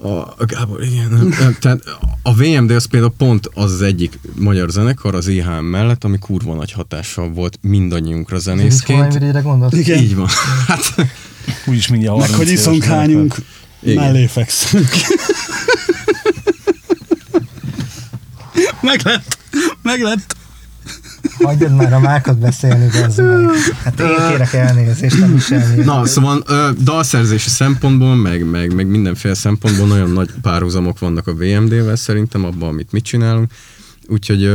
A, 0.04 0.08
a 0.18 0.46
Gábor, 0.46 0.84
igen. 0.84 1.10
Nem, 1.12 1.28
nem, 1.40 1.56
tehát 1.60 1.84
a 2.22 2.34
VMD 2.36 2.72
az 2.72 2.86
például 2.86 3.14
pont 3.18 3.50
az, 3.54 3.72
az 3.72 3.82
egyik 3.82 4.20
magyar 4.36 4.70
zenekar 4.70 5.16
az 5.16 5.28
IHM 5.28 5.64
mellett, 5.66 6.04
ami 6.04 6.20
kurva 6.20 6.56
nagy 6.56 6.72
hatással 6.72 7.30
volt 7.30 7.58
mindannyiunkra 7.62 8.38
zenészként. 8.40 9.14
Valamire 9.14 9.40
gondolsz? 9.40 9.74
Igen. 9.74 10.04
Így 10.04 10.16
van. 10.16 10.28
Hát, 10.68 10.96
Úgyis 11.66 11.88
mindjárt 11.88 12.18
Meg 12.18 12.30
30 12.30 12.38
hogy 12.38 12.48
éves 12.48 12.60
iszunk, 12.62 12.82
zenekar. 12.84 13.00
hányunk, 13.06 13.36
Igen. 13.82 13.96
mellé 14.04 14.26
fekszünk. 14.26 14.90
meg 18.82 19.02
lett, 19.04 19.38
meg 19.82 20.02
lett. 20.02 20.36
Hagyjad 21.44 21.76
már 21.76 21.94
a 21.94 22.00
mákat 22.00 22.38
beszélni, 22.40 22.90
meg. 22.96 23.12
Hát 23.84 24.00
én 24.00 24.08
kérek 24.30 24.54
elnézést, 24.54 25.20
nem 25.20 25.36
is 25.36 25.50
elnézést. 25.52 25.86
Na, 25.86 26.06
szóval 26.06 26.44
ö, 26.48 26.70
dalszerzési 26.84 27.50
szempontból, 27.50 28.16
meg, 28.16 28.46
meg, 28.46 28.74
meg 28.74 28.88
mindenféle 28.88 29.34
szempontból 29.34 29.88
nagyon 29.88 30.12
nagy 30.12 30.30
párhuzamok 30.42 31.00
vannak 31.00 31.28
a 31.28 31.34
VMD-vel 31.34 31.96
szerintem, 31.96 32.46
abban, 32.46 32.70
amit 32.70 32.92
mit 32.92 33.04
csinálunk. 33.04 33.52
Úgyhogy 34.12 34.50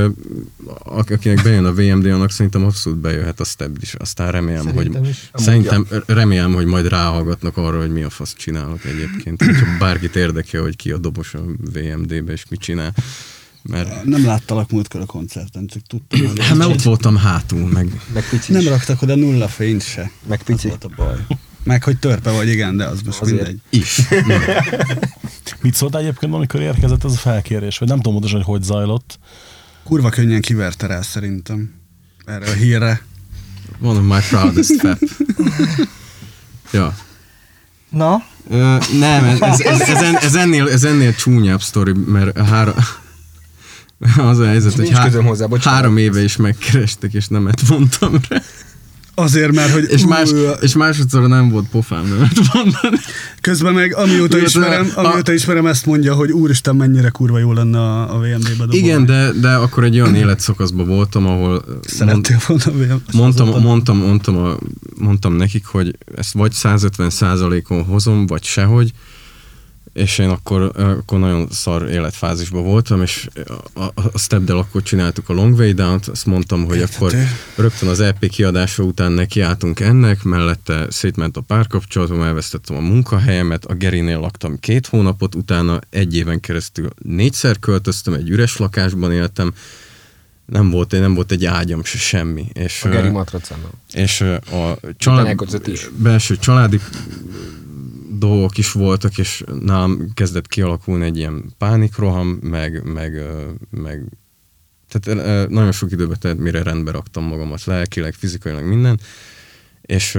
akinek 0.85 1.43
bejön 1.43 1.65
a 1.65 1.73
VMD, 1.73 2.07
annak 2.07 2.31
szerintem 2.31 2.65
abszolút 2.65 2.99
bejöhet 2.99 3.41
a 3.41 3.45
step 3.45 3.77
is. 3.81 3.95
Aztán 3.95 4.31
remélem, 4.31 4.65
Szerintem 4.65 5.01
hogy 5.01 5.09
is. 5.09 5.31
szerintem 5.35 5.87
remélem, 6.07 6.53
hogy 6.55 6.67
majd 6.67 6.89
ráhallgatnak 6.89 7.57
arra, 7.57 7.81
hogy 7.81 7.91
mi 7.93 8.03
a 8.03 8.11
fasz 8.11 8.35
csinálok 8.35 8.85
egyébként. 8.85 9.43
Hogyha 9.45 9.67
bárkit 9.79 10.17
érdekel, 10.17 10.63
hogy 10.63 10.77
ki 10.77 10.91
a 10.91 10.99
dobos 10.99 11.35
a 11.35 11.41
VMD-be 11.73 12.33
és 12.33 12.45
mit 12.49 12.61
csinál. 12.61 12.95
Mert, 13.63 14.05
Nem 14.05 14.25
láttalak 14.25 14.71
múltkor 14.71 15.01
a 15.01 15.07
koncerten, 15.07 15.67
csak 15.67 15.83
tudtam. 15.87 16.27
hogy- 16.27 16.39
hát, 16.45 16.57
mert 16.57 16.71
ott 16.71 16.83
voltam 16.83 17.17
hátul, 17.17 17.69
meg 17.69 18.01
Meg 18.15 18.29
pici 18.29 18.53
Nem 18.53 18.69
raktak 18.69 19.03
oda 19.03 19.15
nulla 19.15 19.49
fényt 19.49 19.83
se. 19.83 20.11
Meg 20.29 20.39
Az 20.41 20.45
pici. 20.47 20.69
volt 20.69 20.85
a 20.85 20.91
baj. 20.97 21.17
Meg 21.63 21.83
hogy 21.85 21.99
törpe 21.99 22.31
vagy, 22.31 22.49
igen, 22.49 22.77
de 22.77 22.85
az 22.85 23.01
most 23.03 23.21
Azért. 23.21 23.37
mindegy. 23.37 23.61
is. 23.71 24.01
Mit 25.61 25.75
szóltál 25.75 26.01
egyébként, 26.01 26.35
amikor 26.35 26.61
érkezett 26.61 27.05
ez 27.05 27.13
a 27.13 27.17
felkérés? 27.17 27.79
Vagy 27.79 27.89
nem 27.89 27.97
tudom 27.97 28.13
pontosan, 28.13 28.43
hogy 28.43 28.47
hogy 28.55 28.63
zajlott. 28.63 29.19
Kurva 29.85 30.09
könnyen 30.09 30.41
kiverte 30.41 30.87
rá 30.87 31.03
szerintem. 31.03 31.75
Erre 32.25 32.51
a 32.51 32.53
hírre. 32.55 33.03
One 33.83 33.99
of 33.99 34.05
my 34.05 34.19
proudest 34.29 34.81
fap. 34.81 34.99
ja. 36.73 36.95
Na, 37.91 38.23
Ö, 38.51 38.77
nem, 38.99 39.25
ez, 39.25 39.41
ez, 39.41 39.61
ez, 39.61 39.81
ez, 39.81 40.03
en- 40.03 40.17
ez, 40.17 40.35
ennél, 40.35 40.69
ez 40.69 40.85
ennél 40.85 41.15
csúnyább 41.15 41.63
sztori, 41.63 41.93
mert 41.93 42.39
három, 42.39 42.75
az 44.17 44.39
a 44.39 44.47
helyzet, 44.47 44.73
hogy 44.75 44.93
közöm 44.93 45.25
hozzá, 45.25 45.47
bocsánat. 45.47 45.79
három 45.79 45.97
éve 45.97 46.23
is 46.23 46.37
megkerestek, 46.37 47.13
és 47.13 47.29
nemet 47.29 47.69
mondtam 47.69 48.13
rá. 48.29 48.43
Azért, 49.19 49.53
mert 49.53 49.71
hogy 49.73 49.87
És, 49.91 50.05
más, 50.07 50.31
ú, 50.31 50.37
és 50.61 50.75
másodszor 50.75 51.29
nem 51.29 51.49
volt 51.51 51.69
pofám 51.69 52.09
nemet 52.09 52.39
mondani. 52.53 52.97
közben 53.41 53.75
meg 53.75 53.95
amióta 53.95 54.37
Mióta- 54.37 54.49
ismerem, 54.49 54.93
a- 54.95 55.05
amióta 55.05 55.33
ismerem 55.33 55.67
ezt 55.67 55.87
mondja, 55.87 56.15
hogy 56.15 56.31
úristen 56.33 56.77
mennyire 56.77 57.09
kurva 57.09 57.39
jó 57.39 57.53
lenne 57.53 57.79
a, 57.79 58.15
a 58.15 58.19
VMD-be 58.19 58.49
dobolni. 58.59 58.77
Igen, 58.77 59.07
de, 59.07 59.31
de 59.41 59.49
akkor 59.55 59.85
egy 59.85 60.01
olyan 60.01 60.15
életszakaszban 60.15 60.87
voltam, 60.87 61.27
ahol 61.27 61.65
Szerettél 61.83 62.39
volna 62.47 62.63
a 62.67 62.71
VMD-be. 62.71 62.97
mondtam, 63.13 63.49
mondtam, 63.63 63.97
mondtam, 63.99 64.37
a, 64.37 64.57
mondtam 64.99 65.33
nekik, 65.37 65.65
hogy 65.67 65.97
ezt 66.17 66.33
vagy 66.33 66.53
150 66.53 67.11
on 67.69 67.85
hozom, 67.85 68.27
vagy 68.27 68.43
sehogy, 68.45 68.91
és 69.97 70.19
én 70.19 70.29
akkor, 70.29 70.71
akkor 70.75 71.19
nagyon 71.19 71.49
szar 71.51 71.89
életfázisban 71.89 72.65
voltam, 72.65 73.03
és 73.03 73.29
a, 73.73 73.83
a, 73.83 74.19
stepdel 74.19 74.57
akkor 74.57 74.83
csináltuk 74.83 75.29
a 75.29 75.33
Long 75.33 75.59
Way 75.59 75.73
Down-t, 75.73 76.09
azt 76.09 76.27
mondtam, 76.27 76.65
hogy 76.65 76.83
akkor 76.83 77.13
rögtön 77.55 77.89
az 77.89 78.01
EP 78.01 78.29
kiadása 78.29 78.83
után 78.83 79.13
nekiálltunk 79.13 79.81
ennek, 79.81 80.23
mellette 80.23 80.87
szétment 80.91 81.37
a 81.37 81.41
párkapcsolatom, 81.41 82.23
elvesztettem 82.23 82.77
a 82.77 82.81
munkahelyemet, 82.81 83.65
a 83.65 83.75
Gerinél 83.75 84.19
laktam 84.19 84.59
két 84.59 84.87
hónapot, 84.87 85.35
utána 85.35 85.81
egy 85.91 86.17
éven 86.17 86.41
keresztül 86.41 86.91
négyszer 87.03 87.59
költöztem, 87.59 88.15
egy 88.15 88.29
üres 88.29 88.57
lakásban 88.57 89.13
éltem, 89.13 89.55
nem 90.47 90.71
volt, 90.71 90.91
nem 90.91 91.15
volt 91.15 91.33
egy 91.33 91.45
ágyam 91.45 91.85
se 91.85 91.99
semmi. 91.99 92.47
És, 92.53 92.83
A 92.85 92.89
Geri 92.89 93.09
matracánnal. 93.09 93.71
és 93.93 94.21
a 94.21 94.79
család, 94.97 95.37
belső 95.97 96.37
családi 96.37 96.81
dolgok 98.19 98.59
is 98.59 98.73
voltak, 98.73 99.19
és 99.19 99.45
nálam 99.61 100.13
kezdett 100.15 100.47
kialakulni 100.47 101.05
egy 101.05 101.17
ilyen 101.17 101.45
pánikroham, 101.59 102.29
meg, 102.29 102.93
meg, 102.93 103.23
meg 103.71 104.05
tehát 104.89 105.49
nagyon 105.49 105.73
sok 105.73 105.91
időbe 105.91 106.17
telt, 106.17 106.39
mire 106.39 106.63
rendbe 106.63 106.91
raktam 106.91 107.25
magamat 107.25 107.65
lelkileg, 107.65 108.15
fizikailag 108.15 108.65
minden, 108.65 109.01
és 109.81 110.19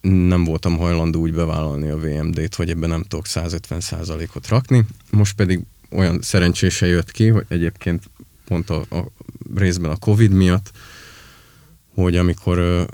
nem 0.00 0.44
voltam 0.44 0.76
hajlandó 0.76 1.20
úgy 1.20 1.34
bevállalni 1.34 1.88
a 1.88 1.98
VMD-t, 1.98 2.54
hogy 2.54 2.70
ebben 2.70 2.88
nem 2.88 3.02
tudok 3.02 3.24
150%-ot 3.28 4.48
rakni. 4.48 4.86
Most 5.10 5.36
pedig 5.36 5.60
olyan 5.90 6.18
szerencsése 6.22 6.86
jött 6.86 7.10
ki, 7.10 7.28
hogy 7.28 7.44
egyébként 7.48 8.10
pont 8.44 8.70
a, 8.70 8.84
a 8.90 9.06
részben 9.54 9.90
a 9.90 9.96
Covid 9.96 10.32
miatt, 10.32 10.70
hogy 12.02 12.16
amikor, 12.16 12.88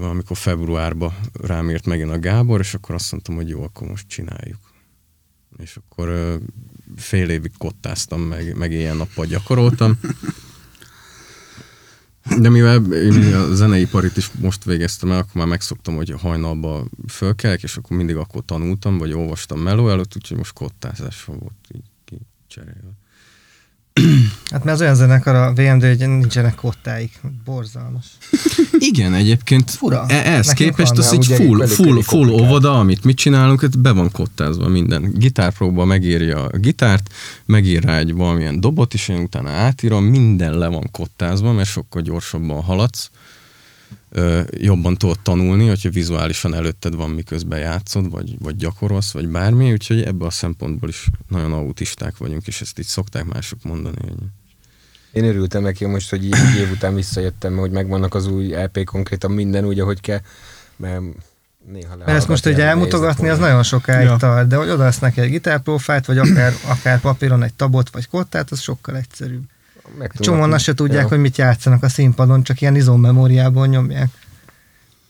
amikor 0.00 0.36
februárban 0.36 1.14
rám 1.32 1.70
írt 1.70 1.86
megint 1.86 2.10
a 2.10 2.18
Gábor, 2.18 2.60
és 2.60 2.74
akkor 2.74 2.94
azt 2.94 3.12
mondtam, 3.12 3.34
hogy 3.34 3.48
jó, 3.48 3.62
akkor 3.62 3.88
most 3.88 4.08
csináljuk. 4.08 4.60
És 5.58 5.76
akkor 5.76 6.38
fél 6.96 7.30
évig 7.30 7.52
kottáztam, 7.58 8.20
meg, 8.20 8.56
meg 8.56 8.72
éjjel-nappal 8.72 9.26
gyakoroltam. 9.26 9.98
De 12.38 12.48
mivel 12.48 12.92
én 12.92 13.34
a 13.34 13.54
zeneiparit 13.54 14.16
is 14.16 14.30
most 14.32 14.64
végeztem 14.64 15.10
el, 15.10 15.18
akkor 15.18 15.34
már 15.34 15.46
megszoktam, 15.46 15.96
hogy 15.96 16.10
hajnalba 16.10 16.84
fölkelek, 17.08 17.62
és 17.62 17.76
akkor 17.76 17.96
mindig 17.96 18.16
akkor 18.16 18.44
tanultam, 18.44 18.98
vagy 18.98 19.12
olvastam 19.12 19.60
meló 19.60 19.88
előtt, 19.88 20.16
úgyhogy 20.16 20.36
most 20.36 20.52
kottázásra 20.52 21.32
volt 21.32 21.68
így 21.74 21.90
kicserélve. 22.04 22.90
Hát 24.50 24.64
mert 24.64 24.76
az 24.76 24.80
olyan 24.80 24.94
zenekar 24.94 25.34
a 25.34 25.52
VMD, 25.52 25.82
hogy 25.82 25.98
nincsenek 25.98 26.54
kottáik. 26.54 27.20
Borzalmas. 27.44 28.04
Igen, 28.78 29.14
egyébként 29.14 29.70
Fura. 29.70 30.04
E- 30.08 30.14
ehhez 30.14 30.52
képest 30.52 30.98
az 30.98 31.12
ugye 31.12 31.36
full, 31.36 31.66
full, 31.66 32.02
full 32.02 32.28
óvoda, 32.28 32.78
amit 32.78 33.04
mit 33.04 33.16
csinálunk, 33.16 33.62
ez 33.62 33.76
be 33.76 33.92
van 33.92 34.10
kottázva 34.10 34.68
minden. 34.68 35.12
Gitárpróba 35.14 35.84
megírja 35.84 36.44
a 36.44 36.58
gitárt, 36.58 37.10
megír 37.44 37.82
rá 37.82 37.98
egy 37.98 38.14
valamilyen 38.14 38.60
dobot, 38.60 38.94
és 38.94 39.08
én 39.08 39.18
utána 39.18 39.50
átírom, 39.50 40.04
minden 40.04 40.58
le 40.58 40.66
van 40.66 40.88
kottázva, 40.92 41.52
mert 41.52 41.68
sokkal 41.68 42.02
gyorsabban 42.02 42.62
haladsz. 42.62 43.10
Jobban 44.50 44.96
tudod 44.96 45.20
tanulni, 45.20 45.68
hogyha 45.68 45.90
vizuálisan 45.90 46.54
előtted 46.54 46.94
van, 46.94 47.10
miközben 47.10 47.58
játszod, 47.58 48.10
vagy, 48.10 48.36
vagy 48.38 48.56
gyakorolsz, 48.56 49.12
vagy 49.12 49.28
bármi, 49.28 49.72
úgyhogy 49.72 50.02
ebben 50.02 50.26
a 50.26 50.30
szempontból 50.30 50.88
is 50.88 51.08
nagyon 51.28 51.52
autisták 51.52 52.16
vagyunk, 52.16 52.46
és 52.46 52.60
ezt 52.60 52.78
így 52.78 52.86
szokták 52.86 53.24
mások 53.24 53.58
mondani, 53.62 53.96
hogy 54.00 54.14
Én 55.12 55.24
örültem 55.24 55.62
neki 55.62 55.84
most, 55.84 56.10
hogy 56.10 56.24
így 56.24 56.34
egy 56.34 56.60
év 56.60 56.70
után 56.70 56.94
visszajöttem, 56.94 57.56
hogy 57.56 57.70
megvannak 57.70 58.14
az 58.14 58.26
új 58.26 58.54
EP 58.54 58.84
konkrétan 58.84 59.30
minden 59.30 59.64
úgy, 59.64 59.80
ahogy 59.80 60.00
kell, 60.00 60.20
mert 60.76 61.02
néha 61.72 61.96
Mert 61.96 62.08
ezt 62.08 62.28
most 62.28 62.46
ugye 62.46 62.64
elmutogatni, 62.64 63.28
az 63.28 63.38
nagyon 63.38 63.62
sokáig 63.62 64.06
Ja. 64.06 64.16
tart, 64.16 64.48
de 64.48 64.56
hogy 64.56 64.68
odaadsz 64.68 64.98
neki 64.98 65.20
egy 65.20 65.30
gitárprofájt, 65.30 66.06
vagy 66.06 66.18
akár, 66.18 66.52
akár 66.66 67.00
papíron 67.00 67.42
egy 67.42 67.54
tabot, 67.54 67.90
vagy 67.90 68.08
kottát, 68.08 68.50
az 68.50 68.60
sokkal 68.60 68.96
egyszerűbb. 68.96 69.44
Csomóan 70.18 70.52
azt 70.52 70.64
se 70.64 70.74
tudják, 70.74 71.06
hogy 71.06 71.18
mit 71.18 71.38
játszanak 71.38 71.82
a 71.82 71.88
színpadon, 71.88 72.42
csak 72.42 72.60
ilyen 72.60 72.76
izommemóriából 72.76 73.66
nyomják. 73.66 74.08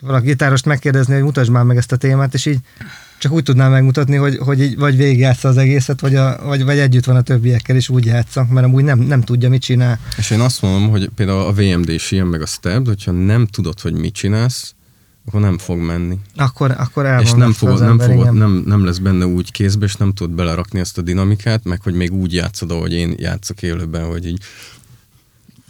Valaki 0.01 0.27
gitárost 0.27 0.64
megkérdezni, 0.64 1.14
hogy 1.14 1.22
mutasd 1.22 1.51
már 1.51 1.64
meg 1.64 1.77
ezt 1.77 1.93
a 1.93 1.97
témát, 1.97 2.35
és 2.35 2.47
így 2.47 2.59
csak 3.18 3.33
úgy 3.33 3.43
tudnám 3.43 3.70
megmutatni, 3.70 4.16
hogy, 4.16 4.37
hogy 4.37 4.61
így 4.61 4.77
vagy 4.77 4.97
végigjátsza 4.97 5.49
az 5.49 5.57
egészet, 5.57 6.01
vagy, 6.01 6.14
a, 6.14 6.39
vagy, 6.45 6.64
vagy 6.64 6.79
együtt 6.79 7.05
van 7.05 7.16
a 7.16 7.22
többiekkel, 7.22 7.77
és 7.77 7.89
úgy 7.89 8.05
játszanak, 8.05 8.51
mert 8.51 8.66
amúgy 8.66 8.85
nem, 8.85 8.99
nem 8.99 9.20
tudja, 9.20 9.49
mit 9.49 9.62
csinál. 9.62 9.99
És 10.16 10.31
én 10.31 10.41
azt 10.41 10.62
mondom, 10.62 10.89
hogy 10.91 11.09
például 11.14 11.41
a 11.41 11.53
VMD 11.53 11.89
is 11.89 12.11
ilyen, 12.11 12.27
meg 12.27 12.43
a 12.43 12.47
Step, 12.47 12.87
hogyha 12.87 13.12
nem 13.12 13.47
tudod, 13.47 13.81
hogy 13.81 13.93
mit 13.93 14.14
csinálsz, 14.14 14.74
akkor 15.27 15.41
nem 15.41 15.59
fog 15.59 15.79
menni. 15.79 16.18
Akkor, 16.37 16.70
akkor 16.70 17.07
el 17.07 17.22
és 17.22 17.31
van 17.31 17.39
nem, 17.39 17.53
fogod, 17.53 17.74
az 17.74 17.81
nem, 17.81 17.91
ember, 17.91 18.09
fogod, 18.09 18.24
igen. 18.24 18.37
nem, 18.37 18.62
nem 18.66 18.85
lesz 18.85 18.99
benne 18.99 19.27
úgy 19.27 19.53
kézbe, 19.53 19.85
és 19.85 19.95
nem 19.95 20.12
tudod 20.12 20.35
belerakni 20.35 20.81
ezt 20.81 20.99
a 20.99 21.03
dinamikát, 21.03 21.64
meg 21.64 21.83
hogy 21.83 21.95
még 21.95 22.12
úgy 22.12 22.33
játszod, 22.33 22.70
ahogy 22.70 22.93
én 22.93 23.14
játszok 23.18 23.62
élőben, 23.62 24.07
hogy 24.07 24.27
így 24.27 24.43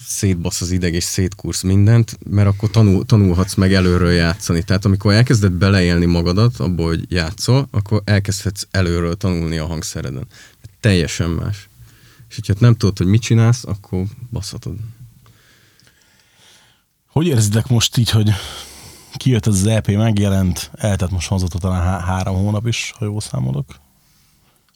szétbasz 0.07 0.61
az 0.61 0.71
ideg 0.71 0.95
és 0.95 1.05
szétkursz 1.05 1.63
mindent, 1.63 2.19
mert 2.31 2.49
akkor 2.49 2.71
tanul, 2.71 3.05
tanulhatsz 3.05 3.55
meg 3.55 3.75
előről 3.75 4.13
játszani. 4.13 4.63
Tehát 4.63 4.85
amikor 4.85 5.13
elkezded 5.13 5.53
beleélni 5.53 6.07
magadat 6.07 6.61
abba, 6.61 6.83
hogy 6.83 7.05
játszol, 7.09 7.69
akkor 7.71 8.03
elkezdhetsz 8.05 8.67
előről 8.71 9.17
tanulni 9.17 9.59
a 9.59 9.67
hangszereden. 9.67 10.27
Teljesen 10.81 11.31
más. 11.31 11.69
És 12.29 12.35
hogyha 12.35 12.55
nem 12.59 12.75
tudod, 12.75 12.99
hogy 12.99 13.07
mit 13.07 13.21
csinálsz, 13.21 13.65
akkor 13.65 14.05
baszhatod. 14.31 14.77
Hogy 17.07 17.27
érzitek 17.27 17.69
most 17.69 17.97
így, 17.97 18.11
hogy 18.11 18.31
kijött 19.17 19.47
ez 19.47 19.55
az 19.55 19.67
EP, 19.67 19.87
megjelent, 19.87 20.71
eltett 20.75 21.11
most 21.11 21.29
hozott 21.29 21.51
talán 21.51 21.83
há- 21.83 22.05
három 22.05 22.37
hónap 22.37 22.67
is, 22.67 22.95
ha 22.99 23.05
jól 23.05 23.21
számolok. 23.21 23.67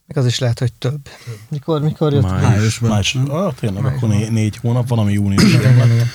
Még 0.06 0.16
az 0.16 0.26
is 0.26 0.38
lehet, 0.38 0.58
hogy 0.58 0.72
több. 0.72 1.08
Mikor, 1.48 1.80
mikor 1.82 2.12
jött? 2.12 2.22
Május. 2.22 2.48
Májusban. 2.48 2.90
Május, 2.90 3.14
ah, 3.14 3.54
tényleg, 3.54 3.82
Május. 3.82 3.96
akkor 3.96 4.08
né- 4.08 4.30
négy 4.30 4.56
hónap 4.56 4.88
van, 4.88 4.98
ami 4.98 5.12
június. 5.12 5.52
Igen, 5.54 5.74
igen. 5.74 6.06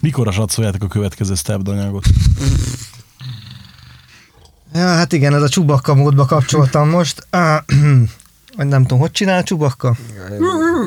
Mikorra 0.00 0.30
satszoljátok 0.30 0.82
a 0.82 0.86
következő 0.86 1.34
step 1.34 1.68
anyagot? 1.68 2.04
Ja, 4.74 4.86
hát 4.86 5.12
igen, 5.12 5.34
ez 5.34 5.42
a 5.42 5.48
csubakka 5.48 5.94
módba 5.94 6.24
kapcsoltam 6.24 6.88
most. 6.88 7.26
Ah, 7.30 7.62
Vagy 8.56 8.66
nem 8.66 8.82
tudom, 8.82 8.98
hogy 8.98 9.10
csinál 9.10 9.38
a 9.38 9.42
csubakka? 9.42 9.96
Ja, 10.16 10.36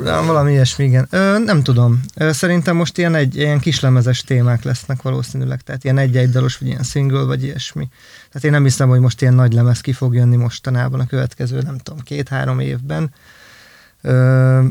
valami 0.03 0.51
ilyesmi, 0.51 0.85
igen. 0.85 1.07
Ö, 1.09 1.39
nem 1.39 1.63
tudom. 1.63 2.01
Ö, 2.15 2.31
szerintem 2.31 2.75
most 2.75 2.97
ilyen, 2.97 3.15
egy, 3.15 3.35
ilyen 3.35 3.59
kislemezes 3.59 4.21
témák 4.21 4.63
lesznek 4.63 5.01
valószínűleg. 5.01 5.61
Tehát 5.61 5.83
ilyen 5.83 5.97
egy-egy 5.97 6.29
dalos, 6.29 6.57
vagy 6.57 6.67
ilyen 6.67 6.83
single, 6.83 7.23
vagy 7.23 7.43
ilyesmi. 7.43 7.87
Tehát 8.27 8.43
én 8.43 8.51
nem 8.51 8.63
hiszem, 8.63 8.89
hogy 8.89 8.99
most 8.99 9.21
ilyen 9.21 9.33
nagy 9.33 9.53
lemez 9.53 9.81
ki 9.81 9.93
fog 9.93 10.13
jönni 10.13 10.35
mostanában 10.35 10.99
a 10.99 11.05
következő, 11.05 11.61
nem 11.61 11.77
tudom, 11.77 11.99
két-három 11.99 12.59
évben. 12.59 13.13
Ö, 14.01 14.63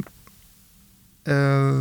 ö, 1.22 1.80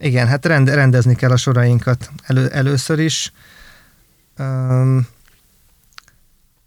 igen, 0.00 0.26
hát 0.26 0.46
rend, 0.46 0.68
rendezni 0.68 1.14
kell 1.14 1.30
a 1.30 1.36
sorainkat 1.36 2.10
elő, 2.22 2.48
először 2.48 2.98
is. 2.98 3.32
Ö, 4.36 4.98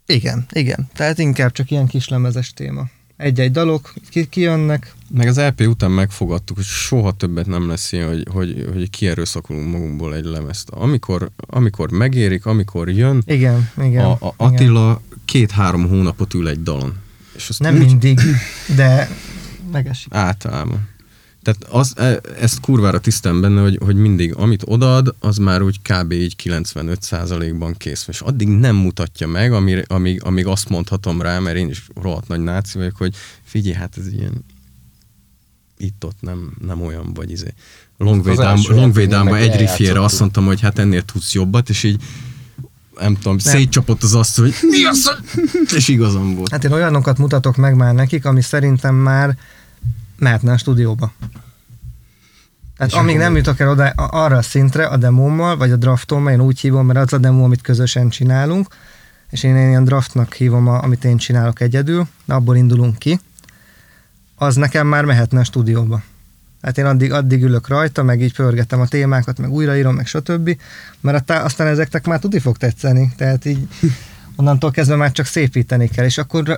igen, 0.06 0.46
igen. 0.50 0.88
Tehát 0.94 1.18
inkább 1.18 1.52
csak 1.52 1.70
ilyen 1.70 1.86
kislemezes 1.86 2.52
téma. 2.52 2.84
Egy-egy 3.20 3.50
dalok 3.50 3.92
ki, 4.08 4.28
kijönnek. 4.28 4.94
Meg 5.10 5.26
az 5.28 5.38
LP 5.38 5.60
után 5.66 5.90
megfogadtuk, 5.90 6.56
hogy 6.56 6.64
soha 6.64 7.12
többet 7.12 7.46
nem 7.46 7.68
lesz 7.68 7.92
ilyen, 7.92 8.08
hogy, 8.08 8.26
hogy, 8.30 8.66
hogy 8.72 8.90
kierőszakolunk 8.90 9.72
magunkból 9.72 10.14
egy 10.14 10.24
lemezt. 10.24 10.68
Amikor, 10.68 11.30
amikor 11.36 11.90
megérik, 11.90 12.46
amikor 12.46 12.88
jön, 12.88 13.22
Igen, 13.26 13.70
igen. 13.82 14.04
a, 14.04 14.10
a. 14.20 14.34
Attila 14.36 15.00
két-három 15.24 15.88
hónapot 15.88 16.34
ül 16.34 16.48
egy 16.48 16.62
dalon. 16.62 16.96
És 17.36 17.48
azt 17.48 17.58
Nem 17.60 17.74
úgy 17.74 17.80
mindig, 17.86 18.20
de 18.76 19.08
megesik. 19.72 20.14
általában. 20.14 20.88
Tehát 21.42 21.64
az, 21.64 21.92
e- 21.96 22.20
ezt 22.40 22.60
kurvára 22.60 23.00
tisztem 23.00 23.40
benne, 23.40 23.60
hogy, 23.60 23.78
hogy 23.84 23.96
mindig, 23.96 24.34
amit 24.34 24.62
odaad, 24.66 25.14
az 25.18 25.36
már 25.36 25.62
úgy 25.62 25.80
kb. 25.82 26.12
így 26.12 26.36
95%-ban 26.42 27.74
kész. 27.76 28.04
És 28.08 28.20
addig 28.20 28.48
nem 28.48 28.76
mutatja 28.76 29.26
meg, 29.26 29.52
amíg, 29.52 29.84
amíg, 29.88 30.22
amíg 30.24 30.46
azt 30.46 30.68
mondhatom 30.68 31.22
rá, 31.22 31.38
mert 31.38 31.56
én 31.56 31.68
is 31.68 31.86
rohadt 32.02 32.28
nagy 32.28 32.40
náci 32.40 32.78
vagyok, 32.78 32.96
hogy 32.96 33.14
figyelj, 33.44 33.74
hát 33.74 33.96
ez 33.98 34.12
ilyen 34.12 34.44
itt-ott 35.78 36.16
nem, 36.20 36.52
nem 36.66 36.82
olyan, 36.82 37.12
vagy 37.14 37.30
izé. 37.30 37.54
Long 37.98 38.24
Way 38.24 38.30
Az 38.32 38.38
Down- 38.38 38.50
első 38.56 38.74
Long 38.74 38.94
Way 38.94 39.02
EP-nél 39.04 39.06
Down-ba 39.06 39.30
meg 39.30 39.40
egy 39.42 39.48
riffjére 39.48 39.68
eljátszottuk. 39.72 40.04
azt 40.04 40.20
mondtam, 40.20 40.44
hogy 40.46 40.60
hát 40.60 40.78
ennél 40.78 41.02
tudsz 41.02 41.34
jobbat, 41.34 41.68
és 41.68 41.82
így 41.82 42.02
nem 42.98 43.14
tudom, 43.14 43.38
szétcsapott 43.38 44.02
az 44.02 44.14
azt, 44.14 44.38
hogy 44.38 44.54
mi 44.60 44.84
az, 44.84 45.06
hogy-" 45.06 45.72
és 45.76 45.88
igazam 45.88 46.34
volt. 46.34 46.50
Hát 46.50 46.64
én 46.64 46.72
olyanokat 46.72 47.18
mutatok 47.18 47.56
meg 47.56 47.74
már 47.76 47.94
nekik, 47.94 48.24
ami 48.24 48.42
szerintem 48.42 48.94
már 48.94 49.36
mehetne 50.20 50.52
a 50.52 50.56
stúdióba. 50.56 51.12
Tehát 52.76 52.92
amíg 52.92 53.16
nem 53.16 53.36
jutok 53.36 53.60
el 53.60 53.68
oda, 53.68 53.88
arra 53.96 54.36
a 54.36 54.42
szintre 54.42 54.86
a 54.86 54.96
demómmal, 54.96 55.56
vagy 55.56 55.70
a 55.70 55.76
draftommal, 55.76 56.32
én 56.32 56.40
úgy 56.40 56.60
hívom, 56.60 56.86
mert 56.86 56.98
az 56.98 57.12
a 57.12 57.18
demo, 57.18 57.44
amit 57.44 57.60
közösen 57.60 58.08
csinálunk, 58.08 58.66
és 59.30 59.42
én 59.42 59.56
ilyen 59.56 59.84
draftnak 59.84 60.34
hívom, 60.34 60.68
a, 60.68 60.82
amit 60.82 61.04
én 61.04 61.16
csinálok 61.16 61.60
egyedül, 61.60 62.06
abból 62.26 62.56
indulunk 62.56 62.98
ki, 62.98 63.20
az 64.36 64.56
nekem 64.56 64.86
már 64.86 65.04
mehetne 65.04 65.40
a 65.40 65.44
stúdióba. 65.44 66.02
Hát 66.62 66.78
én 66.78 66.84
addig, 66.84 67.12
addig 67.12 67.42
ülök 67.42 67.68
rajta, 67.68 68.02
meg 68.02 68.22
így 68.22 68.34
pörgetem 68.34 68.80
a 68.80 68.86
témákat, 68.86 69.38
meg 69.38 69.50
újraírom, 69.50 69.94
meg 69.94 70.06
stb. 70.06 70.60
Mert 71.00 71.30
aztán 71.30 71.66
ezeknek 71.66 72.06
már 72.06 72.18
tudni 72.18 72.38
fog 72.38 72.56
tetszeni. 72.56 73.12
Tehát 73.16 73.44
így 73.44 73.68
onnantól 74.40 74.70
kezdve 74.70 74.96
már 74.96 75.12
csak 75.12 75.26
szépíteni 75.26 75.88
kell, 75.88 76.04
és 76.04 76.18
akkor 76.18 76.56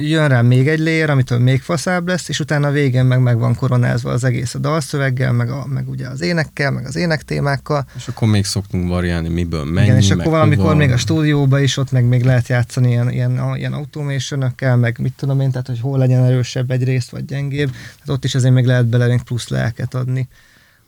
jön 0.00 0.28
rá 0.28 0.42
még 0.42 0.68
egy 0.68 0.78
layer, 0.78 1.10
amitől 1.10 1.38
még 1.38 1.60
faszább 1.60 2.08
lesz, 2.08 2.28
és 2.28 2.40
utána 2.40 2.66
a 2.66 2.70
végén 2.70 3.04
meg 3.04 3.20
meg 3.20 3.38
van 3.38 3.54
koronázva 3.54 4.10
az 4.10 4.24
egész 4.24 4.54
a 4.54 4.58
dalszöveggel, 4.58 5.32
meg, 5.32 5.50
a, 5.50 5.66
meg 5.66 5.88
ugye 5.88 6.08
az 6.08 6.20
énekkel, 6.20 6.70
meg 6.70 6.86
az 6.86 6.96
énektémákkal. 6.96 7.86
És 7.96 8.08
akkor 8.08 8.28
még 8.28 8.44
szoktunk 8.44 8.88
variálni, 8.88 9.28
miből 9.28 9.64
mennyi, 9.64 9.86
Igen, 9.86 9.98
és 9.98 10.10
akkor 10.10 10.30
valamikor 10.32 10.64
hova. 10.64 10.76
még 10.76 10.90
a 10.90 10.96
stúdióba 10.96 11.60
is 11.60 11.76
ott 11.76 11.92
meg 11.92 12.04
még 12.04 12.24
lehet 12.24 12.48
játszani 12.48 12.88
ilyen, 12.88 13.10
ilyen, 13.10 13.40
ilyen 13.56 13.72
automation 13.72 14.52
meg 14.78 14.98
mit 15.00 15.12
tudom 15.16 15.40
én, 15.40 15.50
tehát 15.50 15.66
hogy 15.66 15.80
hol 15.80 15.98
legyen 15.98 16.24
erősebb 16.24 16.70
egy 16.70 16.84
részt, 16.84 17.10
vagy 17.10 17.24
gyengébb. 17.24 17.70
Tehát 17.70 18.08
ott 18.08 18.24
is 18.24 18.34
azért 18.34 18.54
még 18.54 18.64
lehet 18.64 18.86
bele 18.86 19.20
plusz 19.24 19.48
lelket 19.48 19.94
adni. 19.94 20.28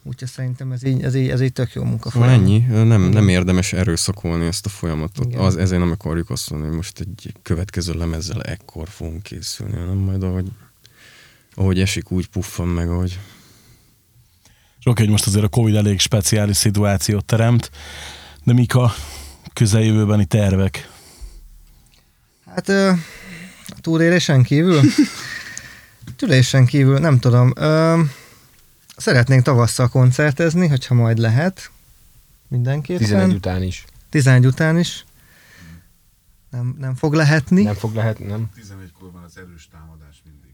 Úgyhogy 0.09 0.29
szerintem 0.29 0.73
ez 0.73 0.85
így, 0.85 1.03
ez 1.03 1.15
így, 1.15 1.29
ez 1.29 1.41
így 1.41 1.53
tök 1.53 1.73
jó 1.73 1.85
munka. 1.85 2.11
Szóval 2.11 2.29
ennyi, 2.29 2.59
nem, 2.59 3.03
nem 3.03 3.29
érdemes 3.29 3.73
erőszakolni 3.73 4.47
ezt 4.47 4.67
a 4.67 4.69
folyamatot. 4.69 5.27
Igen. 5.27 5.41
Az, 5.41 5.57
ezért 5.57 5.81
nem 5.81 5.91
akarjuk 5.91 6.31
azt 6.31 6.51
mondani, 6.51 6.71
hogy 6.71 6.81
most 6.81 7.01
egy 7.01 7.33
következő 7.43 7.93
lemezzel 7.93 8.43
ekkor 8.43 8.89
fogunk 8.89 9.23
készülni, 9.23 9.77
hanem 9.77 9.97
majd 9.97 10.23
ahogy, 10.23 10.47
ahogy 11.55 11.81
esik, 11.81 12.11
úgy 12.11 12.27
puffan 12.27 12.69
meg, 12.69 12.89
ahogy 12.89 13.19
És 14.79 14.87
oké, 14.87 15.03
hogy 15.03 15.11
most 15.11 15.27
azért 15.27 15.45
a 15.45 15.49
Covid 15.49 15.75
elég 15.75 15.99
speciális 15.99 16.57
szituációt 16.57 17.25
teremt, 17.25 17.71
de 18.45 18.53
mik 18.53 18.75
a 18.75 18.95
közeljövőbeni 19.53 20.25
tervek? 20.25 20.91
Hát 22.55 22.69
ö, 22.69 22.89
a 23.67 23.81
túlélésen 23.81 24.43
kívül? 24.43 24.81
Túlélésen 26.17 26.67
kívül, 26.67 26.99
nem 26.99 27.19
tudom. 27.19 27.53
Ö, 27.57 28.01
szeretnénk 28.97 29.43
tavasszal 29.43 29.89
koncertezni, 29.89 30.67
hogyha 30.67 30.95
majd 30.95 31.19
lehet. 31.19 31.71
Mindenképpen. 32.49 33.03
11 33.03 33.35
után 33.35 33.63
is. 33.63 33.85
11 34.11 34.47
után 34.47 34.79
is. 34.79 35.05
Nem, 36.51 36.77
nem 36.79 36.95
fog 36.95 37.15
lehetni. 37.15 37.63
Nem 37.63 37.75
fog 37.75 37.95
lehet, 37.95 38.19
nem? 38.19 38.51
11-kor 38.57 39.11
van 39.13 39.23
az 39.23 39.37
erős 39.37 39.69
támadás 39.73 40.23
mindig. 40.25 40.47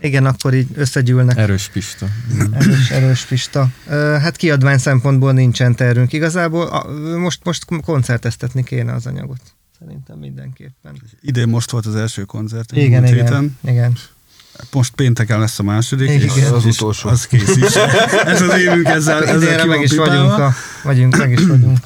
Igen, 0.00 0.26
akkor 0.26 0.54
így 0.54 0.68
összegyűlnek. 0.74 1.36
erős 1.36 1.68
Pista. 1.68 2.06
Erős, 2.52 2.90
erős 2.90 3.24
Pista. 3.24 3.68
Hát 3.88 4.36
kiadvány 4.36 4.78
szempontból 4.78 5.32
nincsen 5.32 5.74
tervünk. 5.74 6.12
Igazából 6.12 6.66
a, 6.66 6.90
most, 7.16 7.44
most 7.44 7.64
koncerteztetni 7.82 8.64
kéne 8.64 8.92
az 8.92 9.06
anyagot. 9.06 9.40
Szerintem 9.78 10.18
mindenképpen. 10.18 11.02
Idén 11.20 11.48
most 11.48 11.70
volt 11.70 11.86
az 11.86 11.94
első 11.96 12.24
koncert. 12.24 12.72
Igen, 12.72 13.04
igen, 13.04 13.04
héten. 13.04 13.58
igen. 13.64 13.96
Most 14.72 14.94
pénteken 14.94 15.38
lesz 15.40 15.58
a 15.58 15.62
második. 15.62 16.08
Igen. 16.10 16.20
és- 16.36 16.44
Az 16.44 16.64
és 16.64 16.74
utolsó. 16.76 17.08
Az 17.08 17.26
kész 17.26 17.56
is. 17.56 17.74
Ez 18.32 18.42
az 18.42 18.58
évünk 18.58 18.86
ezzel, 18.86 19.24
ezzel 19.24 19.66
meg 19.66 19.80
is 19.82 19.90
pipálva. 19.90 20.12
vagyunk, 20.12 20.38
a, 20.38 20.52
vagyunk, 20.82 21.16
meg 21.16 21.30
is 21.32 21.46
vagyunk. 21.46 21.78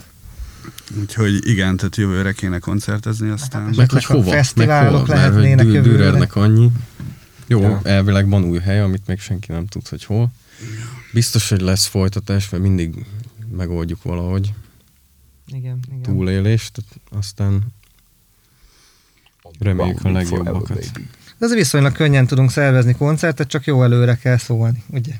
Úgyhogy 1.00 1.46
igen, 1.48 1.76
tehát 1.76 1.96
jövőre 1.96 2.32
kéne 2.32 2.58
koncertezni, 2.58 3.28
aztán... 3.28 3.64
Hát, 3.66 3.76
Meg 3.76 3.90
hogy 3.90 4.04
hova, 4.04 4.22
meg 4.24 4.32
fesztiválok 4.32 5.06
hova, 5.06 5.14
mert 5.14 5.34
hogy. 5.62 5.80
Dürernek 5.80 6.34
annyi. 6.36 6.70
Jó, 7.46 7.60
Ja. 7.60 7.80
elvileg 7.82 8.28
van 8.28 8.44
új 8.44 8.58
hely, 8.58 8.80
amit 8.80 9.06
még 9.06 9.20
senki 9.20 9.52
nem 9.52 9.66
tud, 9.66 9.88
hogy 9.88 10.04
hol. 10.04 10.30
Biztos, 11.12 11.48
hogy 11.48 11.60
lesz 11.60 11.86
folytatás, 11.86 12.48
mert 12.48 12.62
mindig 12.62 13.04
megoldjuk 13.56 14.02
valahogy 14.02 14.52
Igen, 15.46 15.78
igen. 15.88 16.02
túlélést, 16.02 16.82
aztán 17.10 17.60
reméljük 19.58 20.04
a 20.04 20.10
legjobbakat. 20.10 20.90
De 21.38 21.46
az 21.46 21.54
viszonylag 21.54 21.92
könnyen 21.92 22.26
tudunk 22.26 22.50
szervezni 22.50 22.92
koncertet, 22.92 23.48
csak 23.48 23.64
jó 23.64 23.82
előre 23.82 24.14
kell 24.14 24.36
szólni, 24.36 24.82
ugye? 24.90 25.12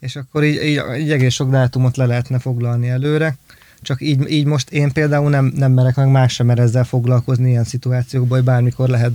És 0.00 0.16
akkor 0.16 0.44
így, 0.44 0.64
így, 0.64 0.82
így 0.98 1.10
egész 1.10 1.34
sok 1.34 1.50
dátumot 1.50 1.96
le 1.96 2.06
lehetne 2.06 2.38
foglalni 2.38 2.88
előre. 2.88 3.36
Csak 3.82 4.00
így, 4.00 4.30
így 4.30 4.44
most 4.44 4.70
én 4.70 4.92
például 4.92 5.30
nem, 5.30 5.52
nem 5.56 5.72
merek, 5.72 5.96
meg 5.96 6.10
más 6.10 6.32
sem 6.32 6.46
mer 6.46 6.58
ezzel 6.58 6.84
foglalkozni 6.84 7.50
ilyen 7.50 7.64
szituációkban, 7.64 8.38
hogy 8.38 8.46
bármikor 8.46 8.88
lehet, 8.88 9.12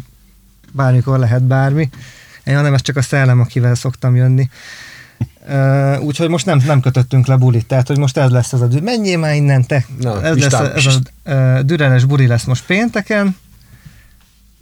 bármikor 0.72 1.20
lehet 1.20 1.44
bármi. 1.44 1.90
Én 2.44 2.56
hanem 2.56 2.74
ez 2.74 2.82
csak 2.82 2.96
a 2.96 3.02
szellem, 3.02 3.40
akivel 3.40 3.76
szoktam 3.76 4.16
jönni. 4.16 4.50
Uh, 5.50 6.04
úgyhogy 6.04 6.30
most 6.30 6.46
nem, 6.46 6.62
nem 6.66 6.80
kötöttünk 6.80 7.28
le 7.28 7.36
bulit, 7.36 7.68
tehát 7.68 7.88
hogy 7.88 7.98
most 7.98 8.18
ez 8.18 8.30
lesz 8.30 8.54
az 8.54 8.62
a. 8.62 8.68
Menjél 8.82 9.18
már 9.18 9.36
innen, 9.36 9.66
te! 9.66 9.86
Na, 10.00 10.24
ez 10.24 10.38
lesz 10.38 10.44
Pistán, 10.44 10.66
a, 10.66 10.76
ez 10.76 10.86
a 10.86 11.00
uh, 11.26 11.60
dürenes 11.60 12.06
buli 12.06 12.28
lesz 12.28 12.44
most 12.44 12.66
pénteken, 12.66 13.36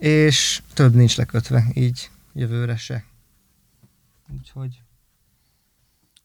és 0.05 0.61
több 0.73 0.95
nincs 0.95 1.15
lekötve, 1.17 1.65
így 1.73 2.09
jövőre 2.33 2.77
se. 2.77 3.03
Úgyhogy... 4.39 4.79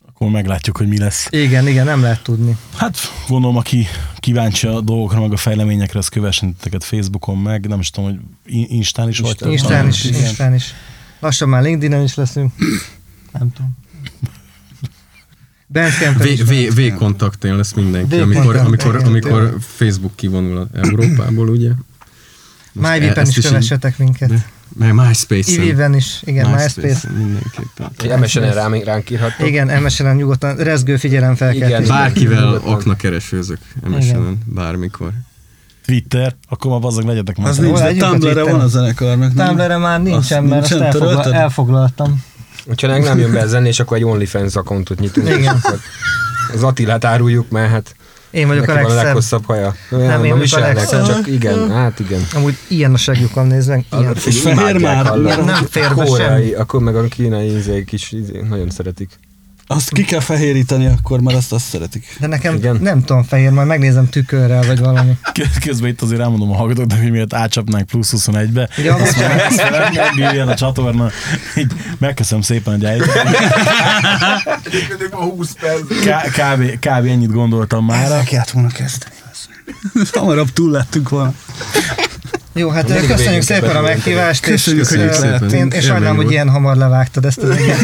Akkor 0.09 0.31
meglátjuk, 0.31 0.77
hogy 0.77 0.89
mi 0.89 0.99
lesz. 0.99 1.27
Igen, 1.31 1.69
igen, 1.69 1.85
nem 1.85 2.01
lehet 2.01 2.23
tudni. 2.23 2.57
Hát 2.77 2.97
gondolom, 3.29 3.57
aki 3.57 3.87
kíváncsi 4.17 4.67
a 4.67 4.81
dolgokra, 4.81 5.21
meg 5.21 5.33
a 5.33 5.37
fejleményekre, 5.37 5.99
az 5.99 6.09
kövessen 6.09 6.55
titeket 6.55 6.85
Facebookon 6.85 7.39
meg, 7.39 7.67
nem 7.67 7.81
is 7.81 7.91
tudom, 7.91 8.11
hogy 8.11 8.21
in- 8.55 8.71
Instán 8.71 9.09
is 9.09 9.19
vagytok. 9.19 9.51
Instán 9.51 9.71
talán? 9.71 9.89
is, 9.89 10.05
Igen. 10.05 10.21
Instán 10.21 10.55
is. 10.55 10.75
Lassan 11.21 11.49
már 11.49 11.63
LinkedIn-en 11.63 12.03
is 12.03 12.15
leszünk. 12.15 12.53
Nem 13.33 13.53
tudom. 13.53 13.77
V-kontaktén 16.75 17.57
lesz 17.57 17.73
mindenki, 17.73 18.19
amikor, 18.19 18.57
amikor, 18.57 18.97
amikor. 18.97 19.57
Facebook 19.61 20.17
kivonul 20.17 20.69
Európából, 20.73 21.49
ugye? 21.49 21.71
MyVip-en 22.73 23.25
e- 23.25 23.29
is 23.29 23.37
így- 23.37 23.45
kövessetek 23.47 23.99
minket. 23.99 24.29
De- 24.29 24.47
Meg 24.79 24.95
MySpace-en. 24.95 25.63
Iviven 25.63 25.95
is, 25.95 26.21
igen, 26.25 26.51
MySpace. 26.51 27.09
Mindenképpen. 27.17 27.91
Egy 27.99 28.19
MSN-en 28.19 28.55
rám, 28.55 28.75
ránk 28.85 29.11
írhattok. 29.11 29.47
Igen, 29.47 29.83
MSN-en 29.83 30.17
nyugodtan 30.17 30.57
rezgő 30.57 30.97
figyelem 30.97 31.35
fel 31.35 31.53
kell. 31.53 31.69
Igen. 31.69 31.87
Bárkivel 31.87 32.45
Nyugodtan. 32.45 32.73
akna 32.73 32.97
keresőzök 32.97 33.59
MSN-en, 33.89 34.39
bármikor. 34.45 35.11
Twitter, 35.87 36.35
akkor 36.49 36.71
már 36.71 36.81
bazzag 36.81 37.05
legyetek 37.05 37.37
már. 37.37 37.49
Az 37.49 37.59
nincs, 37.59 37.79
de 37.79 37.95
Tumblr-re 37.95 38.43
van 38.43 38.61
a 38.61 38.67
zenekarnak. 38.67 39.35
Tumblr-re 39.35 39.77
már 39.77 40.03
nincsen, 40.03 40.45
mert 40.45 40.63
azt 40.63 40.71
nincsen, 40.71 40.91
törölted? 40.91 41.33
elfoglaltam. 41.33 42.25
Ha 42.81 42.87
nem 42.87 43.19
jön 43.19 43.33
be 43.33 43.41
a 43.41 43.47
zene, 43.47 43.67
és 43.67 43.81
akkor 43.81 43.97
egy 43.97 44.05
OnlyFans 44.05 44.57
accountot 44.57 44.99
nyitunk. 44.99 45.29
Igen. 45.29 45.63
Az 46.55 46.63
Attilát 46.63 47.05
áruljuk, 47.05 47.51
mert 47.51 47.71
hát 47.71 47.95
Én 48.31 48.47
vagyok 48.47 48.67
neki 48.67 48.79
a 48.79 48.83
van 48.83 48.85
a 48.85 48.87
legszebb. 48.89 49.05
leghosszabb 49.07 49.45
haja. 49.45 49.75
Olyan, 49.91 50.07
Nem, 50.07 50.25
én 50.25 50.33
a 50.33 50.37
vagyok 50.37 50.59
a 50.59 50.61
legszebb. 50.61 51.07
csak 51.07 51.27
igen, 51.27 51.71
hát 51.71 52.01
igen. 52.01 52.21
Amúgy 52.35 52.57
ilyen 52.69 52.95
a 52.95 52.97
segjukam, 52.97 53.47
nézd 53.47 53.69
meg. 53.69 53.85
Ilyen. 53.99 54.15
Figyelj, 54.15 54.57
fehér 54.57 54.79
már? 54.79 55.15
Nem 55.45 55.67
fér 55.71 55.95
be 55.95 56.05
Koreai, 56.05 56.43
semmi. 56.43 56.53
akkor 56.53 56.81
meg 56.81 56.97
a 56.97 57.03
kínai 57.03 57.57
izék 57.57 57.93
is 57.93 58.13
izé, 58.13 58.41
nagyon 58.49 58.71
szeretik. 58.71 59.11
Azt 59.71 59.91
ki 59.91 60.05
kell 60.05 60.21
fehéríteni 60.21 60.87
akkor, 60.87 61.21
mert 61.21 61.37
azt 61.37 61.53
azt 61.53 61.65
szeretik. 61.67 62.17
De 62.21 62.27
nekem 62.27 62.55
Igen. 62.55 62.77
nem 62.81 63.05
tudom 63.05 63.23
fehér, 63.23 63.51
majd 63.51 63.67
megnézem 63.67 64.09
tükörrel, 64.09 64.63
vagy 64.67 64.79
valami. 64.79 65.19
Közben 65.65 65.91
itt 65.91 66.01
azért 66.01 66.21
elmondom 66.21 66.51
a 66.51 66.57
hallgatóknak, 66.57 67.01
hogy 67.01 67.11
miért 67.11 67.35
átcsapnánk 67.35 67.87
plusz 67.87 68.13
21-be. 68.17 68.69
Ja, 68.77 68.95
Azt 68.95 69.17
már 69.19 69.39
ezt 69.39 69.71
megdőljen 69.71 70.49
a 70.49 70.55
csatorna. 70.55 71.11
Így 71.57 71.73
megköszönöm 71.99 72.43
szépen, 72.43 72.73
hogy 72.75 72.85
eljöttek. 72.85 73.27
Egyébként 74.65 75.13
a 75.13 75.17
20 75.17 75.53
perc. 75.61 75.81
K- 75.81 76.31
kb, 76.31 76.79
kb. 76.79 77.07
ennyit 77.07 77.33
gondoltam 77.33 77.85
már. 77.85 78.05
Ezzel 78.05 78.25
kellett 78.25 78.51
volna 78.51 78.69
kezdeni. 78.69 79.15
Hamarabb 80.13 80.53
túl 80.53 80.71
lettünk 80.71 81.09
volna. 81.09 81.35
Jó, 82.53 82.69
hát 82.71 82.89
Mindig 82.89 83.09
köszönjük 83.09 83.43
szépen 83.43 83.77
a 83.77 83.81
meghívást. 83.81 84.47
és, 84.47 84.51
Köszönjük, 84.51 84.87
hogy 84.89 84.99
ö, 84.99 85.05
itt 85.05 85.19
lehettünk. 85.19 85.53
Én, 85.53 85.67
és 85.71 85.85
sajnálom, 85.85 86.17
hogy 86.17 86.31
ilyen 86.31 86.49
hamar 86.49 86.77
levágtad 86.77 87.25
ezt 87.25 87.39
az 87.39 87.51
egész. 87.57 87.81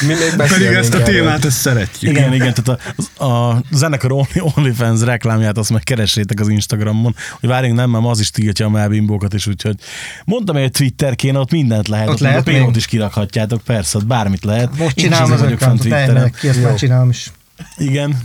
Mi 0.00 0.06
még 0.14 0.34
Pedig 0.36 0.66
ezt 0.66 0.94
a 0.94 1.02
témát, 1.02 1.44
ezt 1.44 1.58
szeretjük. 1.58 2.10
Igen, 2.10 2.32
igen, 2.32 2.54
tehát 2.54 2.80
a, 3.16 3.24
a 3.24 3.62
zenekar 3.72 4.12
Only, 4.12 4.52
OnlyFans 4.56 5.00
reklámját 5.00 5.58
azt 5.58 5.70
meg 5.72 5.82
keressétek 5.82 6.40
az 6.40 6.48
Instagramon, 6.48 7.14
hogy 7.40 7.48
várjunk, 7.48 7.76
nem, 7.76 7.90
mert 7.90 8.04
az 8.04 8.20
is 8.20 8.30
tiltja 8.30 8.66
a 8.66 8.70
melbimbókat 8.70 9.34
is, 9.34 9.46
úgyhogy 9.46 9.76
mondtam, 10.24 10.54
hogy 10.54 10.64
egy 10.64 10.70
Twitter 10.70 11.14
kéne, 11.14 11.38
ott 11.38 11.50
mindent 11.50 11.88
lehet, 11.88 12.08
Ott 12.08 12.14
ott, 12.14 12.20
lehet 12.20 12.48
a 12.48 12.70
is 12.74 12.86
kirakhatjátok, 12.86 13.62
persze, 13.62 13.98
ott 13.98 14.06
bármit 14.06 14.44
lehet. 14.44 14.78
Most 14.78 14.96
Én 14.98 15.04
csinálom 15.04 15.32
az 15.32 15.40
vagyok 15.40 15.58
fent 15.58 15.80
Twitteren. 15.80 16.32
ki, 16.40 16.48
ezt 16.48 16.62
már 16.62 16.74
csinálom 16.74 17.08
is. 17.08 17.32
Igen, 17.76 18.16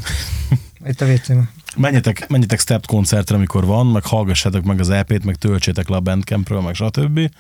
Itt 0.88 1.02
a 1.02 1.06
WC-n. 1.06 1.40
Menjetek, 1.78 2.30
menjetek 2.30 2.60
Step 2.60 2.86
koncertre, 2.86 3.36
amikor 3.36 3.66
van, 3.66 3.88
meg 3.88 4.06
hallgassátok 4.06 4.64
meg 4.64 4.80
az 4.80 4.90
EP-t, 4.90 5.24
meg 5.24 5.36
töltsétek 5.36 5.90
le 5.90 5.96
a 5.96 6.00
Bandcampről, 6.00 6.62
meg 6.62 6.76
stb. 6.76 7.32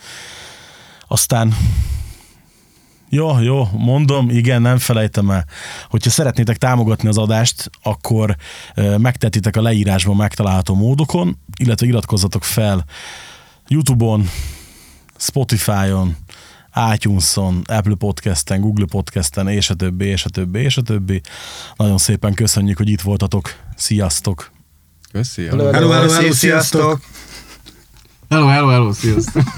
Aztán 1.08 1.56
jó, 3.10 3.40
jó, 3.40 3.68
mondom, 3.72 4.30
igen, 4.30 4.62
nem 4.62 4.78
felejtem 4.78 5.30
el. 5.30 5.46
Hogyha 5.90 6.10
szeretnétek 6.10 6.58
támogatni 6.58 7.08
az 7.08 7.18
adást, 7.18 7.70
akkor 7.82 8.36
megtetitek 8.98 9.56
a 9.56 9.62
leírásban 9.62 10.16
megtalálható 10.16 10.76
módokon, 10.76 11.38
illetve 11.58 11.88
iratkozzatok 11.88 12.44
fel 12.44 12.86
YouTube-on, 13.68 14.30
Spotify-on, 15.18 16.16
iTunes-on, 16.94 17.62
Apple 17.66 17.96
Podcast-en, 17.96 18.62
Google 18.62 18.86
Podcast-en, 18.86 19.48
és 19.48 19.70
a 19.70 19.74
többi, 19.74 20.06
és 20.06 20.26
a 20.26 20.30
többi, 20.30 20.60
és 20.60 20.78
a 20.78 20.82
többi. 20.82 21.22
Nagyon 21.76 21.98
szépen 21.98 22.34
köszönjük, 22.34 22.78
hogy 22.78 22.90
itt 22.90 23.02
voltatok. 23.02 23.56
Sziasztok! 23.82 24.52
Köszi. 25.12 25.46
Hello, 25.46 25.72
Hello, 25.72 25.90
hello, 25.90 25.92
hello, 25.92 26.08
Sziasztok! 26.10 26.34
sziasztok! 26.36 27.00
Hello, 28.30 28.48
hello, 28.48 28.68
hello, 28.70 28.94
sziasztok. 28.94 29.44